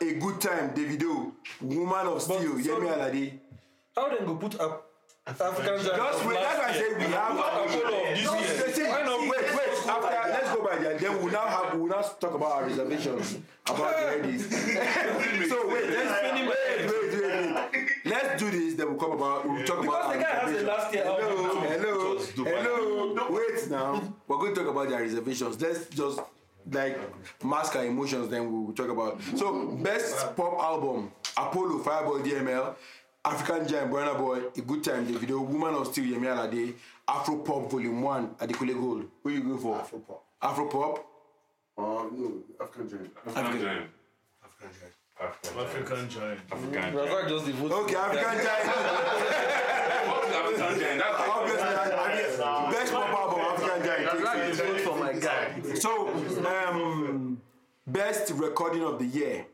A 0.00 0.14
Good 0.14 0.40
Time, 0.40 0.70
Davido, 0.74 1.32
Woman 1.60 2.06
of 2.06 2.22
Steel, 2.22 2.54
Yemi 2.54 2.88
Alade. 2.96 3.38
How 3.94 4.08
then 4.08 4.24
go 4.26 4.36
put 4.36 4.58
up 4.60 4.88
African 5.26 5.78
Just 5.84 6.24
wait, 6.26 6.34
that's 6.34 6.58
why 6.58 6.68
I 6.68 6.72
say 6.72 6.94
we 6.96 7.04
have 7.12 7.36
Apollo 7.36 7.64
of 7.64 7.70
this 7.70 8.24
No, 8.24 8.34
year. 8.38 8.48
they 8.66 8.72
say- 8.72 8.90
Why 8.90 9.02
wait, 9.28 9.54
wait. 9.54 9.88
After 9.88 10.28
let's 10.30 10.52
go 10.54 10.64
by 10.64 10.76
there. 10.78 10.98
Then 10.98 11.22
we'll 11.22 11.32
now 11.32 11.46
have 11.46 11.74
we'll 11.78 11.88
now 11.88 12.00
talk 12.02 12.34
about 12.34 12.52
our 12.52 12.64
reservations 12.64 13.38
about 13.66 13.94
the 14.00 14.06
ladies. 14.22 14.48
so 15.48 15.68
wait, 15.68 15.90
let's 15.90 16.22
wait, 16.22 16.48
wait, 16.48 16.90
wait, 16.90 17.72
wait. 17.72 17.88
Let's 18.04 18.42
do 18.42 18.50
this. 18.50 18.74
Then 18.74 18.88
we'll 18.88 18.96
come 18.98 19.12
about 19.12 19.48
we'll 19.48 19.64
talk 19.64 19.84
about. 19.84 20.12
Because 20.12 20.16
the 20.16 20.22
guy 20.22 20.30
our 20.30 20.50
has 20.52 20.62
a 20.62 20.66
last 20.66 20.94
year 20.94 21.04
Hello, 21.04 22.18
hello, 22.18 23.14
hello. 23.14 23.30
Wait 23.30 23.70
now. 23.70 24.14
We're 24.26 24.38
going 24.38 24.54
to 24.54 24.60
talk 24.62 24.70
about 24.70 24.88
their 24.88 25.00
reservations. 25.00 25.60
Let's 25.60 25.86
just 25.88 26.20
like 26.70 26.98
mask 27.44 27.76
our 27.76 27.84
emotions. 27.84 28.28
Then 28.30 28.50
we'll 28.50 28.72
talk 28.74 28.88
about. 28.88 29.20
So 29.36 29.66
best 29.82 30.34
pop 30.34 30.58
album: 30.62 31.12
Apollo, 31.36 31.78
Fireball, 31.80 32.20
DML. 32.20 32.74
African 33.24 33.68
Giant, 33.68 33.90
Burna 33.90 34.18
Boy, 34.18 34.42
A 34.56 34.60
Good 34.60 34.82
Time, 34.82 35.06
Davido, 35.06 35.46
Woman 35.46 35.74
of 35.74 35.86
Steel, 35.86 36.18
Yemi 36.18 36.26
Alade, 36.26 36.74
Afro 37.06 37.36
Pop 37.36 37.70
Volume 37.70 38.02
1, 38.02 38.34
Adekunle 38.36 38.74
Gold. 38.80 39.04
Who 39.22 39.30
you 39.30 39.42
going 39.42 39.58
for? 39.58 39.76
Afro 39.78 39.98
pop. 40.00 40.24
Afro 40.42 40.66
Pop? 40.66 41.06
Uh, 41.78 41.82
no, 41.82 42.42
African 42.60 42.88
Giant. 42.88 43.10
African 43.26 43.62
Giant. 43.62 43.90
African 45.20 46.08
giant. 46.08 46.40
African 46.50 46.94
That's 46.94 47.10
why 47.10 47.28
just 47.28 47.46
the 47.46 47.52
vote. 47.52 47.72
Okay, 47.72 47.94
African 47.94 48.24
Giant. 48.24 48.68
African 50.32 50.80
Giant. 50.80 50.98
That's 50.98 51.28
Obviously, 51.28 51.62
I, 51.62 51.74
I 51.94 52.64
mean, 52.64 52.72
best 52.72 52.92
pop 52.92 53.08
album, 53.08 53.40
African 53.40 53.86
Giant. 53.86 54.24
That's 54.24 54.40
takes 54.40 54.58
the 54.58 54.64
vote 54.64 54.80
for 54.80 54.96
my 54.98 55.12
guy. 55.12 55.74
So, 55.74 56.08
um, 56.68 57.40
best 57.86 58.32
recording 58.32 58.82
of 58.82 58.98
the 58.98 59.06
year. 59.06 59.46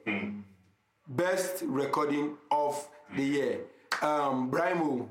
Best 1.06 1.62
recording 1.66 2.36
of 2.50 2.88
the 3.16 3.22
year. 3.22 3.60
Um, 4.02 4.50
Brymo, 4.50 5.08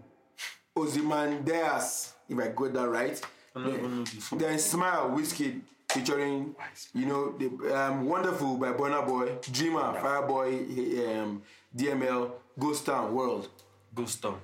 Ozymandias, 0.76 2.14
if 2.30 2.38
I 2.40 2.48
got 2.50 2.74
that 2.74 2.88
right. 2.90 3.22
Then 3.56 4.60
Smile, 4.60 5.10
Wizkid, 5.10 5.62
featuring, 5.90 6.56
you 6.94 7.06
know, 7.06 7.32
the 7.38 7.48
um, 7.76 8.06
Wonderful 8.06 8.58
by 8.58 8.72
Burna 8.74 9.06
Boy, 9.06 9.38
Dreamer, 9.52 9.94
Fireboy, 10.00 11.18
um, 11.20 11.42
DML, 11.76 12.32
Ghost 12.60 12.86
Town, 12.86 13.14
Wurld. 13.14 13.48
Ghost 13.96 14.22
Town. 14.22 14.40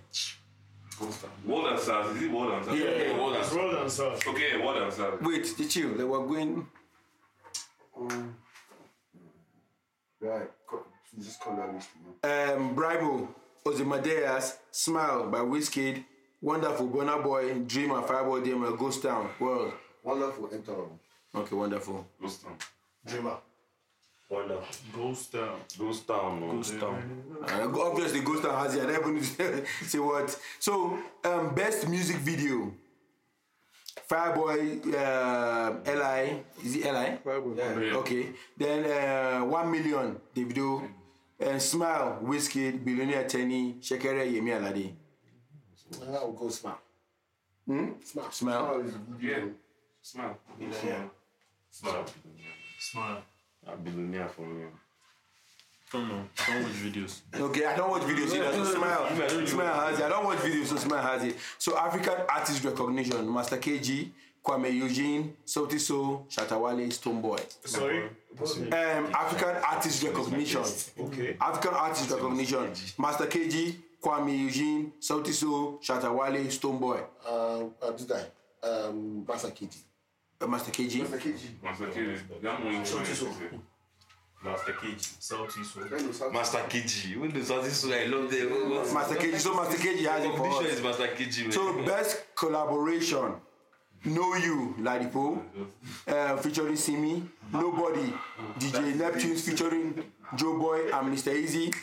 Wurld 1.47 1.71
and 1.71 1.79
Sarz. 1.79 2.15
Is 2.15 2.23
it 2.23 2.31
Wurld 2.31 2.57
and 2.57 2.65
Sarz? 2.65 2.79
Yeah. 2.79 2.85
Okay, 2.85 3.09
Wurld 3.13 3.35
and 3.35 3.45
Sarz. 3.45 3.55
Roll 3.55 3.75
and 3.75 3.91
sauce. 3.91 4.27
Okay, 4.27 4.57
World 4.57 4.81
and 4.81 4.93
SARS. 4.93 5.21
Wait, 5.21 5.57
the 5.57 5.65
chill, 5.65 5.93
they 5.95 6.03
were 6.03 6.25
going. 6.25 6.67
Um, 7.99 8.35
right. 10.21 10.49
Just 11.21 11.39
call 11.41 11.55
that 11.55 11.73
list. 11.73 11.89
Um, 12.23 12.75
Brymo, 12.75 13.27
Ozymandias, 13.65 14.57
Smile 14.71 15.27
by 15.29 15.39
Wizkid, 15.39 16.03
Wonderful, 16.41 16.89
Burna 16.89 17.23
Boy, 17.23 17.53
Dreamer, 17.65 18.01
Fireboy, 18.01 18.43
DML, 18.43 18.77
Ghost 18.77 19.01
Town, 19.03 19.29
Wurld. 19.39 19.73
Wonderful 20.03 20.49
enter. 20.53 20.71
album. 20.71 20.99
Okay, 21.33 21.55
wonderful. 21.55 22.05
Ghost 22.21 22.43
Town. 22.43 22.57
Dreamer. 23.05 23.37
Wonderful. 24.29 24.65
Ghost 24.95 25.31
town. 25.31 25.59
Ghost 25.77 26.07
Town, 26.07 26.39
man. 26.39 26.55
Ghost 26.55 26.79
Town. 26.79 27.23
Uh, 27.47 27.79
obviously, 27.81 28.21
Ghost 28.21 28.43
Town 28.43 28.57
has 28.63 28.75
it. 28.75 28.83
I 28.83 28.91
never 28.91 29.11
need 29.11 29.23
to 29.23 29.63
say 29.85 29.99
what. 29.99 30.37
So, 30.59 30.97
um, 31.23 31.53
best 31.53 31.87
music 31.87 32.17
video. 32.17 32.73
Fireboy, 34.09 34.93
uh, 34.93 35.73
Li, 35.85 36.43
is 36.65 36.75
it 36.75 36.85
Li? 36.85 37.17
Yeah. 37.55 37.97
Okay. 37.97 38.29
Then 38.57 38.85
uh, 38.85 39.45
one 39.45 39.71
million, 39.71 40.19
Davido. 40.35 40.81
And 41.39 41.61
Smile, 41.61 42.19
Wizkid, 42.23 42.83
Billionaire 42.83 43.25
Teni, 43.25 43.81
Shekere, 43.81 44.25
Yemi 44.31 44.51
Alade. 44.57 44.93
I 46.01 46.23
will 46.23 46.33
go 46.33 46.49
Smile. 46.49 46.79
Hmm? 47.65 47.91
Smile. 48.03 48.31
Smile. 48.31 48.71
Oh, 48.75 48.79
it's 48.81 48.95
a 48.95 48.99
Yeah. 49.19 49.35
video. 49.35 49.53
Smile. 50.01 50.37
Yeah. 50.59 51.03
Smile. 51.69 52.05
Smile. 52.79 53.23
A 53.67 53.75
billionaire 53.77 54.27
for 54.29 54.41
me. 54.45 54.65
Don't 55.91 56.07
know. 56.09 56.27
Don't 56.47 56.63
watch 56.63 56.73
videos. 56.73 57.21
Okay, 57.33 57.65
I 57.65 57.75
don't 57.75 57.89
watch 57.89 58.01
videos 58.03 58.33
either. 58.35 58.51
So 58.53 58.65
smile, 58.73 59.47
smile 59.47 59.73
has 59.87 59.99
it. 59.99 60.05
I 60.05 60.09
don't 60.09 60.25
watch 60.25 60.39
videos, 60.39 60.65
so 60.65 60.75
smile 60.77 61.01
has 61.03 61.23
it. 61.23 61.37
So 61.59 61.77
African 61.77 62.15
artist 62.27 62.63
recognition: 62.63 63.31
Master 63.31 63.57
KG, 63.57 64.09
Kuami 64.43 64.69
Eugene, 64.71 65.33
Sauti 65.45 65.79
Sol, 65.79 66.25
Shatawale, 66.29 66.87
Stonebwoy. 66.91 67.39
Sorry. 67.65 68.09
Um, 68.37 69.05
African 69.13 69.55
artist 69.63 70.03
recognition. 70.03 70.63
Okay. 70.99 71.37
African 71.39 71.73
artist 71.73 72.09
recognition: 72.11 72.69
Master 72.97 73.27
KG, 73.27 73.75
Kuami 74.03 74.37
Eugene, 74.37 74.91
Sauti 74.99 75.31
Sol, 75.31 75.79
Shatawale, 75.81 76.45
Stonebwoy. 76.47 77.01
Uh, 77.25 77.65
uh, 77.81 77.91
this 77.91 78.03
guy, 78.03 78.23
um, 78.63 79.25
Master 79.25 79.51
Kitty. 79.51 79.77
Uh, 80.41 80.47
Master 80.47 80.71
KG. 80.71 80.99
Master 80.99 81.17
KG. 81.19 81.63
Master 81.63 81.87
Kid. 81.87 82.19
That 82.41 82.63
one. 82.65 82.83
Master 84.43 84.73
Kiji. 84.73 85.21
Salty 85.21 85.63
soul. 85.63 85.83
Then 85.89 86.05
you 86.05 86.11
start- 86.11 86.33
Master 86.33 86.57
Kiji. 86.67 87.17
When 87.17 87.31
the 87.31 87.39
Sauti 87.39 87.69
Sol, 87.69 87.93
I 87.93 88.05
love 88.07 88.29
them. 88.29 88.93
Master 88.93 89.15
KG. 89.15 89.39
So 89.39 89.53
Master 89.53 89.77
KG 89.77 90.03
has 90.05 90.25
it 90.25 90.35
for 90.35 90.47
us. 90.47 90.65
is 90.65 90.81
Master 90.83 91.07
Kiji, 91.07 91.43
man. 91.43 91.51
So 91.53 91.85
best 91.85 92.23
collaboration. 92.35 93.35
Know 94.05 94.35
You, 94.35 94.75
Ladipoe, 94.79 95.41
uh, 96.07 96.35
featuring 96.37 96.75
Simi, 96.75 97.23
Nobody, 97.53 98.13
DJ 98.59 98.93
Neptunes 98.95 99.39
featuring 99.41 100.03
Joeboy 100.35 100.93
and 100.93 101.15
Mr. 101.15 101.31
Eazi, 101.33 101.73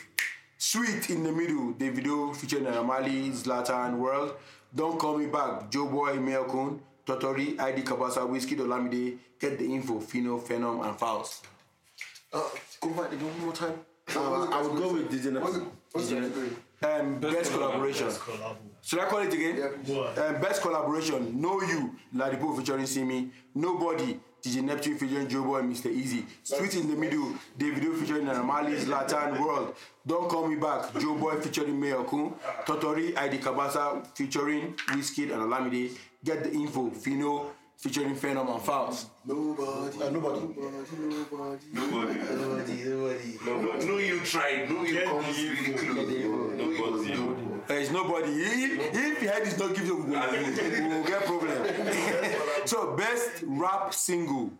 Sweet 0.57 1.09
in 1.09 1.23
the 1.23 1.31
Middle, 1.31 1.73
Davido 1.73 2.35
featuring 2.35 2.65
Amali, 2.65 3.31
Zlatan, 3.31 3.97
Wurld, 3.97 4.35
Don't 4.75 4.99
Call 4.99 5.17
Me 5.17 5.25
Back, 5.25 5.71
Joe 5.71 5.87
Boy, 5.87 6.17
Mayorkun, 6.17 6.79
Totori, 7.07 7.59
ID 7.59 7.81
Cabasa, 7.81 8.19
Wizkid, 8.29 8.59
Olamide, 8.59 9.17
Get 9.39 9.57
the 9.57 9.65
Info, 9.65 9.99
Phyno, 9.99 10.39
Phenom, 10.39 10.85
and 10.87 10.97
Falz. 10.99 11.41
Uh, 12.31 12.43
go 12.79 12.89
back 12.91 13.11
again 13.11 13.25
one 13.25 13.39
more 13.45 13.53
time. 13.53 13.73
Uh, 14.15 14.43
I 14.51 14.61
would 14.61 14.77
go 14.77 14.93
with 14.93 15.09
DJ 15.11 15.33
What's 15.41 15.53
the, 15.55 15.59
Neptune. 15.59 15.71
what's 15.91 16.07
the 16.09 16.15
category? 16.15 16.49
Um, 16.83 17.19
best 17.19 17.51
collaboration. 17.51 18.09
Collabo. 18.81 18.85
Should 18.85 18.99
I 18.99 19.05
call 19.05 19.19
it 19.19 19.33
again? 19.33 19.57
What? 19.85 20.17
Um, 20.17 20.41
best 20.41 20.61
collaboration, 20.61 21.39
Know 21.39 21.61
You, 21.61 21.95
Ladipoe 22.15 22.57
featuring 22.57 22.85
Simi, 22.85 23.29
Nobody, 23.55 24.19
DJ 24.43 24.63
Neptune 24.63 24.97
featuring 24.97 25.27
Joeboy 25.27 25.59
and 25.59 25.73
Mr. 25.75 25.93
Eazi, 25.95 26.25
Sweet 26.43 26.75
in 26.75 26.89
the 26.89 26.95
Middle, 26.95 27.35
Davido 27.57 27.95
featuring 27.99 28.25
Naira 28.25 28.43
Marley, 28.43 28.83
Latin 28.85 29.35
Wurld, 29.35 29.75
Don't 30.05 30.27
Call 30.29 30.47
Me 30.47 30.55
Back, 30.55 30.91
Joeboy 30.93 31.41
featuring 31.43 31.79
Mayorkun, 31.79 32.33
Totori, 32.65 33.15
ID 33.15 33.37
Cabasa 33.37 34.05
featuring 34.15 34.73
Wizkid 34.89 35.31
and 35.31 35.43
Olamide, 35.43 35.91
Get 36.23 36.43
the 36.43 36.51
Info, 36.51 36.89
Phyno 36.89 37.47
featuring 37.77 38.15
Phenom 38.15 38.49
and 38.53 38.61
Falz. 38.61 39.05
Nobody. 39.25 40.01
Uh, 40.01 40.09
nobody. 40.09 40.39
Nobody. 40.41 41.65
Nobody. 41.73 42.19
Nobody, 42.33 42.73
nobody. 42.85 43.39
No, 43.45 43.85
no, 43.87 43.97
you 43.97 44.19
tried. 44.21 44.69
No, 44.69 44.83
you 44.83 45.01
come 45.01 45.25
really 45.25 45.73
close. 45.73 47.07
Nobody. 47.07 47.51
There 47.67 47.79
is 47.79 47.91
nobody. 47.91 48.31
If, 48.31 48.95
if 48.95 49.21
your 49.23 49.31
head 49.31 49.43
is 49.43 49.57
not 49.57 49.75
giving, 49.75 50.09
we 50.09 50.15
will, 50.15 50.19
we 50.19 50.87
will 50.87 51.03
get 51.03 51.25
problem. 51.25 51.57
so 52.65 52.95
best 52.95 53.43
rap 53.43 53.93
single. 53.93 54.51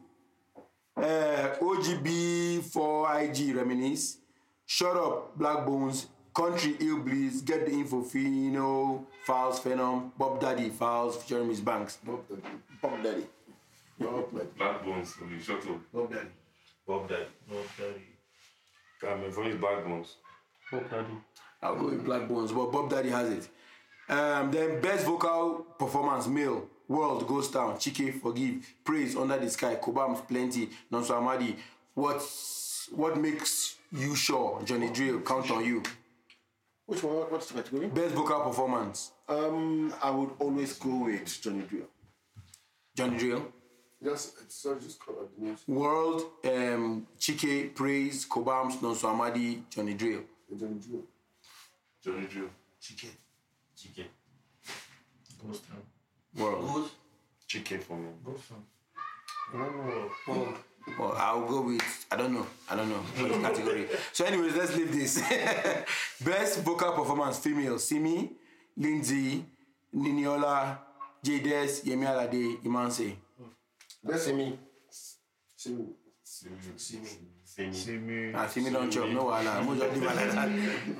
Uh, 0.95 1.55
OGB 1.59 2.59
4IG 2.59 3.55
Reminisce. 3.55 4.17
Shut 4.65 4.95
up, 4.95 5.37
Blaqbonez. 5.37 6.07
Country 6.33 6.73
Illbliss. 6.75 7.43
Get 7.43 7.65
the 7.65 7.71
info. 7.71 8.03
Phyno, 8.03 9.05
Falz, 9.25 9.59
Phenom. 9.59 10.11
Bop 10.17 10.39
Daddy, 10.39 10.69
Falz, 10.69 11.17
featuring 11.17 11.47
Miss 11.47 11.59
Banks. 11.59 11.97
Bop 12.03 12.27
Daddy. 12.27 12.41
Daddy. 13.03 13.25
Bop 13.99 14.31
Daddy. 14.33 14.47
Blaqbonez. 14.57 15.21
Okay, 15.21 15.39
shut 15.41 15.67
up. 15.67 15.79
Bop 15.93 16.11
Daddy. 16.11 16.29
Bop 16.87 17.07
Daddy. 17.07 17.25
Bop 17.49 17.65
Daddy. 17.77 19.11
I 19.11 19.15
mean, 19.15 19.31
for 19.31 19.43
me, 19.43 19.51
it's 19.51 19.61
Blaqbonez. 19.61 20.07
I'll 21.61 21.75
go 21.75 21.85
with 21.85 22.05
Blaqbonez, 22.05 22.55
but 22.55 22.71
Bop 22.71 22.89
Daddy 22.89 23.09
has 23.09 23.29
it. 23.29 23.49
Um, 24.09 24.51
then 24.51 24.81
best 24.81 25.05
vocal 25.05 25.65
performance 25.77 26.27
male 26.27 26.67
world 26.87 27.25
goes 27.27 27.49
down. 27.49 27.75
Chike 27.77 28.19
forgive 28.21 28.73
praise 28.83 29.15
under 29.15 29.37
the 29.37 29.49
sky. 29.49 29.75
Cobhams 29.75 30.27
plenty. 30.27 30.69
Nonso 30.91 31.11
Amadi. 31.11 31.55
What's 31.93 32.89
what 32.91 33.17
makes 33.17 33.77
you 33.91 34.15
sure? 34.15 34.61
Johnny 34.65 34.89
Drille 34.89 35.21
count 35.25 35.49
on 35.51 35.63
you. 35.63 35.81
Which 36.85 37.03
one? 37.03 37.15
What's 37.31 37.47
the 37.47 37.55
category? 37.61 37.87
Best 37.87 38.15
vocal 38.15 38.41
performance. 38.41 39.11
Um, 39.29 39.93
I 40.01 40.09
would 40.09 40.31
always 40.39 40.73
go 40.73 41.05
with 41.05 41.41
Johnny 41.41 41.63
Drille. 41.63 41.87
Johnny 42.95 43.17
Drille. 43.17 43.45
Just, 44.03 44.51
sorry, 44.51 44.79
just 44.81 44.99
call 44.99 45.15
out 45.19 45.29
the 45.37 45.45
names. 45.45 45.63
Wurld 45.69 46.21
um, 46.45 47.05
Chike 47.19 47.75
praise 47.75 48.25
Cobhams 48.25 48.77
Nonso 48.81 49.05
Amadi 49.09 49.63
Johnny 49.69 49.93
Drille. 49.93 50.23
Johnny 50.57 50.79
Drille. 50.79 51.03
Johnny 52.03 52.25
Drille. 52.25 52.49
Chicken. 52.81 53.11
Chicken. 53.77 54.05
Wurld. 56.35 56.73
Good. 56.73 56.89
Chicken 57.47 57.79
for 57.79 57.97
me. 57.97 58.09
Well, 60.97 61.13
I'll 61.17 61.45
go 61.47 61.61
with 61.61 62.05
I 62.11 62.15
don't 62.15 62.33
know. 62.33 62.45
I 62.69 62.75
don't 62.75 62.89
know 62.89 62.95
what 63.17 63.31
the 63.31 63.39
category. 63.39 63.87
So, 64.13 64.25
anyways, 64.25 64.55
let's 64.55 64.75
leave 64.75 64.91
this. 64.91 65.21
Best 66.25 66.59
vocal 66.61 66.91
performance 66.93 67.37
female: 67.39 67.77
Simi, 67.79 68.31
Lindsay, 68.77 69.45
Niniola, 69.95 70.77
Jades, 71.23 71.81
Yemi 71.83 72.05
Alade, 72.05 72.61
Imanse. 72.63 73.15
Let's 74.03 74.23
see 74.25 74.33
me. 74.33 74.57
See 75.55 75.77
me. 77.67 78.31
Ah, 78.33 78.47
Simi 78.47 78.71
don't 78.71 78.91
chop, 78.91 79.09
no 79.09 79.25
wahala. 79.25 79.63
Mo 79.65 79.75
just 79.75 79.93
leave 79.93 80.07
am 80.09 80.15
like 80.15 80.31
that. 80.31 80.49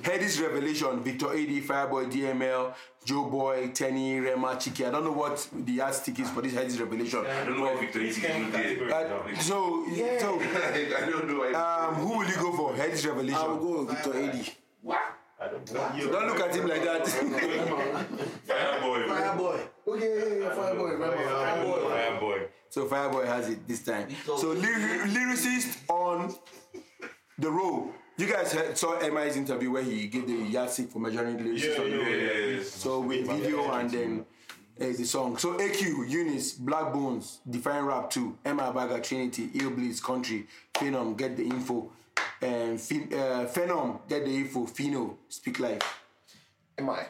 Headies 0.04 0.42
Revelation: 0.42 1.04
Victor 1.04 1.28
AD, 1.32 1.50
Fireboy, 1.64 2.12
DML, 2.12 2.74
Joe 3.06 3.26
Boy, 3.26 3.70
Teni, 3.70 4.24
Rema, 4.24 4.56
Chike. 4.56 4.88
I 4.88 4.92
don't 4.92 5.04
know 5.04 5.12
what 5.12 5.48
the 5.54 5.74
yardstick 5.74 6.20
is 6.20 6.30
for 6.30 6.42
this 6.42 6.54
Headies 6.54 6.80
Revelation. 6.80 7.26
I 7.26 7.46
don't 7.46 7.58
know 7.58 7.66
why 7.66 7.80
Victor 7.80 8.02
is 8.02 8.18
even 8.18 8.52
there. 8.52 8.94
Uh, 8.94 9.36
so, 9.40 9.86
so 10.20 10.40
I 10.42 11.08
don't 11.10 11.28
know 11.28 11.54
um, 11.54 11.96
who 11.96 12.20
will 12.20 12.28
you 12.28 12.36
go 12.36 12.52
for? 12.56 12.74
Headies 12.74 13.06
I 13.06 13.10
Revelation. 13.10 13.42
I 13.42 13.48
will 13.48 13.58
go 13.58 13.84
with 13.84 13.90
Victor 13.90 14.14
AD. 14.18 14.52
Don't 15.42 16.28
look 16.28 16.40
at 16.40 16.56
him 16.56 16.68
like 16.68 16.84
that. 16.84 17.04
Fireboy. 18.48 19.08
Fireboy. 19.08 19.60
Okay, 19.88 20.08
Fireboy, 20.56 20.92
remember? 20.92 21.18
Fireboy. 21.18 22.20
Fireboy. 22.20 22.48
So 22.72 22.85
Fireboy 22.85 23.26
has 23.27 23.49
it 23.49 23.68
this 23.68 23.84
time. 23.84 24.07
So 24.26 24.56
lyri- 24.56 25.03
lyricist 25.11 25.77
on 25.89 26.34
the 27.38 27.52
row. 27.52 27.93
You 28.18 28.27
guys 28.27 28.53
heard, 28.53 28.77
saw 28.77 28.98
MI's 29.02 29.35
interview 29.35 29.72
where 29.72 29.84
he 29.84 30.07
gave 30.07 30.26
the 30.26 30.34
yardstick 30.34 30.89
for 30.89 30.99
measuring 30.99 31.35
the 31.35 31.43
lyricist 31.43 31.80
on 31.80 31.89
the 31.91 31.98
row. 31.98 32.07
Yes. 32.07 32.69
So 32.69 33.02
with 33.02 33.27
video 33.27 33.69
and 33.73 33.91
then 33.91 34.26
uh, 34.80 34.85
the 34.85 35.03
song. 35.03 35.35
So 35.38 35.56
AQ, 35.57 36.10
Eunice, 36.10 36.57
Blaqbonez, 36.60 37.39
Define 37.49 37.84
Rap 37.84 38.10
2, 38.10 38.38
Emma 38.45 38.72
Baga, 38.72 39.02
Trinity, 39.02 39.48
Illbliss, 39.49 40.02
Country, 40.02 40.48
Phenom, 40.73 41.18
Get 41.18 41.35
the 41.35 41.43
Info, 41.43 41.91
and 42.41 42.80
Phen- 42.80 43.11
uh, 43.11 43.48
Phenom, 43.49 43.99
Get 44.07 44.23
the 44.23 44.34
Info, 44.34 44.65
Phyno, 44.65 45.18
Speak 45.27 45.60
Life. 45.60 45.81
Am 46.77 46.89
I? 46.89 47.06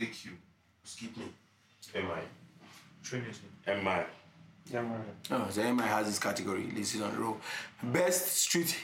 AQ. 0.00 0.30
Skip 0.82 1.16
me. 1.16 1.26
MI. 1.94 2.22
Trinity. 3.10 3.40
MI. 3.66 4.04
Oh, 5.32 5.48
so 5.50 5.74
MI 5.74 5.82
has 5.82 6.06
this 6.06 6.20
category 6.20 6.70
listed 6.76 7.02
on 7.02 7.10
the 7.12 7.18
row. 7.18 7.36
Best 7.82 8.28
street 8.36 8.76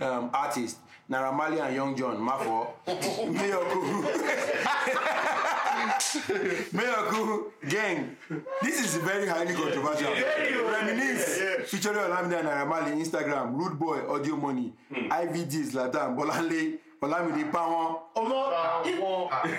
um, 0.00 0.30
artist, 0.32 0.78
Naira 1.10 1.34
Marley 1.34 1.60
and 1.60 1.74
Young 1.74 1.94
John, 1.94 2.16
Mafo, 2.16 2.68
Mayoku. 2.86 4.04
Mayoku, 6.72 7.50
gang. 7.68 8.16
This 8.62 8.80
is 8.86 8.96
very 9.02 9.26
highly 9.28 9.52
controversial. 9.54 10.12
Reminisce, 10.14 11.68
featuring 11.70 11.98
Olamide 11.98 12.38
and 12.40 12.48
Naira 12.48 12.66
Marley, 12.66 12.92
Instagram, 12.92 13.54
Rude 13.54 13.78
Boy, 13.78 13.98
Audio 14.08 14.36
Money, 14.36 14.72
IVD, 14.90 15.72
Zlatan, 15.72 16.16
Bolanle, 16.16 16.78
Olamide 17.04 17.50
Pawon. 17.52 18.00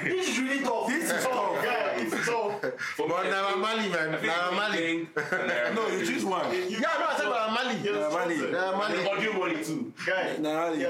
This 0.03 0.30
is 0.30 0.39
really 0.39 0.59
tough. 0.63 0.88
This 0.88 1.03
is 1.11 1.23
tough. 1.23 1.31
Oh, 1.34 1.61
yeah, 1.63 2.01
it's 2.01 2.26
tough. 2.26 2.61
But 2.97 3.07
Naira 3.07 3.57
Marley, 3.59 3.89
man. 3.89 4.17
Naira 4.19 4.51
Marley. 4.55 5.07
Uh, 5.15 5.73
no, 5.76 5.88
you 5.88 6.05
choose 6.05 6.26
one. 6.26 6.45
Yeah, 6.69 6.80
no, 6.80 7.05
I 7.05 7.15
said 7.17 7.27
Naira 7.27 7.49
Marley. 7.53 7.76
Naramali. 7.76 8.38
Naira 8.51 8.77
Marley. 8.77 9.07
Audio 9.09 9.34
money 9.39 9.63
too. 9.63 9.93
Guy. 10.05 10.35
Naira 10.39 10.72
Marley. 10.72 10.84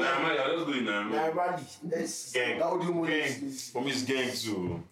Nah, 0.00 0.18
man, 0.22 0.36
I'll 0.40 0.56
just 0.56 0.66
go 0.66 0.72
in 0.72 0.88
uh, 0.88 0.90
there. 0.90 1.04
man. 1.04 1.36
Rally. 1.36 1.62
Yes. 1.90 2.32
Gang. 2.32 2.58
That 2.58 2.64
audio 2.66 2.92
money 2.92 3.12
is- 3.14 3.42
is. 3.42 3.70
For 3.70 3.82
me, 3.82 3.90
it's 3.90 4.02
gang 4.02 4.30
too. 4.32 4.82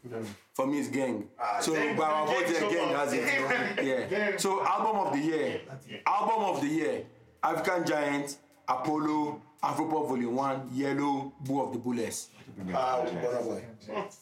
For 0.52 0.66
me, 0.66 0.78
it's 0.78 0.88
gang. 0.88 1.28
Ah, 1.40 1.58
so, 1.60 1.72
gang- 1.74 1.96
but 1.96 2.04
our 2.04 2.26
vote 2.26 2.46
gang 2.46 2.70
gang 2.70 2.88
has 2.94 3.12
it. 3.14 4.10
Yeah. 4.10 4.36
So, 4.36 4.64
album 4.64 4.96
of 5.06 5.12
the 5.12 5.18
year. 5.18 5.60
Album 6.06 6.44
of 6.54 6.60
the 6.60 6.68
year. 6.68 7.02
African 7.42 7.84
Giant, 7.86 8.36
Apollo, 8.68 9.40
Afropop 9.62 10.08
Volume 10.08 10.34
1, 10.36 10.70
Yellow, 10.72 11.32
Boo 11.40 11.60
of 11.60 11.72
the 11.72 11.78
Booless. 11.78 12.28
Ah, 12.72 13.04
Burna 13.04 13.44
Boy. 13.44 13.64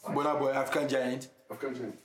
Burna 0.07 0.39
Boy, 0.39 0.51
African 0.51 0.87
Giant. 0.89 1.29
African 1.51 1.75
Giant. 1.75 1.95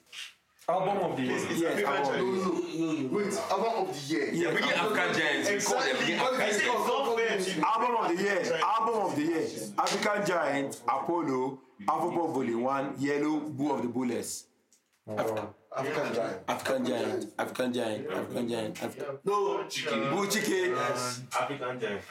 Album 0.68 0.98
of 1.10 1.16
the 1.16 1.22
year. 1.24 1.38
Yes, 1.56 1.82
album. 1.84 3.12
Wait, 3.12 3.34
album 3.50 3.88
of 3.88 4.08
the 4.08 4.14
year. 4.14 4.30
Yes, 4.32 4.52
Bring 4.52 4.70
album. 4.70 4.98
African 4.98 5.20
giants. 5.20 5.50
We 5.50 5.60
call 5.60 5.80
them 5.82 5.96
African 5.96 6.38
giants. 6.38 6.62
go, 6.62 6.86
go, 6.86 7.16
go. 7.16 7.66
Album 7.66 7.96
of 7.98 8.16
the 8.16 8.22
year. 8.22 8.60
Album 8.62 8.94
of 9.02 9.16
the 9.16 9.22
year. 9.22 9.46
African 9.78 10.26
Giant, 10.26 10.80
Apollo, 10.86 11.58
Afropop 11.88 12.34
Volume 12.34 12.62
1, 12.62 12.94
Yellow, 12.98 13.40
Boo 13.40 13.72
of 13.72 13.82
the 13.82 13.88
Booless. 13.88 14.44
African 15.08 16.14
Giant. 16.14 16.38
African 16.48 16.84
Giant, 16.84 17.32
African 17.38 17.72
Giant, 17.72 18.10
African 18.10 18.48
Giant. 18.48 18.82
African 18.82 19.18
No. 19.24 19.64
Boo 20.10 20.26
Chike. 20.26 20.76
African 21.32 21.80
giant. 21.80 22.02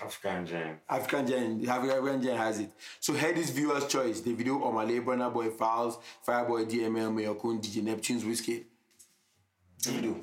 African 0.00 0.46
giant. 0.46 0.78
African 0.88 1.26
Giant, 1.26 1.62
the 1.62 1.70
African 1.70 2.22
Giant 2.22 2.38
has 2.38 2.60
it. 2.60 2.70
So 3.00 3.12
head 3.12 3.36
is 3.36 3.50
viewer's 3.50 3.86
choice. 3.86 4.20
The 4.20 4.32
video 4.32 4.60
Omah 4.60 4.86
Lay, 4.88 5.00
Burna 5.00 5.32
Boy, 5.32 5.50
Falz, 5.50 5.98
Fireboy, 6.26 6.70
DML, 6.70 7.12
Mayorkun, 7.12 7.60
DJ 7.60 7.82
Neptune's 7.82 8.24
Wizkid. 8.24 8.64
Video. 9.82 10.16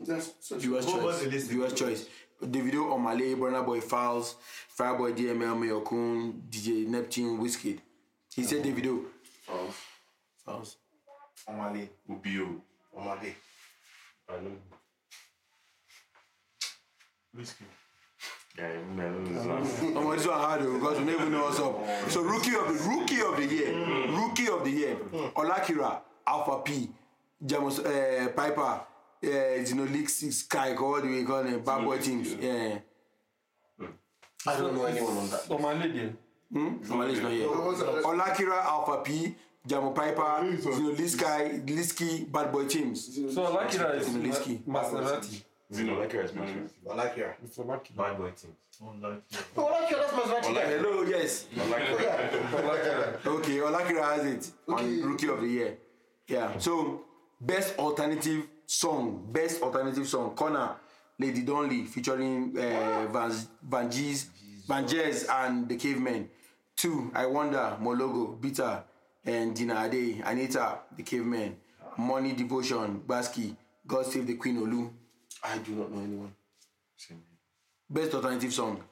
That's 0.00 0.48
Viewer's 0.52 0.86
choice. 0.86 1.22
Viewer's 1.48 1.74
choice. 1.74 2.06
The 2.40 2.60
video 2.60 2.84
Omah 2.84 3.18
Lay, 3.18 3.34
Burna 3.34 3.66
Boy, 3.66 3.80
Falz, 3.80 4.36
Fireboy, 4.78 5.12
DML, 5.14 5.56
Mayorkun, 5.58 6.48
DJ 6.48 6.86
Neptune, 6.86 7.38
Wizkid. 7.38 7.80
He 8.32 8.44
said 8.44 8.62
Davido. 8.62 9.04
False. 9.42 9.76
Fowls. 10.48 10.76
Omale. 11.48 11.88
Ubio. 12.08 12.60
Omage. 12.96 13.34
I 14.28 14.40
know. 14.40 14.56
Whiskey. 17.34 17.64
Yeah, 18.58 18.72
man, 18.96 19.24
this. 19.24 19.44
Oh, 19.94 20.06
one 20.06 20.18
hard 20.18 20.62
though, 20.62 20.74
because 20.78 20.98
we 20.98 21.04
never 21.04 21.26
know 21.30 21.44
what's 21.44 21.60
up. 21.60 22.10
So 22.10 22.22
rookie 22.22 22.56
of 22.56 22.66
the 22.66 22.88
rookie 22.88 23.20
of 23.20 23.36
the 23.36 23.46
year, 23.46 23.70
rookie 24.20 24.48
of 24.48 24.64
the 24.64 24.70
year, 24.70 24.96
Olakira, 25.36 26.00
Alpha 26.26 26.62
P, 26.64 26.90
Jamus 27.44 27.78
uh, 27.78 28.28
Piper, 28.30 28.60
uh, 28.62 28.80
Xenolix, 29.22 30.32
Sky, 30.32 30.74
all 30.74 31.00
the 31.00 31.06
way 31.06 31.22
call 31.22 31.44
them 31.44 31.60
bad 31.60 31.84
boy 31.84 31.98
teams. 31.98 32.34
Yeah, 32.34 32.78
I 34.44 34.56
don't 34.58 34.74
know 34.74 34.86
anyone 34.86 35.18
on 35.18 35.30
that. 35.30 35.42
Oh, 35.50 35.58
my 35.58 35.74
lady. 35.74 36.12
hmm? 36.52 36.82
Somali 36.82 37.12
is 37.12 37.20
not 37.20 37.30
here. 37.30 37.46
Olakira, 37.46 38.64
Alpha 38.64 39.02
P, 39.04 39.36
Jamo 39.68 39.94
Piper, 39.94 40.56
Xenolix, 40.56 41.10
Sky, 41.10 41.60
Liski, 41.66 42.30
Bad 42.32 42.50
Boy 42.50 42.64
Timz. 42.64 43.32
So 43.34 43.44
I 43.44 43.48
like 43.50 43.74
it 43.74 43.80
as 43.80 44.08
Zinolisky. 44.08 44.62
Maserati. 44.64 45.42
Zeno, 45.70 46.00
like 46.00 46.12
your 46.14 46.22
expression. 46.22 46.70
I 46.90 46.94
like 46.94 47.14
here. 47.14 47.36
Bad 47.94 48.16
boy 48.16 48.30
team. 48.30 48.56
Oh, 48.82 48.94
I 49.04 49.08
like. 49.08 49.28
That's 49.28 50.12
Maserati. 50.12 50.54
Hello, 50.78 51.02
yes. 51.02 51.46
Okay, 53.26 53.58
Olakira 53.58 54.04
has 54.14 54.24
it 54.24 54.50
on 54.66 55.02
Rookie 55.02 55.28
of 55.28 55.40
the 55.42 55.46
Year. 55.46 55.76
Yeah. 56.26 56.56
So, 56.58 57.02
best 57.38 57.78
alternative 57.78 58.46
song, 58.64 59.28
best 59.30 59.60
alternative 59.62 60.08
song, 60.08 60.34
Connor, 60.34 60.76
Lady 61.18 61.42
Donli 61.42 61.86
featuring 61.86 62.56
uh, 62.56 63.06
Van 63.12 63.30
Van 63.62 63.90
G's, 63.90 64.30
Van 64.66 64.86
Jez 64.86 65.28
and 65.28 65.68
the 65.68 65.76
Cavemen. 65.76 66.30
Two, 66.76 67.10
I 67.14 67.26
Wonder, 67.26 67.76
Mologo, 67.82 68.40
Bitter, 68.40 68.84
and 69.28 69.54
Dina 69.54 69.84
Ade, 69.84 70.22
Anita, 70.24 70.78
the 70.96 71.02
Caveman, 71.02 71.56
Money 71.98 72.32
Devotion, 72.32 73.02
Basky, 73.06 73.54
God 73.86 74.06
Save 74.06 74.26
the 74.26 74.34
Queen 74.34 74.56
Olu. 74.56 74.90
I 75.44 75.58
do 75.58 75.72
not 75.72 75.92
know 75.92 76.00
anyone. 76.02 76.34
Same. 76.96 77.22
Best 77.90 78.14
alternative 78.14 78.52
song. 78.52 78.82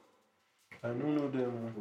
I 0.86 0.88
don't 0.90 1.16
know 1.16 1.28
them. 1.28 1.74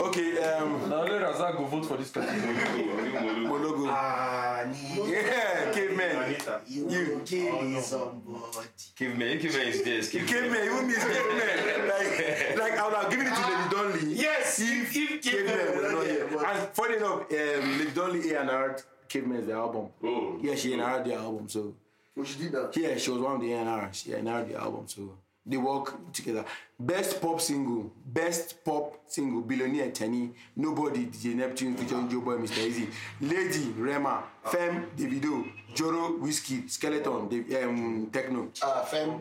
Okay, 0.00 0.38
um, 0.42 0.90
Now 0.90 1.02
let 1.02 1.22
Razak 1.22 1.56
go 1.56 1.64
vote 1.64 1.86
for 1.86 1.96
this 1.96 2.10
category. 2.10 2.54
Mologo. 3.48 3.86
Ah, 3.88 4.64
ni. 4.68 5.10
Yeah, 5.10 5.72
caveman. 5.72 6.36
You 6.68 7.22
kill 7.24 7.80
somebody. 7.80 8.68
Caveman, 8.96 9.38
caveman 9.38 9.68
is 9.68 9.82
there. 9.82 10.02
Caveman. 10.02 10.28
Caveman, 10.28 10.64
you 10.64 10.82
miss 10.88 11.04
caveman. 11.04 11.88
Like, 11.88 12.58
like 12.58 12.78
I 12.78 12.84
would 12.86 12.96
have 12.96 13.10
given 13.10 13.26
it 13.28 13.34
to 13.34 13.42
Lady 13.48 13.66
Donli. 13.74 14.16
Yes, 14.20 14.58
if, 14.60 14.94
if 14.94 15.22
caveman 15.22 15.56
Caveman 15.56 15.66
was 15.66 15.74
was 15.74 15.82
not 15.82 15.92
not 15.92 16.06
here. 16.06 16.28
here, 16.28 16.44
And 16.46 16.68
funny 16.74 16.96
enough, 16.96 17.20
um, 17.20 17.78
Lady 17.78 17.90
Donli 17.92 18.32
A 18.32 18.40
and 18.42 18.50
R 18.50 18.76
Caveman 19.08 19.38
is 19.40 19.46
the 19.46 19.54
album. 19.54 19.88
Oh. 20.04 20.38
Yeah, 20.42 20.54
she 20.54 20.72
and 20.74 20.82
R 20.82 21.02
the 21.02 21.14
album. 21.14 21.48
So 21.48 21.74
When 22.14 22.26
she 22.26 22.38
did 22.40 22.52
that. 22.52 22.76
yeah, 22.76 22.98
she 22.98 23.10
was 23.10 23.20
one 23.20 23.36
of 23.36 23.40
the 23.40 23.52
A 23.52 23.56
and 23.58 23.68
R. 23.70 23.88
She 23.92 24.12
and 24.12 24.28
R 24.28 24.44
the 24.44 24.56
album. 24.56 24.84
So 24.86 25.16
they 25.46 25.56
work 25.56 26.12
together. 26.12 26.44
Best 26.80 27.20
pop 27.20 27.38
single, 27.42 27.92
best 28.06 28.64
pop 28.64 28.94
single, 29.06 29.42
Billionaire 29.42 29.90
Teni, 29.90 30.30
Nobody, 30.56 31.04
DJ 31.06 31.34
Neptune 31.34 31.76
featuring 31.76 32.08
Joeboy, 32.08 32.38
Mr. 32.40 32.64
Eazi, 32.66 32.88
Lady, 33.20 33.70
Rema, 33.76 34.24
Fem, 34.46 34.86
Davido, 34.96 35.44
Joro, 35.74 36.16
Wizkid, 36.18 36.70
Skeleton, 36.70 37.28
Dav- 37.28 37.64
um, 37.68 38.08
Techno. 38.10 38.48
Uh, 38.62 38.82
fam, 38.86 39.20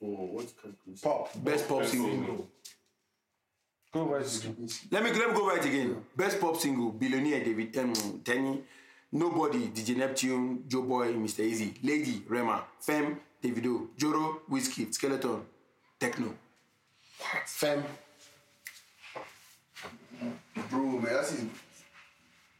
For 0.00 0.26
what 0.34 0.46
category? 0.56 0.96
pop. 1.00 1.30
Best 1.44 1.68
pop 1.68 1.84
single. 1.84 2.48
Go 3.92 4.02
right 4.06 4.26
again. 4.26 4.68
Let 4.90 5.04
me 5.04 5.12
let 5.12 5.28
me 5.28 5.34
go 5.36 5.46
right 5.48 5.64
again. 5.64 6.04
Best 6.16 6.40
pop 6.40 6.56
single, 6.56 6.90
Billionaire 6.90 7.44
David 7.44 7.76
um, 7.78 7.92
Teni, 8.24 8.62
Nobody, 9.12 9.68
DJ 9.68 9.96
Neptune, 9.96 10.64
Joeboy, 10.66 11.14
Mr. 11.14 11.48
Eazi, 11.48 11.72
Lady, 11.84 12.24
Rema, 12.28 12.64
Fem, 12.80 13.20
Davido, 13.40 13.86
Joro, 13.96 14.40
Wizkid, 14.50 14.92
Skeleton, 14.92 15.40
Techno. 16.04 16.34
Fam. 17.46 17.82
Bro, 20.70 20.80
man, 20.80 21.02
that's 21.02 21.30
his. 21.30 21.44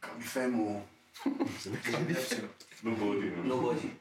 Can't 0.01 0.17
be 0.17 0.25
fair 0.25 0.47
oh. 0.47 0.49
more. 0.49 0.81
Nobody. 2.83 3.29
man. 3.29 3.47
Nobody. 3.47 3.91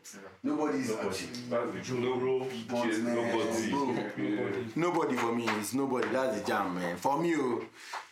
Nobody's 0.42 0.88
Nobody. 0.88 1.08
actually. 1.08 1.28
That's 1.50 1.88
the 1.88 1.94
no 1.94 2.48
Boss, 2.68 2.98
man. 2.98 3.14
Nobody. 3.14 3.70
Bro. 3.70 3.92
Yeah. 4.16 4.50
Nobody 4.76 5.16
for 5.16 5.34
me. 5.34 5.46
It's 5.48 5.74
nobody. 5.74 6.08
That's 6.08 6.40
the 6.40 6.46
jam, 6.46 6.74
man. 6.76 6.96
For 6.96 7.20
me, 7.20 7.34
oh, 7.36 7.64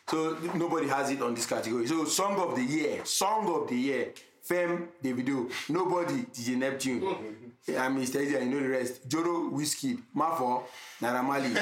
so 0.09 0.37
nobody 0.55 0.89
has 0.89 1.11
it 1.11 1.23
on 1.23 1.35
this 1.35 1.47
category. 1.47 1.87
So 1.87 2.05
song 2.05 2.39
of 2.41 2.57
the 2.57 2.63
year, 2.63 3.07
song 3.07 3.49
of 3.49 3.69
the 3.69 3.77
year, 3.77 4.13
Fem, 4.43 4.89
Davido, 5.03 5.51
nobody, 5.71 6.27
DJ 6.35 6.57
Neptune. 6.57 7.01
I'm 7.69 7.97
Mr. 7.97 8.19
Eazi, 8.21 8.41
I 8.43 8.45
know 8.45 8.59
the 8.61 8.69
rest. 8.69 9.09
Joro, 9.09 9.49
Wizkid, 9.51 9.99
Mafo, 10.17 10.65
Naira 11.01 11.23
Marley. 11.23 11.49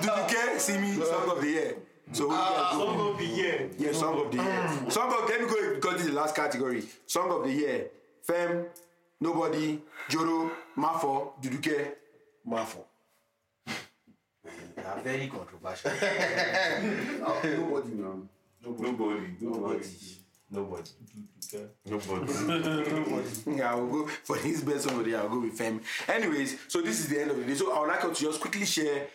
Do 0.00 0.06
you 0.06 0.26
care? 0.28 0.58
See 0.58 0.78
me, 0.78 0.92
song 0.94 1.30
of 1.30 1.40
the 1.42 1.46
year. 1.48 1.76
So 2.12 2.28
who 2.30 2.34
you 2.34 2.40
guys 2.40 2.72
go? 2.72 2.86
Song 2.86 3.10
of 3.10 3.18
the 3.18 3.26
year. 3.26 3.70
Yeah, 3.78 3.92
song 3.92 4.18
of 4.24 4.30
the 4.32 4.38
year. 4.42 4.90
Song 4.90 5.12
of 5.12 5.28
let 5.28 5.40
me 5.42 5.46
go 5.46 5.74
because 5.74 5.96
this 5.98 6.06
the 6.06 6.12
last 6.12 6.34
category. 6.34 6.84
Song 7.06 7.30
of 7.30 7.44
the 7.44 7.52
year. 7.52 7.90
Fem, 8.22 8.64
nobody, 9.20 9.78
Joro, 10.08 10.50
Mafo, 10.78 11.32
Duduke. 11.42 11.92
Mafo. 12.48 12.78
They 14.74 14.82
are 14.82 15.00
very 15.02 15.26
controversial. 15.28 15.90
Uh, 15.90 15.96
nobody, 17.44 17.88
man. 17.90 18.28
Nobody. 18.64 18.90
Nobody. 18.90 18.90
Nobody. 18.92 19.36
Nobody. 19.40 19.86
Yeah, 23.46 23.72
I 23.72 23.74
will 23.76 23.86
go 23.88 24.06
for 24.24 24.36
his 24.36 24.62
best 24.62 24.84
song 24.84 24.98
of 24.98 25.04
the 25.04 25.10
year. 25.10 25.20
I'll 25.20 25.28
go 25.28 25.40
with 25.40 25.52
Fem. 25.54 25.80
Anyways, 26.08 26.58
so 26.68 26.80
this 26.82 26.98
is 27.00 27.08
the 27.08 27.20
end 27.20 27.30
of 27.30 27.36
the 27.38 27.44
day. 27.44 27.54
So 27.54 27.72
I 27.72 27.80
would 27.80 27.88
like 27.88 28.04
us 28.04 28.18
to 28.18 28.24
just 28.24 28.40
quickly 28.40 28.66
share 28.66 29.06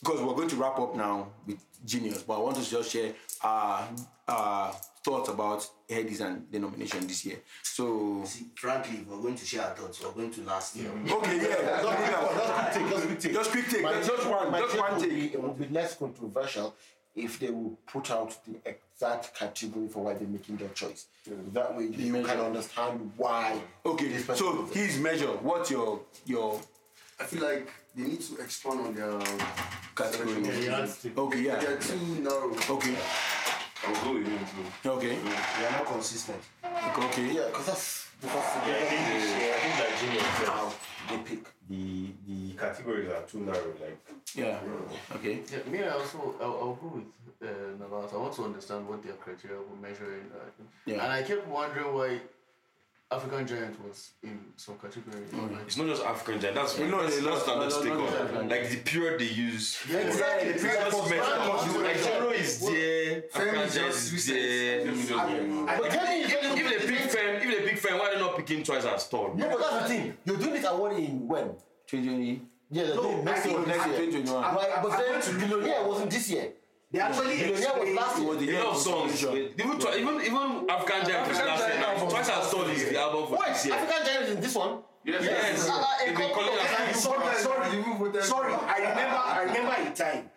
because 0.00 0.20
we're 0.22 0.34
going 0.34 0.48
to 0.48 0.56
wrap 0.56 0.78
up 0.78 0.96
now 0.96 1.28
with 1.46 1.58
Genius, 1.84 2.22
but 2.22 2.36
I 2.36 2.38
want 2.40 2.56
us 2.58 2.68
to 2.70 2.76
just 2.76 2.90
share 2.90 3.12
our 3.42 3.86
uh, 4.26 4.72
thoughts 5.04 5.28
about 5.28 5.68
Headies 5.88 6.20
and 6.20 6.46
the 6.50 6.58
nomination 6.58 7.06
this 7.06 7.24
year. 7.26 7.36
So 7.62 8.22
See, 8.24 8.46
frankly, 8.56 8.98
if 9.02 9.06
we're 9.06 9.20
going 9.20 9.36
to 9.36 9.44
share 9.44 9.62
our 9.64 9.74
thoughts, 9.74 10.02
we're 10.02 10.12
going 10.12 10.30
to 10.32 10.42
last 10.44 10.74
year. 10.76 10.90
okay, 11.10 11.36
yeah, 11.36 11.82
Just 11.82 12.78
just 12.90 12.90
quick 12.90 12.90
take, 12.90 12.90
just 12.90 13.06
quick 13.06 13.20
take. 13.20 13.32
Just 13.34 13.50
quick 13.50 13.66
take, 13.68 13.82
My 13.82 13.92
just 14.02 14.26
one- 14.28 14.50
my 14.50 14.60
just 14.60 14.78
one 14.78 14.98
take. 15.00 15.10
Be, 15.10 15.26
it 15.34 15.42
will 15.42 15.52
be 15.54 15.68
less 15.68 15.94
controversial 15.96 16.74
if 17.16 17.38
they 17.38 17.50
will 17.50 17.78
put 17.86 18.10
out 18.10 18.36
the 18.44 18.56
exact 18.68 19.34
category 19.34 19.88
for 19.88 20.04
why 20.04 20.14
they're 20.14 20.26
making 20.28 20.56
their 20.56 20.68
choice. 20.70 21.06
That 21.52 21.76
way 21.76 21.84
you 21.86 22.12
measure. 22.12 22.28
can 22.28 22.40
understand 22.40 23.12
why. 23.16 23.60
okay. 23.86 24.08
this 24.08 24.26
So 24.38 24.64
his 24.72 24.98
measure. 24.98 25.28
What's 25.42 25.70
your 25.70 26.00
your 26.26 26.60
I 27.20 27.24
feel 27.24 27.42
like 27.42 27.68
they 27.94 28.02
need 28.02 28.20
to 28.22 28.36
expand 28.42 28.80
on 28.80 28.94
their 28.94 29.18
category? 29.94 30.42
selection. 30.44 31.12
Okay, 31.16 31.40
yeah. 31.42 31.56
They're 31.56 31.78
too 31.78 31.96
narrow. 32.20 32.50
Okay, 32.70 32.96
I'll 33.86 34.04
go 34.04 34.14
with 34.14 34.26
him 34.26 34.38
too. 34.82 34.90
okay, 34.90 35.16
They 35.58 35.66
are 35.66 35.70
not 35.72 35.86
consistent. 35.86 36.42
okay. 36.64 37.32
Yeah, 37.32 37.46
because 37.46 37.66
that's 37.66 38.08
because 38.20 38.44
Yeah, 38.66 38.74
I 38.74 38.84
think 38.90 39.06
this 39.12 39.26
year, 39.38 39.54
I 39.54 39.58
think 39.62 39.74
like 39.78 40.00
Junior 40.00 40.20
said, 40.38 40.48
how 40.48 40.63
they 41.08 41.18
pick. 41.18 41.44
the 41.68 42.12
the 42.26 42.52
categories 42.54 43.08
are 43.10 43.22
too 43.22 43.40
narrow. 43.40 43.72
Like 43.80 43.98
Yeah. 44.34 44.58
Okay. 45.16 45.40
Yeah, 45.52 45.70
me, 45.70 45.82
I 45.84 45.90
also, 45.90 46.34
I'll, 46.40 46.56
I'll 46.62 46.74
go 46.74 46.88
with 46.96 47.48
uh, 47.48 47.76
Navas. 47.78 48.12
I 48.12 48.16
want 48.16 48.34
to 48.34 48.44
understand 48.44 48.88
what 48.88 49.02
their 49.02 49.14
criteria 49.14 49.58
for 49.68 49.76
measuring. 49.80 50.26
Uh, 50.34 50.62
Yeah. 50.86 51.02
And 51.04 51.12
I 51.12 51.22
kept 51.22 51.46
wondering 51.46 51.94
why 51.94 52.20
African 53.14 53.46
Giant 53.46 53.76
was 53.86 54.10
in 54.22 54.38
some 54.56 54.76
category. 54.78 55.22
Mm. 55.32 55.52
Like, 55.52 55.62
It's 55.66 55.76
not 55.76 55.86
just 55.86 56.02
African 56.02 56.40
giant. 56.40 56.56
That's 56.56 56.78
You 56.78 56.88
know, 56.88 57.02
that's, 57.02 57.16
they 57.16 57.22
that's 57.22 57.46
lost- 57.46 57.46
no, 57.46 57.60
no, 57.60 57.68
stick 57.68 57.92
on. 57.92 57.98
no, 58.34 58.42
no. 58.42 58.48
Like 58.48 58.70
the 58.70 58.76
period 58.78 59.20
they 59.20 59.24
use. 59.26 59.78
Yeah, 59.90 59.98
exactly. 59.98 60.52
Just 60.52 60.64
measure- 61.10 61.82
Like 61.82 62.02
Joro 62.02 62.30
is 62.30 62.60
there, 62.60 63.22
African 63.34 63.60
is 63.62 63.74
giant 63.74 63.94
is 63.94 64.26
there. 64.26 64.86
But 65.78 65.90
tell 65.90 66.06
me, 66.06 66.22
If, 66.22 66.58
if 66.60 66.86
they 66.86 66.86
pick 66.94 67.10
Fem, 67.10 67.36
if 67.36 67.58
they 67.58 67.68
pick 67.68 67.78
Fem, 67.78 67.98
why 67.98 68.08
are 68.10 68.14
they 68.14 68.20
not 68.20 68.36
picking 68.36 68.62
Twice 68.64 68.84
as 68.84 69.08
tall? 69.08 69.34
No, 69.34 69.48
but 69.48 69.58
that's 69.60 69.82
the 69.82 69.88
thing. 69.94 70.16
You're 70.24 70.36
doing 70.36 70.52
this 70.54 70.64
award 70.66 70.92
in 70.96 71.28
when? 71.28 71.44
2020. 71.86 72.42
Yeah, 72.70 72.84
they're 72.84 72.96
doing 72.96 73.24
next 73.24 73.46
year. 73.46 73.58
Next 73.58 73.68
Next 73.68 73.86
year. 73.86 73.96
2021. 74.10 74.54
Right, 74.56 74.82
but 74.82 74.98
then 74.98 75.38
Billionaire 75.48 75.84
wasn't 75.86 76.10
this 76.10 76.30
year. 76.30 76.48
They 76.94 77.00
actually 77.00 77.36
Billionaire 77.38 77.74
was 77.80 77.90
last 77.96 78.18
year. 78.20 78.28
was 78.28 78.38
the 78.38 78.50
A 78.50 78.58
lot 78.58 78.66
of 78.66 78.76
of 78.76 78.82
songs. 78.82 79.24
Even, 79.24 79.78
Twi- 79.82 79.96
even 79.98 80.14
even 80.22 80.70
African 80.70 81.00
giant 81.10 81.28
was 81.28 81.38
African 81.38 81.46
last 81.50 81.58
year. 81.58 81.68
Giant 81.68 81.80
Now, 81.80 81.90
album 81.94 82.08
Twice 82.08 82.28
as 82.30 82.50
tall 82.52 82.62
is 82.70 82.88
the 82.88 82.98
album 83.00 83.26
for 83.26 83.36
Wait, 83.40 83.48
this 83.48 83.66
year. 83.66 83.74
African 83.74 84.06
Giant 84.06 84.22
is 84.24 84.30
in 84.36 84.40
this 84.40 84.54
one? 84.54 84.78
Yes. 85.04 85.22
Yes. 85.24 85.68
Uh, 85.68 85.72
uh, 85.74 85.84
They've 86.06 86.16
been 86.16 86.30
calling 86.30 86.58
us. 86.60 87.02
sorry, 87.02 87.34
sorry, 87.34 87.72
You 87.74 87.80
even 87.80 87.98
voted 87.98 88.22
sorry. 88.22 88.52
I 88.54 88.76
remember, 88.78 89.16
I 89.18 89.42
remember 89.42 89.74
a 89.76 89.90
time. 89.90 90.30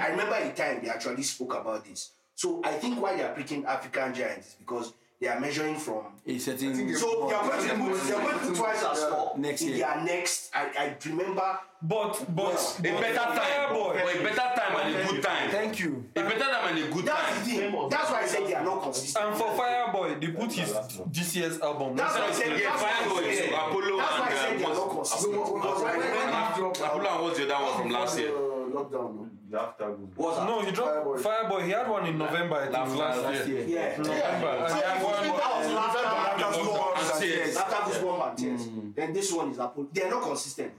I 0.00 0.06
remember 0.08 0.34
a 0.34 0.52
time 0.54 0.80
they 0.82 0.88
actually 0.88 1.22
spoke 1.24 1.54
about 1.54 1.84
this. 1.84 2.12
So 2.34 2.62
I 2.64 2.72
think 2.72 3.02
why 3.02 3.14
they 3.16 3.22
are 3.24 3.34
picking 3.34 3.66
African 3.66 4.14
giants 4.14 4.48
is 4.48 4.54
because 4.54 4.94
they 5.20 5.26
are 5.28 5.40
measuring 5.40 5.76
from. 5.76 6.04
A 6.26 6.38
certain. 6.38 6.94
So 6.96 7.26
they 7.28 7.34
are 7.34 7.42
going 7.48 7.68
to 7.68 7.74
put, 7.74 8.02
they 8.04 8.12
are 8.14 8.20
going 8.22 8.38
to 8.38 8.46
put 8.46 8.56
twice 8.56 8.84
as 8.84 9.00
tall 9.00 9.34
Next 9.38 9.62
in 9.62 9.68
year. 9.68 9.78
their 9.78 10.04
next. 10.04 10.50
I, 10.54 10.66
I 10.78 10.96
remember. 11.08 11.58
But 11.80 12.24
but 12.34 12.76
A 12.80 12.82
better 12.82 13.14
time. 13.14 13.38
Fireboy. 13.38 14.02
But 14.02 14.16
a 14.16 14.22
better 14.22 14.36
time 14.36 14.76
and 14.86 14.96
a 14.96 15.10
good 15.12 15.22
time. 15.22 15.50
Thank 15.50 15.80
you. 15.80 16.04
A 16.16 16.22
better 16.22 16.38
time 16.38 16.76
and 16.76 16.84
a 16.84 16.88
good 16.92 17.04
That's 17.06 17.22
time. 17.32 17.44
the 17.44 17.50
thing. 17.70 17.88
That's 17.88 18.10
why 18.10 18.22
I 18.22 18.26
said 18.26 18.46
they 18.46 18.54
are 18.54 18.64
not 18.64 18.82
consistent. 18.82 19.24
And 19.24 19.36
for 19.36 19.46
Fireboy, 19.46 20.20
they 20.20 20.26
put 20.28 20.52
his 20.52 20.76
this 21.06 21.34
year's 21.36 21.60
album. 21.60 21.96
That's 21.96 22.14
why 22.16 22.26
I 22.26 22.32
said. 22.32 22.60
Yeah, 22.60 22.70
that's 22.70 22.82
why 22.82 22.88
I 22.90 22.92
Fireboy, 23.08 23.36
said- 23.36 23.52
Apollo 23.52 23.96
That's 23.96 24.18
why 24.18 24.26
I 24.28 24.34
said 24.34 24.50
and 24.52 24.60
they 24.60 24.64
are 24.64 24.70
um, 24.70 24.76
not 24.76 24.90
consistent. 24.90 25.32
Because 25.34 25.82
I 25.82 25.92
remember. 25.92 26.84
Apollo 26.84 27.10
and 27.14 27.22
what's 27.24 27.38
the 27.38 27.54
other 27.54 27.64
one 27.64 27.80
from 27.82 27.90
last 27.90 28.18
year? 28.18 28.32
Lockdown, 28.78 29.28
no? 29.50 29.58
after 29.58 29.86
good. 29.90 30.12
What's? 30.16 30.38
No, 30.38 30.60
he 30.62 30.70
dropped 30.72 31.06
Fireboy. 31.24 31.64
He 31.64 31.70
had 31.70 31.88
one 31.88 32.06
in 32.06 32.18
November. 32.18 32.56
I 32.56 32.64
think 32.66 32.74
last, 32.98 33.22
Last 33.22 33.48
year. 33.48 33.64
year. 33.66 33.68
Yeah. 33.68 33.96
November. 33.98 34.48
And 34.48 34.74
he 34.74 34.80
had 34.80 35.02
one. 35.02 35.22
That 35.22 35.56
was 35.58 35.72
last. 35.72 35.96
After 35.98 36.44
Goosebumps 36.44 37.12
and 37.12 37.20
Tears. 37.22 37.44
Tears. 37.44 37.56
After 37.56 37.90
Goosebumps 37.90 38.28
and 38.28 38.38
Tears. 38.38 38.68
Then 38.96 39.12
this 39.12 39.32
one 39.32 39.50
is 39.50 39.58
Apollo. 39.58 39.88
They 39.92 40.02
are 40.02 40.10
not 40.10 40.22
consistent. 40.22 40.72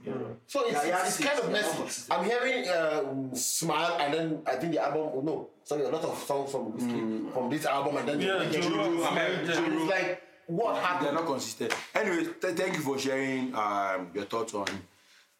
So 0.46 0.60
it's, 0.66 0.72
Yeah, 0.72 0.84
yeah, 0.86 1.06
it's, 1.06 1.20
it's- 1.20 1.28
kind 1.28 1.38
of 1.44 1.54
it's 1.54 1.78
messy. 1.78 2.12
I'm 2.12 2.24
hearing 2.24 2.68
uh, 2.68 3.34
Smile 3.34 3.96
and 4.00 4.14
then 4.14 4.42
I 4.46 4.56
think 4.56 4.72
the 4.72 4.82
album, 4.84 5.10
oh 5.14 5.20
no, 5.24 5.48
sorry, 5.64 5.82
a 5.82 5.88
lot 5.90 6.02
of 6.04 6.18
songs 6.18 6.50
from 6.50 6.72
Wizkid, 6.72 7.32
from 7.32 7.50
this 7.50 7.66
album 7.66 7.96
and 7.98 8.08
then 8.08 8.20
Yeah, 8.20 8.38
the 8.44 8.60
Joro, 8.60 8.84
and 8.84 9.46
Joro. 9.46 9.64
it's 9.64 9.90
like, 9.90 10.22
what 10.46 10.76
happened? 10.82 11.06
They're 11.06 11.14
not 11.14 11.26
consistent. 11.26 11.74
Anyway, 11.94 12.26
th- 12.40 12.56
thank 12.56 12.74
you 12.76 12.80
for 12.82 12.98
sharing 12.98 13.54
um, 13.54 14.10
your 14.14 14.24
thoughts 14.24 14.54
on 14.54 14.66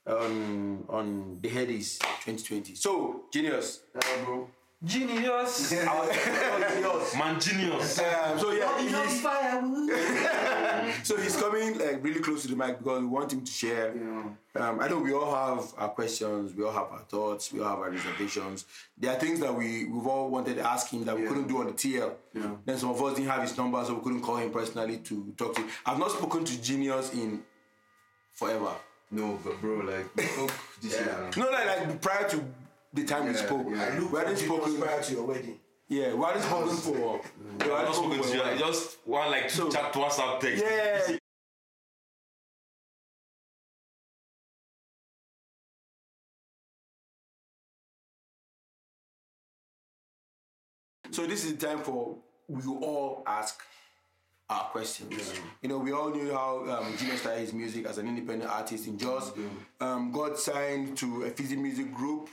on 0.06 0.84
on 0.88 1.38
the 1.40 1.48
Headies 1.48 1.98
2020. 2.24 2.74
So, 2.74 3.22
genius. 3.32 3.80
Yeah, 3.94 4.24
bro. 4.24 4.48
Genius. 4.82 5.72
Man, 7.18 7.38
genius. 7.38 7.98
Um, 7.98 8.38
so 8.38 8.50
yeah, 8.52 8.80
he's, 8.80 9.22
so 11.06 11.18
he's 11.18 11.36
coming 11.36 11.76
like 11.78 12.02
really 12.02 12.20
close 12.20 12.40
to 12.42 12.48
the 12.48 12.56
mic 12.56 12.78
because 12.78 13.00
we 13.02 13.06
want 13.06 13.30
him 13.30 13.44
to 13.44 13.52
share. 13.52 13.90
Um, 13.90 14.80
I 14.80 14.88
know 14.88 15.00
we 15.00 15.12
all 15.12 15.34
have 15.34 15.74
our 15.76 15.90
questions, 15.90 16.54
we 16.54 16.64
all 16.64 16.72
have 16.72 16.90
our 16.92 17.00
thoughts, 17.00 17.52
we 17.52 17.60
all 17.60 17.68
have 17.68 17.78
our 17.80 17.90
reservations. 17.90 18.64
There 18.96 19.14
are 19.14 19.18
things 19.20 19.40
that 19.40 19.54
we 19.54 19.84
we've 19.84 20.06
all 20.06 20.30
wanted 20.30 20.56
to 20.56 20.62
ask 20.66 20.90
him 20.90 21.04
that 21.04 21.14
we 21.14 21.26
couldn't 21.26 21.48
do 21.48 21.58
on 21.58 21.66
the 21.66 21.72
TL. 21.72 22.14
Yeah. 22.32 22.56
Then 22.64 22.78
some 22.78 22.88
of 22.88 23.02
us 23.02 23.16
didn't 23.16 23.28
have 23.28 23.42
his 23.42 23.54
number, 23.58 23.84
so 23.84 23.96
we 23.96 24.00
couldn't 24.02 24.22
call 24.22 24.36
him 24.36 24.50
personally 24.50 24.96
to 24.96 25.34
talk 25.36 25.56
to 25.56 25.60
him. 25.60 25.68
I've 25.84 25.98
not 25.98 26.10
spoken 26.10 26.42
to 26.42 26.62
Genius 26.62 27.12
in 27.12 27.42
forever. 28.32 28.72
No, 29.10 29.38
but 29.44 29.60
bro, 29.60 29.78
like 29.80 30.14
we 30.16 30.22
spoke 30.24 30.52
this 30.80 30.92
year. 30.92 31.30
No, 31.36 31.50
like, 31.50 31.66
like 31.88 32.00
prior 32.00 32.28
to 32.28 32.44
the 32.92 33.04
time 33.04 33.24
we 33.26 33.32
Yeah, 33.32 33.36
spoke, 33.46 33.66
yeah. 33.70 33.82
I 33.82 33.98
we 33.98 34.06
for 34.06 34.18
hadn't 34.18 34.36
spoken. 34.36 34.80
prior 34.80 35.02
to 35.02 35.12
your 35.12 35.24
wedding. 35.24 35.58
Yeah, 35.88 36.14
we 36.14 36.24
hadn't 36.24 36.42
spoken 36.50 36.76
for. 36.76 37.20
we 37.66 37.72
I 37.72 37.78
hadn't 37.78 37.86
just 37.88 37.98
spoken 37.98 38.22
spoken 38.22 38.32
to 38.38 38.44
for- 38.44 38.52
you, 38.52 38.58
just 38.58 38.98
one 39.04 39.30
like 39.30 39.50
So- 39.50 39.70
chat 39.70 39.92
WhatsApp 39.92 40.40
text. 40.40 40.64
Yeah. 40.64 41.16
So 51.10 51.26
this 51.26 51.44
is 51.44 51.56
the 51.56 51.66
time 51.66 51.80
for 51.80 52.16
we 52.48 52.62
all 52.66 53.22
ask 53.26 53.60
our 54.50 54.64
questions. 54.64 55.32
You 55.62 55.68
know, 55.68 55.78
we 55.78 55.92
all 55.92 56.10
knew 56.10 56.32
how 56.32 56.64
um, 56.68 56.96
Gino 56.98 57.14
started 57.14 57.40
his 57.40 57.52
music 57.52 57.86
as 57.86 57.98
an 57.98 58.08
independent 58.08 58.50
artist 58.50 58.86
in 58.88 58.98
Jos. 58.98 59.32
Um, 59.80 60.10
got 60.12 60.38
signed 60.38 60.96
to 60.98 61.22
a 61.24 61.30
Fizzy 61.30 61.56
Music 61.56 61.94
Group. 61.94 62.28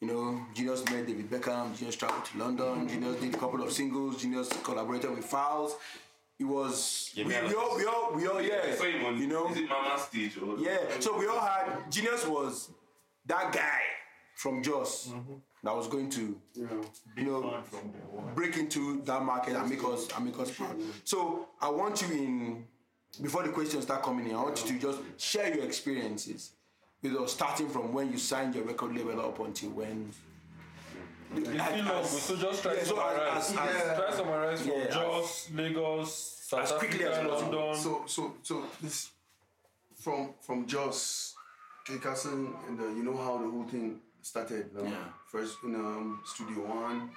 You 0.00 0.08
know, 0.08 0.44
Genius 0.52 0.84
met 0.90 1.06
David 1.06 1.30
Beckham. 1.30 1.76
Genius 1.78 1.96
traveled 1.96 2.24
to 2.26 2.38
London. 2.38 2.88
Genius 2.88 3.20
did 3.20 3.34
a 3.34 3.38
couple 3.38 3.62
of 3.62 3.72
singles. 3.72 4.20
Genius 4.20 4.48
collaborated 4.62 5.10
with 5.10 5.30
Falz. 5.30 5.72
It 6.38 6.44
was 6.44 7.12
Yeah, 7.14 7.24
we, 7.26 7.48
we 7.48 7.54
all 7.54 7.76
we 7.76 7.84
all 7.86 8.12
we 8.14 8.26
all 8.26 8.42
yeah. 8.42 8.60
I 8.64 8.74
saw 8.74 8.84
him 8.84 9.16
you 9.16 9.28
know, 9.28 9.48
is 9.50 9.56
it 9.56 9.68
Mama 9.68 9.96
stage 9.98 10.36
or 10.36 10.58
yeah. 10.58 10.78
So 10.98 11.16
we 11.16 11.28
all 11.28 11.38
had 11.38 11.90
Genius 11.90 12.26
was 12.26 12.70
that 13.26 13.52
guy 13.52 13.80
from 14.34 14.60
Jos 14.60 15.12
that 15.64 15.74
was 15.74 15.86
going 15.88 16.10
to 16.10 16.38
you 16.54 17.24
know 17.24 17.62
break 18.34 18.56
into 18.56 19.02
that 19.02 19.22
market 19.22 19.56
and 19.56 19.68
make 19.68 19.82
us 19.84 20.08
and 20.14 20.24
make 20.24 20.38
us 20.38 20.50
proud. 20.50 20.76
So 21.04 21.48
I 21.60 21.68
want 21.70 22.02
you 22.02 22.08
in 22.14 22.64
before 23.22 23.42
the 23.42 23.48
questions 23.50 23.84
start 23.84 24.02
coming 24.02 24.28
in. 24.28 24.34
I 24.36 24.42
want 24.42 24.62
you 24.64 24.72
to 24.74 24.78
just 24.78 25.00
share 25.18 25.54
your 25.54 25.64
experiences 25.64 26.52
with 27.02 27.14
us, 27.16 27.32
starting 27.32 27.68
from 27.68 27.92
when 27.92 28.10
you 28.12 28.18
signed 28.18 28.54
your 28.54 28.64
record 28.64 28.94
label 28.96 29.20
up 29.20 29.38
until 29.40 29.70
when. 29.70 30.10
It's 31.36 31.48
still 31.48 31.84
long, 31.84 32.04
so 32.04 32.36
just 32.36 32.62
try 32.62 32.74
Yeah, 32.74 32.80
to 32.80 32.86
so 32.86 33.00
as- 33.00 33.46
summarize. 33.48 33.50
as- 33.50 33.90
as- 33.90 33.96
try 33.98 34.10
to 34.10 34.16
summarize 34.16 34.60
from 34.62 34.70
Yeah, 34.70 34.86
Jos, 34.90 35.50
Lagos, 35.52 36.14
South 36.48 36.60
as 36.62 36.72
quickly 36.72 37.04
Africa, 37.04 37.20
as 37.22 37.28
possible. 37.30 37.58
London. 37.58 37.82
So 37.82 38.04
so 38.06 38.34
so 38.42 38.62
this 38.80 39.10
from 39.96 40.34
from 40.40 40.66
Jos, 40.66 41.34
K 41.84 41.98
Castle, 41.98 42.54
and 42.68 42.78
the, 42.78 42.84
you 42.84 43.02
know 43.02 43.16
how 43.16 43.38
the 43.38 43.50
whole 43.50 43.64
thing 43.64 44.00
started. 44.24 44.70
um, 44.78 44.86
Yeah. 44.86 45.04
First 45.26 45.58
in 45.64 45.74
um, 45.74 46.20
Studio 46.24 46.66
One, 46.66 47.10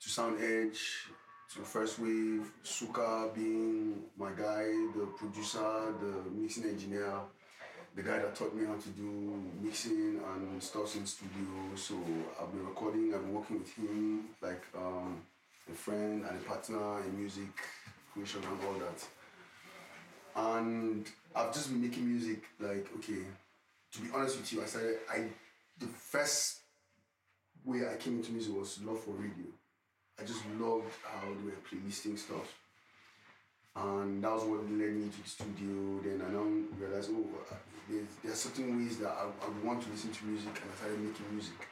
to 0.00 0.08
Sound 0.08 0.40
Edge, 0.40 1.06
to 1.54 1.60
First 1.60 1.98
Wave, 1.98 2.50
Suka 2.62 3.30
being 3.34 4.02
my 4.16 4.30
guy, 4.30 4.64
the 4.96 5.06
producer, 5.16 5.94
the 6.00 6.30
mixing 6.30 6.64
engineer, 6.64 7.20
the 7.94 8.02
guy 8.02 8.18
that 8.18 8.34
taught 8.34 8.54
me 8.54 8.64
how 8.66 8.74
to 8.76 8.88
do 8.90 9.42
mixing 9.62 10.20
and 10.34 10.62
stuff 10.62 10.94
in 10.96 11.06
studio. 11.06 11.74
So 11.74 11.94
I've 12.40 12.50
been 12.52 12.66
recording, 12.66 13.14
I've 13.14 13.22
been 13.22 13.34
working 13.34 13.58
with 13.58 13.72
him 13.74 14.24
like 14.40 14.62
um, 14.76 15.22
a 15.70 15.74
friend 15.74 16.24
and 16.28 16.38
a 16.38 16.42
partner 16.42 17.02
in 17.04 17.18
music 17.18 17.48
creation 18.12 18.40
and 18.44 18.66
all 18.66 18.74
that 18.74 19.06
and 20.34 21.06
I've 21.34 21.52
just 21.52 21.68
been 21.70 21.82
making 21.82 22.06
music 22.08 22.42
like 22.60 22.86
okay. 22.98 23.22
To 23.92 24.00
be 24.00 24.08
honest 24.14 24.38
with 24.38 24.52
you, 24.52 24.62
I 24.62 24.66
started 24.66 24.96
I 25.10 25.24
the 25.82 25.88
first 25.88 26.60
way 27.64 27.80
I 27.88 27.96
came 27.96 28.16
into 28.16 28.32
music 28.32 28.54
was 28.54 28.80
love 28.82 29.00
for 29.00 29.12
radio. 29.12 29.46
I 30.18 30.24
just 30.24 30.42
loved 30.58 30.92
how 31.04 31.28
they 31.28 31.44
were 31.44 31.62
playlisting 31.68 32.18
stuff. 32.18 32.58
And 33.74 34.22
that 34.22 34.32
was 34.32 34.44
what 34.44 34.60
led 34.70 34.94
me 34.94 35.08
to 35.08 35.22
the 35.22 35.28
studio. 35.28 36.00
Then 36.02 36.22
I 36.26 36.30
now 36.30 36.46
realized, 36.78 37.10
oh, 37.12 37.26
uh, 37.50 37.54
there's, 37.88 38.06
there 38.22 38.32
are 38.32 38.36
certain 38.36 38.78
ways 38.78 38.98
that 38.98 39.10
I, 39.10 39.24
I 39.24 39.66
want 39.66 39.82
to 39.82 39.90
listen 39.90 40.12
to 40.12 40.24
music, 40.26 40.48
and 40.48 40.70
I 40.70 40.76
started 40.76 41.00
making 41.00 41.26
music. 41.32 41.68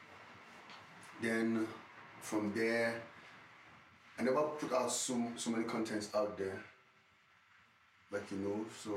Then 1.20 1.66
from 2.20 2.52
there, 2.54 3.02
I 4.18 4.22
never 4.22 4.42
put 4.42 4.72
out 4.72 4.90
so, 4.90 5.22
so 5.36 5.50
many 5.50 5.64
contents 5.64 6.14
out 6.14 6.38
there 6.38 6.58
like 8.12 8.30
you 8.32 8.38
know, 8.38 8.64
so 8.82 8.90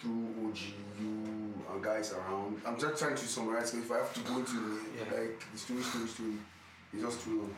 through 0.00 0.28
OGU 0.42 1.72
and 1.72 1.82
guys 1.82 2.12
around. 2.12 2.60
I'm 2.66 2.78
just 2.78 3.02
trying 3.02 3.16
to 3.16 3.26
summarize 3.26 3.74
if 3.74 3.90
I 3.92 3.98
have 3.98 4.12
to 4.14 4.20
go 4.20 4.38
into 4.38 4.52
the, 4.52 5.16
like 5.16 5.44
the 5.52 5.58
story, 5.58 5.82
story, 5.82 6.08
story, 6.08 6.32
it's 6.92 7.02
just 7.02 7.24
too 7.24 7.40
long. 7.40 7.54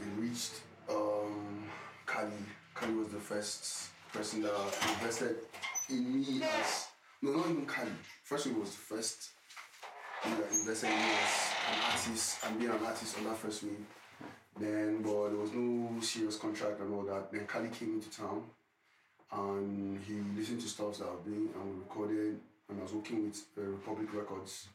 It 0.00 0.20
reached 0.20 0.60
um, 0.90 1.64
Kali. 2.04 2.30
Kali 2.74 2.94
was 2.94 3.08
the 3.08 3.20
first 3.20 3.88
person 4.12 4.42
that 4.42 4.52
invested 4.94 5.36
in 5.88 6.14
me 6.14 6.42
as 6.42 6.88
no, 7.22 7.32
not 7.32 7.48
even 7.48 7.64
Kali. 7.64 7.90
First, 8.22 8.46
was 8.48 8.70
the 8.70 8.76
first 8.76 9.30
thing 10.22 10.36
that 10.36 10.50
invested 10.50 10.88
in 10.88 10.96
me 10.96 11.10
as 11.22 11.52
an 11.72 11.80
artist 11.90 12.38
and 12.44 12.58
being 12.58 12.70
an 12.70 12.84
artist 12.84 13.18
on 13.18 13.24
that 13.24 13.36
first 13.36 13.62
week. 13.62 13.80
Then, 14.58 15.02
but 15.02 15.30
there 15.30 15.38
was 15.38 15.52
no 15.52 16.00
serious 16.00 16.36
contract 16.36 16.80
and 16.80 16.92
all 16.92 17.02
that. 17.04 17.32
Then 17.32 17.46
Kali 17.46 17.68
came 17.68 17.94
into 17.94 18.10
town 18.10 18.42
and 19.32 20.00
he 20.04 20.14
listened 20.38 20.60
to 20.60 20.68
stuff 20.68 20.98
that 20.98 21.06
I 21.06 21.10
was 21.10 21.20
doing 21.24 21.48
and 21.54 21.78
recorded. 21.78 22.38
And 22.68 22.80
I 22.80 22.82
was 22.82 22.92
working 22.92 23.26
with 23.26 23.42
uh, 23.58 23.62
Republic 23.62 24.14
Records 24.14 24.68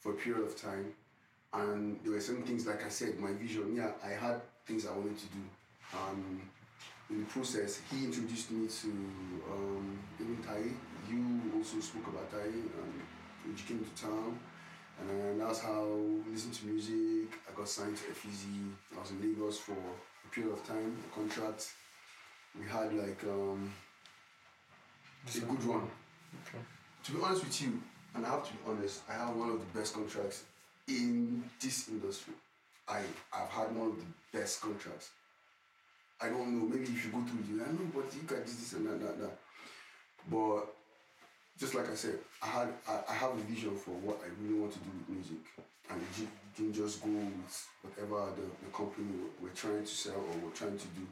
for 0.00 0.12
a 0.12 0.14
period 0.14 0.46
of 0.46 0.60
time. 0.60 0.92
And 1.52 1.98
there 2.02 2.12
were 2.12 2.20
some 2.20 2.42
things, 2.42 2.66
like 2.66 2.84
I 2.84 2.88
said, 2.88 3.18
my 3.18 3.32
vision, 3.32 3.74
yeah, 3.76 3.90
I 4.04 4.10
had 4.10 4.40
things 4.66 4.86
I 4.86 4.92
wanted 4.92 5.18
to 5.18 5.26
do. 5.26 5.42
And 6.08 6.40
in 7.10 7.20
the 7.20 7.26
process, 7.26 7.80
he 7.90 8.04
introduced 8.04 8.50
me 8.50 8.68
to 8.68 8.88
um, 9.52 9.98
even 10.20 10.38
Tai. 10.42 10.62
You 11.10 11.52
also 11.56 11.80
spoke 11.80 12.06
about 12.08 12.30
Tai 12.30 12.46
and 12.46 13.02
you 13.46 13.64
came 13.66 13.84
to 13.84 14.02
town. 14.02 14.38
And 15.00 15.40
that's 15.40 15.60
how 15.60 15.84
we 15.84 16.32
listened 16.32 16.54
to 16.54 16.66
music. 16.66 17.38
I 17.48 17.56
got 17.56 17.68
signed 17.68 17.96
to 17.96 18.02
FEZ. 18.02 18.46
I 18.96 19.00
was 19.00 19.10
in 19.10 19.20
Lagos 19.20 19.58
for 19.58 19.72
a 19.72 20.34
period 20.34 20.52
of 20.52 20.66
time, 20.66 20.96
a 21.06 21.14
contract. 21.14 21.68
We 22.58 22.66
had 22.66 22.92
like 22.94 23.22
um, 23.24 23.72
a 25.34 25.40
good 25.40 25.64
run. 25.64 25.88
To 27.04 27.12
be 27.12 27.18
honest 27.22 27.44
with 27.44 27.62
you, 27.62 27.82
and 28.14 28.24
I 28.24 28.30
have 28.30 28.46
to 28.46 28.52
be 28.52 28.58
honest, 28.66 29.02
I 29.08 29.14
have 29.14 29.36
one 29.36 29.50
of 29.50 29.58
the 29.58 29.78
best 29.78 29.94
contracts 29.94 30.44
in 30.88 31.42
this 31.60 31.88
industry. 31.88 32.34
I, 32.88 33.00
I've 33.32 33.48
had 33.48 33.74
one 33.74 33.88
of 33.88 33.96
the 33.96 34.38
best 34.38 34.60
contracts. 34.60 35.10
I 36.20 36.28
don't 36.28 36.58
know, 36.58 36.66
maybe 36.66 36.84
if 36.84 37.04
you 37.04 37.10
go 37.10 37.20
through 37.20 37.56
it, 37.56 37.68
I 37.68 37.72
know, 37.72 37.90
but 37.94 38.14
you 38.14 38.22
got 38.22 38.44
this, 38.46 38.56
this, 38.56 38.72
and 38.72 38.86
that, 38.86 39.00
that, 39.00 39.20
that. 39.20 39.38
But 40.30 40.74
just 41.58 41.74
like 41.74 41.90
I 41.90 41.94
said, 41.94 42.18
I 42.42 42.46
had 42.46 42.68
I, 42.88 43.00
I 43.10 43.14
have 43.14 43.32
a 43.32 43.42
vision 43.48 43.76
for 43.76 43.90
what 43.90 44.20
I 44.24 44.28
really 44.42 44.58
want 44.58 44.72
to 44.72 44.78
do 44.78 44.90
with 44.96 45.08
music, 45.16 45.44
and 45.90 46.00
it 46.00 46.28
didn't 46.56 46.74
just 46.74 47.02
go 47.02 47.10
with 47.10 47.68
whatever 47.82 48.32
the, 48.34 48.42
the 48.64 48.72
company 48.72 49.08
we're 49.42 49.50
trying 49.50 49.82
to 49.82 49.86
sell 49.86 50.16
or 50.16 50.36
we're 50.42 50.56
trying 50.56 50.78
to 50.78 50.88
do. 50.96 51.06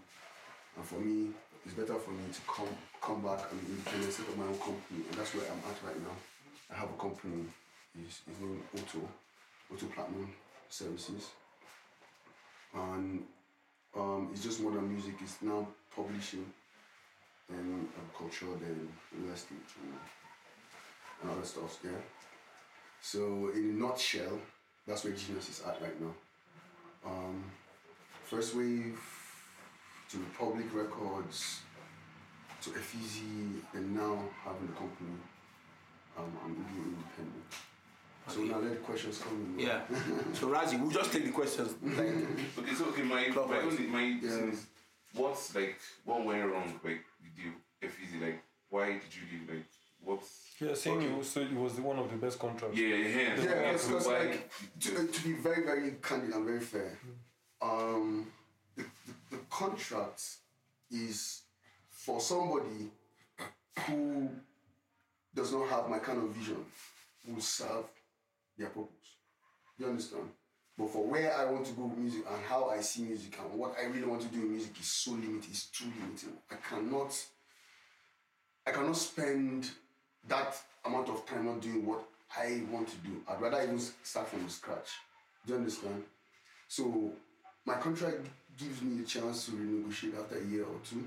And 0.77 0.85
for 0.85 0.97
me, 1.01 1.31
it's 1.65 1.74
better 1.74 1.95
for 1.95 2.11
me 2.11 2.24
to 2.32 2.41
come 2.49 2.69
come 3.05 3.20
back 3.20 3.40
and 3.52 3.60
independent, 3.68 4.12
set 4.12 4.28
up 4.28 4.36
my 4.36 4.44
own 4.44 4.59
company, 4.59 5.05
and 5.05 5.14
that's 5.14 5.35
where 5.35 5.44
I'm 5.44 5.60
at 5.70 5.78
right 5.85 6.01
now. 6.01 6.16
I 6.72 6.81
have 6.81 6.89
a 6.89 6.97
company, 6.97 7.44
it's, 8.02 8.22
it's 8.26 8.40
named 8.40 8.62
Auto, 8.74 9.06
Auto 9.72 9.86
Platinum 9.94 10.31
Services, 10.70 11.31
and 12.74 13.22
um, 13.94 14.31
it's 14.32 14.43
just 14.43 14.62
modern 14.62 14.90
music. 14.90 15.14
It's 15.20 15.43
now 15.43 15.68
publishing, 15.94 16.47
then 17.48 17.89
culture, 18.16 18.47
then 18.59 18.89
real 19.16 19.32
estate, 19.35 19.59
and, 19.82 19.93
and 21.22 21.31
other 21.31 21.47
stuff. 21.47 21.78
Yeah. 21.85 21.90
So 23.02 23.51
in 23.55 23.70
a 23.70 23.86
nutshell, 23.86 24.40
that's 24.89 25.05
where 25.05 25.12
Genius 25.12 25.51
is 25.51 25.62
at 25.66 25.81
right 25.82 26.01
now. 26.01 26.14
Um, 27.06 27.44
first 28.24 28.55
wave 28.55 28.98
to 30.10 30.18
Republic 30.18 30.66
Records 30.72 31.60
to 32.65 32.70
FEZ, 32.70 33.20
and 33.74 33.95
now 33.95 34.19
having 34.45 34.66
the 34.66 34.73
company. 34.73 35.11
Um, 36.16 36.32
I'm 36.45 36.55
being 36.55 36.97
independent. 36.97 37.45
So 38.28 38.41
now 38.41 38.59
let 38.59 38.70
the 38.70 38.77
questions 38.77 39.19
come 39.19 39.55
in. 39.59 39.66
Yeah. 39.66 39.81
so 40.32 40.47
Razi, 40.49 40.81
we'll 40.81 40.91
just 40.91 41.12
take 41.12 41.24
the 41.27 41.32
questions. 41.32 41.74
Like, 41.82 42.09
Okay, 42.59 42.74
so 42.74 42.86
okay, 42.86 43.03
my 43.03 43.27
my 43.28 43.32
Clockwise. 43.35 43.65
only 43.65 43.86
my 43.86 44.03
Yeah. 44.23 44.51
is 44.53 44.66
what's 45.12 45.55
like 45.55 45.77
what 46.05 46.24
went 46.24 46.51
wrong 46.51 46.69
like 46.82 47.05
with 47.23 47.36
you 47.45 47.53
FEZ 47.82 48.20
like 48.20 48.43
why 48.70 48.86
did 48.93 49.15
you 49.15 49.23
leave 49.31 49.49
like 49.49 49.65
what's 50.03 50.31
Yeah, 50.59 50.74
saying 50.74 50.97
okay. 50.99 51.07
it 51.07 51.16
was, 51.19 51.28
so 51.31 51.41
it 51.41 51.53
was 51.53 51.74
one 51.74 51.99
of 51.99 52.11
the 52.11 52.16
best 52.16 52.39
contracts. 52.39 52.77
yeah 52.78 52.89
yeah 52.89 53.09
yeah, 53.09 53.43
Yeah, 53.45 53.73
because 53.73 54.05
so 54.05 54.11
why 54.11 54.19
like 54.24 54.51
to, 54.81 55.07
to 55.07 55.23
be 55.23 55.32
very 55.35 55.62
very 55.65 55.91
candid 56.03 56.31
and 56.35 56.45
very 56.47 56.61
fair, 56.61 56.99
um, 57.62 58.27
the, 58.77 58.82
the, 59.07 59.36
the 59.36 59.43
contract 59.51 60.23
is 60.91 61.43
for 62.05 62.20
somebody 62.20 62.90
who 63.86 64.28
does 65.35 65.52
not 65.52 65.68
have 65.68 65.89
my 65.89 65.98
kind 65.98 66.18
of 66.18 66.28
vision, 66.31 66.62
will 67.26 67.40
serve 67.40 67.85
their 68.59 68.68
purpose. 68.68 69.16
You 69.78 69.86
understand? 69.86 70.28
But 70.76 70.90
for 70.90 71.06
where 71.06 71.35
I 71.35 71.47
want 71.47 71.64
to 71.66 71.72
go 71.72 71.85
with 71.85 71.98
music 71.98 72.24
and 72.28 72.44
how 72.47 72.68
I 72.68 72.81
see 72.81 73.02
music 73.02 73.39
and 73.40 73.59
what 73.59 73.74
I 73.81 73.86
really 73.86 74.06
want 74.06 74.20
to 74.22 74.28
do 74.28 74.43
in 74.43 74.51
music 74.51 74.78
is 74.78 74.86
so 74.86 75.12
limited, 75.12 75.48
it's 75.51 75.66
too 75.66 75.86
limited. 75.98 76.31
I 76.51 76.56
cannot 76.56 77.16
I 78.66 78.70
cannot 78.70 78.97
spend 78.97 79.70
that 80.28 80.56
amount 80.85 81.09
of 81.09 81.24
time 81.26 81.47
not 81.47 81.62
doing 81.62 81.86
what 81.86 82.05
I 82.36 82.62
want 82.70 82.89
to 82.89 82.97
do. 82.98 83.22
I'd 83.28 83.40
rather 83.40 83.62
even 83.62 83.78
start 83.78 84.28
from 84.28 84.48
scratch. 84.48 84.90
Do 85.47 85.52
you 85.55 85.59
understand? 85.59 86.02
So 86.68 87.12
my 87.64 87.74
contract 87.74 88.26
gives 88.59 88.82
me 88.82 89.01
the 89.01 89.06
chance 89.06 89.47
to 89.47 89.52
renegotiate 89.52 90.18
after 90.20 90.39
a 90.39 90.44
year 90.44 90.64
or 90.64 90.81
two. 90.89 91.06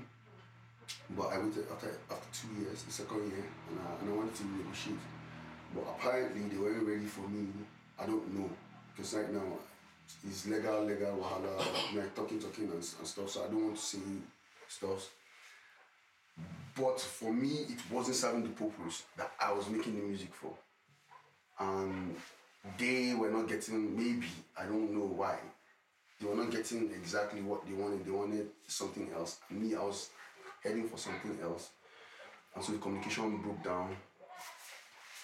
But 1.10 1.28
I 1.28 1.38
waited 1.38 1.66
after 1.70 1.90
after 2.10 2.28
two 2.32 2.60
years, 2.60 2.82
the 2.82 2.92
second 2.92 3.28
year, 3.30 3.44
and 3.70 3.78
I, 3.80 4.00
and 4.00 4.12
I 4.12 4.16
wanted 4.16 4.34
to 4.34 4.42
renegotiate. 4.42 5.04
But 5.74 5.84
apparently 5.96 6.42
they 6.48 6.56
weren't 6.56 6.86
ready 6.86 7.06
for 7.06 7.28
me. 7.28 7.48
I 7.98 8.06
don't 8.06 8.34
know. 8.34 8.48
Because 8.94 9.14
right 9.14 9.32
now 9.32 9.58
it's 10.26 10.46
legal, 10.46 10.84
legal, 10.84 11.16
wahala, 11.16 11.58
like 11.96 12.14
talking, 12.14 12.40
talking 12.40 12.64
and, 12.64 12.74
and 12.74 12.84
stuff. 12.84 13.30
So 13.30 13.44
I 13.44 13.48
don't 13.48 13.64
want 13.64 13.76
to 13.76 13.82
say 13.82 13.98
stuff. 14.68 15.10
But 16.76 17.00
for 17.00 17.32
me, 17.32 17.66
it 17.68 17.78
wasn't 17.90 18.16
serving 18.16 18.42
the 18.44 18.50
purpose 18.50 19.02
that 19.16 19.32
I 19.40 19.52
was 19.52 19.68
making 19.68 19.96
the 19.96 20.02
music 20.02 20.32
for. 20.32 20.52
And 21.58 22.14
they 22.78 23.14
were 23.14 23.30
not 23.30 23.48
getting, 23.48 23.96
maybe, 23.96 24.26
I 24.56 24.64
don't 24.64 24.92
know 24.92 25.06
why, 25.06 25.38
they 26.20 26.26
were 26.26 26.36
not 26.36 26.50
getting 26.50 26.90
exactly 26.92 27.42
what 27.42 27.66
they 27.66 27.72
wanted. 27.72 28.04
They 28.04 28.10
wanted 28.10 28.48
something 28.66 29.10
else. 29.16 29.38
Me, 29.50 29.74
I 29.74 29.82
was 29.82 30.10
heading 30.68 30.88
for 30.88 30.98
something 30.98 31.38
else. 31.42 31.70
And 32.54 32.64
so 32.64 32.72
the 32.72 32.78
communication 32.78 33.38
broke 33.38 33.62
down. 33.64 33.96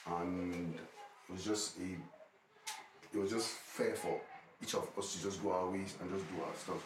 And 0.07 0.75
it 0.75 1.33
was 1.33 1.45
just 1.45 1.79
a, 1.79 3.17
it 3.17 3.21
was 3.21 3.31
just 3.31 3.49
fair 3.49 3.95
for 3.95 4.21
each 4.63 4.75
of 4.75 4.89
us 4.99 5.15
to 5.17 5.23
just 5.23 5.43
go 5.43 5.53
our 5.53 5.71
ways 5.71 5.95
and 6.01 6.11
just 6.11 6.25
do 6.35 6.43
our 6.43 6.55
stuff. 6.57 6.83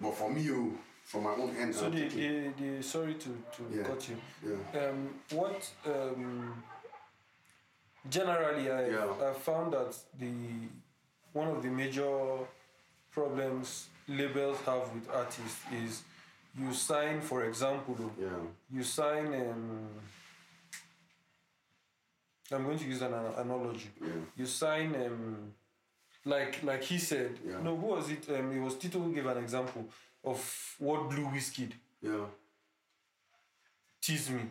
But 0.00 0.14
for 0.14 0.30
me, 0.30 0.48
oh, 0.50 0.72
from 1.04 1.24
my 1.24 1.30
own 1.34 1.54
end, 1.56 1.74
So 1.74 1.90
the, 1.90 2.08
the, 2.08 2.52
the 2.58 2.82
sorry 2.82 3.14
to, 3.14 3.28
to 3.28 3.62
Yeah. 3.76 3.82
cut 3.82 4.08
you. 4.08 4.16
Yeah. 4.46 4.88
Um, 4.88 5.08
what 5.32 5.70
um, 5.86 6.62
generally 8.08 8.70
I 8.70 8.88
Yeah. 8.88 9.06
I 9.22 9.32
found 9.34 9.72
that 9.74 9.94
the 10.18 10.32
one 11.32 11.48
of 11.48 11.62
the 11.62 11.68
major 11.68 12.38
problems 13.10 13.88
labels 14.08 14.58
have 14.66 14.92
with 14.94 15.08
artists 15.10 15.60
is 15.84 16.02
you 16.58 16.72
sign, 16.72 17.20
for 17.20 17.44
example, 17.44 17.96
yeah. 18.20 18.28
you 18.72 18.82
sign. 18.84 19.26
Um, 19.34 19.88
I'm 22.52 22.64
going 22.64 22.78
to 22.78 22.84
use 22.84 23.02
an 23.02 23.14
analogy. 23.14 23.90
Yeah. 24.00 24.08
You 24.36 24.46
sign, 24.46 24.94
um, 24.94 25.52
like 26.24 26.62
like 26.62 26.82
he 26.82 26.98
said. 26.98 27.38
Yeah. 27.46 27.60
No, 27.62 27.76
who 27.76 27.86
was 27.86 28.10
it? 28.10 28.28
Um, 28.28 28.52
it 28.52 28.60
was 28.60 28.76
Tito 28.76 28.98
who 29.00 29.12
gave 29.14 29.26
an 29.26 29.38
example 29.38 29.88
of 30.22 30.74
what 30.78 31.10
Blue 31.10 31.26
Whiskey 31.26 31.68
Yeah. 32.02 32.26
tease 34.00 34.30
me, 34.30 34.42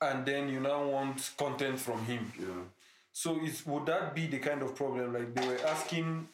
and 0.00 0.26
then 0.26 0.48
you 0.48 0.60
now 0.60 0.84
want 0.86 1.30
content 1.36 1.78
from 1.80 2.04
him. 2.04 2.32
Yeah. 2.38 2.62
So 3.12 3.38
it's 3.42 3.64
would 3.64 3.86
that 3.86 4.14
be 4.14 4.26
the 4.26 4.38
kind 4.38 4.62
of 4.62 4.74
problem? 4.74 5.14
Like 5.14 5.34
they 5.34 5.46
were 5.46 5.60
asking 5.66 6.28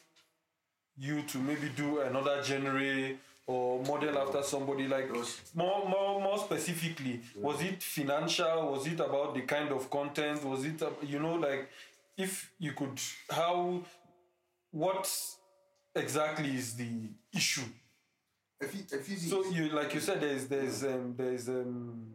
you 0.97 1.21
to 1.23 1.37
maybe 1.37 1.69
do 1.69 2.01
another 2.01 2.43
genre 2.43 3.09
or 3.45 3.83
model 3.83 4.17
after 4.17 4.41
somebody 4.41 4.87
like 4.87 5.09
more 5.53 5.87
more 5.89 6.21
more 6.21 6.37
specifically 6.37 7.19
was 7.35 7.61
it 7.61 7.81
financial? 7.83 8.71
Was 8.71 8.87
it 8.87 8.99
about 8.99 9.35
the 9.35 9.41
kind 9.41 9.69
of 9.71 9.89
content? 9.89 10.43
Was 10.45 10.63
it 10.65 10.81
you 11.03 11.19
know 11.19 11.35
like 11.35 11.69
if 12.17 12.51
you 12.59 12.71
could 12.73 12.99
how 13.29 13.81
what 14.71 15.09
exactly 15.95 16.55
is 16.55 16.75
the 16.75 16.89
issue? 17.33 17.61
If 18.61 18.73
you, 18.75 18.83
if 18.97 19.09
you 19.09 19.17
so 19.17 19.43
you 19.45 19.69
like 19.69 19.93
you 19.93 19.99
said 19.99 20.21
there's 20.21 20.47
there's 20.47 20.83
um, 20.85 21.13
there's 21.17 21.49
um 21.49 22.13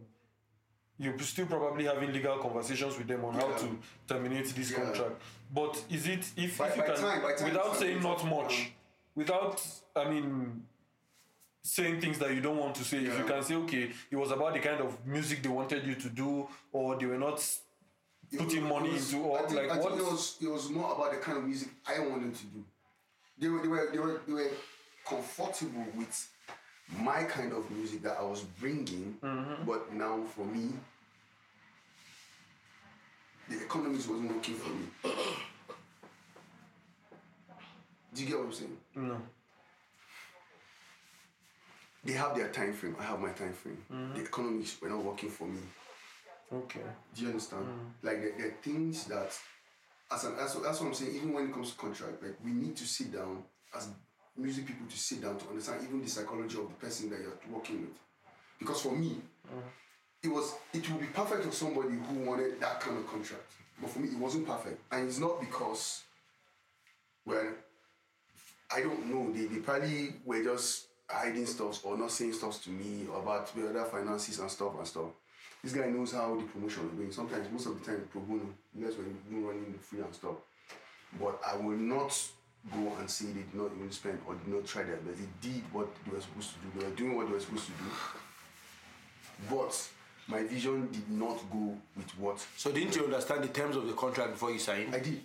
you're 1.00 1.16
still 1.20 1.46
probably 1.46 1.84
having 1.84 2.12
legal 2.12 2.38
conversations 2.38 2.96
with 2.98 3.06
them 3.06 3.24
on 3.24 3.34
how 3.34 3.52
to 3.52 3.78
terminate 4.08 4.46
this 4.46 4.70
Yeah. 4.70 4.78
contract. 4.82 5.20
But 5.54 5.80
is 5.90 6.06
it 6.08 6.26
if, 6.36 6.58
By- 6.58 6.68
if 6.68 6.76
you 6.76 6.82
by 6.82 6.88
can 6.88 6.96
time- 6.96 7.20
time 7.22 7.44
without 7.44 7.76
saying 7.76 8.02
not 8.02 8.24
much, 8.26 8.72
without 9.14 9.62
I 9.94 10.08
mean 10.10 10.62
saying 11.68 12.00
things 12.00 12.18
that 12.18 12.34
you 12.34 12.40
don't 12.40 12.56
want 12.56 12.74
to 12.76 12.84
say, 12.84 12.98
if 12.98 13.18
you 13.18 13.24
can 13.24 13.42
say 13.42 13.54
okay, 13.56 13.90
it 14.10 14.16
was 14.16 14.30
about 14.30 14.54
the 14.54 14.60
kind 14.60 14.80
of 14.80 14.96
music 15.06 15.42
they 15.42 15.48
wanted 15.48 15.84
you 15.86 15.94
to 15.94 16.08
do, 16.08 16.48
or 16.72 16.96
they 16.96 17.06
were 17.06 17.18
not 17.18 17.38
putting 18.36 18.62
was- 18.68 18.72
money 18.72 18.90
was- 18.92 19.12
into, 19.12 19.24
or 19.24 19.38
think, 19.48 19.60
like 19.60 19.70
I 19.70 19.78
what? 19.78 19.92
it 19.98 20.04
was 20.04 20.36
it 20.40 20.48
was 20.50 20.70
more 20.70 20.94
about 20.94 21.10
the 21.12 21.18
kind 21.18 21.38
of 21.38 21.44
music 21.44 21.68
I 21.86 21.98
wanted 22.00 22.34
to 22.34 22.44
do. 22.46 22.64
They 23.40 23.48
were 23.48 23.60
they 23.62 23.68
were 23.68 23.88
they 23.92 23.98
were, 23.98 24.20
they 24.26 24.32
were 24.32 24.50
comfortable 25.06 25.84
with 25.96 26.28
my 26.98 27.24
kind 27.24 27.52
of 27.52 27.70
music 27.70 28.02
that 28.02 28.16
I 28.18 28.22
was 28.22 28.40
bringing, 28.60 29.16
Mm-hmm. 29.22 29.64
but 29.66 29.92
now 29.92 30.20
for 30.34 30.44
me, 30.46 30.70
the 33.48 33.56
economics 33.62 34.06
wasn't 34.08 34.32
working 34.34 34.54
for 34.54 34.70
me. 34.70 34.86
Do 38.14 38.22
you 38.22 38.28
get 38.28 38.38
what 38.38 38.46
I'm 38.46 38.52
saying? 38.52 38.76
no. 38.96 39.20
They 42.08 42.14
have 42.14 42.34
their 42.34 42.48
time 42.48 42.72
frame. 42.72 42.96
I 42.98 43.02
have 43.02 43.20
my 43.20 43.28
time 43.32 43.52
frame. 43.52 43.76
Mm-hmm. 43.92 44.14
The 44.14 44.20
economics 44.22 44.80
were 44.80 44.88
not 44.88 45.04
working 45.04 45.28
for 45.28 45.46
me. 45.46 45.60
Okay. 46.50 46.80
Do 47.14 47.22
you 47.22 47.28
understand? 47.28 47.66
Mm. 47.66 48.06
Like 48.06 48.22
there, 48.22 48.32
there 48.38 48.46
are 48.48 48.56
things 48.62 49.04
that, 49.04 49.36
as 50.10 50.24
an 50.24 50.32
what- 50.32 50.62
that's 50.62 50.80
what 50.80 50.86
I'm 50.86 50.94
saying. 50.94 51.14
Even 51.16 51.34
when 51.34 51.44
it 51.48 51.52
comes 51.52 51.72
to 51.72 51.76
contract, 51.76 52.22
like 52.22 52.36
we 52.42 52.52
need 52.52 52.74
to 52.76 52.86
sit 52.86 53.12
down 53.12 53.44
as 53.76 53.88
music 54.38 54.66
people 54.66 54.86
to 54.88 54.96
sit 54.96 55.20
down 55.20 55.36
to 55.36 55.48
understand 55.50 55.82
even 55.86 56.00
the 56.00 56.08
psychology 56.08 56.56
of 56.56 56.68
the 56.70 56.74
person 56.86 57.10
that 57.10 57.20
you're 57.20 57.36
working 57.52 57.82
with. 57.82 57.98
Because 58.58 58.80
for 58.80 58.96
me, 58.96 59.20
it 60.22 60.28
was 60.28 60.54
it 60.72 60.90
would 60.90 61.00
be 61.00 61.08
perfect 61.08 61.44
for 61.44 61.52
somebody 61.52 61.90
who 62.08 62.20
wanted 62.24 62.58
that 62.58 62.80
kind 62.80 62.96
of 62.96 63.06
contract, 63.06 63.52
but 63.82 63.90
for 63.90 63.98
me 63.98 64.08
it 64.08 64.18
wasn't 64.18 64.46
perfect, 64.46 64.80
and 64.92 65.06
it's 65.06 65.18
not 65.18 65.38
because, 65.40 66.04
well, 67.26 67.52
I 68.74 68.80
don't 68.80 69.06
know. 69.10 69.30
They, 69.30 69.44
they 69.44 69.60
probably 69.60 70.14
were 70.24 70.42
just 70.42 70.87
hiding 71.08 71.46
stuff 71.46 71.84
or 71.84 71.96
not 71.96 72.10
saying 72.10 72.32
stuff 72.32 72.62
to 72.64 72.70
me 72.70 73.06
about 73.14 73.54
the 73.54 73.68
other 73.68 73.84
finances 73.84 74.38
and 74.38 74.50
stuff 74.50 74.72
and 74.76 74.86
stuff. 74.86 75.06
This 75.62 75.72
guy 75.72 75.86
knows 75.86 76.12
how 76.12 76.36
the 76.36 76.44
promotion 76.44 76.84
is 76.86 76.92
going. 76.92 77.12
Sometimes, 77.12 77.50
most 77.50 77.66
of 77.66 77.78
the 77.80 77.84
time, 77.84 78.08
pro 78.12 78.20
bono. 78.20 78.42
You 78.76 78.84
guys 78.84 78.96
were 78.96 79.04
running 79.30 79.72
the 79.72 79.78
free 79.78 80.00
and 80.00 80.14
stuff. 80.14 80.36
But 81.20 81.40
I 81.46 81.56
will 81.56 81.76
not 81.76 82.16
go 82.72 82.92
and 83.00 83.10
say 83.10 83.26
they 83.26 83.40
did 83.40 83.54
not 83.54 83.70
even 83.76 83.90
spend 83.90 84.20
or 84.26 84.34
did 84.34 84.54
not 84.54 84.66
try 84.66 84.82
their 84.84 84.96
best. 84.96 85.18
They 85.18 85.48
did 85.48 85.62
what 85.72 85.88
they 86.04 86.12
were 86.12 86.20
supposed 86.20 86.50
to 86.50 86.58
do. 86.60 86.80
They 86.80 86.86
were 86.86 86.96
doing 86.96 87.16
what 87.16 87.26
they 87.26 87.32
were 87.32 87.40
supposed 87.40 87.66
to 87.66 87.72
do. 87.72 87.90
But 89.50 89.88
my 90.28 90.42
vision 90.44 90.88
did 90.92 91.10
not 91.10 91.38
go 91.50 91.76
with 91.96 92.10
what 92.18 92.46
So 92.56 92.70
didn't 92.70 92.94
you 92.94 93.04
understand 93.04 93.42
the 93.42 93.48
terms 93.48 93.76
of 93.76 93.86
the 93.86 93.94
contract 93.94 94.32
before 94.32 94.52
you 94.52 94.58
signed? 94.58 94.94
I 94.94 94.98
did. 95.00 95.20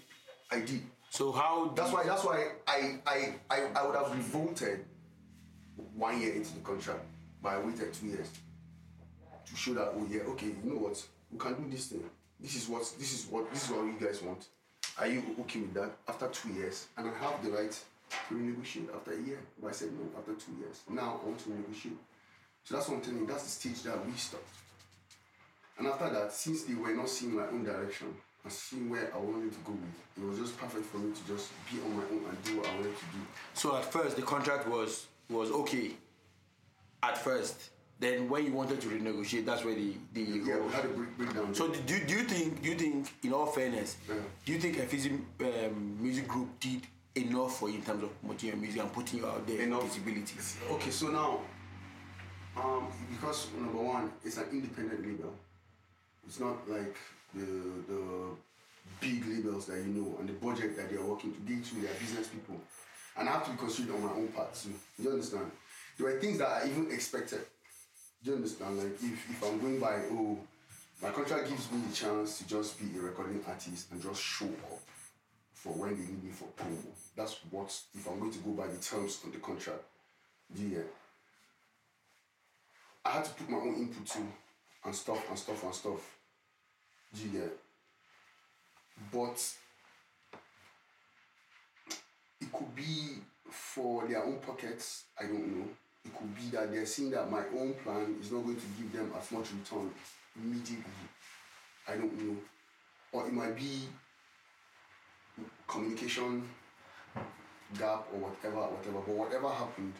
I 0.49 0.59
did. 0.61 0.81
So 1.09 1.31
how? 1.31 1.73
That's 1.75 1.91
why. 1.91 2.03
That's 2.05 2.23
why 2.23 2.47
I 2.67 2.97
I, 3.05 3.35
I, 3.49 3.67
I 3.75 3.85
would 3.85 3.95
have 3.95 4.11
revolted 4.15 4.85
one 5.95 6.19
year 6.21 6.33
into 6.33 6.53
the 6.53 6.61
contract, 6.61 7.01
but 7.41 7.49
I 7.49 7.59
waited 7.59 7.93
two 7.93 8.07
years 8.07 8.29
to 9.45 9.55
show 9.55 9.73
that 9.73 9.93
oh 9.95 10.07
yeah 10.09 10.21
okay 10.21 10.47
you 10.47 10.57
know 10.63 10.79
what 10.79 11.03
we 11.31 11.37
can 11.37 11.53
do 11.55 11.69
this 11.69 11.87
thing. 11.87 12.03
This 12.39 12.55
is 12.55 12.67
what 12.67 12.81
this 12.99 13.13
is 13.13 13.25
what 13.29 13.51
this 13.51 13.65
is 13.65 13.69
what 13.71 13.85
you 13.85 13.95
guys 13.99 14.21
want. 14.21 14.47
Are 14.99 15.07
you 15.07 15.23
okay 15.41 15.61
with 15.61 15.73
that? 15.73 15.91
After 16.07 16.27
two 16.27 16.49
years, 16.49 16.87
and 16.97 17.09
I 17.09 17.13
have 17.23 17.43
the 17.43 17.51
right 17.51 17.71
to 17.71 18.35
renegotiate 18.35 18.95
after 18.95 19.13
a 19.13 19.21
year. 19.21 19.39
But 19.61 19.69
I 19.69 19.71
said 19.71 19.89
no 19.93 20.19
after 20.19 20.33
two 20.33 20.53
years. 20.59 20.81
Now 20.89 21.19
I 21.21 21.25
want 21.25 21.39
to 21.39 21.49
renegotiate. 21.49 21.97
So 22.63 22.75
that's 22.75 22.87
what 22.87 22.97
I'm 22.97 23.01
telling 23.01 23.19
you. 23.19 23.27
That's 23.27 23.43
the 23.43 23.49
stage 23.49 23.83
that 23.83 24.05
we 24.05 24.13
stopped. 24.13 24.43
And 25.77 25.87
after 25.87 26.09
that, 26.11 26.31
since 26.31 26.63
they 26.63 26.75
were 26.75 26.93
not 26.93 27.09
seeing 27.09 27.35
my 27.35 27.47
own 27.47 27.63
direction 27.63 28.13
and 28.43 28.53
seeing 28.53 28.89
where 28.89 29.11
I 29.13 29.17
wanted 29.17 29.51
to 29.51 29.59
go 29.59 29.71
with, 29.71 30.23
it 30.23 30.29
was 30.29 30.37
just 30.37 30.57
perfect 30.57 30.85
for 30.85 30.97
me 30.97 31.13
to 31.13 31.27
just 31.27 31.51
be 31.71 31.79
on 31.81 31.97
my 31.97 32.03
own 32.03 32.23
and 32.29 32.43
do 32.43 32.57
what 32.57 32.67
I 32.67 32.75
wanted 32.75 32.97
to 32.97 33.05
do. 33.05 33.19
So 33.53 33.75
at 33.75 33.85
first 33.85 34.15
the 34.15 34.21
contract 34.21 34.67
was 34.67 35.07
was 35.29 35.51
okay. 35.51 35.91
At 37.01 37.17
first, 37.17 37.69
then 37.99 38.29
when 38.29 38.45
you 38.45 38.53
wanted 38.53 38.79
to 38.81 38.87
renegotiate, 38.87 39.45
that's 39.45 39.63
where 39.65 39.75
the 39.75 39.93
the 40.13 40.21
Yeah, 40.21 40.59
we 40.59 40.71
had 40.71 40.85
a 40.85 40.89
breakdown. 40.89 41.53
So 41.53 41.67
do, 41.69 41.99
do 41.99 42.13
you 42.15 42.23
think 42.23 42.61
do 42.61 42.69
you 42.69 42.75
think 42.75 43.07
in 43.23 43.33
all 43.33 43.45
fairness, 43.47 43.97
Yeah. 44.07 44.15
do 44.45 44.53
you 44.53 44.59
think 44.59 44.77
a 44.77 45.65
um, 45.67 45.97
music 46.01 46.27
group 46.27 46.59
did 46.59 46.81
enough 47.15 47.59
for 47.59 47.69
you 47.69 47.75
in 47.75 47.81
terms 47.83 48.03
of 48.03 48.19
promoting 48.21 48.49
your 48.49 48.57
music 48.57 48.81
and 48.81 48.91
putting 48.93 49.19
you 49.19 49.27
out 49.27 49.45
there 49.47 49.61
Enough. 49.61 49.83
visibility? 49.83 50.35
Okay, 50.71 50.91
so 50.91 51.07
now, 51.09 51.41
um, 52.57 52.87
because 53.11 53.47
number 53.59 53.81
one, 53.81 54.11
it's 54.23 54.37
an 54.37 54.45
independent 54.51 55.05
label. 55.05 55.33
It's 56.25 56.39
not 56.39 56.67
like 56.69 56.95
the 57.33 57.45
the 57.87 58.01
big 59.01 59.25
labels 59.27 59.65
that 59.67 59.77
you 59.77 59.91
know 59.93 60.17
and 60.19 60.29
the 60.29 60.33
budget 60.33 60.75
that 60.77 60.89
they 60.89 60.95
are 60.97 61.05
working 61.05 61.33
to. 61.33 61.39
They 61.45 61.61
too, 61.61 61.81
they 61.81 61.87
are 61.87 61.99
business 61.99 62.27
people, 62.27 62.55
and 63.17 63.29
I 63.29 63.33
have 63.33 63.45
to 63.45 63.51
be 63.51 63.57
considered 63.57 63.95
on 63.95 64.03
my 64.03 64.11
own 64.11 64.27
part 64.29 64.53
too. 64.55 64.73
Do 64.97 65.03
You 65.03 65.11
understand? 65.11 65.51
There 65.97 66.07
were 66.07 66.19
things 66.19 66.39
that 66.39 66.47
I 66.47 66.67
even 66.69 66.91
expected. 66.91 67.41
Do 68.23 68.31
you 68.31 68.37
understand? 68.37 68.77
Like 68.77 68.93
if, 68.93 69.29
if 69.29 69.43
I'm 69.43 69.59
going 69.59 69.79
by 69.79 69.95
oh, 70.11 70.37
my 71.01 71.09
contract 71.09 71.49
gives 71.49 71.71
me 71.71 71.81
the 71.87 71.95
chance 71.95 72.37
to 72.39 72.47
just 72.47 72.79
be 72.79 72.97
a 72.97 73.01
recording 73.01 73.43
artist 73.47 73.91
and 73.91 74.01
just 74.01 74.21
show 74.21 74.45
up 74.45 74.79
for 75.53 75.73
when 75.73 75.91
they 75.91 76.05
need 76.05 76.23
me 76.23 76.31
for 76.31 76.45
promo. 76.57 76.77
That's 77.15 77.37
what 77.51 77.77
if 77.93 78.07
I'm 78.07 78.19
going 78.19 78.31
to 78.31 78.39
go 78.39 78.51
by 78.51 78.67
the 78.67 78.77
terms 78.77 79.19
of 79.23 79.31
the 79.31 79.39
contract. 79.39 79.83
Get? 80.57 80.87
I 83.05 83.11
had 83.11 83.25
to 83.25 83.31
put 83.31 83.49
my 83.49 83.57
own 83.57 83.75
input 83.75 84.05
too, 84.05 84.27
and 84.85 84.95
stuff 84.95 85.23
and 85.29 85.37
stuff 85.37 85.63
and 85.63 85.73
stuff. 85.73 86.17
Do 87.13 87.21
you 87.23 87.39
get? 87.39 87.57
but 89.11 89.53
it 92.43 92.51
could 92.51 92.75
be 92.75 93.17
for 93.49 94.07
their 94.07 94.23
own 94.23 94.39
pockets. 94.39 95.05
I 95.19 95.23
don't 95.23 95.57
know. 95.57 95.65
It 96.05 96.11
could 96.17 96.35
be 96.35 96.55
that 96.55 96.71
they're 96.71 96.85
seeing 96.85 97.11
that 97.11 97.31
my 97.31 97.43
own 97.57 97.73
plan 97.83 98.15
is 98.21 98.31
not 98.31 98.43
going 98.43 98.57
to 98.57 98.67
give 98.77 98.91
them 98.91 99.11
as 99.17 99.31
much 99.31 99.47
return 99.53 99.89
immediately. 100.35 100.83
I 101.87 101.95
don't 101.95 102.13
know. 102.21 102.35
Or 103.11 103.27
it 103.27 103.33
might 103.33 103.55
be 103.55 103.87
communication 105.67 106.43
gap 107.77 108.07
or 108.13 108.19
whatever, 108.19 108.57
whatever. 108.57 108.99
But 109.05 109.15
whatever 109.15 109.49
happened 109.49 109.93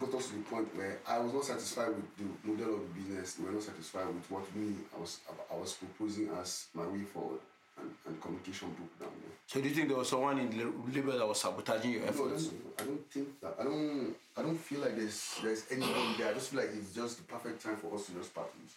got 0.00 0.14
us 0.14 0.28
to 0.28 0.36
the 0.36 0.42
point 0.42 0.74
where 0.74 0.98
I 1.06 1.18
was 1.18 1.34
not 1.34 1.44
satisfied 1.44 1.88
with 1.88 2.16
the 2.16 2.48
model 2.48 2.76
of 2.76 2.80
the 2.80 3.00
business. 3.00 3.38
We 3.38 3.46
were 3.46 3.52
not 3.52 3.62
satisfied 3.62 4.06
with 4.08 4.30
what 4.30 4.56
me 4.56 4.74
I 4.96 5.00
was 5.00 5.20
I 5.52 5.56
was 5.56 5.74
proposing 5.74 6.30
as 6.40 6.66
my 6.74 6.86
way 6.86 7.02
forward, 7.02 7.40
and, 7.80 7.90
and 8.06 8.20
communication 8.22 8.68
broke 8.70 8.98
down. 9.00 9.08
Yeah. 9.22 9.30
So 9.46 9.60
do 9.60 9.68
you 9.68 9.74
think 9.74 9.88
there 9.88 9.96
was 9.96 10.08
someone 10.08 10.38
in 10.38 10.50
the 10.50 10.64
label 10.94 11.18
that 11.18 11.26
was 11.26 11.40
sabotaging 11.40 11.92
your 11.92 12.04
efforts? 12.06 12.50
no, 12.52 12.58
I 12.78 12.82
don't 12.84 13.10
think 13.10 13.40
that. 13.40 13.54
I 13.60 13.64
don't. 13.64 14.14
I 14.36 14.42
don't 14.42 14.58
feel 14.58 14.80
like 14.80 14.96
there's 14.96 15.38
there's 15.42 15.64
anyone 15.70 16.14
there. 16.18 16.28
I 16.30 16.34
just 16.34 16.50
feel 16.50 16.60
like 16.60 16.70
it's 16.76 16.94
just 16.94 17.16
the 17.18 17.24
perfect 17.24 17.62
time 17.62 17.76
for 17.76 17.94
us 17.94 18.06
to 18.06 18.12
just 18.12 18.34
part 18.34 18.48
ways. 18.60 18.74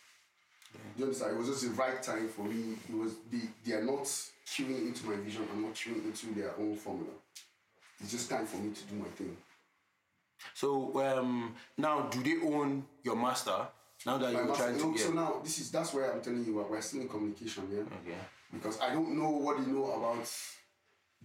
Do 0.73 0.79
you 0.97 1.05
understand? 1.05 1.33
It 1.35 1.37
was 1.37 1.47
just 1.49 1.61
the 1.63 1.69
right 1.71 2.01
time 2.01 2.27
for 2.29 2.43
me. 2.45 2.75
It 2.89 2.95
was 2.95 3.13
they. 3.31 3.41
They 3.63 3.73
are 3.77 3.83
not 3.83 4.03
queuing 4.47 4.87
into 4.87 5.05
my 5.05 5.15
vision. 5.17 5.47
I'm 5.53 5.61
not 5.61 5.73
queuing 5.75 6.03
into 6.05 6.33
their 6.33 6.51
own 6.59 6.75
formula. 6.75 7.11
It's 8.01 8.11
just 8.11 8.29
time 8.29 8.45
for 8.45 8.57
me 8.57 8.73
to 8.73 8.83
do 8.85 8.95
my 8.95 9.07
thing. 9.09 9.37
So 10.55 10.99
um, 11.01 11.55
now, 11.77 12.01
do 12.11 12.21
they 12.21 12.45
own 12.45 12.83
your 13.03 13.15
master? 13.15 13.65
Now 14.05 14.17
that 14.17 14.33
My 14.33 14.39
you're 14.39 14.47
master- 14.47 14.63
trying 14.63 14.77
to 14.79 14.87
no, 14.87 14.97
so 14.97 15.11
now 15.13 15.39
this 15.41 15.59
is 15.59 15.71
that's 15.71 15.93
where 15.93 16.11
I'm 16.11 16.19
telling 16.21 16.43
you 16.43 16.55
we're, 16.55 16.63
we're 16.63 16.81
still 16.81 17.01
in 17.01 17.07
communication, 17.07 17.63
yeah. 17.71 17.79
Okay. 17.81 18.17
Because 18.53 18.79
I 18.79 18.93
don't 18.93 19.17
know 19.17 19.29
what 19.29 19.57
they 19.57 19.71
know 19.71 19.91
about 19.91 20.29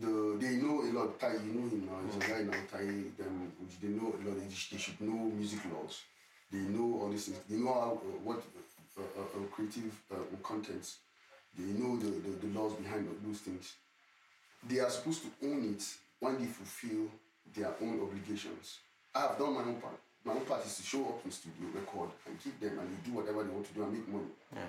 the. 0.00 0.38
They 0.40 0.56
know 0.56 0.80
a 0.80 0.90
lot. 0.98 1.20
Tai, 1.20 1.32
you 1.44 1.52
know 1.52 1.68
him 1.68 1.86
now. 1.86 2.00
He's 2.06 2.16
a 2.16 2.32
guy 2.32 2.42
now. 2.42 2.56
Tai, 2.72 2.86
them. 3.20 3.52
They 3.82 3.88
know 3.88 4.08
a 4.08 4.18
lot. 4.26 4.36
They, 4.40 4.78
should 4.78 5.00
know 5.00 5.30
music 5.36 5.60
laws. 5.70 6.00
They 6.50 6.58
know 6.58 7.00
all 7.02 7.10
these 7.10 7.26
things. 7.26 7.38
They 7.48 7.56
know 7.56 7.74
how 7.74 8.00
uh, 8.02 8.18
what 8.24 8.38
uh, 8.38 9.00
uh, 9.00 9.20
uh, 9.20 9.46
creative 9.52 9.92
uh, 10.10 10.16
contents. 10.42 10.98
They 11.56 11.78
know 11.78 11.96
the, 11.98 12.06
the, 12.06 12.46
the 12.46 12.58
laws 12.58 12.72
behind 12.74 13.08
those 13.26 13.40
things. 13.40 13.74
They 14.68 14.80
are 14.80 14.90
supposed 14.90 15.22
to 15.22 15.46
own 15.46 15.74
it 15.74 15.84
when 16.20 16.38
they 16.38 16.46
fulfill 16.46 17.08
their 17.54 17.74
own 17.82 18.00
obligations. 18.00 18.78
I 19.14 19.22
have 19.22 19.38
done 19.38 19.54
my 19.54 19.62
own 19.62 19.80
part. 19.80 19.98
My 20.24 20.32
own 20.32 20.44
part 20.44 20.64
is 20.64 20.76
to 20.76 20.82
show 20.82 21.04
up 21.06 21.24
in 21.24 21.30
studio, 21.30 21.68
record, 21.74 22.10
and 22.26 22.38
keep 22.42 22.58
them, 22.60 22.78
and 22.78 22.88
they 22.88 23.10
do 23.10 23.16
whatever 23.16 23.42
they 23.44 23.50
want 23.50 23.66
to 23.66 23.74
do 23.74 23.82
and 23.82 23.92
make 23.92 24.08
money. 24.08 24.32
Yeah. 24.54 24.60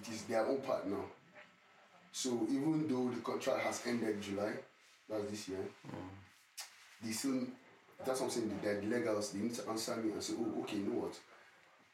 It 0.00 0.12
is 0.12 0.22
their 0.22 0.46
own 0.46 0.60
part 0.60 0.86
now. 0.88 1.04
So 2.16 2.30
even 2.48 2.88
though 2.88 3.10
the 3.14 3.20
contract 3.20 3.60
has 3.60 3.82
ended 3.86 4.22
July, 4.22 4.52
that's 5.06 5.26
this 5.30 5.50
year, 5.50 5.58
they 7.04 7.12
still 7.12 7.42
that's 8.06 8.20
what 8.20 8.28
I'm 8.28 8.30
saying. 8.30 8.58
They're 8.62 8.80
the 8.80 8.86
legals. 8.86 9.32
They 9.32 9.40
need 9.40 9.54
to 9.56 9.68
answer 9.68 9.94
me 9.96 10.12
and 10.12 10.22
say, 10.22 10.32
oh, 10.40 10.62
okay, 10.62 10.78
you 10.78 10.84
know 10.84 11.00
what? 11.00 11.14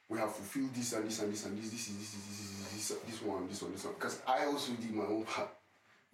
We 0.08 0.18
have 0.20 0.32
fulfilled 0.32 0.72
this 0.76 0.92
and 0.92 1.08
this 1.08 1.20
and 1.22 1.32
this 1.32 1.44
and 1.46 1.58
this. 1.60 1.70
This 1.70 1.88
is 1.88 1.96
this 1.98 2.14
is 2.14 2.28
this 2.30 2.40
is 2.40 2.88
this, 2.88 2.98
this 3.04 3.22
one, 3.22 3.48
this 3.48 3.62
one, 3.62 3.72
this 3.72 3.84
one. 3.84 3.94
Because 3.94 4.20
I 4.24 4.46
also 4.46 4.72
did 4.74 4.94
my 4.94 5.06
own 5.06 5.24
part. 5.24 5.48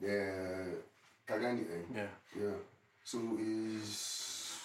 The 0.01 0.77
Kagani, 1.29 1.65
eh? 1.65 1.85
Yeah. 1.95 2.07
yeah. 2.35 2.51
So 3.05 3.19
is 3.39 3.89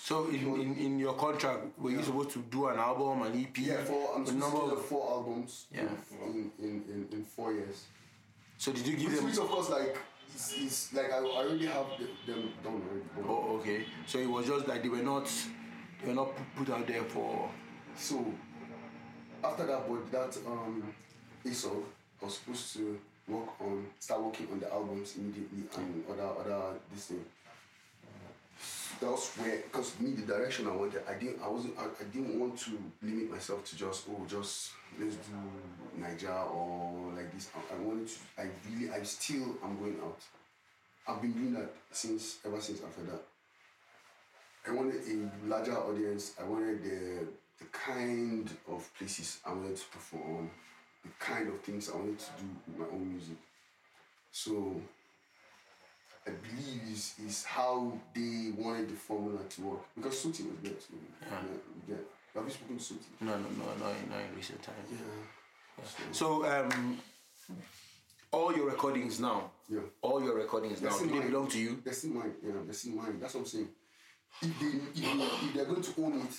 So 0.06 0.30
in, 0.30 0.62
in, 0.62 0.78
in 0.78 1.00
your 1.00 1.16
contract, 1.16 1.78
were 1.78 1.92
you 1.92 2.02
supposed 2.02 2.30
to 2.32 2.40
do 2.50 2.68
an 2.68 2.80
album, 2.80 3.24
an 3.24 3.34
EP? 3.42 3.58
yeah, 3.58 3.84
four. 3.84 4.16
I'm 4.16 4.26
supposed 4.26 4.40
number 4.40 4.60
to 4.60 4.68
do 4.68 4.76
of- 4.80 4.86
four 4.86 5.12
albums. 5.12 5.66
Yeah. 5.70 5.82
In 6.28 6.50
in, 6.60 6.84
in, 6.94 7.08
in 7.12 7.26
four 7.26 7.52
years. 7.52 7.84
So 8.64 8.72
did 8.72 8.88
you 8.88 8.96
give 8.96 9.10
Which, 9.10 9.16
them? 9.18 9.26
which 9.26 9.38
of 9.40 9.50
course, 9.50 9.70
like, 9.72 9.98
it's, 10.34 10.54
it's 10.58 10.94
like 10.94 11.12
I, 11.12 11.18
I 11.18 11.22
already 11.22 11.66
have 11.66 11.86
the, 12.00 12.32
them 12.32 12.50
done 12.64 12.82
already. 12.90 13.28
Oh, 13.28 13.58
okay. 13.58 13.86
So 14.06 14.20
it 14.20 14.30
was 14.30 14.48
just 14.48 14.66
that 14.68 14.82
they 14.82 14.88
were 14.88 15.04
not, 15.04 15.30
they 16.02 16.08
were 16.08 16.14
not 16.14 16.30
put 16.56 16.70
out 16.70 16.88
there 16.88 17.04
for. 17.04 17.50
So 17.98 18.24
after 19.44 19.66
that, 19.66 19.84
but 19.90 20.10
that 20.14 20.38
um, 20.48 20.82
I 21.46 21.50
was 21.50 22.38
supposed 22.38 22.74
to 22.76 22.98
work 23.28 23.50
on, 23.60 23.86
start 24.00 24.22
working 24.22 24.48
on 24.50 24.62
the 24.62 24.72
albums 24.72 25.18
immediately 25.18 25.64
and 25.76 26.04
other 26.10 26.30
other 26.40 26.62
this 26.94 27.08
thing. 27.08 27.26
That 29.02 29.12
was 29.12 29.30
where, 29.36 29.58
because 29.58 30.00
me, 30.00 30.12
the 30.12 30.26
direction 30.26 30.68
I 30.68 30.72
wanted, 30.72 31.02
I 31.06 31.16
didn't, 31.16 31.42
I 31.44 31.50
wasn't, 31.50 31.78
I, 31.78 31.84
I 31.84 32.06
didn't 32.14 32.40
want 32.40 32.58
to 32.60 32.72
limit 33.02 33.30
myself 33.30 33.66
to 33.66 33.76
just, 33.76 34.06
oh, 34.10 34.26
just 34.26 34.72
let's 35.00 35.16
do 35.18 35.34
Niger 35.98 36.32
or 36.32 37.12
like 37.16 37.34
this. 37.34 37.50
I, 37.56 37.76
I 37.76 37.80
wanted 37.80 38.08
to, 38.08 38.16
I 38.38 38.48
really, 38.70 38.92
I 38.92 39.04
still, 39.04 39.56
I'm 39.64 39.78
going 39.80 39.98
out. 40.04 40.20
I've 41.08 41.22
been 41.22 41.34
doing 41.34 41.54
that 41.54 41.70
since, 41.92 42.38
ever 42.46 42.60
since 42.62 42.82
after 42.82 43.04
that. 43.04 43.22
I 44.68 44.72
wanted 44.72 45.02
a 45.06 45.48
larger 45.48 45.78
audience. 45.78 46.34
I 46.40 46.44
wanted 46.44 46.84
the 46.84 47.28
the 47.60 47.66
kind 47.66 48.50
of 48.70 48.90
places 48.98 49.40
I 49.46 49.54
wanted 49.54 49.78
to 49.78 49.86
perform, 49.88 50.50
the 51.04 51.10
kind 51.20 51.48
of 51.48 51.62
things 51.62 51.90
I 51.90 51.96
wanted 51.98 52.20
to 52.20 52.26
do 52.40 52.48
with 52.68 52.80
my 52.80 52.86
own 52.94 53.12
music. 53.12 53.38
So 54.32 54.82
I 56.26 56.32
believe 56.32 56.82
is 56.92 57.14
is 57.26 57.44
how 57.44 57.92
they 58.16 58.52
wanted 58.58 58.90
the 58.90 58.96
formula 58.96 59.40
to 59.50 59.62
work 59.62 59.82
because 59.96 60.16
Suti 60.16 60.48
was 60.50 60.60
there 60.62 60.74
too. 60.74 60.98
Yeah. 61.22 61.96
get. 61.96 62.06
Have 62.36 62.46
you 62.46 62.50
spoken 62.52 62.78
to 62.78 62.84
Suti? 62.84 63.22
No, 63.22 63.32
no, 63.38 63.38
no, 63.38 63.66
no, 63.80 63.86
no, 64.10 64.18
in 64.20 64.36
recent 64.36 64.62
times. 64.64 64.90
Yeah. 64.92 65.84
So 66.12 66.46
um, 66.46 66.98
all 68.32 68.56
your 68.56 68.68
recordings 68.70 69.20
now, 69.20 69.52
Yeah. 69.70 69.80
all 70.02 70.22
your 70.24 70.36
recordings 70.36 70.82
now, 70.82 70.90
That's 70.90 71.02
they 71.02 71.08
mine. 71.08 71.28
belong 71.30 71.48
to 71.50 71.60
you? 71.60 71.82
That's 71.86 72.04
in 72.04 72.14
mine. 72.16 72.34
Yeah, 72.44 72.54
that's 72.66 72.86
in 72.86 72.96
mine. 72.96 73.20
That's 73.20 73.34
what 73.36 73.42
I'm 73.42 73.46
saying. 73.46 73.68
If 74.42 74.60
they 74.60 74.66
if, 74.66 74.96
they, 74.96 75.48
if 75.48 75.54
they're 75.54 75.66
going 75.66 75.82
to 75.84 75.94
own 76.04 76.22
it, 76.22 76.36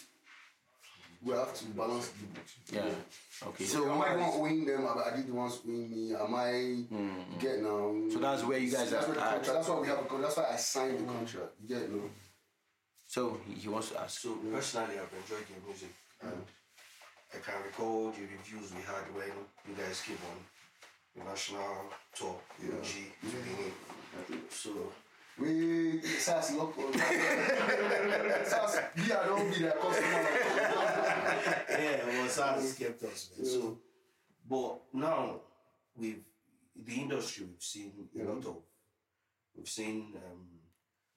we 1.22 1.32
have 1.32 1.54
to 1.54 1.64
balance 1.66 2.08
the 2.08 2.26
books. 2.26 2.54
Yeah. 2.72 3.48
Okay. 3.48 3.64
So 3.64 3.84
So, 3.84 3.92
am 3.92 4.02
I 4.02 4.16
one 4.16 4.30
owing 4.34 4.66
them? 4.66 4.84
Are 4.86 5.12
they 5.16 5.22
the 5.22 5.32
ones 5.32 5.60
owing 5.66 5.90
me? 5.90 6.14
Am 6.14 6.34
I 6.34 6.84
get 7.38 7.60
now? 7.62 7.94
So 8.12 8.18
that's 8.18 8.42
where 8.44 8.58
you 8.58 8.70
guys 8.72 8.90
that's 8.90 9.04
are 9.06 9.08
where 9.08 9.14
the 9.16 9.22
at. 9.22 9.34
contract. 9.36 9.46
That's 9.54 9.68
why 9.68 9.78
we 9.80 9.86
have 9.86 9.98
a 9.98 10.02
contract. 10.02 10.22
That's 10.22 10.36
why 10.36 10.54
I 10.54 10.56
signed 10.56 10.98
the 10.98 11.04
contract. 11.12 11.52
You 11.62 11.68
get 11.76 11.90
no. 11.92 12.02
So 13.14 13.38
he, 13.46 13.68
wants 13.68 13.90
to 13.90 14.00
ask. 14.00 14.22
So 14.22 14.30
mm. 14.30 14.52
personally, 14.52 14.96
I've 14.98 15.14
enjoyed 15.22 15.46
your 15.48 15.62
music, 15.68 15.94
mm. 16.18 16.32
and 16.32 16.42
I 17.32 17.38
can 17.38 17.62
recall 17.64 18.10
the 18.10 18.22
reviews 18.22 18.74
we 18.74 18.82
had 18.82 19.06
when 19.14 19.34
you 19.68 19.74
guys 19.80 20.02
came 20.02 20.18
on 20.30 20.38
the 21.14 21.22
national 21.30 21.94
tour, 22.12 22.34
UG 22.58 22.90
to 23.22 23.36
Benin. 23.46 24.42
So 24.50 24.70
We 25.38 26.00
SAS. 26.02 26.48
SAS, 28.50 28.78
we 28.96 29.12
are 29.12 29.26
don't 29.26 29.48
be 29.48 29.58
their 29.62 29.78
customer. 29.82 30.22
yeah, 31.70 32.06
well, 32.08 32.28
SARS 32.28 32.74
kept 32.74 33.02
us. 33.04 33.30
Man. 33.36 33.46
So, 33.46 33.78
but 34.50 34.80
now 34.92 35.40
with 35.96 36.16
the 36.84 36.94
industry, 36.94 37.46
we've 37.46 37.62
seen 37.62 37.92
a 38.18 38.24
lot 38.24 38.42
mm. 38.42 38.48
of. 38.48 38.56
We've 39.56 39.68
seen 39.68 40.14
um, 40.16 40.54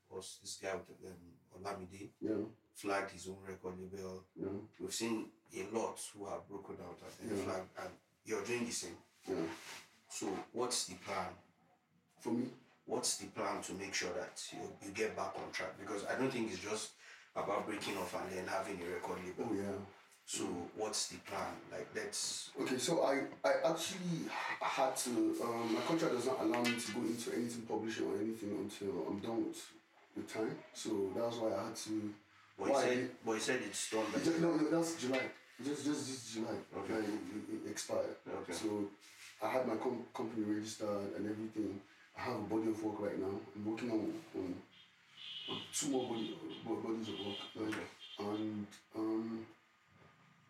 what's 0.09 0.37
this 0.37 0.57
guy 0.61 0.73
with 0.75 0.97
um, 1.11 1.17
Olamide 1.63 2.09
Yeah, 2.21 2.31
flagged 2.73 3.11
his 3.11 3.27
own 3.27 3.37
record 3.47 3.75
label. 3.79 4.23
yeah, 4.35 4.47
We've 4.79 4.93
seen 4.93 5.25
a 5.55 5.63
lot 5.77 5.99
who 6.15 6.25
have 6.27 6.47
broken 6.47 6.75
out 6.85 6.99
and 7.21 7.31
Yeah. 7.37 7.43
flagged, 7.43 7.69
and 7.81 7.89
you're 8.25 8.43
doing 8.43 8.65
the 8.65 8.71
same. 8.71 8.97
yeah. 9.27 9.35
So, 10.09 10.27
what's 10.53 10.85
the 10.85 10.95
plan? 10.95 11.29
For 12.19 12.31
me, 12.31 12.47
What's 12.85 13.17
the 13.17 13.25
plan 13.27 13.61
to 13.63 13.73
make 13.73 13.93
sure 13.93 14.13
that 14.13 14.41
you, 14.53 14.59
you 14.81 14.91
get 14.93 15.13
back 15.13 15.33
on 15.35 15.51
track? 15.51 15.77
Because 15.77 16.05
I 16.05 16.15
don't 16.17 16.31
think 16.31 16.49
it's 16.53 16.61
just 16.61 16.91
about 17.35 17.65
breaking 17.67 17.97
off 17.97 18.15
and 18.15 18.31
then 18.31 18.47
having 18.47 18.79
a 18.81 18.93
record 18.93 19.17
label. 19.25 19.49
oh 19.51 19.53
yeah. 19.53 19.77
So, 20.25 20.45
what's 20.75 21.09
the 21.09 21.17
plan? 21.17 21.51
Like, 21.69 21.87
let's. 21.93 22.51
Okay, 22.61 22.77
so 22.77 23.03
I, 23.03 23.23
I 23.45 23.69
actually 23.71 24.29
had 24.61 24.95
to, 24.95 25.09
um, 25.43 25.73
my 25.73 25.81
contract 25.81 26.15
does 26.15 26.27
not 26.27 26.39
allow 26.41 26.61
me 26.63 26.75
to 26.79 26.91
go 26.93 27.01
into 27.01 27.33
anything 27.35 27.63
publishing 27.63 28.07
or 28.07 28.15
anything 28.17 28.51
until 28.57 29.05
I'm 29.07 29.19
done 29.19 29.45
with 29.47 29.61
the 30.17 30.23
time. 30.33 30.55
So 30.73 30.89
that's 31.15 31.37
why 31.37 31.53
I 31.55 31.63
had 31.67 31.75
to. 31.75 32.13
But 32.59 32.69
why 32.69 32.79
I 32.79 32.83
said, 32.83 33.09
but 33.25 33.31
you 33.33 33.39
said 33.39 33.59
it's 33.67 33.91
done 33.91 34.05
by. 34.13 34.19
Ju- 34.19 34.39
No, 34.41 34.55
no, 34.55 34.69
that's 34.69 34.95
July. 34.95 35.21
Just, 35.63 35.85
just 35.85 36.07
this 36.07 36.33
July. 36.33 36.55
Okay. 36.77 36.93
Like, 36.93 37.03
it, 37.03 37.65
it 37.65 37.71
expired. 37.71 38.15
Okay. 38.41 38.53
So 38.53 38.85
I 39.43 39.49
had 39.49 39.67
my 39.67 39.75
com- 39.75 40.05
company 40.13 40.43
registered 40.45 41.13
and 41.17 41.29
everything. 41.29 41.79
I 42.17 42.21
have 42.21 42.35
a 42.35 42.47
body 42.49 42.69
of 42.69 42.83
work 42.83 42.99
right 42.99 43.19
now. 43.19 43.39
I'm 43.55 43.65
working 43.71 43.91
on, 43.91 44.13
on, 44.35 44.55
on 45.49 45.57
two 45.73 45.89
more 45.89 46.09
body, 46.09 46.35
bodies 46.65 47.09
of 47.09 47.19
work. 47.25 47.37
Like, 47.55 47.75
And 48.19 48.65
um, 48.95 49.45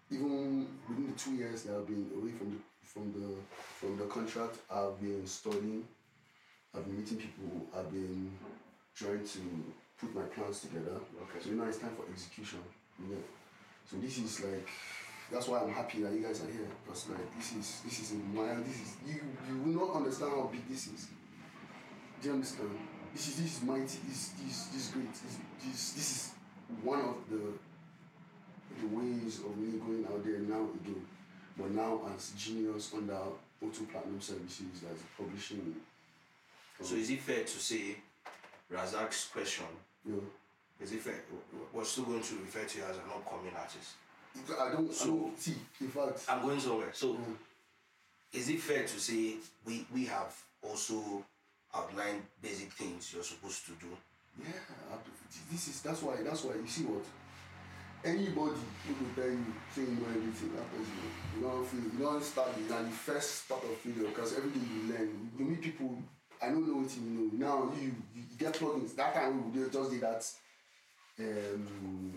even 0.09 0.67
within 0.87 1.07
the 1.11 1.17
two 1.19 1.35
years 1.35 1.63
that 1.63 1.75
I've 1.75 1.87
been 1.87 2.09
away 2.15 2.31
from 2.31 2.51
the 2.51 2.57
from 2.83 3.11
the 3.11 3.27
from 3.79 3.97
the 3.97 4.05
contract, 4.05 4.55
I've 4.71 4.99
been 5.01 5.25
studying. 5.27 5.83
I've 6.75 6.85
been 6.85 6.97
meeting 6.97 7.17
people. 7.17 7.67
I've 7.77 7.91
been 7.91 8.31
trying 8.97 9.23
to 9.23 9.39
put 9.99 10.15
my 10.15 10.23
plans 10.23 10.61
together. 10.61 10.97
Okay. 11.21 11.39
So 11.43 11.49
now 11.51 11.65
it's 11.65 11.77
time 11.77 11.95
for 11.95 12.05
execution. 12.11 12.59
Yeah. 13.09 13.17
So 13.89 13.97
this 13.97 14.17
is 14.17 14.43
like 14.43 14.67
that's 15.31 15.47
why 15.47 15.61
I'm 15.61 15.71
happy 15.71 16.01
that 16.01 16.13
you 16.13 16.21
guys 16.21 16.41
are 16.41 16.51
here 16.51 16.67
because 16.83 17.09
like 17.09 17.37
this 17.37 17.53
is 17.53 17.81
this 17.85 17.99
is 17.99 18.11
a 18.11 18.15
mile. 18.15 18.57
This 18.65 18.75
is 18.81 18.97
you 19.05 19.21
you 19.47 19.61
will 19.61 19.87
not 19.87 19.95
understand 19.97 20.31
how 20.31 20.49
big 20.51 20.67
this 20.67 20.87
is. 20.87 21.07
Do 22.21 22.29
you 22.29 22.33
understand? 22.35 22.69
This 23.13 23.27
is 23.29 23.35
this 23.41 23.57
is 23.57 23.63
mighty. 23.63 23.99
This 24.07 24.33
this 24.41 24.67
this 24.73 24.89
great. 24.89 25.13
This 25.13 25.37
this 25.63 25.91
this 25.93 26.11
is 26.11 26.31
one 26.83 26.99
of 26.99 27.15
the 27.29 27.53
the 28.81 28.87
ways 28.95 29.39
of 29.39 29.57
me 29.57 29.77
going 29.79 30.05
out 30.05 30.23
there 30.25 30.39
now 30.39 30.67
again. 30.81 31.05
But 31.57 31.71
now 31.71 32.01
as 32.15 32.31
genius 32.37 32.91
under 32.95 33.17
O2 33.63 33.89
Platinum 33.91 34.21
Services 34.21 34.83
as 34.91 34.99
publishing. 35.17 35.75
So 36.81 36.95
is 36.95 37.09
it 37.09 37.21
fair 37.21 37.43
to 37.43 37.59
say 37.59 37.95
Razak's 38.71 39.29
question? 39.29 39.65
Yeah. 40.05 40.15
Is 40.81 40.91
it 40.93 41.01
fair? 41.01 41.15
We're 41.73 41.83
still 41.85 42.05
going 42.05 42.21
to 42.21 42.35
refer 42.35 42.63
to 42.65 42.77
you 42.77 42.83
as 42.83 42.97
an 42.97 43.03
upcoming 43.15 43.53
artist. 43.57 43.95
I 44.59 44.71
don't. 44.71 44.89
I 44.89 44.93
So- 44.93 45.05
don't 45.07 45.39
see. 45.39 45.55
In 45.81 45.87
fact, 45.89 46.25
I'm 46.29 46.41
going 46.43 46.59
somewhere. 46.59 46.91
So, 46.93 47.13
mm. 47.15 47.35
is 48.33 48.49
it 48.49 48.59
fair 48.59 48.83
to 48.83 48.99
say 48.99 49.35
we 49.65 49.85
we 49.93 50.05
have 50.05 50.35
also 50.61 51.23
outlined 51.73 52.21
basic 52.41 52.71
things 52.73 53.11
you're 53.13 53.23
supposed 53.23 53.65
to 53.65 53.71
do? 53.79 53.89
Yeah, 54.39 54.53
I 54.89 54.91
have 54.91 55.03
to- 55.03 55.11
this 55.51 55.67
is 55.69 55.81
that's 55.81 56.01
why 56.03 56.17
that's 56.21 56.43
why 56.43 56.53
you 56.55 56.67
see 56.67 56.83
what 56.83 57.03
anybody 58.05 58.61
who 58.85 58.93
will 58.93 59.13
tell 59.15 59.29
you 59.29 59.45
say 59.73 59.81
you 59.81 59.97
know 59.97 60.07
everything 60.07 60.53
that 60.55 60.69
person 60.71 60.93
you 61.35 61.41
don't 61.41 61.65
feel 61.65 61.81
you 61.81 61.99
don't 61.99 62.23
start 62.23 62.49
na 62.69 62.81
the 62.83 62.91
first 62.93 63.49
part 63.49 63.63
of 63.63 63.75
failure 63.81 64.07
because 64.07 64.37
everything 64.37 64.61
you 64.69 64.93
learn 64.93 65.09
you 65.37 65.45
meet 65.45 65.61
people 65.61 65.97
I 66.41 66.47
don't 66.49 66.67
know 66.67 66.81
what 66.81 66.95
you 66.95 67.01
know. 67.01 67.45
Now 67.45 67.71
you 67.79 67.95
you 68.15 68.23
get 68.37 68.53
plugins 68.53 68.95
that 68.95 69.13
time 69.13 69.51
we 69.53 69.61
would 69.61 69.71
just 69.71 69.91
did 69.91 70.01
that 70.01 70.25
um 71.19 72.13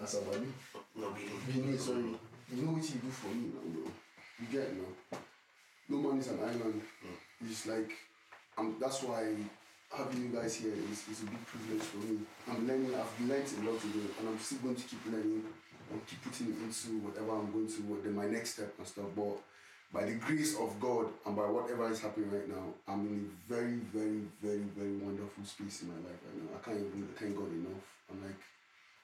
asabali 0.00 0.46
No, 0.94 1.08
really. 1.10 1.62
Benin 1.62 1.78
sorry. 1.78 2.14
You 2.54 2.62
know 2.62 2.72
what 2.72 2.84
you 2.84 3.00
do 3.00 3.10
for 3.10 3.28
me 3.28 3.50
now 3.54 3.62
bro. 3.72 3.90
You 4.40 4.46
get 4.52 4.72
now. 4.76 5.18
No 5.88 5.98
man 5.98 6.18
is 6.18 6.28
an 6.28 6.40
island. 6.40 6.82
It's 7.44 7.66
like 7.66 7.90
um, 8.58 8.76
that's 8.80 9.02
why 9.02 9.34
having 9.94 10.22
you 10.22 10.28
guys 10.28 10.56
here 10.56 10.72
is, 10.90 11.06
is 11.08 11.22
a 11.22 11.26
big 11.26 11.46
privilege 11.46 11.82
for 11.82 11.98
me. 11.98 12.18
I'm 12.48 12.66
learning, 12.66 12.94
I've 12.94 13.28
learned 13.28 13.46
a 13.46 13.70
lot 13.70 13.80
today, 13.80 14.08
and 14.18 14.28
I'm 14.28 14.38
still 14.38 14.58
going 14.58 14.74
to 14.74 14.82
keep 14.82 15.04
learning 15.06 15.44
and 15.90 16.06
keep 16.06 16.22
putting 16.24 16.48
into 16.48 16.98
whatever 17.06 17.32
I'm 17.36 17.52
going 17.52 17.68
to, 17.68 17.80
what 17.86 18.02
then 18.02 18.14
my 18.14 18.26
next 18.26 18.54
step 18.54 18.72
and 18.78 18.86
stuff. 18.86 19.06
But 19.14 19.38
by 19.92 20.04
the 20.04 20.14
grace 20.14 20.56
of 20.58 20.78
God 20.80 21.06
and 21.24 21.36
by 21.36 21.42
whatever 21.46 21.90
is 21.90 22.00
happening 22.00 22.30
right 22.30 22.48
now, 22.48 22.64
I'm 22.88 23.00
in 23.06 23.30
a 23.30 23.52
very, 23.52 23.76
very, 23.94 24.22
very, 24.42 24.64
very 24.76 24.96
wonderful 24.96 25.44
space 25.44 25.82
in 25.82 25.88
my 25.88 25.94
life 25.94 26.20
right 26.26 26.42
now. 26.42 26.58
I 26.58 26.64
can't 26.64 26.78
even 26.78 27.08
thank 27.18 27.36
God 27.36 27.50
enough. 27.52 27.86
I'm 28.10 28.22
like, 28.22 28.40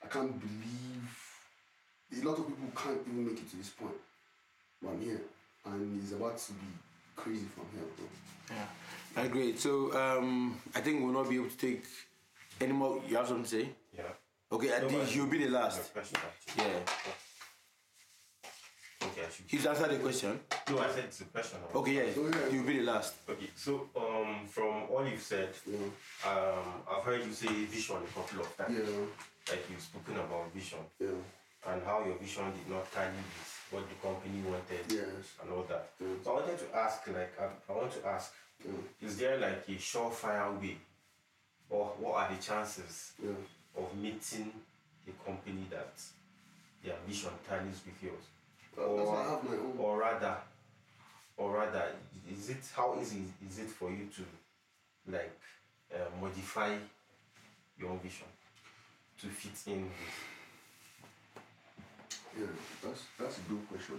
I 0.05 0.07
can't 0.09 0.39
believe 0.41 2.23
a 2.23 2.27
lot 2.27 2.39
of 2.39 2.47
people 2.47 2.69
can't 2.77 3.01
even 3.09 3.27
make 3.27 3.39
it 3.39 3.51
to 3.51 3.57
this 3.57 3.71
point. 3.71 3.95
But 4.83 4.91
I'm 4.91 5.01
here, 5.01 5.21
and 5.67 6.03
it's 6.03 6.13
about 6.13 6.37
to 6.39 6.53
be 6.53 6.67
crazy 7.17 7.47
from 7.55 7.65
here, 7.73 7.87
bro. 7.97 8.07
Yeah, 8.51 8.67
that's 9.15 9.29
great. 9.29 9.59
So 9.59 9.93
um, 9.95 10.61
I 10.75 10.81
think 10.81 11.03
we'll 11.03 11.13
not 11.13 11.31
be 11.31 11.37
able 11.37 11.49
to 11.49 11.57
take 11.57 11.85
any 12.61 12.73
more. 12.73 13.01
You 13.09 13.17
have 13.17 13.29
something 13.29 13.45
to 13.45 13.51
say? 13.51 13.69
Yeah. 13.97 14.03
Okay, 14.51 14.75
I 14.75 14.81
No, 14.81 14.89
think 14.89 15.15
you'll 15.15 15.27
be 15.29 15.39
the 15.45 15.51
last. 15.51 15.79
My 15.95 16.01
question, 16.01 16.19
actually. 16.27 16.73
Yeah. 16.73 16.79
He's 19.47 19.67
answered 19.67 19.91
the 19.91 19.99
question. 19.99 20.41
No, 20.71 20.79
I 20.79 20.89
said 20.91 21.05
it's 21.05 21.21
a 21.21 21.25
question. 21.25 21.59
Okay, 21.75 21.93
yeah. 21.93 22.51
You'll 22.51 22.65
be 22.65 22.79
the 22.79 22.85
last. 22.85 23.15
Okay, 23.29 23.51
so 23.57 23.89
um, 23.97 24.47
from 24.49 24.85
all 24.91 25.07
you've 25.07 25.21
said, 25.21 25.51
um, 26.27 26.83
I've 26.91 27.05
heard 27.05 27.25
you 27.25 27.33
say 27.33 27.49
vision 27.49 27.97
a 27.97 28.13
couple 28.19 28.41
of 28.41 28.57
times. 28.57 28.79
Yeah. 28.79 29.55
Like 29.55 29.65
you've 29.71 29.81
spoken 29.81 30.17
about 30.17 30.53
vision. 30.55 30.79
Yeah. 31.01 31.09
And 31.67 31.83
how 31.85 32.05
your 32.05 32.17
vision 32.19 32.45
did 32.53 32.69
not 32.73 32.91
tally 32.93 33.11
with 33.15 33.69
what 33.71 33.85
the 33.89 33.95
company 34.07 34.43
wanted. 34.43 34.85
Yes. 34.89 35.35
And 35.41 35.53
all 35.53 35.65
that. 35.69 35.91
So 36.25 36.31
I 36.31 36.35
wanted 36.41 36.59
to 36.59 36.77
ask, 36.77 37.07
like, 37.09 37.33
I, 37.41 37.73
I 37.73 37.77
want 37.77 37.93
to 37.93 38.07
ask, 38.07 38.33
is 39.01 39.17
there 39.19 39.39
like 39.39 39.65
a 39.69 39.73
surefire 39.73 40.61
way, 40.61 40.77
or 41.71 41.87
what 41.99 42.15
are 42.15 42.35
the 42.35 42.43
chances 42.43 43.13
of 43.77 43.97
meeting 43.97 44.53
a 45.09 45.25
company 45.25 45.67
that 45.71 45.95
their 46.85 46.97
vision 47.07 47.31
tallies 47.49 47.81
with 47.87 48.03
yours? 48.03 48.25
Well, 48.77 48.97
that's 48.97 49.09
why 49.09 49.21
I 49.21 49.31
have 49.31 49.45
my 49.45 49.57
own. 49.57 49.75
or 49.79 49.99
rather, 50.01 50.37
or 51.37 51.53
rather, 51.57 51.85
is 52.31 52.51
it 52.51 52.59
how 52.75 52.97
easy 53.01 53.23
is 53.49 53.59
it 53.59 53.69
for 53.69 53.91
you 53.91 54.09
to 54.17 54.23
like 55.13 55.39
uh, 55.95 55.99
modify 56.21 56.75
your 57.79 57.97
vision 58.03 58.27
to 59.21 59.27
fit 59.27 59.73
in 59.73 59.83
with? 59.83 59.93
Yeah, 62.39 62.47
that's 62.83 63.03
that's 63.19 63.39
a 63.39 63.41
good 63.43 63.69
question. 63.69 63.99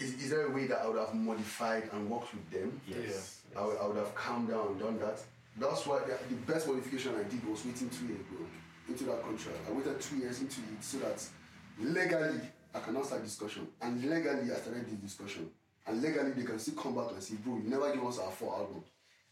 Is, 0.00 0.14
is 0.14 0.30
there 0.30 0.46
a 0.46 0.50
way 0.50 0.66
that 0.66 0.82
I 0.82 0.88
would 0.88 0.98
have 0.98 1.14
modified 1.14 1.88
and 1.92 2.10
worked 2.10 2.34
with 2.34 2.50
them? 2.50 2.80
Yes. 2.86 3.40
I, 3.56 3.64
would, 3.64 3.78
I 3.78 3.86
would 3.86 3.96
have 3.96 4.12
calmed 4.14 4.48
down 4.48 4.66
and 4.66 4.80
done 4.80 4.98
that. 4.98 5.22
That's 5.56 5.86
why 5.86 6.00
the, 6.00 6.18
the 6.28 6.52
best 6.52 6.66
modification 6.66 7.14
I 7.14 7.22
did 7.22 7.48
was 7.48 7.64
waiting 7.64 7.88
two 7.88 8.06
years, 8.06 8.20
bro, 8.28 8.44
into 8.88 9.04
that 9.04 9.22
contract. 9.22 9.56
I 9.68 9.72
waited 9.72 10.00
two 10.00 10.16
years 10.16 10.40
into 10.40 10.60
it 10.62 10.82
so 10.82 10.98
that 10.98 11.24
legally 11.80 12.40
I 12.74 12.80
cannot 12.80 13.06
start 13.06 13.22
discussion. 13.24 13.68
And 13.80 14.02
legally 14.02 14.52
I 14.52 14.56
started 14.56 14.86
this 14.86 15.12
discussion. 15.12 15.50
And 15.86 16.02
legally 16.02 16.32
they 16.32 16.44
can 16.44 16.58
still 16.58 16.74
come 16.74 16.94
back 16.94 17.10
and 17.12 17.22
say, 17.22 17.34
bro, 17.44 17.56
you 17.56 17.68
never 17.68 17.92
give 17.92 18.04
us 18.04 18.18
our 18.18 18.30
four 18.30 18.54
albums. 18.54 18.86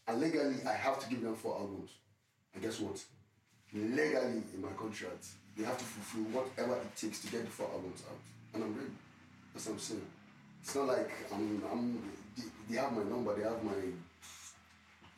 And 0.07 0.21
legally 0.21 0.55
I 0.67 0.73
have 0.73 0.99
to 0.99 1.09
give 1.09 1.21
them 1.21 1.35
four 1.35 1.55
albums. 1.55 1.91
And 2.53 2.63
guess 2.63 2.79
what? 2.79 3.03
Legally 3.73 4.43
in 4.53 4.61
my 4.61 4.69
contract, 4.77 5.25
they 5.57 5.63
have 5.63 5.77
to 5.77 5.83
fulfill 5.83 6.41
whatever 6.41 6.75
it 6.75 6.95
takes 6.95 7.19
to 7.21 7.27
get 7.31 7.43
the 7.43 7.51
four 7.51 7.69
albums 7.73 8.03
out. 8.09 8.17
And 8.53 8.63
I'm 8.63 8.75
ready. 8.75 8.91
That's 9.53 9.67
what 9.67 9.73
I'm 9.73 9.79
saying. 9.79 10.05
It's 10.61 10.75
not 10.75 10.87
like 10.87 11.11
I'm, 11.33 11.63
I'm 11.71 12.01
they, 12.37 12.43
they 12.69 12.79
have 12.79 12.93
my 12.93 13.03
number, 13.03 13.35
they 13.35 13.43
have 13.43 13.63
my 13.63 13.73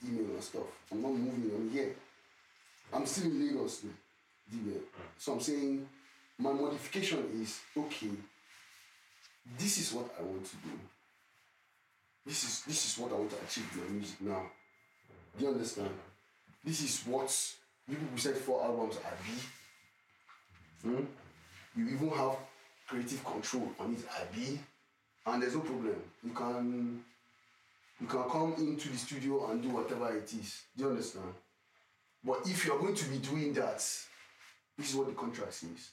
email 0.08 0.34
and 0.34 0.44
stuff. 0.44 0.64
I'm 0.92 1.02
not 1.02 1.12
moving, 1.12 1.52
I'm 1.56 1.70
here. 1.70 1.96
I'm 2.94 3.06
still 3.06 3.26
in 3.26 3.48
Lagos. 3.48 3.84
DBA. 4.52 4.80
So 5.18 5.34
I'm 5.34 5.40
saying 5.40 5.88
my 6.38 6.52
modification 6.52 7.24
is 7.42 7.60
okay, 7.78 8.12
this 9.58 9.78
is 9.78 9.94
what 9.94 10.14
I 10.20 10.24
want 10.24 10.46
to 10.46 10.56
do. 10.58 10.72
This 12.26 12.44
is 12.44 12.64
this 12.66 12.86
is 12.88 12.98
what 13.00 13.12
I 13.12 13.16
want 13.16 13.30
to 13.32 13.38
achieve 13.46 13.70
with 13.76 13.90
my 13.90 13.96
music 13.96 14.22
now. 14.22 14.42
Do 15.38 15.46
you 15.46 15.52
understand? 15.52 15.92
This 16.64 16.82
is 16.82 17.06
what 17.06 17.32
you 17.88 17.96
people 17.96 18.18
said 18.18 18.36
four 18.36 18.64
albums 18.64 18.98
are 18.98 19.18
be. 19.24 20.90
Hmm? 20.90 21.06
You 21.78 21.96
even 21.96 22.10
have 22.10 22.36
creative 22.88 23.24
control 23.24 23.72
on 23.80 23.94
it, 23.94 24.04
Abi. 24.22 24.60
And 25.28 25.42
there's 25.42 25.56
no 25.56 25.62
problem. 25.62 25.96
You 26.24 26.32
can 26.32 27.04
you 28.02 28.08
can 28.08 28.24
come 28.30 28.56
into 28.58 28.90
the 28.90 28.98
studio 28.98 29.50
and 29.50 29.62
do 29.62 29.70
whatever 29.70 30.16
it 30.16 30.32
is. 30.34 30.64
Do 30.76 30.84
you 30.84 30.90
understand? 30.90 31.34
But 32.24 32.42
if 32.46 32.66
you're 32.66 32.80
going 32.80 32.96
to 32.96 33.06
be 33.10 33.20
doing 33.20 33.54
that, 33.54 33.78
this 34.78 34.90
is 34.90 34.96
what 34.96 35.08
the 35.08 35.14
contract 35.14 35.54
says. 35.54 35.92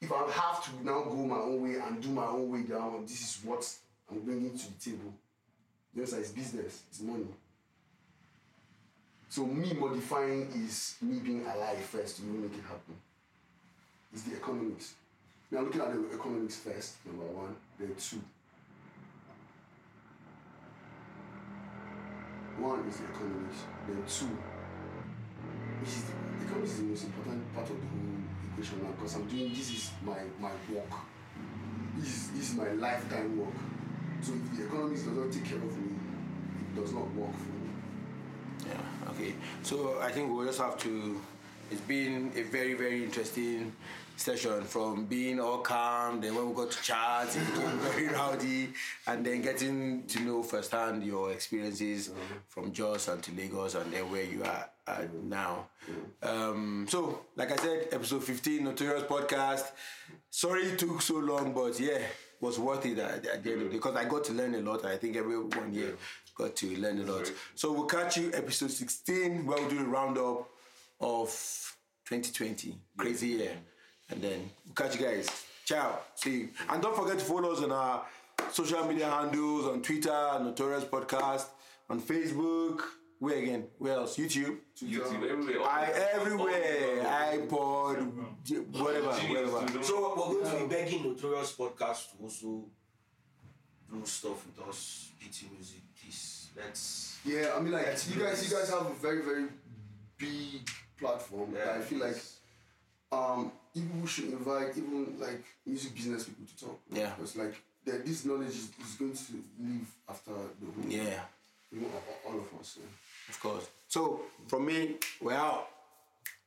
If 0.00 0.12
I 0.12 0.30
have 0.30 0.64
to 0.64 0.84
now 0.84 1.02
go 1.02 1.14
my 1.14 1.36
own 1.36 1.62
way 1.62 1.80
and 1.80 2.02
do 2.02 2.08
my 2.08 2.26
own 2.26 2.50
way 2.50 2.62
down, 2.62 3.02
this 3.02 3.20
is 3.20 3.44
what 3.44 3.66
I'm 4.10 4.20
bringing 4.20 4.56
to 4.56 4.66
the 4.66 4.90
table. 4.90 5.12
Understand? 5.94 6.22
It's 6.22 6.32
business, 6.32 6.82
it's 6.90 7.00
money. 7.00 7.26
So 9.28 9.46
me 9.46 9.72
modifying 9.72 10.48
is 10.54 10.96
me 11.00 11.18
being 11.18 11.46
alive 11.46 11.78
first 11.78 12.16
to 12.16 12.22
make 12.22 12.52
it 12.52 12.62
happen. 12.62 12.94
It's 14.12 14.22
the 14.22 14.36
economics. 14.36 14.94
Now 15.50 15.60
looking 15.60 15.80
at 15.80 15.92
the 15.92 16.14
economics 16.14 16.56
first, 16.56 16.96
number 17.06 17.24
one, 17.24 17.56
then 17.78 17.94
two. 17.98 18.20
One 22.58 22.86
is 22.88 22.96
the 22.98 23.04
economics, 23.04 23.58
then 23.86 24.02
two, 24.08 24.38
which 25.80 25.90
is 25.90 26.04
the, 26.04 26.12
the 26.12 26.44
economics 26.46 26.72
is 26.72 26.78
the 26.78 26.84
most 26.84 27.04
important 27.04 27.54
part 27.54 27.68
of 27.70 27.76
the 27.80 27.86
whole 27.86 28.15
now 28.58 28.90
because 28.96 29.14
I'm 29.16 29.26
doing 29.26 29.50
this 29.50 29.70
is 29.70 29.90
my 30.04 30.18
my 30.40 30.50
work. 30.72 30.90
This 31.96 32.08
is 32.08 32.30
this 32.30 32.50
is 32.50 32.56
my 32.56 32.70
lifetime 32.72 33.38
work. 33.38 33.54
So 34.22 34.32
if 34.32 34.56
the 34.56 34.64
economics 34.64 35.02
does 35.02 35.16
not 35.16 35.32
take 35.32 35.44
care 35.44 35.58
of 35.58 35.78
me, 35.78 35.94
it 36.60 36.80
does 36.80 36.92
not 36.92 37.12
work 37.14 37.32
for 37.32 37.52
me. 37.52 37.70
Yeah, 38.66 39.10
okay. 39.10 39.34
So 39.62 39.98
I 40.00 40.10
think 40.10 40.32
we'll 40.32 40.46
just 40.46 40.60
have 40.60 40.78
to. 40.78 41.20
It's 41.70 41.80
been 41.82 42.32
a 42.36 42.42
very, 42.42 42.74
very 42.74 43.04
interesting 43.04 43.72
session 44.16 44.62
from 44.64 45.04
being 45.06 45.40
all 45.40 45.58
calm, 45.58 46.20
then 46.20 46.34
when 46.34 46.48
we 46.48 46.54
got 46.54 46.70
to 46.70 46.82
chat, 46.82 47.34
it 47.36 47.54
became 47.54 47.78
very 47.78 48.08
rowdy, 48.08 48.72
and 49.06 49.24
then 49.24 49.42
getting 49.42 50.04
to 50.06 50.20
know 50.20 50.42
firsthand 50.42 51.04
your 51.04 51.32
experiences 51.32 52.08
mm-hmm. 52.08 52.34
from 52.48 52.72
Jos 52.72 53.08
and 53.08 53.22
to 53.22 53.32
Lagos 53.32 53.74
and 53.74 53.92
then 53.92 54.10
where 54.10 54.24
you 54.24 54.42
are 54.42 54.68
at 54.86 55.14
now. 55.24 55.66
Mm-hmm. 55.88 56.28
Um, 56.28 56.86
so, 56.88 57.20
like 57.36 57.52
I 57.52 57.56
said, 57.56 57.88
episode 57.92 58.24
15, 58.24 58.64
Notorious 58.64 59.04
Podcast. 59.04 59.70
Sorry 60.30 60.62
it 60.62 60.78
took 60.78 61.02
so 61.02 61.16
long, 61.16 61.52
but 61.52 61.78
yeah, 61.78 61.98
was 62.40 62.58
worth 62.58 62.84
it 62.86 62.98
at, 62.98 63.24
at 63.24 63.24
the 63.24 63.28
end 63.30 63.36
of 63.36 63.44
the 63.44 63.50
day 63.50 63.56
mm-hmm. 63.56 63.72
because 63.72 63.96
I 63.96 64.04
got 64.04 64.24
to 64.24 64.32
learn 64.32 64.54
a 64.54 64.60
lot. 64.60 64.84
I 64.84 64.96
think 64.96 65.16
everyone 65.16 65.72
here 65.72 65.96
got 66.36 66.54
to 66.56 66.76
learn 66.76 67.00
a 67.00 67.12
lot. 67.12 67.30
So 67.54 67.72
we'll 67.72 67.86
catch 67.86 68.16
you 68.18 68.30
episode 68.34 68.70
16 68.70 69.46
where 69.46 69.58
we'll 69.58 69.70
do 69.70 69.80
a 69.80 69.84
roundup 69.84 70.48
of 71.00 71.28
2020. 72.06 72.76
Crazy 72.96 73.28
year. 73.28 73.52
And 74.10 74.22
then 74.22 74.50
we'll 74.64 74.74
catch 74.74 74.98
you 74.98 75.06
guys. 75.06 75.28
Ciao. 75.64 75.98
See 76.14 76.30
you. 76.38 76.48
And 76.68 76.80
don't 76.82 76.96
forget 76.96 77.18
to 77.18 77.24
follow 77.24 77.52
us 77.52 77.60
on 77.62 77.72
our 77.72 78.04
social 78.52 78.86
media 78.86 79.10
handles 79.10 79.66
on 79.66 79.82
Twitter, 79.82 80.38
Notorious 80.42 80.84
Podcast, 80.84 81.46
on 81.90 82.00
Facebook. 82.00 82.82
Where 83.18 83.38
again? 83.38 83.64
Where 83.78 83.94
else? 83.94 84.16
YouTube. 84.18 84.58
YouTube, 84.80 85.28
everywhere. 85.28 85.66
I 85.66 85.86
everywhere. 86.12 87.00
all- 87.06 87.38
iPod, 87.38 88.24
j- 88.44 88.56
whatever, 88.56 89.18
Genius, 89.18 89.50
whatever. 89.50 89.82
So 89.82 90.14
we're 90.30 90.42
going 90.44 90.58
to 90.60 90.68
be 90.68 90.74
begging 90.74 91.02
Notorious 91.02 91.52
Podcast 91.56 92.10
to 92.10 92.22
also 92.22 92.64
do 93.90 94.02
stuff 94.04 94.44
with 94.46 94.68
us, 94.68 95.10
PT 95.18 95.50
Music, 95.50 95.80
please. 96.00 96.48
Let's. 96.56 97.18
Yeah, 97.24 97.54
I 97.56 97.60
mean, 97.60 97.72
like 97.72 97.86
you 97.86 98.20
guys, 98.22 98.48
you 98.50 98.56
guys 98.56 98.68
have 98.70 98.86
a 98.86 98.94
very, 98.94 99.22
very 99.22 99.46
big 100.18 100.68
platform. 100.98 101.52
that 101.54 101.68
I 101.68 101.80
feel 101.80 102.00
like 102.00 102.16
um, 103.12 103.52
people 103.74 104.06
should 104.06 104.26
invite 104.26 104.76
even 104.76 105.18
like 105.18 105.44
music 105.64 105.94
business 105.94 106.24
people 106.24 106.44
to 106.46 106.64
talk. 106.64 106.80
Yeah. 106.90 107.10
because 107.16 107.36
like 107.36 107.54
the, 107.84 107.92
this 108.04 108.24
knowledge 108.24 108.48
is, 108.48 108.70
is 108.80 108.94
going 108.98 109.12
to 109.12 109.32
live 109.60 109.86
after 110.08 110.32
the 110.32 110.66
whole. 110.66 110.90
Yeah, 110.90 111.20
you 111.72 111.80
know, 111.80 111.88
all, 112.26 112.32
all 112.32 112.38
of 112.40 112.60
us. 112.60 112.78
Yeah. 112.78 112.86
of 113.28 113.40
course. 113.40 113.68
So 113.88 114.20
from 114.48 114.66
me, 114.66 114.96
we're 115.20 115.32
out. 115.34 115.68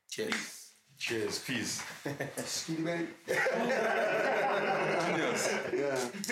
Cheers. 0.09 0.71
Cheers, 0.97 1.39
peace. 1.39 1.81
Skitty 2.03 2.79
man. 2.79 3.07
Yeah. 5.73 6.29